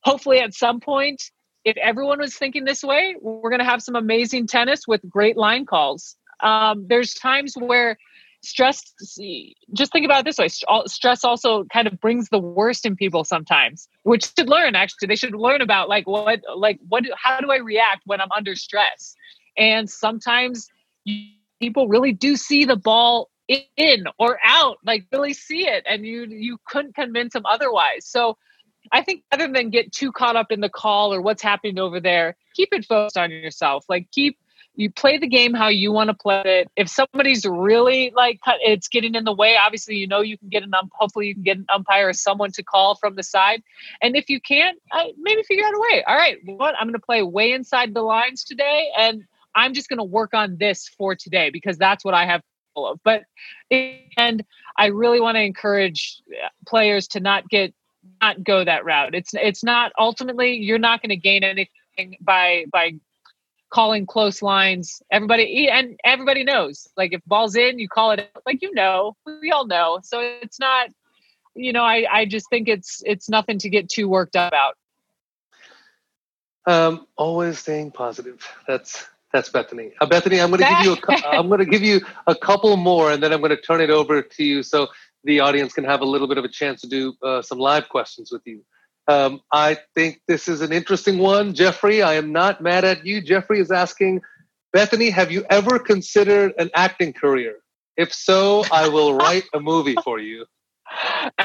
hopefully 0.02 0.40
at 0.40 0.54
some 0.54 0.80
point 0.80 1.22
if 1.66 1.78
everyone 1.78 2.20
was 2.20 2.36
thinking 2.36 2.66
this 2.66 2.84
way 2.84 3.16
we're 3.22 3.50
to 3.60 3.66
have 3.66 3.84
some 3.84 3.96
amazing 3.96 4.48
tennis 4.48 4.88
with 4.88 5.02
great 5.10 5.38
line 5.38 5.66
calls 5.66 6.16
um, 6.42 6.86
there's 6.88 7.14
times 7.14 7.56
where 7.56 7.98
stress 8.44 8.94
just 9.74 9.92
think 9.92 10.06
about 10.06 10.20
it 10.20 10.26
this 10.26 10.38
way 10.38 10.48
stress 10.86 11.24
also 11.24 11.66
kind 11.66 11.88
of 11.88 12.00
brings 12.00 12.30
the 12.30 12.38
worst 12.38 12.86
in 12.86 12.96
people 12.96 13.24
sometimes 13.24 13.90
which 14.04 14.32
should 14.38 14.48
learn 14.48 14.76
actually 14.76 15.08
they 15.08 15.16
should 15.16 15.36
learn 15.36 15.60
about 15.60 15.90
like 15.90 16.08
what 16.08 16.40
like 16.56 16.80
what 16.88 17.04
how 17.22 17.42
do 17.42 17.52
i 17.52 17.58
react 17.58 18.04
when 18.06 18.22
i'm 18.22 18.32
under 18.32 18.56
stress 18.56 19.16
and 19.58 19.90
sometimes 19.90 20.70
people 21.60 21.88
really 21.88 22.14
do 22.14 22.36
see 22.36 22.66
the 22.66 22.76
ball 22.76 23.30
in 23.48 24.06
or 24.20 24.40
out, 24.44 24.78
like 24.86 25.06
really 25.12 25.34
see 25.34 25.68
it, 25.68 25.84
and 25.88 26.06
you 26.06 26.26
you 26.30 26.58
couldn't 26.66 26.96
convince 26.96 27.34
them 27.34 27.46
otherwise. 27.46 28.06
So 28.06 28.38
I 28.92 29.02
think 29.02 29.24
other 29.32 29.48
than 29.52 29.70
get 29.70 29.92
too 29.92 30.12
caught 30.12 30.36
up 30.36 30.52
in 30.52 30.62
the 30.62 30.70
call 30.70 31.14
or 31.14 31.22
what's 31.22 31.42
happening 31.42 31.80
over 31.80 32.00
there, 32.00 32.36
keep 32.54 32.70
it 32.72 32.86
focused 32.86 33.18
on 33.18 33.32
yourself. 33.32 33.86
Like 33.90 34.08
keep 34.12 34.38
you 34.78 34.92
play 34.92 35.18
the 35.18 35.28
game 35.28 35.56
how 35.56 35.68
you 35.68 35.92
want 35.92 36.10
to 36.10 36.14
play 36.14 36.42
it. 36.46 36.72
If 36.76 36.88
somebody's 36.88 37.44
really 37.46 38.14
like 38.16 38.40
it's 38.62 38.88
getting 38.88 39.16
in 39.16 39.24
the 39.24 39.34
way, 39.34 39.58
obviously 39.58 39.96
you 39.96 40.08
know 40.08 40.22
you 40.22 40.38
can 40.38 40.50
get 40.50 40.64
an 40.64 40.74
ump. 40.74 40.92
Hopefully 40.94 41.28
you 41.28 41.34
can 41.34 41.44
get 41.44 41.58
an 41.58 41.66
umpire 41.74 42.10
or 42.10 42.14
someone 42.14 42.52
to 42.52 42.64
call 42.64 42.96
from 42.96 43.16
the 43.16 43.24
side. 43.24 43.64
And 44.02 44.16
if 44.16 44.30
you 44.30 44.40
can't, 44.40 44.78
maybe 45.20 45.42
figure 45.44 45.66
out 45.66 45.74
a 45.74 45.80
way. 45.92 46.04
All 46.08 46.16
right, 46.16 46.38
what 46.46 46.76
I'm 46.80 46.86
going 46.86 46.94
to 46.94 47.00
play 47.00 47.24
way 47.24 47.54
inside 47.54 47.96
the 47.96 48.04
lines 48.04 48.44
today, 48.44 48.90
and 48.98 49.24
I'm 49.56 49.74
just 49.74 49.90
going 49.90 49.98
to 49.98 50.04
work 50.04 50.36
on 50.36 50.58
this 50.60 50.88
for 50.88 51.16
today 51.16 51.50
because 51.50 51.78
that's 51.78 52.06
what 52.06 52.14
I 52.14 52.26
have 52.28 52.42
of. 52.86 53.00
But 53.04 53.24
and 53.72 54.46
I 54.78 54.88
really 54.88 55.20
want 55.20 55.36
to 55.36 55.42
encourage 55.42 56.22
uh, 56.32 56.50
players 56.68 57.08
to 57.10 57.20
not 57.20 57.50
get 57.50 57.74
not 58.22 58.44
go 58.44 58.64
that 58.64 58.86
route. 58.86 59.16
It's 59.16 59.34
it's 59.34 59.64
not 59.64 59.92
ultimately 59.98 60.58
you're 60.58 60.78
not 60.78 61.02
going 61.02 61.10
to 61.10 61.18
gain 61.18 61.44
anything 61.44 62.18
by 62.22 62.66
by 62.72 62.94
calling 63.70 64.06
close 64.06 64.42
lines. 64.42 65.02
Everybody 65.12 65.70
and 65.70 66.00
everybody 66.04 66.44
knows. 66.44 66.88
Like 66.98 67.14
if 67.14 67.22
ball's 67.26 67.56
in, 67.56 67.80
you 67.80 67.90
call 67.90 68.12
it 68.12 68.30
like 68.46 68.62
you 68.62 68.74
know. 68.74 69.16
We 69.26 69.52
all 69.52 69.68
know. 69.68 70.00
So 70.04 70.20
it's 70.22 70.60
not 70.60 70.90
you 71.56 71.74
know, 71.74 71.84
I 71.84 72.06
I 72.12 72.26
just 72.26 72.50
think 72.50 72.68
it's 72.68 73.02
it's 73.06 73.30
nothing 73.30 73.58
to 73.60 73.70
get 73.70 73.90
too 73.90 74.08
worked 74.08 74.36
up 74.36 74.50
about. 74.52 74.76
Um 76.66 77.08
always 77.16 77.60
staying 77.60 77.92
positive. 77.92 78.46
That's 78.68 79.08
that's 79.34 79.50
Bethany. 79.50 79.92
Uh, 80.00 80.06
Bethany, 80.06 80.40
I'm 80.40 80.50
going 80.50 80.62
to 80.62 80.70
give 80.70 80.86
you 80.86 80.94
a, 80.94 81.28
I'm 81.38 81.48
going 81.48 81.60
to 81.60 81.66
give 81.66 81.84
you 81.84 82.02
a 82.28 82.36
couple 82.36 82.76
more, 82.78 83.12
and 83.12 83.22
then 83.22 83.34
I'm 83.34 83.42
going 83.42 83.56
to 83.56 83.62
turn 83.62 83.82
it 83.82 83.90
over 83.90 84.22
to 84.22 84.44
you 84.44 84.64
so 84.64 84.88
the 85.26 85.42
audience 85.42 85.74
can 85.74 85.84
have 85.84 86.02
a 86.02 86.06
little 86.06 86.28
bit 86.28 86.38
of 86.38 86.46
a 86.46 86.50
chance 86.50 86.82
to 86.82 86.88
do 86.88 87.14
uh, 87.22 87.42
some 87.42 87.60
live 87.60 87.90
questions 87.90 88.32
with 88.32 88.42
you. 88.46 88.64
Um, 89.08 89.42
I 89.52 89.78
think 89.96 90.22
this 90.28 90.48
is 90.48 90.62
an 90.62 90.74
interesting 90.74 91.18
one, 91.18 91.54
Jeffrey. 91.54 92.02
I 92.02 92.16
am 92.16 92.32
not 92.32 92.62
mad 92.62 92.84
at 92.84 93.06
you. 93.06 93.22
Jeffrey 93.22 93.60
is 93.60 93.72
asking, 93.72 94.22
Bethany, 94.74 95.10
have 95.10 95.32
you 95.32 95.46
ever 95.50 95.80
considered 95.80 96.54
an 96.58 96.70
acting 96.74 97.14
career? 97.14 97.56
If 97.96 98.14
so, 98.14 98.64
I 98.72 98.90
will 98.90 99.14
write 99.18 99.46
a 99.54 99.60
movie 99.60 99.96
for 100.04 100.20
you. 100.20 100.46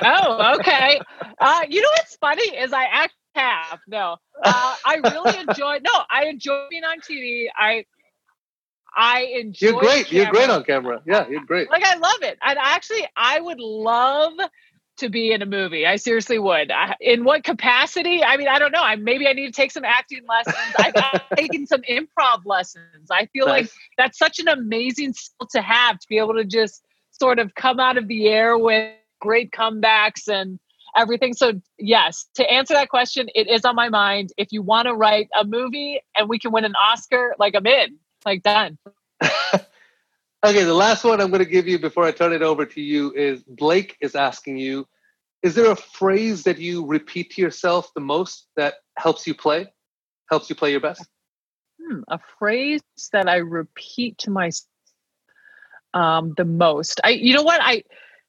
oh, 0.02 0.56
okay. 0.58 1.00
Uh, 1.40 1.62
you 1.68 1.80
know 1.82 1.90
what's 1.96 2.16
funny 2.16 2.56
is 2.56 2.72
I 2.72 2.84
act 2.84 3.14
have 3.34 3.80
no. 3.86 4.16
Uh, 4.42 4.76
I 4.84 5.00
really 5.02 5.38
enjoy. 5.48 5.78
No, 5.82 6.02
I 6.10 6.26
enjoy 6.26 6.66
being 6.70 6.84
on 6.84 7.00
TV. 7.00 7.46
I 7.56 7.84
I 8.94 9.22
enjoy. 9.40 9.68
You're 9.68 9.80
great. 9.80 10.12
You're 10.12 10.30
great 10.30 10.50
on 10.50 10.64
camera. 10.64 11.02
Yeah, 11.06 11.26
you're 11.28 11.44
great. 11.44 11.70
Like 11.70 11.84
I 11.84 11.96
love 11.96 12.22
it, 12.22 12.38
and 12.42 12.58
actually, 12.60 13.06
I 13.16 13.40
would 13.40 13.60
love 13.60 14.34
to 14.98 15.08
be 15.08 15.32
in 15.32 15.42
a 15.42 15.46
movie. 15.46 15.86
I 15.86 15.96
seriously 15.96 16.38
would. 16.38 16.70
I, 16.70 16.94
in 17.00 17.24
what 17.24 17.44
capacity? 17.44 18.22
I 18.22 18.36
mean, 18.36 18.48
I 18.48 18.58
don't 18.58 18.72
know. 18.72 18.82
I 18.82 18.96
maybe 18.96 19.26
I 19.26 19.32
need 19.32 19.46
to 19.46 19.52
take 19.52 19.72
some 19.72 19.84
acting 19.84 20.22
lessons. 20.28 20.56
I've 20.78 21.28
taken 21.36 21.66
some 21.66 21.82
improv 21.82 22.44
lessons. 22.44 23.10
I 23.10 23.26
feel 23.26 23.46
nice. 23.46 23.64
like 23.64 23.70
that's 23.98 24.18
such 24.18 24.38
an 24.38 24.48
amazing 24.48 25.14
skill 25.14 25.48
to 25.52 25.62
have 25.62 25.98
to 25.98 26.08
be 26.08 26.18
able 26.18 26.34
to 26.34 26.44
just 26.44 26.84
sort 27.10 27.38
of 27.38 27.54
come 27.54 27.80
out 27.80 27.96
of 27.96 28.08
the 28.08 28.28
air 28.28 28.58
with 28.58 28.94
great 29.20 29.52
comebacks 29.52 30.28
and 30.28 30.58
everything. 30.96 31.32
So, 31.34 31.60
yes, 31.78 32.26
to 32.34 32.50
answer 32.50 32.74
that 32.74 32.88
question, 32.88 33.28
it 33.34 33.48
is 33.48 33.64
on 33.64 33.74
my 33.74 33.88
mind. 33.88 34.30
If 34.36 34.52
you 34.52 34.62
want 34.62 34.86
to 34.86 34.94
write 34.94 35.28
a 35.38 35.44
movie 35.44 36.00
and 36.16 36.28
we 36.28 36.38
can 36.38 36.52
win 36.52 36.64
an 36.64 36.74
Oscar, 36.74 37.34
like 37.38 37.54
I'm 37.54 37.66
in, 37.66 37.98
like 38.24 38.42
done. 38.42 38.78
okay, 40.44 40.64
the 40.64 40.74
last 40.74 41.04
one 41.04 41.20
I'm 41.20 41.28
going 41.28 41.44
to 41.44 41.50
give 41.50 41.68
you 41.68 41.78
before 41.78 42.04
I 42.04 42.12
turn 42.12 42.32
it 42.32 42.42
over 42.42 42.66
to 42.66 42.80
you 42.80 43.12
is 43.12 43.42
Blake 43.42 43.96
is 44.00 44.14
asking 44.14 44.58
you 44.58 44.86
Is 45.42 45.54
there 45.54 45.70
a 45.70 45.76
phrase 45.76 46.42
that 46.44 46.58
you 46.58 46.86
repeat 46.86 47.30
to 47.32 47.42
yourself 47.42 47.92
the 47.94 48.00
most 48.00 48.48
that 48.56 48.74
helps 48.96 49.26
you 49.26 49.34
play, 49.34 49.72
helps 50.30 50.48
you 50.50 50.56
play 50.56 50.70
your 50.70 50.80
best? 50.80 51.06
Hmm, 51.80 52.00
a 52.08 52.20
phrase 52.38 52.82
that 53.12 53.28
I 53.28 53.36
repeat 53.36 54.18
to 54.18 54.30
myself 54.30 54.68
um, 55.94 56.34
the 56.36 56.44
most. 56.44 57.00
I, 57.04 57.10
you 57.10 57.34
know 57.34 57.42
what? 57.42 57.60
I, 57.62 57.82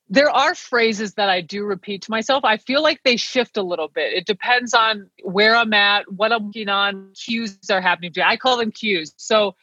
there 0.09 0.30
are 0.30 0.53
phrases 0.53 1.14
that 1.16 1.30
I 1.30 1.41
do 1.41 1.64
repeat 1.64 2.03
to 2.03 2.11
myself. 2.11 2.43
I 2.43 2.57
feel 2.57 2.84
like 2.84 3.01
they 3.03 3.16
shift 3.16 3.57
a 3.57 3.64
little 3.64 3.88
bit. 3.88 4.14
It 4.14 4.26
depends 4.26 4.74
on 4.74 5.09
where 5.24 5.55
I'm 5.55 5.74
at, 5.74 6.11
what 6.11 6.32
I'm 6.32 6.47
working 6.47 6.70
on, 6.70 7.11
cues 7.16 7.57
are 7.72 7.82
happening 7.82 8.14
to 8.14 8.20
you. 8.20 8.26
I 8.26 8.38
call 8.38 8.57
them 8.57 8.72
cues. 8.72 9.14
So 9.18 9.55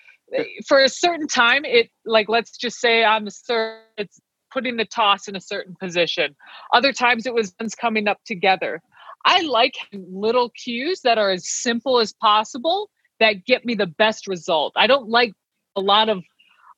for 0.66 0.82
a 0.82 0.88
certain 0.88 1.26
time, 1.26 1.64
it 1.64 1.90
like 2.04 2.28
let's 2.28 2.56
just 2.56 2.80
say 2.80 3.04
I'm 3.04 3.24
the 3.24 3.30
serve, 3.30 3.80
it's 3.96 4.20
putting 4.52 4.76
the 4.76 4.84
toss 4.84 5.28
in 5.28 5.36
a 5.36 5.40
certain 5.40 5.76
position. 5.78 6.36
Other 6.72 6.92
times 6.92 7.26
it 7.26 7.34
was 7.34 7.54
coming 7.80 8.08
up 8.08 8.18
together. 8.24 8.82
I 9.24 9.42
like 9.42 9.74
little 9.92 10.50
cues 10.50 11.02
that 11.02 11.18
are 11.18 11.30
as 11.30 11.48
simple 11.48 12.00
as 12.00 12.12
possible 12.12 12.90
that 13.20 13.44
get 13.44 13.64
me 13.64 13.74
the 13.74 13.86
best 13.86 14.26
result. 14.26 14.72
I 14.76 14.86
don't 14.86 15.08
like 15.08 15.32
a 15.76 15.80
lot 15.80 16.08
of 16.08 16.22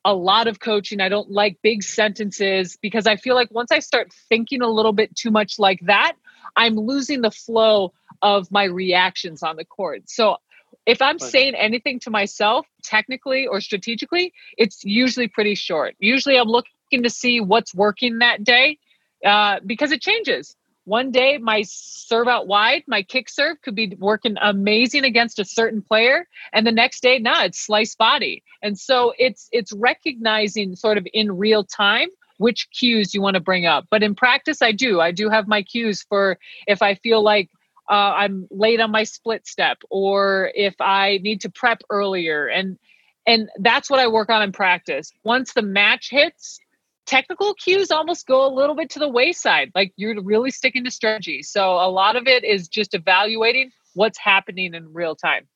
a 0.05 0.15
lot 0.15 0.49
of 0.49 0.59
coaching. 0.59 1.01
I 1.01 1.09
don't 1.09 1.31
like 1.31 1.59
big 1.63 1.85
sentences 1.85 2.77
because 2.83 3.07
I 3.07 3.17
feel 3.17 3.37
like 3.37 3.53
once 3.53 3.71
I 3.71 3.79
start 3.79 4.13
thinking 4.29 4.61
a 4.61 4.69
little 4.69 4.93
bit 4.93 5.15
too 5.15 5.31
much 5.31 5.61
like 5.61 5.79
that, 5.83 6.15
I'm 6.57 6.75
losing 6.75 7.21
the 7.21 7.31
flow 7.31 7.93
of 8.21 8.51
my 8.51 8.65
reactions 8.65 9.45
on 9.45 9.57
the 9.57 9.65
court. 9.65 10.03
So 10.11 10.39
if 10.87 11.01
I'm 11.01 11.19
saying 11.19 11.55
anything 11.55 12.01
to 12.01 12.11
myself, 12.11 12.67
technically 12.83 13.47
or 13.47 13.61
strategically, 13.61 14.33
it's 14.57 14.85
usually 14.85 15.29
pretty 15.29 15.55
short. 15.55 15.95
Usually 15.99 16.37
I'm 16.37 16.49
looking 16.49 17.03
to 17.03 17.11
see 17.11 17.41
what's 17.41 17.75
working 17.75 18.19
that 18.19 18.45
day 18.45 18.79
uh, 19.25 19.61
because 19.65 19.93
it 19.93 20.01
changes. 20.01 20.57
One 20.85 21.13
day, 21.13 21.39
my 21.39 21.63
serve 21.65 22.27
out 22.27 22.49
wide, 22.49 22.83
my 22.89 23.03
kick 23.03 23.29
serve 23.29 23.63
could 23.63 23.77
be 23.77 23.97
working 24.01 24.35
amazing 24.41 25.05
against 25.05 25.39
a 25.39 25.45
certain 25.45 25.81
player, 25.81 26.27
and 26.53 26.67
the 26.67 26.73
next 26.73 27.03
day, 27.03 27.21
nah, 27.21 27.45
it's 27.45 27.61
slice 27.61 27.95
body. 27.95 28.43
And 28.63 28.77
so 28.77 29.15
it's 29.17 29.49
it's 29.53 29.73
recognizing 29.73 30.75
sort 30.75 30.99
of 30.99 31.07
in 31.13 31.39
real 31.39 31.63
time 31.63 32.09
which 32.39 32.69
cues 32.73 33.15
you 33.15 33.23
want 33.23 33.35
to 33.35 33.41
bring 33.41 33.67
up. 33.67 33.87
But 33.89 34.03
in 34.03 34.17
practice, 34.17 34.63
I 34.63 34.73
do. 34.73 35.01
I 35.01 35.13
do 35.13 35.29
have 35.29 35.47
my 35.47 35.63
cues 35.63 36.03
for 36.03 36.39
if 36.67 36.83
I 36.83 36.97
feel 36.97 37.23
like 37.23 37.49
uh, 37.93 38.15
I'm 38.17 38.49
late 38.51 38.81
on 38.81 38.91
my 38.91 39.05
split 39.05 39.47
step 39.47 39.77
or 39.91 40.51
if 40.55 40.75
I 40.81 41.21
need 41.23 41.43
to 41.43 41.51
prep 41.51 41.83
earlier. 41.91 42.47
And 42.47 42.79
and 43.27 43.51
that's 43.61 43.91
what 43.91 44.01
I 44.01 44.09
work 44.09 44.31
on 44.31 44.43
in 44.43 44.51
practice. 44.51 45.13
Once 45.25 45.53
the 45.53 45.63
match 45.63 46.09
hits, 46.11 46.59
technical 47.07 47.55
cues 47.55 47.91
almost 47.91 48.27
go 48.27 48.47
a 48.47 48.53
little 48.53 48.75
bit 48.75 48.91
to 48.91 48.99
the 48.99 49.09
wayside. 49.09 49.71
Like 49.75 49.93
you're 49.97 50.21
really 50.23 50.51
sticking 50.51 50.85
to 50.85 50.91
strategy. 50.91 51.43
So 51.43 51.75
a 51.75 51.91
lot 51.91 52.17
of 52.17 52.27
it 52.27 52.45
is 52.45 52.67
just 52.67 52.95
evaluating 52.95 53.71
what's 53.93 54.19
happening 54.19 54.75
in 54.75 54.93
real 54.93 55.15
time. 55.15 55.47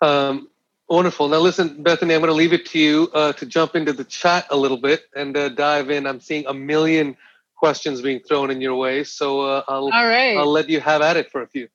Um, 0.00 0.48
wonderful. 0.88 1.28
Now, 1.28 1.38
listen, 1.38 1.82
Bethany, 1.82 2.14
I'm 2.14 2.20
going 2.20 2.30
to 2.30 2.34
leave 2.34 2.54
it 2.54 2.66
to 2.66 2.78
you 2.78 3.10
uh, 3.12 3.34
to 3.34 3.46
jump 3.46 3.76
into 3.76 3.92
the 3.92 4.04
chat 4.04 4.46
a 4.50 4.56
little 4.56 4.78
bit 4.78 5.02
and 5.14 5.36
uh, 5.36 5.50
dive 5.50 5.90
in. 5.90 6.06
I'm 6.06 6.20
seeing 6.20 6.46
a 6.46 6.54
million 6.54 7.16
questions 7.58 8.00
being 8.00 8.20
thrown 8.20 8.50
in 8.50 8.60
your 8.60 8.76
way, 8.76 9.04
so 9.04 9.40
uh, 9.40 9.64
I'll 9.68 9.90
All 9.92 10.06
right. 10.06 10.36
I'll 10.36 10.50
let 10.50 10.68
you 10.68 10.80
have 10.80 11.02
at 11.02 11.16
it 11.16 11.30
for 11.30 11.42
a 11.42 11.48
few. 11.48 11.68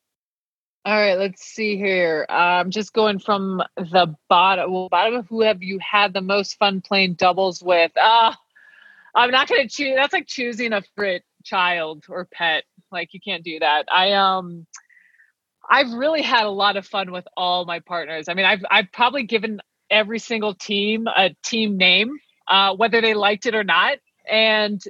All 0.85 0.93
right, 0.93 1.17
let's 1.17 1.45
see 1.45 1.77
here. 1.77 2.25
I'm 2.27 2.69
just 2.69 2.91
going 2.91 3.19
from 3.19 3.61
the 3.77 4.15
bottom. 4.27 4.71
Well, 4.71 4.89
bottom 4.89 5.15
of 5.15 5.27
who 5.27 5.41
have 5.41 5.63
you 5.63 5.79
had 5.79 6.13
the 6.13 6.21
most 6.21 6.57
fun 6.57 6.81
playing 6.81 7.13
doubles 7.13 7.63
with? 7.63 7.91
Ah, 7.97 8.37
I'm 9.15 9.31
not 9.31 9.47
going 9.47 9.67
to 9.67 9.73
choose. 9.73 9.93
That's 9.95 10.11
like 10.11 10.27
choosing 10.27 10.73
a 10.73 10.81
favorite 10.81 11.23
child 11.45 12.05
or 12.09 12.25
pet. 12.25 12.63
Like 12.91 13.13
you 13.13 13.21
can't 13.21 13.45
do 13.45 13.59
that. 13.59 13.85
I 13.89 14.13
um, 14.13 14.65
I've 15.69 15.93
really 15.93 16.21
had 16.21 16.45
a 16.45 16.49
lot 16.49 16.75
of 16.75 16.85
fun 16.85 17.11
with 17.11 17.27
all 17.37 17.63
my 17.65 17.79
partners. 17.79 18.27
I 18.27 18.33
mean, 18.33 18.45
I've 18.45 18.65
I've 18.69 18.91
probably 18.91 19.23
given 19.23 19.61
every 19.89 20.19
single 20.19 20.53
team 20.53 21.07
a 21.07 21.33
team 21.43 21.77
name, 21.77 22.17
uh, 22.47 22.75
whether 22.75 22.99
they 22.99 23.13
liked 23.13 23.45
it 23.45 23.55
or 23.55 23.63
not, 23.63 23.99
and 24.29 24.83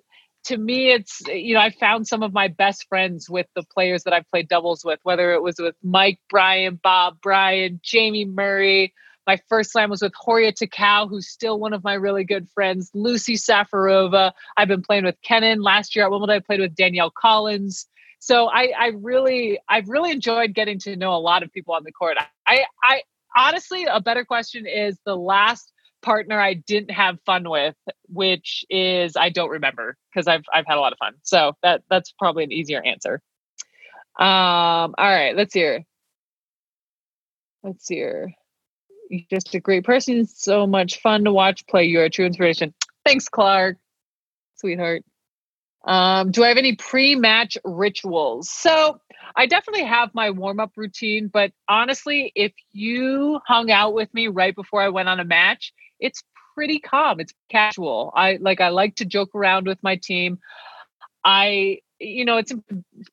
to 0.44 0.58
me 0.58 0.92
it's 0.92 1.22
eh, 1.30 1.34
you 1.34 1.54
know 1.54 1.60
i 1.60 1.70
found 1.70 2.08
some 2.08 2.24
of 2.24 2.34
my 2.34 2.48
best 2.48 2.88
friends 2.88 3.30
with 3.30 3.48
the 3.56 3.64
players 3.64 4.04
that 4.04 4.14
i've 4.14 4.30
played 4.30 4.48
doubles 4.48 4.84
with 4.84 5.00
whether 5.04 5.34
it 5.34 5.42
was 5.42 5.56
with 5.60 5.76
mike 5.84 6.20
bryan 6.30 6.80
bob 6.82 7.20
bryan 7.22 7.80
jamie 7.84 8.26
murray. 8.26 8.94
My 9.26 9.40
first 9.48 9.72
slam 9.72 9.90
was 9.90 10.02
with 10.02 10.14
horia 10.16 10.52
tecău 10.52 11.10
who's 11.10 11.30
still 11.30 11.58
one 11.58 11.72
of 11.72 11.82
my 11.82 11.94
really 11.94 12.26
good 12.26 12.48
friends. 12.50 12.92
Lucie 12.94 13.36
safarova 13.36 14.32
i've 14.58 14.68
been 14.68 14.82
playing 14.82 15.06
with 15.06 15.22
kenin 15.22 15.62
last 15.62 15.96
year 15.96 16.06
at 16.06 16.12
wimbledon 16.12 16.36
i 16.36 16.40
played 16.40 16.60
with 16.60 16.76
danielle 16.76 17.12
collins. 17.12 17.88
So 18.20 18.48
I, 18.48 18.72
I 18.78 18.88
really 18.96 19.60
i've 19.70 19.88
really 19.88 20.12
enjoyed 20.12 20.54
getting 20.54 20.80
to 20.80 20.96
know 20.96 21.14
a 21.16 21.20
lot 21.20 21.44
of 21.44 21.52
people 21.52 21.74
on 21.74 21.84
the 21.84 21.92
court. 21.92 22.18
I 22.48 22.66
i 22.84 23.04
honestly 23.36 23.86
a 23.86 24.02
better 24.02 24.26
question 24.26 24.66
is 24.66 24.98
the 25.06 25.16
last 25.16 25.72
partner 26.04 26.40
I 26.40 26.54
didn't 26.54 26.92
have 26.92 27.20
fun 27.26 27.50
with, 27.50 27.76
which 28.08 28.66
is 28.70 29.16
I 29.16 29.30
don't 29.30 29.50
remember 29.50 29.98
because 30.14 30.28
I've 30.28 30.44
I've 30.54 30.66
had 30.68 30.78
a 30.78 30.82
lot 30.82 30.94
of 30.94 31.00
fun. 31.00 31.14
So 31.24 31.54
that 31.64 31.82
that's 31.90 32.14
probably 32.20 32.44
an 32.44 32.52
easier 32.52 32.84
answer. 32.84 33.22
Um, 34.20 34.94
all 34.98 35.10
right, 35.10 35.36
let's 35.36 35.54
hear. 35.54 35.84
Let's 37.64 37.88
hear. 37.88 38.32
You're 39.10 39.22
just 39.30 39.56
a 39.56 39.60
great 39.60 39.86
person. 39.86 40.28
So 40.28 40.68
much 40.68 41.02
fun 41.02 41.24
to 41.24 41.34
watch 41.34 41.66
play. 41.68 41.86
You're 41.86 42.06
a 42.06 42.10
true 42.10 42.26
inspiration. 42.26 42.74
Thanks, 43.06 43.28
Clark. 43.28 43.78
Sweetheart. 44.56 45.04
Um, 45.86 46.32
do 46.32 46.44
I 46.44 46.48
have 46.48 46.58
any 46.58 46.76
pre-match 46.76 47.58
rituals? 47.66 48.50
So 48.50 49.00
I 49.36 49.48
definitely 49.48 49.84
have 49.84 50.12
my 50.14 50.30
warm-up 50.30 50.72
routine, 50.78 51.28
but 51.28 51.52
honestly, 51.68 52.32
if 52.36 52.54
you 52.72 53.40
hung 53.46 53.70
out 53.72 53.94
with 53.94 54.14
me 54.14 54.28
right 54.28 54.56
before 54.56 54.82
I 54.82 54.90
went 54.90 55.10
on 55.10 55.20
a 55.20 55.26
match, 55.26 55.74
it's 56.04 56.22
pretty 56.54 56.80
calm. 56.80 57.20
It's 57.20 57.34
casual. 57.50 58.12
I 58.16 58.38
like 58.40 58.62
I 58.62 58.70
like 58.70 58.96
to 58.96 59.06
joke 59.06 59.34
around 59.34 59.66
with 59.66 59.82
my 59.82 59.96
team. 59.96 60.40
I 61.24 61.80
you 62.00 62.26
know, 62.26 62.38
it's 62.38 62.52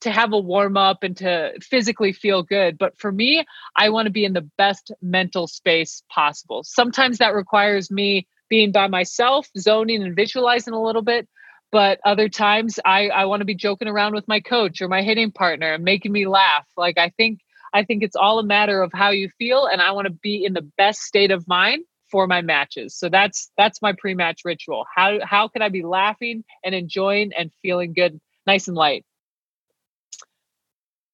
to 0.01 0.11
have 0.11 0.33
a 0.33 0.39
warm 0.39 0.77
up 0.77 1.05
and 1.05 1.17
to 1.19 1.53
physically 1.63 2.13
feel 2.13 2.43
good, 2.43 2.77
but 2.77 2.99
for 2.99 3.13
me, 3.13 3.45
I 3.77 3.89
want 3.91 4.07
to 4.07 4.13
be 4.13 4.25
in 4.25 4.33
the 4.33 4.51
best 4.59 4.91
mental 5.01 5.47
space 5.47 6.03
possible. 6.11 6.65
Sometimes 6.65 7.19
that 7.19 7.35
requires 7.35 7.89
me 7.89 8.27
being 8.49 8.73
by 8.73 8.89
myself, 8.89 9.49
zoning 9.57 10.03
and 10.03 10.17
visualizing 10.17 10.75
a 10.75 10.83
little 10.83 11.03
bit, 11.03 11.29
but 11.71 12.01
other 12.05 12.29
times 12.29 12.81
I 12.85 13.09
I 13.09 13.27
want 13.27 13.41
to 13.43 13.47
be 13.47 13.55
joking 13.55 13.89
around 13.89 14.15
with 14.15 14.27
my 14.27 14.41
coach 14.41 14.83
or 14.83 14.89
my 14.89 15.03
hitting 15.03 15.31
partner 15.31 15.75
and 15.75 15.85
making 15.85 16.11
me 16.13 16.27
laugh. 16.27 16.67
Like 16.77 16.99
I 16.99 17.11
think 17.11 17.41
I 17.73 17.85
think 17.85 18.03
it's 18.03 18.17
all 18.17 18.41
a 18.41 18.45
matter 18.45 18.83
of 18.83 18.91
how 18.93 19.11
you 19.11 19.29
feel 19.39 19.67
and 19.67 19.81
I 19.81 19.93
want 19.93 20.07
to 20.07 20.13
be 20.13 20.45
in 20.45 20.55
the 20.55 20.69
best 20.77 21.03
state 21.03 21.31
of 21.31 21.47
mind 21.47 21.85
for 22.11 22.27
my 22.27 22.43
matches. 22.43 22.97
So 22.97 23.09
that's 23.09 23.51
that's 23.57 23.83
my 23.83 23.93
pre-match 23.93 24.41
ritual. 24.45 24.87
How 24.95 25.19
how 25.25 25.49
can 25.49 25.63
I 25.63 25.69
be 25.69 25.83
laughing 25.83 26.45
and 26.65 26.75
enjoying 26.75 27.33
and 27.37 27.51
feeling 27.63 27.93
good, 27.93 28.21
nice 28.47 28.69
and 28.69 28.77
light? 28.77 29.05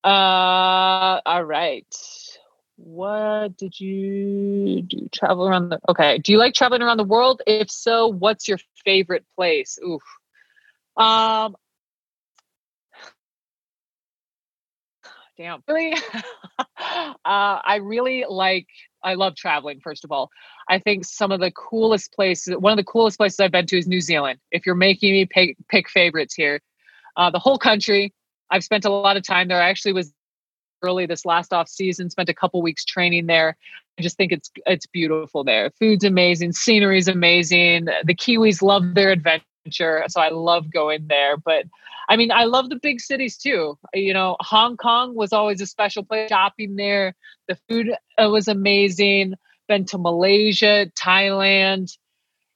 Uh 0.04 1.20
all 1.24 1.44
right. 1.44 1.86
What 2.76 3.56
did 3.56 3.78
you 3.80 4.82
do? 4.82 5.08
Travel 5.12 5.48
around 5.48 5.70
the 5.70 5.80
Okay. 5.88 6.18
Do 6.18 6.32
you 6.32 6.38
like 6.38 6.54
traveling 6.54 6.82
around 6.82 6.98
the 6.98 7.04
world? 7.04 7.42
If 7.46 7.70
so, 7.70 8.08
what's 8.08 8.48
your 8.48 8.58
favorite 8.84 9.24
place? 9.36 9.78
Oof. 9.84 10.02
Um 10.96 11.56
damn. 15.36 15.62
Really? 15.68 15.94
uh, 16.58 16.64
I 17.24 17.80
really 17.82 18.24
like, 18.28 18.66
I 19.02 19.14
love 19.14 19.34
traveling, 19.36 19.80
first 19.80 20.04
of 20.04 20.12
all. 20.12 20.30
I 20.68 20.78
think 20.78 21.04
some 21.04 21.32
of 21.32 21.40
the 21.40 21.50
coolest 21.50 22.12
places, 22.12 22.56
one 22.58 22.72
of 22.72 22.76
the 22.76 22.90
coolest 22.90 23.18
places 23.18 23.40
I've 23.40 23.52
been 23.52 23.66
to 23.66 23.78
is 23.78 23.86
New 23.86 24.00
Zealand. 24.00 24.38
If 24.50 24.66
you're 24.66 24.74
making 24.74 25.12
me 25.12 25.26
pick, 25.26 25.56
pick 25.68 25.88
favorites 25.88 26.34
here, 26.34 26.60
uh, 27.16 27.30
the 27.30 27.38
whole 27.38 27.58
country, 27.58 28.12
I've 28.50 28.64
spent 28.64 28.84
a 28.84 28.90
lot 28.90 29.16
of 29.16 29.22
time 29.22 29.48
there. 29.48 29.60
I 29.60 29.68
actually 29.68 29.92
was 29.92 30.12
early 30.82 31.06
this 31.06 31.24
last 31.24 31.52
off 31.52 31.68
season, 31.68 32.10
spent 32.10 32.28
a 32.28 32.34
couple 32.34 32.62
weeks 32.62 32.84
training 32.84 33.26
there. 33.26 33.56
I 33.98 34.02
just 34.02 34.16
think 34.16 34.30
it's 34.30 34.50
it's 34.66 34.86
beautiful 34.86 35.42
there. 35.42 35.70
Food's 35.78 36.04
amazing, 36.04 36.52
scenery's 36.52 37.08
amazing. 37.08 37.86
The 37.86 38.14
Kiwis 38.14 38.60
love 38.60 38.94
their 38.94 39.10
adventure 39.10 39.44
so 39.72 40.20
I 40.20 40.28
love 40.30 40.72
going 40.72 41.06
there. 41.08 41.36
But 41.36 41.64
I 42.08 42.16
mean, 42.16 42.30
I 42.30 42.44
love 42.44 42.70
the 42.70 42.78
big 42.80 43.00
cities 43.00 43.36
too. 43.36 43.78
You 43.92 44.14
know, 44.14 44.36
Hong 44.40 44.76
Kong 44.76 45.14
was 45.14 45.32
always 45.32 45.60
a 45.60 45.66
special 45.66 46.04
place. 46.04 46.28
Shopping 46.28 46.76
there, 46.76 47.14
the 47.48 47.58
food 47.68 47.90
uh, 48.18 48.28
was 48.28 48.48
amazing. 48.48 49.34
Been 49.68 49.84
to 49.86 49.98
Malaysia, 49.98 50.86
Thailand, 50.96 51.96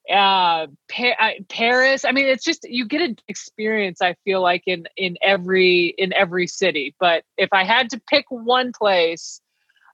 uh, 0.08 0.68
pa- 0.88 1.32
Paris. 1.48 2.04
I 2.04 2.12
mean, 2.12 2.26
it's 2.26 2.44
just 2.44 2.64
you 2.68 2.86
get 2.86 3.02
an 3.02 3.16
experience. 3.26 4.00
I 4.00 4.14
feel 4.24 4.40
like 4.40 4.62
in 4.66 4.86
in 4.96 5.16
every 5.20 5.94
in 5.98 6.12
every 6.12 6.46
city. 6.46 6.94
But 7.00 7.24
if 7.36 7.52
I 7.52 7.64
had 7.64 7.90
to 7.90 8.00
pick 8.08 8.26
one 8.28 8.72
place, 8.72 9.40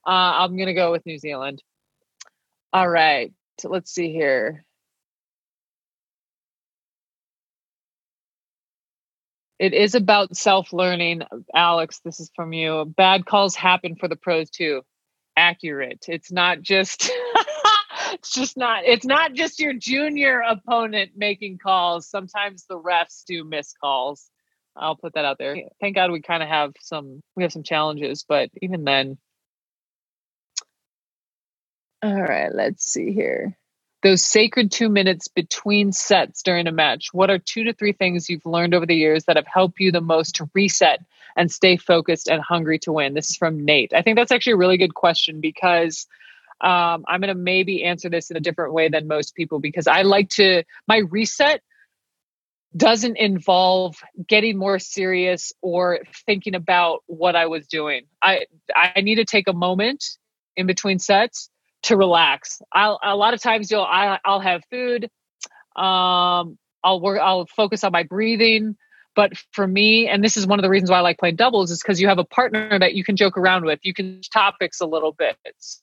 uh, 0.07 0.11
I'm 0.11 0.59
gonna 0.59 0.75
go 0.75 0.93
with 0.93 1.07
New 1.07 1.19
Zealand. 1.19 1.62
All 2.73 2.89
right, 2.89 3.33
so 3.59 3.71
let's 3.71 3.91
see 3.91 4.12
here. 4.12 4.66
It 9.59 9.72
is 9.72 9.94
about 9.94 10.36
self 10.36 10.72
learning. 10.72 11.22
Alex, 11.54 12.00
this 12.04 12.20
is 12.20 12.30
from 12.34 12.52
you. 12.52 12.84
Bad 12.96 13.26
calls 13.26 13.54
happen 13.54 13.96
for 13.96 14.09
the 14.09 14.16
pros 14.16 14.50
too. 14.50 14.82
Accurate. 15.36 16.04
It's 16.09 16.30
not 16.30 16.61
just. 16.61 17.11
it's 18.12 18.32
just 18.32 18.57
not. 18.57 18.84
It's 18.84 19.07
not 19.07 19.32
just 19.32 19.61
your 19.61 19.72
junior 19.72 20.40
opponent 20.40 21.12
making 21.16 21.59
calls. 21.59 22.07
Sometimes 22.09 22.66
the 22.66 22.78
refs 22.78 23.24
do 23.26 23.44
miss 23.44 23.72
calls. 23.80 24.30
I'll 24.76 24.96
put 24.96 25.14
that 25.14 25.24
out 25.24 25.38
there. 25.38 25.57
Thank 25.80 25.94
God 25.94 26.11
we 26.11 26.20
kind 26.20 26.42
of 26.42 26.50
have 26.50 26.72
some. 26.80 27.22
We 27.34 27.42
have 27.42 27.52
some 27.52 27.62
challenges, 27.62 28.24
but 28.28 28.50
even 28.61 28.84
then. 28.84 29.16
All 32.02 32.22
right. 32.22 32.54
Let's 32.54 32.84
see 32.84 33.12
here 33.12 33.57
those 34.07 34.24
sacred 34.24 34.70
two 34.70 34.88
minutes 34.88 35.26
between 35.26 35.90
sets 35.90 36.40
during 36.40 36.68
a 36.68 36.72
match, 36.72 37.09
what 37.12 37.28
are 37.28 37.40
two 37.40 37.64
to 37.64 37.72
three 37.72 37.92
things 37.92 38.30
you've 38.30 38.46
learned 38.46 38.72
over 38.72 38.86
the 38.86 38.94
years 38.94 39.24
that 39.24 39.34
have 39.34 39.48
helped 39.52 39.80
you 39.80 39.90
the 39.90 40.00
most 40.00 40.36
to 40.36 40.48
reset 40.54 41.00
and 41.34 41.50
stay 41.50 41.76
focused 41.76 42.28
and 42.28 42.41
hungry 42.41 42.78
to 42.78 42.92
win? 42.92 43.14
This 43.14 43.30
is 43.30 43.37
from 43.37 43.64
Nate. 43.64 43.92
I 43.92 44.03
think 44.03 44.16
that's 44.16 44.30
actually 44.30 44.53
a 44.53 44.58
really 44.58 44.76
good 44.76 44.95
question 44.95 45.41
because 45.41 46.07
um, 46.61 47.04
I'm 47.08 47.20
going 47.20 47.34
to 47.34 47.34
maybe 47.34 47.83
answer 47.83 48.08
this 48.08 48.30
in 48.30 48.37
a 48.37 48.41
different 48.41 48.74
way 48.74 48.88
than 48.88 49.08
most 49.08 49.34
people 49.34 49.58
because 49.58 49.88
I 49.88 50.03
like 50.03 50.28
to, 50.30 50.62
my 50.87 50.99
reset 50.99 51.61
doesn't 52.76 53.16
involve 53.16 53.96
getting 54.28 54.57
more 54.57 54.78
serious 54.78 55.53
or 55.62 55.99
thinking 56.26 56.54
about 56.54 57.03
what 57.07 57.34
I 57.34 57.46
was 57.46 57.66
doing. 57.66 58.03
I 58.22 58.46
I 58.72 59.00
need 59.00 59.16
to 59.16 59.24
take 59.24 59.49
a 59.49 59.53
moment 59.53 60.04
in 60.57 60.66
between 60.66 60.99
sets 60.99 61.50
to 61.87 61.96
relax. 61.96 62.61
I'll, 62.72 62.99
a 63.03 63.17
lot 63.17 63.34
of 63.34 63.42
times 63.42 63.71
you'll 63.71 63.83
I, 63.83 64.18
I'll 64.25 64.41
have 64.41 64.63
food. 64.71 65.04
Um, 65.75 66.58
I'll 66.84 67.00
work. 67.00 67.21
I'll 67.21 67.46
focus 67.46 67.84
on 67.84 67.92
my 67.92 68.04
breathing. 68.04 68.76
But 69.14 69.33
for 69.53 69.67
me, 69.67 70.08
and 70.08 70.22
this 70.22 70.37
is 70.37 70.46
one 70.46 70.58
of 70.58 70.63
the 70.63 70.68
reasons 70.68 70.91
why 70.91 70.99
I 70.99 71.00
like 71.00 71.18
playing 71.18 71.37
doubles, 71.37 71.71
is 71.71 71.83
because 71.83 72.00
you 72.00 72.08
have 72.08 72.18
a 72.18 72.25
partner 72.25 72.79
that 72.79 72.95
you 72.95 73.03
can 73.03 73.17
joke 73.17 73.38
around 73.38 73.64
with. 73.64 73.80
You 73.83 73.95
can 73.95 74.21
topics 74.30 74.80
a 74.80 74.87
little 74.87 75.13
bit. 75.13 75.37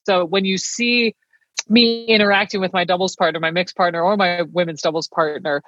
So 0.06 0.24
when 0.24 0.44
you 0.44 0.56
see 0.56 1.16
me 1.68 2.04
interacting 2.06 2.60
with 2.60 2.72
my 2.72 2.84
doubles 2.84 3.16
partner, 3.16 3.40
my 3.40 3.50
mixed 3.50 3.76
partner, 3.76 4.02
or 4.02 4.16
my 4.16 4.42
women's 4.42 4.82
doubles 4.82 5.08
partner, 5.08 5.62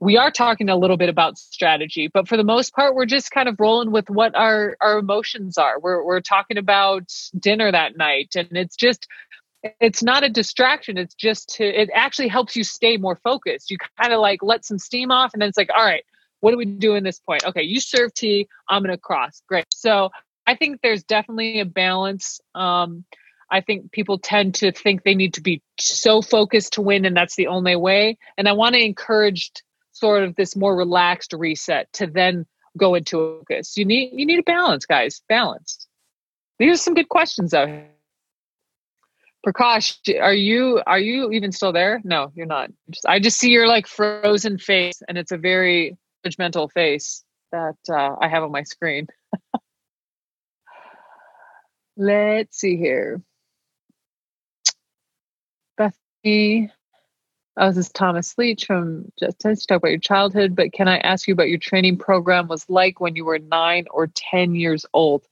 we 0.00 0.16
are 0.16 0.30
talking 0.30 0.68
a 0.68 0.76
little 0.76 0.96
bit 0.96 1.08
about 1.08 1.36
strategy, 1.36 2.08
but 2.12 2.28
for 2.28 2.36
the 2.36 2.44
most 2.44 2.74
part, 2.74 2.94
we're 2.94 3.04
just 3.04 3.30
kind 3.30 3.48
of 3.48 3.56
rolling 3.58 3.92
with 3.92 4.08
what 4.08 4.34
our 4.34 4.76
our 4.80 4.98
emotions 4.98 5.58
are. 5.58 5.78
We're 5.80 6.04
we're 6.04 6.20
talking 6.20 6.56
about 6.56 7.12
dinner 7.38 7.70
that 7.70 7.96
night, 7.96 8.32
and 8.36 8.48
it's 8.52 8.76
just 8.76 9.06
it's 9.80 10.02
not 10.02 10.24
a 10.24 10.28
distraction. 10.28 10.98
It's 10.98 11.14
just 11.14 11.48
to 11.56 11.64
it 11.64 11.90
actually 11.94 12.28
helps 12.28 12.56
you 12.56 12.64
stay 12.64 12.96
more 12.96 13.16
focused. 13.22 13.70
You 13.70 13.78
kind 14.00 14.12
of 14.12 14.20
like 14.20 14.42
let 14.42 14.64
some 14.64 14.78
steam 14.78 15.10
off, 15.10 15.32
and 15.32 15.42
then 15.42 15.48
it's 15.48 15.58
like, 15.58 15.70
all 15.76 15.84
right, 15.84 16.04
what 16.40 16.50
do 16.50 16.56
we 16.56 16.64
do 16.64 16.94
in 16.94 17.04
this 17.04 17.18
point? 17.18 17.44
Okay, 17.44 17.62
you 17.62 17.80
serve 17.80 18.12
T, 18.14 18.48
I'm 18.68 18.82
gonna 18.82 18.98
cross. 18.98 19.42
Great. 19.48 19.66
So 19.72 20.10
I 20.46 20.56
think 20.56 20.80
there's 20.82 21.04
definitely 21.04 21.60
a 21.60 21.64
balance. 21.64 22.40
Um, 22.54 23.04
I 23.50 23.60
think 23.60 23.92
people 23.92 24.18
tend 24.18 24.54
to 24.56 24.72
think 24.72 25.02
they 25.02 25.14
need 25.14 25.34
to 25.34 25.42
be 25.42 25.62
so 25.78 26.22
focused 26.22 26.72
to 26.74 26.82
win, 26.82 27.04
and 27.04 27.16
that's 27.16 27.36
the 27.36 27.46
only 27.46 27.76
way. 27.76 28.18
And 28.36 28.48
I 28.48 28.52
want 28.52 28.74
to 28.74 28.84
encourage 28.84 29.52
sort 29.92 30.24
of 30.24 30.34
this 30.36 30.56
more 30.56 30.74
relaxed 30.74 31.32
reset 31.32 31.92
to 31.94 32.06
then 32.06 32.46
go 32.76 32.94
into 32.94 33.38
focus. 33.38 33.76
You 33.76 33.84
need 33.84 34.10
you 34.14 34.26
need 34.26 34.40
a 34.40 34.42
balance, 34.42 34.86
guys. 34.86 35.22
Balance. 35.28 35.86
These 36.58 36.74
are 36.74 36.82
some 36.82 36.94
good 36.94 37.08
questions 37.08 37.54
out 37.54 37.68
here. 37.68 37.88
Prakash, 39.46 39.98
are 40.20 40.34
you 40.34 40.80
are 40.86 41.00
you 41.00 41.32
even 41.32 41.50
still 41.50 41.72
there? 41.72 42.00
No, 42.04 42.30
you're 42.34 42.46
not. 42.46 42.70
I 43.06 43.18
just 43.18 43.38
see 43.38 43.50
your 43.50 43.66
like 43.66 43.88
frozen 43.88 44.58
face, 44.58 45.02
and 45.08 45.18
it's 45.18 45.32
a 45.32 45.36
very 45.36 45.96
judgmental 46.24 46.70
face 46.70 47.24
that 47.50 47.76
uh, 47.90 48.16
I 48.20 48.28
have 48.28 48.44
on 48.44 48.52
my 48.52 48.62
screen. 48.62 49.08
Let's 51.96 52.58
see 52.58 52.76
here. 52.76 53.20
Bethany, 55.76 56.70
oh, 57.56 57.68
this 57.68 57.86
is 57.86 57.90
Thomas 57.90 58.38
Leach 58.38 58.66
from 58.66 59.10
Just 59.18 59.40
to 59.40 59.56
talk 59.56 59.78
about 59.78 59.90
your 59.90 59.98
childhood, 59.98 60.54
but 60.54 60.72
can 60.72 60.86
I 60.86 60.98
ask 60.98 61.26
you 61.26 61.34
about 61.34 61.48
your 61.48 61.58
training 61.58 61.98
program 61.98 62.46
was 62.46 62.68
like 62.70 63.00
when 63.00 63.16
you 63.16 63.24
were 63.24 63.40
nine 63.40 63.86
or 63.90 64.06
ten 64.06 64.54
years 64.54 64.86
old? 64.92 65.26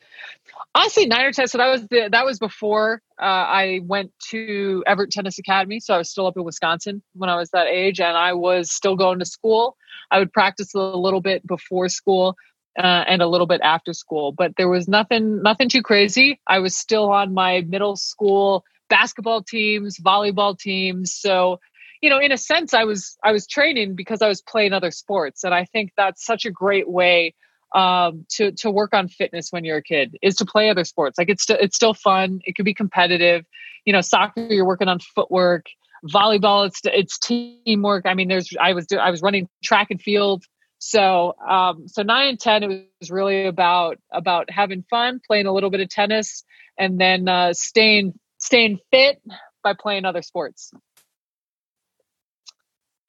Honestly, 0.74 1.06
nine 1.06 1.24
or 1.24 1.32
ten. 1.32 1.48
So 1.48 1.58
that 1.58 1.68
was 1.68 1.86
the, 1.88 2.08
that 2.10 2.24
was 2.24 2.38
before 2.38 3.02
uh, 3.20 3.24
I 3.24 3.80
went 3.84 4.12
to 4.30 4.82
Evert 4.86 5.10
Tennis 5.10 5.38
Academy. 5.38 5.80
So 5.80 5.94
I 5.94 5.98
was 5.98 6.10
still 6.10 6.26
up 6.26 6.36
in 6.36 6.44
Wisconsin 6.44 7.02
when 7.14 7.30
I 7.30 7.36
was 7.36 7.50
that 7.50 7.66
age, 7.66 8.00
and 8.00 8.16
I 8.16 8.34
was 8.34 8.72
still 8.72 8.96
going 8.96 9.18
to 9.18 9.24
school. 9.24 9.76
I 10.10 10.18
would 10.18 10.32
practice 10.32 10.74
a 10.74 10.78
little 10.78 11.20
bit 11.20 11.46
before 11.46 11.88
school. 11.88 12.36
Uh, 12.78 13.04
and 13.08 13.20
a 13.20 13.26
little 13.26 13.48
bit 13.48 13.60
after 13.64 13.92
school, 13.92 14.30
but 14.30 14.52
there 14.56 14.68
was 14.68 14.86
nothing, 14.86 15.42
nothing 15.42 15.68
too 15.68 15.82
crazy. 15.82 16.40
I 16.46 16.60
was 16.60 16.74
still 16.76 17.10
on 17.10 17.34
my 17.34 17.62
middle 17.62 17.96
school 17.96 18.64
basketball 18.90 19.42
teams, 19.42 19.98
volleyball 19.98 20.58
teams. 20.58 21.12
So, 21.12 21.58
you 22.02 22.10
know, 22.10 22.18
in 22.18 22.32
a 22.32 22.36
sense, 22.36 22.74
I 22.74 22.84
was 22.84 23.16
I 23.24 23.32
was 23.32 23.46
training 23.46 23.94
because 23.94 24.22
I 24.22 24.28
was 24.28 24.42
playing 24.42 24.72
other 24.72 24.90
sports, 24.90 25.42
and 25.42 25.52
I 25.52 25.64
think 25.64 25.92
that's 25.96 26.24
such 26.24 26.44
a 26.44 26.50
great 26.50 26.88
way 26.88 27.34
um, 27.74 28.26
to 28.30 28.52
to 28.52 28.70
work 28.70 28.94
on 28.94 29.08
fitness 29.08 29.48
when 29.50 29.64
you're 29.64 29.78
a 29.78 29.82
kid 29.82 30.16
is 30.22 30.36
to 30.36 30.44
play 30.44 30.70
other 30.70 30.84
sports. 30.84 31.18
Like 31.18 31.28
it's 31.28 31.44
st- 31.44 31.60
it's 31.60 31.76
still 31.76 31.94
fun. 31.94 32.40
It 32.44 32.56
could 32.56 32.64
be 32.64 32.74
competitive. 32.74 33.44
You 33.84 33.92
know, 33.92 34.00
soccer 34.00 34.46
you're 34.46 34.66
working 34.66 34.88
on 34.88 34.98
footwork. 34.98 35.66
Volleyball 36.04 36.66
it's 36.66 36.80
it's 36.84 37.18
teamwork. 37.18 38.06
I 38.06 38.14
mean, 38.14 38.28
there's 38.28 38.50
I 38.60 38.72
was 38.72 38.86
I 38.98 39.10
was 39.10 39.22
running 39.22 39.48
track 39.62 39.88
and 39.90 40.00
field. 40.00 40.44
So 40.78 41.34
um, 41.46 41.86
so 41.88 42.02
nine 42.02 42.30
and 42.30 42.40
ten 42.40 42.62
it 42.62 42.88
was 43.00 43.10
really 43.10 43.46
about 43.46 43.98
about 44.10 44.50
having 44.50 44.84
fun, 44.88 45.20
playing 45.26 45.46
a 45.46 45.52
little 45.52 45.70
bit 45.70 45.80
of 45.80 45.88
tennis, 45.88 46.42
and 46.78 47.00
then 47.00 47.28
uh, 47.28 47.52
staying 47.52 48.14
staying 48.38 48.78
fit 48.90 49.20
by 49.62 49.74
playing 49.78 50.06
other 50.06 50.22
sports. 50.22 50.72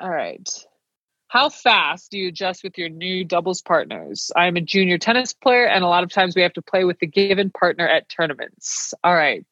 All 0.02 0.10
right. 0.10 0.50
How 1.32 1.48
fast 1.48 2.12
do 2.12 2.18
you 2.18 2.28
adjust 2.28 2.62
with 2.62 2.78
your 2.78 2.90
new 2.90 3.24
doubles 3.24 3.62
partners? 3.62 4.34
I'm 4.36 4.58
a 4.58 4.62
junior 4.62 4.98
tennis 4.98 5.32
player, 5.32 5.66
and 5.66 5.82
a 5.82 5.88
lot 5.88 6.04
of 6.04 6.12
times 6.12 6.36
we 6.36 6.42
have 6.42 6.52
to 6.56 6.62
play 6.62 6.84
with 6.84 7.00
the 7.00 7.08
given 7.08 7.50
partner 7.50 7.88
at 7.88 8.10
tournaments. 8.10 8.94
All 9.02 9.16
right, 9.16 9.46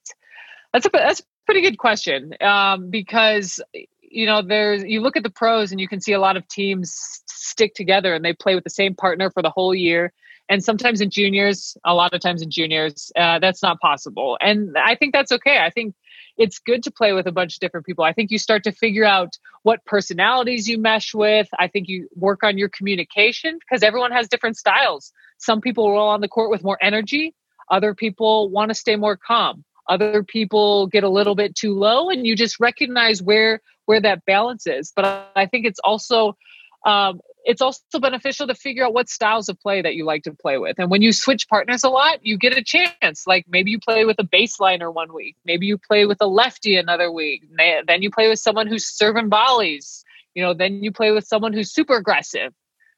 that's 0.74 0.86
a 0.86 0.90
that's 0.92 1.22
a 1.22 1.24
pretty 1.46 1.62
good 1.62 1.78
question 1.78 2.34
um, 2.42 2.90
because 2.90 3.62
you 4.02 4.26
know 4.26 4.42
there's 4.42 4.84
you 4.84 5.00
look 5.00 5.16
at 5.16 5.24
the 5.24 5.30
pros 5.30 5.72
and 5.72 5.80
you 5.80 5.88
can 5.88 6.02
see 6.02 6.12
a 6.12 6.20
lot 6.20 6.36
of 6.36 6.46
teams 6.50 7.24
stick 7.30 7.76
together 7.76 8.14
and 8.14 8.26
they 8.26 8.34
play 8.34 8.56
with 8.56 8.66
the 8.66 8.70
same 8.70 8.94
partner 8.94 9.32
for 9.32 9.42
the 9.42 9.50
whole 9.50 9.74
year 9.74 10.12
and 10.50 10.62
sometimes 10.62 11.00
in 11.00 11.10
juniors 11.10 11.78
a 11.86 11.94
lot 11.94 12.14
of 12.14 12.20
times 12.20 12.42
in 12.42 12.52
juniors 12.52 13.10
uh, 13.16 13.40
that's 13.40 13.64
not 13.64 13.80
possible 13.80 14.38
and 14.42 14.76
i 14.78 14.96
think 14.96 15.14
that's 15.14 15.32
okay 15.32 15.60
i 15.60 15.70
think 15.70 15.94
it's 16.40 16.58
good 16.58 16.82
to 16.84 16.92
play 16.92 17.12
with 17.12 17.28
a 17.28 17.32
bunch 17.32 17.56
of 17.56 17.60
different 17.60 17.86
people. 17.86 18.06
I 18.06 18.14
think 18.14 18.32
you 18.32 18.40
start 18.40 18.64
to 18.64 18.72
figure 18.72 19.04
out 19.04 19.38
what 19.64 19.84
personalities 19.86 20.68
you 20.68 20.80
mesh 20.80 21.14
with. 21.14 21.50
I 21.60 21.68
think 21.68 21.90
you 21.90 22.08
work 22.16 22.44
on 22.44 22.58
your 22.58 22.70
communication 22.70 23.60
because 23.60 23.84
everyone 23.84 24.14
has 24.14 24.30
different 24.30 24.58
styles. 24.58 25.12
Some 25.38 25.60
people 25.60 25.92
roll 25.92 26.08
on 26.08 26.22
the 26.22 26.30
court 26.30 26.50
with 26.50 26.64
more 26.64 26.78
energy. 26.82 27.36
Other 27.70 27.94
people 27.94 28.50
want 28.50 28.70
to 28.70 28.76
stay 28.76 28.96
more 28.96 29.18
calm. 29.18 29.66
Other 29.90 30.24
people 30.24 30.88
get 30.88 31.04
a 31.04 31.10
little 31.10 31.36
bit 31.36 31.56
too 31.56 31.74
low 31.74 32.10
and 32.10 32.26
you 32.26 32.36
just 32.36 32.60
recognize 32.60 33.22
where 33.22 33.62
where 33.86 34.00
that 34.00 34.24
balance 34.26 34.66
is. 34.66 34.94
But 34.96 35.32
i 35.36 35.46
think 35.46 35.66
it's 35.66 35.80
also 35.84 36.38
um, 36.86 37.20
it's 37.46 37.62
also 37.62 38.00
beneficial 38.00 38.48
to 38.48 38.56
figure 38.56 38.86
out 38.86 38.94
what 38.94 39.10
styles 39.10 39.50
of 39.50 39.60
play 39.60 39.82
that 39.82 39.96
you 39.96 40.06
like 40.06 40.24
to 40.24 40.34
play 40.34 40.58
with. 40.58 40.78
And 40.78 40.90
when 40.90 41.02
you 41.02 41.12
switch 41.12 41.48
partners 41.48 41.84
a 41.84 41.90
lot, 41.90 42.26
you 42.26 42.38
get 42.38 42.58
a 42.58 42.64
chance. 42.64 43.26
Like 43.26 43.46
maybe 43.50 43.72
you 43.72 43.80
play 43.80 44.06
with 44.06 44.20
a 44.20 44.24
baseliner 44.24 44.94
one 44.94 45.14
week, 45.14 45.36
maybe 45.46 45.66
you 45.66 45.78
play 45.78 46.06
with 46.06 46.18
a 46.22 46.28
lefty 46.28 46.76
another 46.76 47.12
week, 47.12 47.44
then 47.58 48.02
you 48.02 48.12
play 48.12 48.30
with 48.30 48.40
someone 48.40 48.68
who's 48.68 48.86
serving 48.86 49.30
volleys. 49.30 50.04
You 50.36 50.44
know, 50.44 50.54
then 50.54 50.84
you 50.84 50.92
play 50.92 51.12
with 51.12 51.26
someone 51.26 51.54
who's 51.54 51.74
super 51.74 51.96
aggressive. 51.96 52.54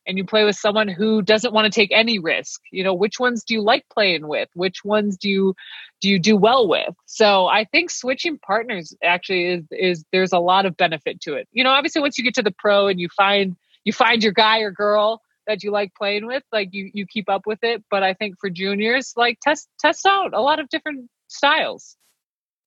And 0.07 0.18
you 0.18 0.26
play 0.26 0.43
with 0.43 0.55
someone 0.55 0.88
who 0.88 1.22
doesn't 1.22 1.53
want 1.53 1.72
to 1.72 1.80
take 1.80 1.91
any 1.93 2.18
risk. 2.18 2.59
You 2.72 2.84
know 2.84 2.93
which 2.93 3.19
ones 3.19 3.43
do 3.43 3.53
you 3.53 3.61
like 3.61 3.85
playing 3.93 4.27
with? 4.27 4.49
Which 4.55 4.84
ones 4.84 5.15
do 5.15 5.30
you 5.30 5.55
do 6.01 6.09
you 6.09 6.18
do 6.18 6.35
well 6.35 6.68
with? 6.68 6.95
So 7.05 7.45
i 7.45 7.65
think 7.65 7.91
switching 7.91 8.39
partners 8.39 8.95
actually 9.03 9.45
is 9.45 9.63
is 9.69 10.03
there's 10.11 10.34
a 10.34 10.39
lot 10.39 10.65
of 10.65 10.76
benefit 10.76 11.22
to 11.22 11.35
it. 11.35 11.47
You 11.51 11.63
know 11.63 11.69
obviously 11.69 12.01
once 12.01 12.18
you 12.18 12.23
get 12.23 12.34
to 12.34 12.41
the 12.41 12.49
pro 12.57 12.88
and 12.88 12.99
you 12.99 13.09
find 13.15 13.55
you 13.85 13.93
find 13.93 14.23
your 14.23 14.33
guy 14.33 14.59
or 14.61 14.71
girl 14.71 15.21
that 15.47 15.63
you 15.63 15.71
like 15.71 15.93
playing 15.97 16.25
with 16.27 16.43
like 16.53 16.69
you 16.71 16.89
you 16.93 17.05
keep 17.07 17.29
up 17.29 17.43
with 17.47 17.59
it. 17.63 17.83
But 17.91 18.03
i 18.03 18.13
think 18.13 18.35
for 18.39 18.49
juniors 18.49 19.13
like 19.17 19.39
test 19.41 19.69
test 19.79 20.05
out 20.05 20.33
a 20.33 20.41
lot 20.41 20.59
of 20.59 20.69
different 20.69 21.09
styles. 21.27 21.97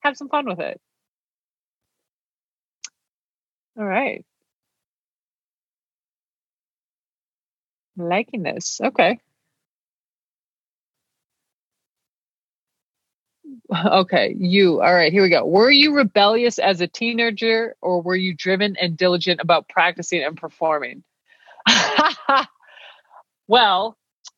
Have 0.02 0.16
some 0.16 0.28
fun 0.28 0.46
with 0.46 0.60
it. 0.60 0.80
All 3.78 3.84
right. 3.84 4.24
Liking 7.96 8.42
this 8.42 8.80
okay 8.82 9.18
Okay, 13.86 14.34
you. 14.38 14.80
All 14.82 14.94
right, 14.94 15.12
here 15.12 15.22
we 15.22 15.28
go. 15.28 15.44
Were 15.44 15.70
you 15.70 15.94
rebellious 15.94 16.58
as 16.58 16.80
a 16.80 16.86
teenager 16.86 17.76
or 17.80 18.02
were 18.02 18.16
you 18.16 18.34
driven 18.34 18.76
and 18.76 18.96
diligent 18.96 19.40
about 19.40 19.68
practicing 19.68 20.22
and 20.22 20.36
performing? 20.36 21.02
well, 23.48 23.96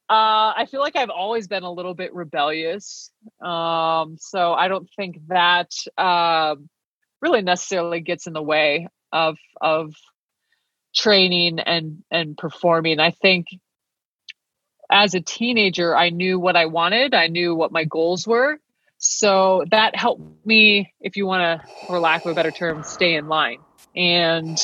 uh, 0.09 0.55
I 0.57 0.67
feel 0.71 0.81
like 0.81 0.97
I've 0.97 1.11
always 1.11 1.49
been 1.49 1.65
a 1.65 1.73
little 1.73 1.95
bit 1.95 2.15
rebellious. 2.15 3.11
Um, 3.41 4.17
so 4.19 4.53
I 4.53 4.69
don't 4.69 4.89
think 4.97 5.19
that 5.29 5.73
uh, 5.99 6.55
really 7.21 7.43
necessarily 7.43 8.01
gets 8.01 8.27
in 8.27 8.33
the 8.33 8.43
way 8.43 8.89
of 9.13 9.37
of 9.61 9.95
training 10.95 11.59
and 11.59 12.05
and 12.11 12.37
performing. 12.37 13.01
I 13.01 13.11
think 13.11 13.49
as 14.91 15.15
a 15.15 15.21
teenager, 15.21 15.97
I 15.97 16.11
knew 16.11 16.39
what 16.39 16.57
I 16.57 16.67
wanted. 16.67 17.15
I 17.15 17.27
knew 17.27 17.55
what 17.55 17.73
my 17.73 17.85
goals 17.85 18.27
were, 18.27 18.61
so 18.99 19.65
that 19.71 19.97
helped 19.97 20.23
me, 20.45 20.93
if 21.01 21.17
you 21.17 21.27
want 21.27 21.43
to, 21.43 21.67
for 21.87 22.01
lack 22.01 22.25
of 22.25 22.31
a 22.31 22.35
better 22.35 22.53
term, 22.53 22.83
stay 22.83 23.15
in 23.15 23.27
line. 23.27 23.65
And 23.95 24.59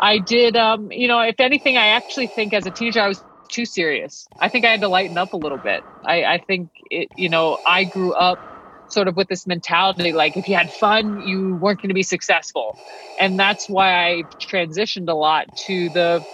I 0.00 0.18
did, 0.18 0.56
um, 0.56 0.90
you 0.92 1.08
know, 1.08 1.20
if 1.20 1.40
anything, 1.40 1.76
I 1.76 1.88
actually 1.88 2.28
think 2.28 2.54
as 2.54 2.66
a 2.66 2.70
teenager, 2.70 3.00
I 3.00 3.08
was 3.08 3.24
too 3.48 3.64
serious. 3.64 4.28
I 4.38 4.48
think 4.48 4.64
I 4.64 4.70
had 4.70 4.80
to 4.82 4.88
lighten 4.88 5.18
up 5.18 5.32
a 5.32 5.36
little 5.36 5.58
bit. 5.58 5.84
I, 6.04 6.24
I 6.24 6.38
think 6.46 6.70
it, 6.90 7.10
you 7.16 7.28
know, 7.28 7.58
I 7.66 7.84
grew 7.84 8.14
up 8.14 8.40
sort 8.88 9.08
of 9.08 9.16
with 9.16 9.28
this 9.28 9.46
mentality 9.46 10.12
like 10.12 10.36
if 10.36 10.48
you 10.48 10.56
had 10.56 10.72
fun, 10.72 11.18
you 11.18 11.54
weren't 11.56 11.80
going 11.80 11.88
to 11.90 11.94
be 11.94 12.02
successful. 12.02 12.78
And 13.18 13.38
that's 13.38 13.68
why 13.68 14.04
I 14.06 14.24
transitioned 14.40 15.08
a 15.08 15.14
lot 15.14 15.54
to 15.66 15.90
the 15.90 16.24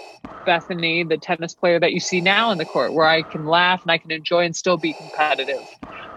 Bethany, 0.44 1.04
the 1.04 1.18
tennis 1.18 1.54
player 1.54 1.80
that 1.80 1.92
you 1.92 2.00
see 2.00 2.20
now 2.20 2.52
in 2.52 2.58
the 2.58 2.66
court, 2.66 2.94
where 2.94 3.06
I 3.06 3.24
can 3.24 3.44
laugh 3.44 3.82
and 3.82 3.90
I 3.90 3.98
can 3.98 4.12
enjoy 4.12 4.44
and 4.44 4.54
still 4.56 4.76
be 4.78 4.94
competitive. 4.94 5.68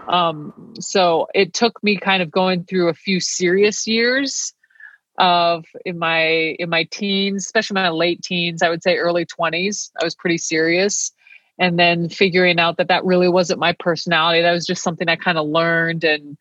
Um, 0.08 0.74
so 0.80 1.28
it 1.34 1.54
took 1.54 1.82
me 1.82 1.96
kind 1.96 2.22
of 2.22 2.30
going 2.30 2.64
through 2.64 2.88
a 2.88 2.94
few 2.94 3.20
serious 3.20 3.86
years 3.86 4.54
of 5.18 5.64
in 5.84 5.98
my 5.98 6.56
in 6.58 6.70
my 6.70 6.84
teens, 6.84 7.44
especially 7.44 7.74
my 7.74 7.90
late 7.90 8.22
teens, 8.22 8.62
I 8.62 8.70
would 8.70 8.82
say 8.82 8.96
early 8.96 9.26
20s. 9.26 9.90
I 10.00 10.04
was 10.04 10.14
pretty 10.14 10.38
serious 10.38 11.12
and 11.58 11.78
then 11.78 12.08
figuring 12.08 12.58
out 12.58 12.78
that 12.78 12.88
that 12.88 13.04
really 13.04 13.28
wasn't 13.28 13.60
my 13.60 13.74
personality. 13.78 14.42
That 14.42 14.52
was 14.52 14.66
just 14.66 14.82
something 14.82 15.08
I 15.08 15.16
kind 15.16 15.38
of 15.38 15.46
learned 15.46 16.04
and 16.04 16.36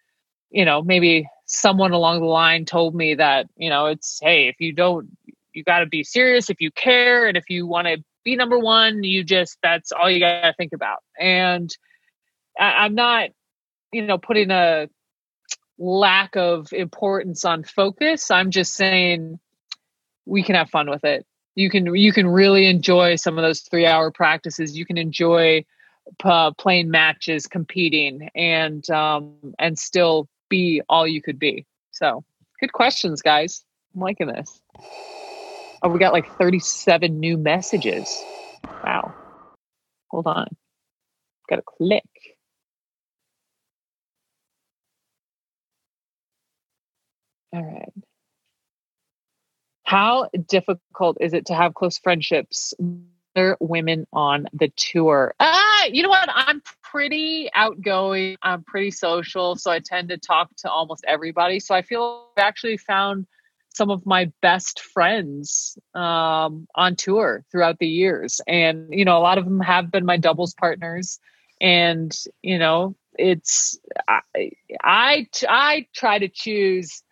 you 0.52 0.66
know, 0.66 0.82
maybe 0.82 1.30
someone 1.46 1.92
along 1.92 2.22
the 2.22 2.26
line 2.26 2.66
told 2.66 2.96
me 2.96 3.14
that, 3.14 3.46
you 3.56 3.70
know, 3.70 3.86
it's 3.86 4.20
hey, 4.22 4.48
if 4.48 4.56
you 4.60 4.74
don't 4.74 5.10
you 5.54 5.64
got 5.64 5.80
to 5.80 5.86
be 5.86 6.04
serious 6.04 6.50
if 6.50 6.62
you 6.62 6.72
care 6.72 7.28
and 7.28 7.38
if 7.38 7.50
you 7.50 7.68
want 7.68 7.88
to 7.88 7.98
be 8.24 8.36
number 8.36 8.58
one 8.58 9.04
you 9.04 9.24
just 9.24 9.58
that's 9.62 9.92
all 9.92 10.10
you 10.10 10.20
got 10.20 10.42
to 10.42 10.54
think 10.54 10.74
about 10.74 11.00
and 11.20 11.76
I, 12.60 12.86
i'm 12.86 12.96
not 12.96 13.30
you 13.92 14.02
know 14.02 14.18
putting 14.18 14.52
a 14.52 14.88
lack 15.78 16.36
of 16.36 16.74
importance 16.74 17.46
on 17.46 17.64
focus 17.64 18.32
i'm 18.32 18.52
just 18.52 18.74
saying 18.74 19.40
we 20.30 20.44
can 20.44 20.56
have 20.56 20.70
fun 20.70 20.90
with 20.90 21.04
it. 21.04 21.26
You 21.56 21.70
can 21.70 21.94
you 21.96 22.14
can 22.14 22.28
really 22.28 22.68
enjoy 22.68 23.16
some 23.16 23.38
of 23.38 23.44
those 23.44 23.62
three 23.62 23.86
hour 23.86 24.12
practices. 24.12 24.78
You 24.78 24.86
can 24.86 24.98
enjoy 24.98 25.66
uh, 26.24 26.52
playing 26.52 26.90
matches 26.90 27.48
competing 27.48 28.30
and 28.36 28.88
um 28.90 29.36
and 29.58 29.78
still 29.78 30.30
be 30.48 30.82
all 30.88 31.08
you 31.08 31.22
could 31.22 31.40
be. 31.40 31.66
So 31.92 32.24
good 32.60 32.72
questions 32.72 33.22
guys. 33.22 33.66
I'm 33.94 34.02
liking 34.02 34.28
this. 34.28 34.62
Oh 35.82 35.90
we 35.90 36.00
got 36.00 36.14
like 36.14 36.32
37 36.38 37.20
new 37.20 37.38
messages. 37.38 38.24
Wow. 38.84 39.14
Hold 40.12 40.28
on. 40.28 40.48
Gotta 41.50 41.64
click 41.66 42.04
all 47.54 47.64
right 47.64 47.94
how 49.84 50.30
difficult 50.48 51.18
is 51.20 51.34
it 51.34 51.48
to 51.48 51.56
have 51.56 51.74
close 51.74 51.98
friendships 51.98 52.76
with 52.78 53.10
other 53.36 53.58
women 53.60 54.06
on 54.14 54.48
the 54.54 54.70
tour? 54.76 55.34
Ah, 55.40 55.86
you 55.86 56.04
know 56.04 56.10
what? 56.10 56.30
I'm 56.32 56.62
pretty 56.84 57.50
outgoing. 57.54 58.38
I'm 58.42 58.64
pretty 58.64 58.92
social, 58.92 59.56
so 59.56 59.72
I 59.72 59.80
tend 59.80 60.10
to 60.10 60.18
talk 60.18 60.56
to 60.58 60.70
almost 60.70 61.04
everybody. 61.08 61.60
So 61.60 61.74
I 61.76 61.82
feel 61.82 62.28
I've 62.38 62.44
actually 62.44 62.78
found 62.78 63.28
some 63.74 63.90
of 63.90 64.06
my 64.06 64.32
best 64.42 64.80
friends 64.80 65.78
um, 65.94 66.68
on 66.76 66.96
tour 66.96 67.44
throughout 67.52 67.80
the 67.80 67.88
years, 67.88 68.42
and 68.48 68.88
you 68.92 69.06
know, 69.06 69.18
a 69.18 69.24
lot 69.24 69.38
of 69.38 69.46
them 69.46 69.60
have 69.60 69.92
been 69.92 70.06
my 70.06 70.18
doubles 70.18 70.54
partners. 70.54 71.20
And 71.62 72.16
you 72.42 72.58
know, 72.58 72.96
it's 73.18 73.80
I 74.08 74.52
I, 74.84 75.28
I 75.48 75.88
try 75.94 76.20
to 76.20 76.30
choose 76.30 77.04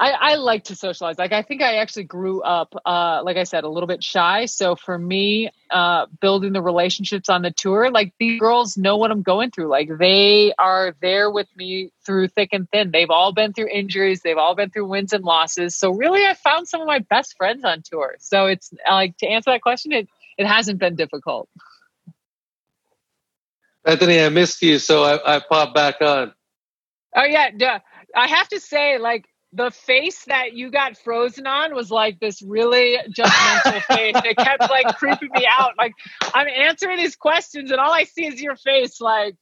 I, 0.00 0.10
I 0.12 0.34
like 0.36 0.64
to 0.64 0.76
socialize. 0.76 1.18
Like 1.18 1.32
I 1.32 1.42
think 1.42 1.60
I 1.60 1.76
actually 1.76 2.04
grew 2.04 2.40
up, 2.40 2.72
uh, 2.86 3.20
like 3.24 3.36
I 3.36 3.42
said, 3.42 3.64
a 3.64 3.68
little 3.68 3.88
bit 3.88 4.04
shy. 4.04 4.46
So 4.46 4.76
for 4.76 4.96
me, 4.96 5.50
uh, 5.70 6.06
building 6.20 6.52
the 6.52 6.62
relationships 6.62 7.28
on 7.28 7.42
the 7.42 7.50
tour, 7.50 7.90
like 7.90 8.12
these 8.20 8.38
girls 8.38 8.76
know 8.76 8.96
what 8.96 9.10
I'm 9.10 9.22
going 9.22 9.50
through. 9.50 9.66
Like 9.66 9.90
they 9.98 10.52
are 10.56 10.94
there 11.02 11.30
with 11.32 11.48
me 11.56 11.90
through 12.06 12.28
thick 12.28 12.50
and 12.52 12.70
thin. 12.70 12.92
They've 12.92 13.10
all 13.10 13.32
been 13.32 13.52
through 13.52 13.68
injuries. 13.68 14.20
They've 14.22 14.38
all 14.38 14.54
been 14.54 14.70
through 14.70 14.86
wins 14.86 15.12
and 15.12 15.24
losses. 15.24 15.74
So 15.74 15.90
really, 15.90 16.24
I 16.24 16.34
found 16.34 16.68
some 16.68 16.80
of 16.80 16.86
my 16.86 17.00
best 17.00 17.36
friends 17.36 17.64
on 17.64 17.82
tour. 17.82 18.14
So 18.20 18.46
it's 18.46 18.72
like 18.88 19.16
to 19.18 19.26
answer 19.26 19.50
that 19.50 19.62
question, 19.62 19.90
it 19.90 20.08
it 20.36 20.46
hasn't 20.46 20.78
been 20.78 20.94
difficult. 20.94 21.48
Anthony, 23.84 24.20
I 24.20 24.28
missed 24.28 24.62
you, 24.62 24.78
so 24.78 25.02
I, 25.02 25.36
I 25.36 25.40
popped 25.40 25.74
back 25.74 26.00
on. 26.02 26.32
Oh 27.16 27.24
yeah, 27.24 27.50
yeah. 27.56 27.78
I 28.14 28.28
have 28.28 28.48
to 28.50 28.60
say, 28.60 28.98
like 28.98 29.24
the 29.52 29.70
face 29.70 30.24
that 30.26 30.52
you 30.52 30.70
got 30.70 30.98
frozen 30.98 31.46
on 31.46 31.74
was 31.74 31.90
like 31.90 32.20
this 32.20 32.42
really 32.42 32.98
judgmental 33.10 33.82
face. 33.96 34.14
It 34.24 34.36
kept 34.36 34.68
like 34.68 34.96
creeping 34.96 35.30
me 35.34 35.46
out. 35.50 35.72
Like 35.78 35.92
I'm 36.34 36.48
answering 36.48 36.98
these 36.98 37.16
questions 37.16 37.70
and 37.70 37.80
all 37.80 37.92
I 37.92 38.04
see 38.04 38.26
is 38.26 38.40
your 38.40 38.56
face 38.56 39.00
like 39.00 39.34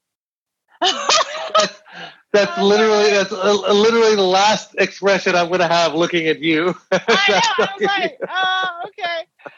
that's, 0.81 1.83
that's 2.33 2.59
literally 2.61 3.11
that's 3.11 3.33
uh, 3.33 3.73
literally 3.73 4.15
the 4.15 4.23
last 4.23 4.75
expression 4.79 5.35
I'm 5.35 5.49
going 5.49 5.61
to 5.61 5.69
have 5.69 5.95
looking 5.95 6.27
at 6.29 6.41
you. 6.41 6.75
I 6.93 6.99
know. 6.99 7.41
I 7.59 7.69
was 7.79 7.83
like, 7.83 8.19
oh, 8.29 8.69
okay. 8.89 9.51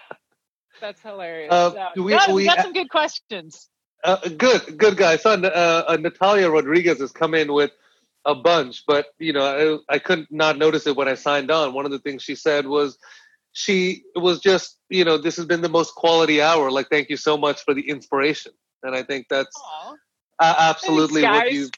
That's 0.81 1.01
hilarious. 1.03 1.53
Uh, 1.53 1.91
we, 1.97 2.13
no, 2.13 2.35
we, 2.35 2.45
got 2.45 2.61
some 2.61 2.73
good 2.73 2.89
questions. 2.89 3.69
Uh, 4.05 4.17
good, 4.37 4.79
good 4.79 4.97
guy. 4.97 5.17
Saw 5.17 5.31
uh, 5.31 5.85
uh, 5.89 5.97
Natalia 6.01 6.49
Rodriguez 6.49 7.01
has 7.01 7.11
come 7.11 7.35
in 7.35 7.53
with 7.53 7.73
a 8.29 8.35
bunch, 8.35 8.85
but 8.87 9.07
you 9.19 9.33
know, 9.33 9.83
I, 9.89 9.95
I 9.95 9.99
couldn't 9.99 10.31
not 10.31 10.59
notice 10.59 10.87
it 10.87 10.95
when 10.95 11.09
I 11.09 11.15
signed 11.15 11.51
on. 11.51 11.73
One 11.73 11.87
of 11.87 11.91
the 11.91 11.99
things 11.99 12.23
she 12.23 12.35
said 12.35 12.67
was 12.67 12.99
she 13.53 14.05
was 14.15 14.39
just, 14.39 14.79
you 14.91 15.05
know, 15.05 15.17
this 15.17 15.37
has 15.37 15.47
been 15.47 15.63
the 15.63 15.69
most 15.69 15.95
quality 15.95 16.41
hour. 16.43 16.71
Like, 16.71 16.91
thank 16.91 17.09
you 17.09 17.17
so 17.17 17.39
much 17.39 17.63
for 17.65 17.73
the 17.73 17.89
inspiration. 17.89 18.53
And 18.83 18.95
I 18.95 19.03
think 19.03 19.27
that's 19.31 19.57
uh, 20.39 20.55
absolutely 20.59 21.23
Thanks, 21.23 21.39
what 21.39 21.53
you 21.53 21.69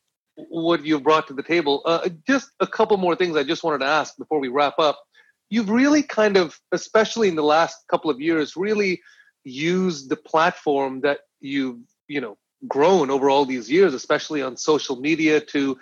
what 0.49 0.85
you 0.85 1.01
brought 1.01 1.29
to 1.29 1.35
the 1.35 1.43
table. 1.43 1.83
Uh, 1.85 2.09
just 2.27 2.51
a 2.59 2.67
couple 2.67 2.97
more 2.97 3.15
things 3.15 3.37
I 3.37 3.45
just 3.45 3.63
wanted 3.63 3.79
to 3.79 3.87
ask 3.87 4.17
before 4.19 4.41
we 4.41 4.49
wrap 4.49 4.79
up. 4.79 5.01
You've 5.51 5.71
really 5.71 6.03
kind 6.03 6.37
of, 6.37 6.59
especially 6.73 7.29
in 7.29 7.37
the 7.37 7.45
last 7.45 7.77
couple 7.89 8.11
of 8.11 8.21
years, 8.21 8.57
really 8.57 9.01
used 9.45 10.09
the 10.09 10.17
platform 10.17 11.01
that 11.03 11.21
you've, 11.41 11.79
you 12.09 12.21
know, 12.21 12.37
grown 12.69 13.11
over 13.11 13.31
all 13.31 13.47
these 13.47 13.71
years, 13.71 13.95
especially 13.95 14.43
on 14.43 14.57
social 14.57 14.97
media, 14.97 15.41
to 15.41 15.79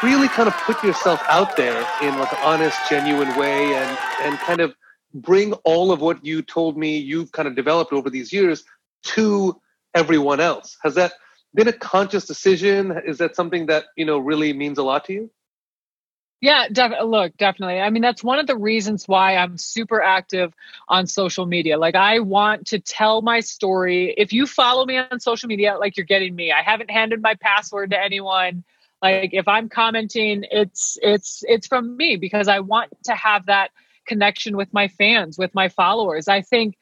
really 0.00 0.28
kind 0.28 0.48
of 0.48 0.58
put 0.58 0.82
yourself 0.82 1.22
out 1.28 1.56
there 1.56 1.92
in 1.98 2.16
like 2.16 2.32
an 2.32 2.38
honest, 2.40 2.84
genuine 2.84 3.34
way 3.34 3.74
and 3.74 3.98
and 4.22 4.40
kind 4.40 4.60
of 4.60 4.74
bring 5.14 5.52
all 5.64 5.92
of 5.92 6.00
what 6.00 6.24
you 6.24 6.42
told 6.42 6.76
me 6.76 6.98
you've 6.98 7.32
kind 7.32 7.48
of 7.48 7.54
developed 7.54 7.92
over 7.92 8.10
these 8.10 8.32
years 8.32 8.64
to 9.02 9.60
everyone 9.94 10.40
else. 10.40 10.76
Has 10.82 10.94
that 10.96 11.12
been 11.54 11.68
a 11.68 11.72
conscious 11.72 12.26
decision? 12.26 12.98
Is 13.06 13.18
that 13.18 13.34
something 13.34 13.66
that, 13.66 13.86
you 13.96 14.04
know, 14.04 14.18
really 14.18 14.52
means 14.52 14.78
a 14.78 14.82
lot 14.82 15.06
to 15.06 15.12
you? 15.12 15.30
Yeah, 16.40 16.68
def- 16.70 16.92
look, 17.04 17.36
definitely. 17.36 17.80
I 17.80 17.90
mean, 17.90 18.02
that's 18.02 18.22
one 18.22 18.38
of 18.38 18.46
the 18.46 18.56
reasons 18.56 19.08
why 19.08 19.36
I'm 19.36 19.58
super 19.58 20.00
active 20.00 20.54
on 20.88 21.08
social 21.08 21.46
media. 21.46 21.78
Like, 21.78 21.96
I 21.96 22.20
want 22.20 22.68
to 22.68 22.78
tell 22.78 23.22
my 23.22 23.40
story. 23.40 24.14
If 24.16 24.32
you 24.32 24.46
follow 24.46 24.86
me 24.86 24.98
on 24.98 25.18
social 25.18 25.48
media, 25.48 25.76
like 25.78 25.96
you're 25.96 26.06
getting 26.06 26.36
me, 26.36 26.52
I 26.52 26.62
haven't 26.62 26.90
handed 26.90 27.22
my 27.22 27.34
password 27.34 27.90
to 27.90 28.00
anyone. 28.00 28.62
Like, 29.00 29.30
if 29.32 29.46
I'm 29.46 29.68
commenting, 29.68 30.44
it's 30.50 30.98
it's 31.02 31.42
it's 31.46 31.66
from 31.66 31.96
me 31.96 32.16
because 32.16 32.48
I 32.48 32.60
want 32.60 32.90
to 33.04 33.14
have 33.14 33.46
that 33.46 33.70
connection 34.06 34.56
with 34.56 34.72
my 34.72 34.88
fans, 34.88 35.38
with 35.38 35.54
my 35.54 35.68
followers. 35.68 36.28
I 36.28 36.42
think 36.42 36.76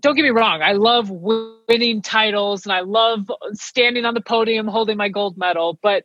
don't 0.00 0.16
get 0.16 0.22
me 0.22 0.30
wrong, 0.30 0.60
I 0.62 0.72
love 0.72 1.08
winning 1.10 2.02
titles 2.02 2.66
and 2.66 2.72
I 2.72 2.80
love 2.80 3.30
standing 3.52 4.04
on 4.04 4.14
the 4.14 4.20
podium 4.20 4.66
holding 4.66 4.96
my 4.96 5.08
gold 5.08 5.38
medal, 5.38 5.78
but 5.82 6.04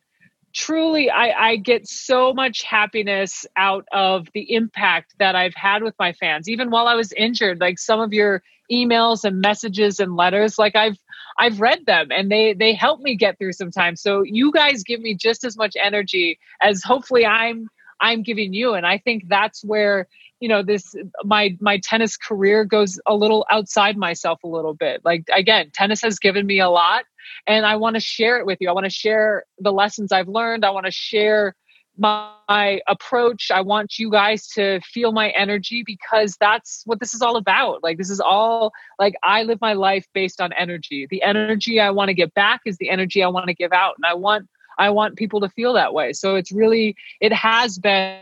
truly 0.53 1.09
I, 1.09 1.49
I 1.49 1.55
get 1.55 1.87
so 1.87 2.33
much 2.33 2.63
happiness 2.63 3.45
out 3.55 3.85
of 3.91 4.27
the 4.33 4.53
impact 4.53 5.15
that 5.19 5.35
I've 5.35 5.55
had 5.55 5.83
with 5.83 5.95
my 5.99 6.13
fans, 6.13 6.47
even 6.49 6.69
while 6.69 6.87
I 6.87 6.95
was 6.95 7.11
injured. 7.13 7.59
Like 7.59 7.79
some 7.79 7.99
of 7.99 8.13
your 8.13 8.43
emails 8.71 9.23
and 9.23 9.41
messages 9.41 9.99
and 9.99 10.15
letters, 10.15 10.59
like 10.59 10.75
I've 10.75 10.97
I've 11.39 11.61
read 11.61 11.85
them 11.85 12.09
and 12.11 12.29
they 12.31 12.53
they 12.53 12.73
help 12.73 12.99
me 13.01 13.15
get 13.15 13.37
through 13.39 13.53
sometimes. 13.53 14.01
So 14.01 14.23
you 14.23 14.51
guys 14.51 14.83
give 14.83 14.99
me 14.99 15.15
just 15.15 15.43
as 15.43 15.57
much 15.57 15.75
energy 15.81 16.39
as 16.61 16.83
hopefully 16.83 17.25
I'm 17.25 17.67
I'm 18.01 18.23
giving 18.23 18.53
you. 18.53 18.73
And 18.73 18.85
I 18.85 18.97
think 18.97 19.23
that's 19.27 19.63
where 19.63 20.07
you 20.39 20.47
know 20.47 20.63
this 20.63 20.95
my 21.23 21.57
my 21.59 21.79
tennis 21.83 22.17
career 22.17 22.65
goes 22.65 22.99
a 23.07 23.15
little 23.15 23.45
outside 23.49 23.97
myself 23.97 24.39
a 24.43 24.47
little 24.47 24.73
bit 24.73 25.01
like 25.03 25.23
again 25.33 25.69
tennis 25.73 26.01
has 26.01 26.17
given 26.19 26.45
me 26.45 26.59
a 26.59 26.69
lot 26.69 27.03
and 27.45 27.65
i 27.65 27.75
want 27.75 27.95
to 27.95 27.99
share 27.99 28.39
it 28.39 28.45
with 28.45 28.57
you 28.61 28.69
i 28.69 28.71
want 28.71 28.85
to 28.85 28.89
share 28.89 29.43
the 29.59 29.71
lessons 29.71 30.11
i've 30.11 30.27
learned 30.29 30.63
i 30.63 30.69
want 30.69 30.85
to 30.85 30.91
share 30.91 31.55
my, 31.99 32.31
my, 32.47 32.81
approach. 32.87 33.51
I 33.51 33.61
want 33.61 33.99
you 33.99 34.09
guys 34.09 34.47
to 34.49 34.79
feel 34.81 35.11
my 35.11 35.29
energy 35.29 35.83
because 35.85 36.35
that's 36.39 36.83
what 36.85 36.99
this 36.99 37.13
is 37.13 37.21
all 37.21 37.35
about. 37.35 37.83
Like 37.83 37.97
this 37.97 38.09
is 38.09 38.19
all 38.19 38.71
like 38.97 39.15
i 39.23 39.43
live 39.43 39.59
my 39.61 39.73
life 39.73 40.07
based 40.13 40.41
on 40.41 40.51
energy. 40.53 41.07
The 41.09 41.21
energy 41.21 41.79
i 41.79 41.91
want 41.91 42.09
to 42.09 42.13
get 42.13 42.33
back 42.33 42.61
is 42.65 42.77
the 42.77 42.89
energy 42.89 43.23
i 43.23 43.27
want 43.27 43.47
to 43.47 43.53
give 43.53 43.71
out 43.71 43.95
and 43.97 44.05
i 44.05 44.13
want 44.13 44.47
i 44.77 44.89
want 44.89 45.17
people 45.17 45.41
to 45.41 45.49
feel 45.49 45.73
that 45.73 45.93
way. 45.93 46.13
So 46.13 46.35
it's 46.35 46.51
really 46.51 46.95
it 47.21 47.33
has 47.33 47.77
been 47.77 48.21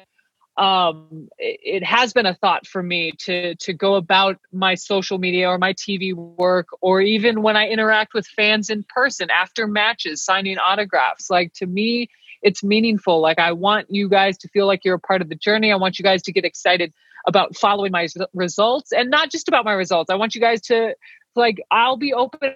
um, 0.58 1.30
it, 1.38 1.84
has 1.84 2.14
been 2.14 2.26
a 2.26 2.34
thought 2.34 2.66
for 2.66 2.82
me 2.82 3.12
to 3.20 3.56
to 3.56 3.74
go 3.74 3.96
about 3.96 4.38
my 4.52 4.74
social 4.74 5.20
media 5.20 5.50
or 5.50 5.58
my 5.58 5.74
TV 5.74 6.16
work, 6.16 6.68
or 6.82 7.00
even 7.00 7.44
when 7.44 7.56
I 7.56 7.68
interact 7.68 8.14
with 8.14 8.26
fans 8.26 8.70
in 8.70 8.84
person 8.90 9.30
after 9.30 9.68
matches, 9.68 10.24
signing 10.24 10.58
autographs. 10.58 11.30
Like 11.30 11.54
to 11.54 11.68
me, 11.68 12.10
it's 12.42 12.64
meaningful. 12.64 13.22
Like 13.22 13.40
I 13.40 13.52
want 13.52 13.88
you 13.90 14.10
guys 14.10 14.38
to 14.40 14.48
feel 14.50 14.68
like 14.68 14.86
you're 14.86 14.96
a 14.96 15.00
part 15.00 15.22
of 15.22 15.30
the 15.30 15.36
journey. 15.36 15.72
I 15.72 15.76
want 15.76 16.00
you 16.00 16.04
guys 16.04 16.22
to 16.24 16.32
get 16.32 16.46
excited 16.46 16.94
about 17.28 17.56
following 17.58 17.92
my 17.92 18.08
results, 18.34 18.92
and 18.92 19.10
not 19.10 19.32
just 19.32 19.48
about 19.48 19.66
my 19.66 19.74
results. 19.74 20.10
I 20.10 20.16
want 20.16 20.36
you 20.36 20.42
guys 20.42 20.62
to 20.64 20.96
like 21.36 21.58
I'll 21.72 21.98
be 21.98 22.14
open 22.14 22.54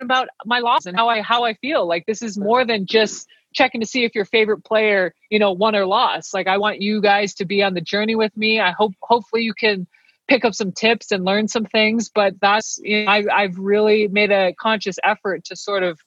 about 0.00 0.28
my 0.44 0.58
loss 0.58 0.86
and 0.86 0.96
how 0.96 1.08
I 1.08 1.22
how 1.22 1.44
I 1.44 1.54
feel. 1.54 1.86
Like 1.86 2.06
this 2.06 2.22
is 2.22 2.36
more 2.36 2.64
than 2.64 2.86
just 2.86 3.28
checking 3.54 3.80
to 3.80 3.86
see 3.86 4.04
if 4.04 4.14
your 4.14 4.24
favorite 4.24 4.64
player, 4.64 5.14
you 5.30 5.38
know, 5.38 5.52
won 5.52 5.76
or 5.76 5.86
lost. 5.86 6.34
Like 6.34 6.46
I 6.46 6.58
want 6.58 6.80
you 6.80 7.00
guys 7.00 7.34
to 7.34 7.44
be 7.44 7.62
on 7.62 7.74
the 7.74 7.80
journey 7.80 8.14
with 8.14 8.36
me. 8.36 8.60
I 8.60 8.72
hope 8.72 8.92
hopefully 9.02 9.42
you 9.42 9.54
can 9.54 9.86
pick 10.28 10.44
up 10.44 10.54
some 10.54 10.72
tips 10.72 11.12
and 11.12 11.24
learn 11.24 11.48
some 11.48 11.64
things. 11.64 12.10
But 12.14 12.34
that's 12.40 12.80
you 12.82 13.04
know, 13.04 13.10
I, 13.10 13.24
I've 13.32 13.58
really 13.58 14.08
made 14.08 14.30
a 14.30 14.54
conscious 14.54 14.96
effort 15.04 15.44
to 15.46 15.56
sort 15.56 15.82
of 15.82 16.00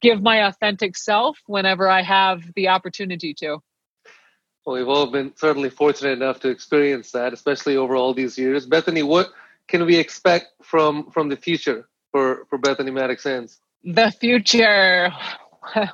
give 0.00 0.22
my 0.22 0.46
authentic 0.46 0.96
self 0.96 1.38
whenever 1.46 1.88
I 1.88 2.02
have 2.02 2.42
the 2.54 2.68
opportunity 2.68 3.34
to. 3.34 3.58
Well, 4.64 4.76
we've 4.76 4.88
all 4.88 5.06
been 5.06 5.32
certainly 5.36 5.70
fortunate 5.70 6.12
enough 6.12 6.40
to 6.40 6.48
experience 6.48 7.12
that, 7.12 7.32
especially 7.32 7.76
over 7.76 7.96
all 7.96 8.12
these 8.12 8.36
years. 8.36 8.66
Bethany, 8.66 9.02
what 9.02 9.30
can 9.66 9.84
we 9.86 9.96
expect 9.96 10.48
from 10.62 11.10
from 11.10 11.28
the 11.28 11.36
future 11.36 11.88
for 12.12 12.44
for 12.50 12.58
Bethany 12.58 12.90
Mattek-Sands? 12.90 13.60
The 13.84 14.10
future. 14.10 15.10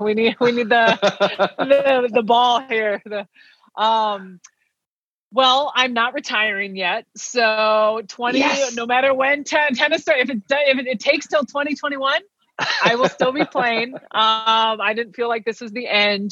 We 0.00 0.14
need 0.14 0.36
we 0.40 0.52
need 0.52 0.68
the 0.68 0.98
the, 1.58 2.08
the 2.12 2.22
ball 2.22 2.60
here. 2.60 3.02
The 3.04 3.26
um 3.74 4.38
well, 5.32 5.72
I'm 5.74 5.94
not 5.94 6.14
retiring 6.14 6.76
yet. 6.76 7.06
So 7.16 8.02
20 8.06 8.38
Yes. 8.38 8.76
no 8.76 8.86
matter 8.86 9.12
when 9.12 9.42
ten, 9.42 9.74
tennis 9.74 10.02
start 10.02 10.18
if 10.20 10.30
it 10.30 10.42
if 10.48 10.78
it, 10.78 10.86
it 10.86 11.00
takes 11.00 11.26
till 11.26 11.40
2021, 11.44 12.20
I 12.58 12.94
will 12.96 13.08
still 13.08 13.32
be 13.32 13.44
playing. 13.44 13.94
Um 13.94 14.80
I 14.80 14.92
didn't 14.94 15.14
feel 15.14 15.28
like 15.28 15.44
this 15.44 15.60
was 15.60 15.72
the 15.72 15.88
end. 15.88 16.30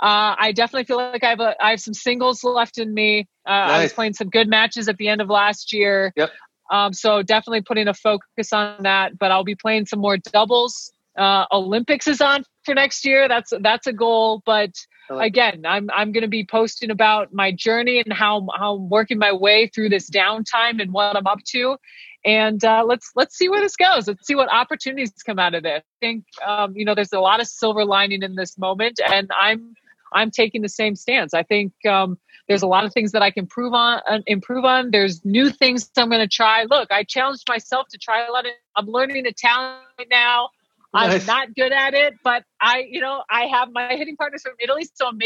Uh, 0.00 0.38
I 0.38 0.52
definitely 0.52 0.84
feel 0.84 0.98
like 0.98 1.24
I 1.24 1.30
have 1.30 1.40
a, 1.40 1.56
I 1.60 1.70
have 1.70 1.80
some 1.80 1.94
singles 1.94 2.44
left 2.44 2.78
in 2.78 2.94
me. 2.94 3.26
Uh, 3.44 3.50
I 3.50 3.82
was 3.82 3.92
playing 3.92 4.14
some 4.14 4.28
good 4.28 4.48
matches 4.48 4.88
at 4.88 4.96
the 4.96 5.08
end 5.08 5.20
of 5.20 5.28
last 5.28 5.72
year. 5.72 6.12
Yep. 6.14 6.30
Um, 6.70 6.92
so 6.92 7.22
definitely 7.22 7.62
putting 7.62 7.88
a 7.88 7.94
focus 7.94 8.52
on 8.52 8.84
that. 8.84 9.18
But 9.18 9.32
I'll 9.32 9.42
be 9.42 9.56
playing 9.56 9.86
some 9.86 9.98
more 9.98 10.16
doubles. 10.16 10.92
Uh, 11.16 11.46
Olympics 11.50 12.06
is 12.06 12.20
on 12.20 12.44
for 12.64 12.74
next 12.74 13.04
year. 13.04 13.26
That's 13.26 13.52
that's 13.60 13.88
a 13.88 13.92
goal. 13.92 14.40
But 14.46 14.70
like 15.10 15.28
again, 15.28 15.64
I'm 15.66 15.90
I'm 15.92 16.12
going 16.12 16.22
to 16.22 16.28
be 16.28 16.46
posting 16.46 16.90
about 16.90 17.32
my 17.32 17.50
journey 17.50 18.00
and 18.00 18.12
how 18.12 18.46
how 18.56 18.76
I'm 18.76 18.88
working 18.88 19.18
my 19.18 19.32
way 19.32 19.66
through 19.66 19.88
this 19.88 20.08
downtime 20.08 20.80
and 20.80 20.92
what 20.92 21.16
I'm 21.16 21.26
up 21.26 21.42
to. 21.48 21.76
And 22.24 22.62
uh, 22.64 22.84
let's 22.86 23.12
let's 23.14 23.36
see 23.36 23.48
where 23.48 23.60
this 23.60 23.76
goes. 23.76 24.08
Let's 24.08 24.26
see 24.26 24.34
what 24.34 24.52
opportunities 24.52 25.12
come 25.24 25.38
out 25.38 25.54
of 25.54 25.62
this. 25.62 25.82
I 25.84 26.06
think 26.06 26.24
um, 26.46 26.76
you 26.76 26.84
know 26.84 26.94
there's 26.94 27.12
a 27.12 27.20
lot 27.20 27.40
of 27.40 27.46
silver 27.46 27.84
lining 27.84 28.22
in 28.22 28.34
this 28.34 28.58
moment, 28.58 29.00
and 29.06 29.30
I'm 29.38 29.74
I'm 30.12 30.30
taking 30.30 30.62
the 30.62 30.68
same 30.68 30.96
stance. 30.96 31.32
I 31.32 31.42
think 31.42 31.72
um, 31.86 32.18
there's 32.48 32.62
a 32.62 32.66
lot 32.66 32.84
of 32.84 32.92
things 32.92 33.12
that 33.12 33.22
I 33.22 33.30
can 33.30 33.44
improve 33.44 33.72
on. 33.72 34.00
Uh, 34.08 34.18
improve 34.26 34.64
on. 34.64 34.90
There's 34.90 35.24
new 35.24 35.50
things 35.50 35.90
I'm 35.96 36.08
going 36.08 36.20
to 36.20 36.28
try. 36.28 36.64
Look, 36.64 36.90
I 36.90 37.04
challenged 37.04 37.44
myself 37.48 37.86
to 37.90 37.98
try 37.98 38.26
a 38.26 38.32
lot 38.32 38.46
of. 38.46 38.52
I'm 38.74 38.86
learning 38.86 39.26
Italian 39.26 39.80
right 39.98 40.08
now. 40.10 40.48
I'm 40.94 41.24
not 41.26 41.54
good 41.54 41.72
at 41.72 41.94
it, 41.94 42.14
but 42.24 42.44
I, 42.60 42.86
you 42.90 43.00
know, 43.00 43.22
I 43.30 43.44
have 43.46 43.68
my 43.72 43.94
hitting 43.94 44.16
partners 44.16 44.42
from 44.42 44.54
Italy, 44.58 44.88
so 44.94 45.06
I'm 45.06 45.18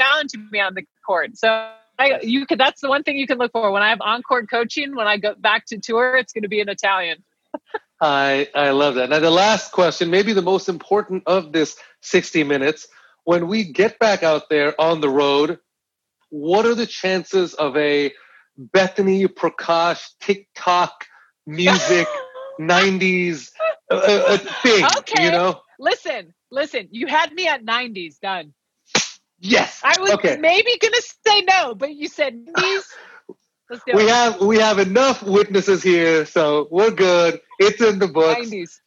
challenging 0.00 0.48
me 0.50 0.60
on 0.60 0.74
the 0.74 0.84
court. 1.04 1.36
So 1.36 1.72
I, 1.98 2.20
you 2.22 2.46
could. 2.46 2.58
That's 2.60 2.80
the 2.80 2.88
one 2.88 3.02
thing 3.02 3.16
you 3.16 3.26
can 3.26 3.38
look 3.38 3.52
for 3.52 3.70
when 3.70 3.82
I 3.82 3.90
have 3.90 4.00
on-court 4.00 4.48
coaching. 4.50 4.94
When 4.94 5.06
I 5.06 5.16
go 5.16 5.34
back 5.34 5.66
to 5.66 5.78
tour, 5.78 6.16
it's 6.16 6.32
going 6.32 6.42
to 6.42 6.48
be 6.48 6.60
in 6.60 6.68
Italian. 6.68 7.24
I 8.00 8.48
I 8.54 8.70
love 8.70 8.94
that. 8.96 9.10
Now 9.10 9.18
the 9.18 9.30
last 9.30 9.72
question, 9.72 10.10
maybe 10.10 10.32
the 10.32 10.42
most 10.42 10.68
important 10.68 11.24
of 11.26 11.52
this 11.52 11.76
60 12.02 12.44
minutes, 12.44 12.86
when 13.24 13.48
we 13.48 13.64
get 13.64 13.98
back 13.98 14.22
out 14.22 14.48
there 14.48 14.80
on 14.80 15.00
the 15.00 15.08
road, 15.08 15.58
what 16.30 16.64
are 16.64 16.74
the 16.76 16.86
chances 16.86 17.54
of 17.54 17.76
a 17.76 18.12
Bethany 18.56 19.26
Prakash 19.26 20.02
TikTok 20.20 21.06
music 21.46 22.06
90s 22.60 23.50
uh, 23.90 23.94
uh, 23.94 24.38
thing, 24.62 24.84
Okay. 24.98 25.24
you 25.24 25.30
know? 25.30 25.60
Listen, 25.78 26.34
listen. 26.50 26.88
You 26.90 27.06
had 27.06 27.32
me 27.32 27.46
at 27.46 27.64
90s 27.64 28.18
done. 28.20 28.52
Yes. 29.40 29.80
I 29.84 29.94
was 30.00 30.10
okay. 30.12 30.36
maybe 30.36 30.76
going 30.80 30.92
to 30.92 31.02
say 31.26 31.42
no, 31.42 31.74
but 31.74 31.94
you 31.94 32.08
said 32.08 32.46
90s. 32.56 32.82
Let's 33.70 33.82
do 33.84 33.92
We 33.94 34.04
it. 34.04 34.08
have 34.08 34.40
we 34.40 34.58
have 34.58 34.78
enough 34.78 35.22
witnesses 35.22 35.82
here, 35.82 36.24
so 36.24 36.68
we're 36.70 36.90
good. 36.90 37.40
It's 37.58 37.82
in 37.82 37.98
the 37.98 38.08
books. 38.08 38.48
90s. 38.48 38.80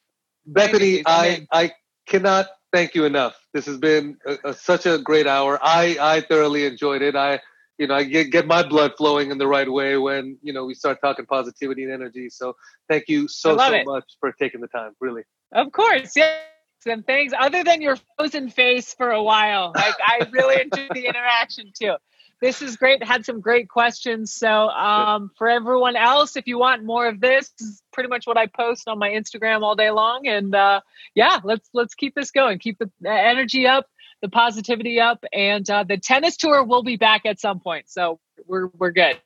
Bethany, 0.46 1.04
90s, 1.04 1.04
I'm 1.06 1.48
I, 1.52 1.72
cannot 2.08 2.48
thank 2.74 2.96
you 2.96 3.06
enough. 3.06 3.36
This 3.54 3.68
has 3.68 3.78
been 3.78 4.18
a, 4.26 4.50
a, 4.50 4.54
such 4.54 4.86
a 4.86 4.98
great 4.98 5.28
hour. 5.28 5.60
I, 5.62 5.98
I 6.02 6.22
thoroughly 6.22 6.66
enjoyed 6.66 7.02
it. 7.04 7.16
I, 7.16 7.40
you 7.78 7.88
know, 7.88 7.96
I 7.96 8.04
get, 8.04 8.32
get 8.32 8.48
my 8.48 8.64
blood 8.64 8.94
flowing 8.98 9.32
in 9.32 9.38
the 9.38 9.48
right 9.48 9.72
way 9.72 9.98
when, 9.98 10.38
you 10.42 10.52
know, 10.52 10.66
we 10.66 10.74
start 10.74 11.00
talking 11.00 11.26
positivity 11.26 11.84
and 11.84 11.94
energy. 11.94 12.30
So 12.30 12.56
thank 12.90 13.08
you 13.08 13.28
so, 13.28 13.56
so 13.56 13.74
it. 13.74 13.86
much 13.86 14.06
for 14.20 14.32
taking 14.32 14.62
the 14.62 14.68
time. 14.68 14.94
Really. 15.00 15.24
Of 15.52 15.72
course, 15.72 16.14
yes. 16.16 16.40
And 16.86 17.06
things 17.06 17.32
other 17.38 17.64
than 17.64 17.82
your 17.82 17.96
frozen 18.18 18.50
face 18.50 18.94
for 18.94 19.12
a 19.12 19.22
while. 19.22 19.72
Like 19.76 19.96
I 20.04 20.28
really 20.32 20.62
enjoyed 20.62 20.90
the 20.94 21.06
interaction 21.06 21.72
too. 21.80 21.96
This 22.42 22.64
is 22.64 22.76
great. 22.76 23.04
Had 23.04 23.24
some 23.24 23.40
great 23.40 23.70
questions. 23.70 24.34
So 24.34 24.50
um, 24.50 25.30
for 25.38 25.48
everyone 25.48 25.96
else, 25.96 26.36
if 26.36 26.48
you 26.48 26.58
want 26.58 26.84
more 26.84 27.08
of 27.08 27.22
this, 27.22 27.52
this 27.60 27.68
is 27.68 27.84
pretty 27.94 28.10
much 28.10 28.26
what 28.26 28.36
I 28.36 28.48
post 28.48 28.88
on 28.88 28.98
my 28.98 29.10
Instagram 29.10 29.62
all 29.62 29.76
day 29.76 29.92
long. 29.92 30.26
And 30.26 30.56
uh, 30.56 30.82
yeah, 31.14 31.40
let's 31.44 31.70
let's 31.74 31.94
keep 31.94 32.16
this 32.16 32.32
going. 32.32 32.58
Keep 32.58 32.80
the 32.80 33.12
energy 33.12 33.68
up, 33.68 33.86
the 34.24 34.30
positivity 34.30 35.00
up, 35.00 35.24
and 35.32 35.70
uh, 35.70 35.84
the 35.84 35.98
tennis 35.98 36.36
tour 36.36 36.64
will 36.64 36.84
be 36.84 36.98
back 36.98 37.28
at 37.28 37.40
some 37.40 37.60
point. 37.60 37.90
So 37.90 38.20
we're 38.48 38.70
we're 38.80 38.92
good. 38.92 39.20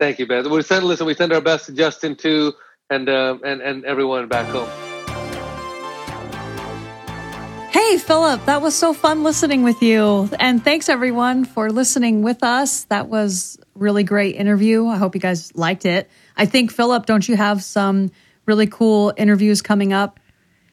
Thank 0.00 0.18
you, 0.18 0.26
Beth. 0.26 0.46
We 0.46 0.62
send, 0.62 0.86
listen, 0.86 1.06
we 1.06 1.14
send 1.14 1.30
our 1.34 1.42
best 1.42 1.66
to 1.66 1.72
Justin 1.72 2.16
too, 2.16 2.54
and, 2.88 3.06
um, 3.10 3.42
and, 3.44 3.60
and 3.60 3.84
everyone 3.84 4.28
back 4.28 4.46
home. 4.46 4.89
Hey, 7.90 7.98
Philip, 7.98 8.44
that 8.44 8.62
was 8.62 8.76
so 8.76 8.94
fun 8.94 9.24
listening 9.24 9.64
with 9.64 9.82
you. 9.82 10.30
And 10.38 10.62
thanks 10.62 10.88
everyone 10.88 11.44
for 11.44 11.72
listening 11.72 12.22
with 12.22 12.44
us. 12.44 12.84
That 12.84 13.08
was 13.08 13.58
really 13.74 14.04
great 14.04 14.36
interview. 14.36 14.86
I 14.86 14.96
hope 14.96 15.16
you 15.16 15.20
guys 15.20 15.52
liked 15.56 15.84
it. 15.84 16.08
I 16.36 16.46
think 16.46 16.70
Philip, 16.70 17.06
don't 17.06 17.28
you 17.28 17.34
have 17.34 17.64
some 17.64 18.12
really 18.46 18.68
cool 18.68 19.12
interviews 19.16 19.60
coming 19.60 19.92
up 19.92 20.20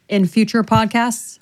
in 0.07 0.27
future 0.27 0.61
podcasts? 0.63 1.39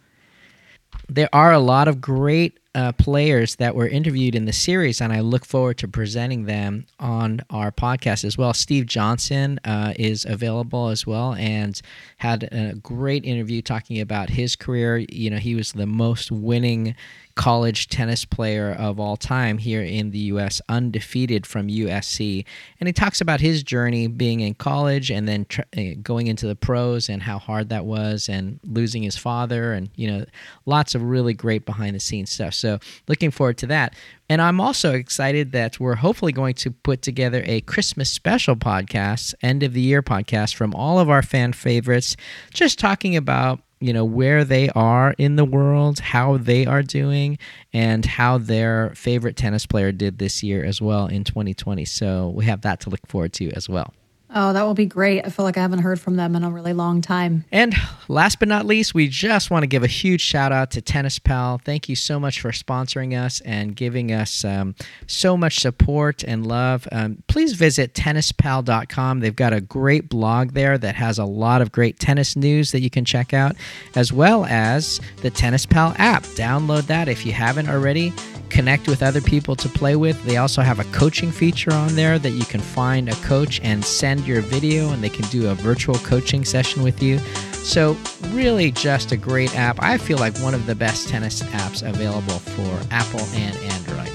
there 1.09 1.29
are 1.33 1.51
a 1.51 1.59
lot 1.59 1.87
of 1.87 2.01
great 2.01 2.57
uh, 2.75 2.91
players 2.91 3.55
that 3.55 3.73
were 3.73 3.87
interviewed 3.87 4.35
in 4.35 4.45
the 4.45 4.53
series, 4.53 4.99
and 4.99 5.13
I 5.13 5.21
look 5.21 5.45
forward 5.45 5.77
to 5.77 5.87
presenting 5.87 6.43
them 6.43 6.85
on 6.99 7.39
our 7.49 7.71
podcast 7.71 8.25
as 8.25 8.37
well. 8.37 8.53
Steve 8.53 8.85
Johnson 8.85 9.59
uh, 9.63 9.93
is 9.97 10.25
available 10.25 10.89
as 10.89 11.07
well 11.07 11.33
and 11.35 11.81
had 12.17 12.43
a 12.51 12.75
great 12.75 13.23
interview 13.23 13.61
talking 13.61 14.01
about 14.01 14.29
his 14.29 14.57
career. 14.57 14.97
You 14.97 15.29
know, 15.29 15.37
he 15.37 15.55
was 15.55 15.71
the 15.71 15.85
most 15.85 16.31
winning 16.31 16.95
college 17.35 17.89
tennis 17.89 18.23
player 18.23 18.71
of 18.71 18.99
all 18.99 19.17
time 19.17 19.57
here 19.57 19.81
in 19.81 20.11
the 20.11 20.19
U.S., 20.19 20.61
undefeated 20.69 21.45
from 21.45 21.67
USC. 21.67 22.45
And 22.79 22.87
he 22.87 22.93
talks 22.93 23.19
about 23.19 23.41
his 23.41 23.61
journey 23.61 24.07
being 24.07 24.39
in 24.39 24.53
college 24.53 25.11
and 25.11 25.27
then 25.27 25.45
tr- 25.45 25.61
uh, 25.77 25.81
going 26.01 26.27
into 26.27 26.47
the 26.47 26.55
pros 26.55 27.09
and 27.09 27.21
how 27.21 27.37
hard 27.37 27.69
that 27.69 27.85
was 27.85 28.29
and 28.29 28.59
losing 28.63 29.03
his 29.03 29.17
father 29.17 29.73
and, 29.73 29.89
you 29.95 30.09
know, 30.09 30.25
lots 30.65 30.95
of 30.95 31.03
really 31.03 31.33
great 31.33 31.65
behind 31.65 31.93
the 31.95 31.99
scenes 31.99 32.31
stuff. 32.31 32.53
So 32.53 32.79
looking 33.07 33.31
forward 33.31 33.57
to 33.59 33.67
that. 33.67 33.95
And 34.29 34.41
I'm 34.41 34.59
also 34.59 34.93
excited 34.93 35.51
that 35.51 35.79
we're 35.79 35.95
hopefully 35.95 36.31
going 36.31 36.55
to 36.55 36.71
put 36.71 37.01
together 37.01 37.43
a 37.45 37.61
Christmas 37.61 38.09
special 38.09 38.55
podcast, 38.55 39.35
end 39.41 39.61
of 39.61 39.73
the 39.73 39.81
year 39.81 40.01
podcast 40.01 40.55
from 40.55 40.73
all 40.73 40.99
of 40.99 41.09
our 41.09 41.21
fan 41.21 41.53
favorites, 41.53 42.15
just 42.51 42.79
talking 42.79 43.15
about 43.15 43.59
you 43.79 43.93
know 43.93 44.05
where 44.05 44.43
they 44.43 44.69
are 44.69 45.13
in 45.17 45.35
the 45.35 45.45
world 45.45 45.99
how 45.99 46.37
they 46.37 46.65
are 46.65 46.83
doing 46.83 47.37
and 47.73 48.05
how 48.05 48.37
their 48.37 48.93
favorite 48.95 49.35
tennis 49.35 49.65
player 49.65 49.91
did 49.91 50.17
this 50.17 50.43
year 50.43 50.63
as 50.63 50.81
well 50.81 51.07
in 51.07 51.23
2020 51.23 51.85
so 51.85 52.29
we 52.35 52.45
have 52.45 52.61
that 52.61 52.79
to 52.79 52.89
look 52.89 53.05
forward 53.07 53.33
to 53.33 53.51
as 53.51 53.67
well 53.67 53.93
Oh, 54.37 54.51
that 54.51 54.63
will 54.63 54.73
be 54.73 54.85
great. 54.85 55.25
I 55.25 55.29
feel 55.29 55.45
like 55.45 55.55
I 55.55 55.61
haven't 55.61 55.79
heard 55.79 55.97
from 55.97 56.17
them 56.17 56.35
in 56.35 56.43
a 56.43 56.51
really 56.51 56.73
long 56.73 57.01
time. 57.01 57.45
and 57.53 57.73
last 58.09 58.37
but 58.37 58.49
not 58.49 58.65
least, 58.65 58.93
we 58.93 59.07
just 59.07 59.49
want 59.49 59.63
to 59.63 59.67
give 59.67 59.81
a 59.81 59.87
huge 59.87 60.19
shout 60.19 60.51
out 60.51 60.71
to 60.71 60.81
Tennis 60.81 61.19
Pal. 61.19 61.57
Thank 61.57 61.87
you 61.87 61.95
so 61.95 62.19
much 62.19 62.41
for 62.41 62.51
sponsoring 62.51 63.17
us 63.17 63.39
and 63.41 63.77
giving 63.77 64.11
us 64.11 64.43
um, 64.43 64.75
so 65.07 65.37
much 65.37 65.59
support 65.59 66.21
and 66.21 66.45
love. 66.45 66.85
Um, 66.91 67.23
please 67.27 67.53
visit 67.53 67.93
tennispal.com. 67.93 69.21
They've 69.21 69.33
got 69.33 69.53
a 69.53 69.61
great 69.61 70.09
blog 70.09 70.51
there 70.51 70.77
that 70.77 70.95
has 70.95 71.17
a 71.17 71.25
lot 71.25 71.61
of 71.61 71.71
great 71.71 71.97
tennis 71.97 72.35
news 72.35 72.73
that 72.73 72.81
you 72.81 72.89
can 72.89 73.05
check 73.05 73.33
out, 73.33 73.55
as 73.95 74.11
well 74.11 74.43
as 74.47 74.99
the 75.21 75.29
Tennis 75.29 75.65
Pal 75.65 75.95
app. 75.97 76.23
Download 76.23 76.85
that 76.87 77.07
if 77.07 77.25
you 77.25 77.31
haven't 77.31 77.69
already 77.69 78.11
connect 78.55 78.87
with 78.87 79.03
other 79.03 79.19
people 79.19 79.53
to 79.53 79.67
play 79.67 79.97
with. 79.97 80.23
They 80.23 80.37
also 80.37 80.61
have 80.61 80.79
a 80.79 80.85
coaching 80.85 81.29
feature 81.29 81.73
on 81.73 81.93
there 81.95 82.17
that 82.17 82.29
you 82.31 82.45
can 82.45 82.61
find 82.61 83.09
a 83.09 83.15
coach 83.15 83.59
and 83.61 83.83
send 83.83 84.25
your 84.25 84.39
video, 84.39 84.91
and 84.91 85.03
they 85.03 85.09
can 85.09 85.25
do 85.25 85.49
a 85.49 85.55
virtual 85.55 85.95
coaching 85.95 86.45
session 86.45 86.81
with 86.81 87.03
you. 87.03 87.17
So, 87.51 87.97
really, 88.29 88.71
just 88.71 89.11
a 89.11 89.17
great 89.17 89.53
app. 89.57 89.83
I 89.83 89.97
feel 89.97 90.19
like 90.19 90.37
one 90.37 90.53
of 90.53 90.67
the 90.67 90.75
best 90.75 91.09
tennis 91.09 91.41
apps 91.41 91.85
available 91.87 92.39
for 92.39 92.79
Apple 92.91 93.25
and 93.33 93.57
Android. 93.57 94.09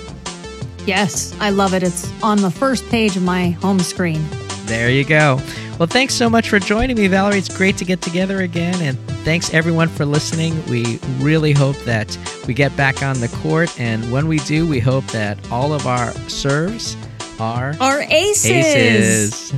Yes, 0.86 1.36
I 1.38 1.50
love 1.50 1.74
it. 1.74 1.82
It's 1.82 2.10
on 2.22 2.40
the 2.40 2.50
first 2.50 2.88
page 2.88 3.16
of 3.18 3.22
my 3.22 3.50
home 3.50 3.80
screen. 3.80 4.24
There 4.64 4.88
you 4.88 5.04
go. 5.04 5.38
Well, 5.80 5.86
thanks 5.86 6.12
so 6.12 6.28
much 6.28 6.50
for 6.50 6.58
joining 6.58 6.94
me, 6.94 7.08
Valerie. 7.08 7.38
It's 7.38 7.48
great 7.48 7.78
to 7.78 7.86
get 7.86 8.02
together 8.02 8.42
again. 8.42 8.78
And 8.82 8.98
thanks 9.24 9.54
everyone 9.54 9.88
for 9.88 10.04
listening. 10.04 10.62
We 10.66 10.98
really 11.20 11.52
hope 11.52 11.78
that 11.84 12.18
we 12.46 12.52
get 12.52 12.76
back 12.76 13.02
on 13.02 13.18
the 13.20 13.28
court. 13.28 13.80
And 13.80 14.12
when 14.12 14.28
we 14.28 14.40
do, 14.40 14.68
we 14.68 14.78
hope 14.78 15.06
that 15.06 15.38
all 15.50 15.72
of 15.72 15.86
our 15.86 16.12
serves 16.28 16.98
are 17.38 17.74
Our 17.80 18.02
aces. 18.02 18.44
aces. 18.44 19.54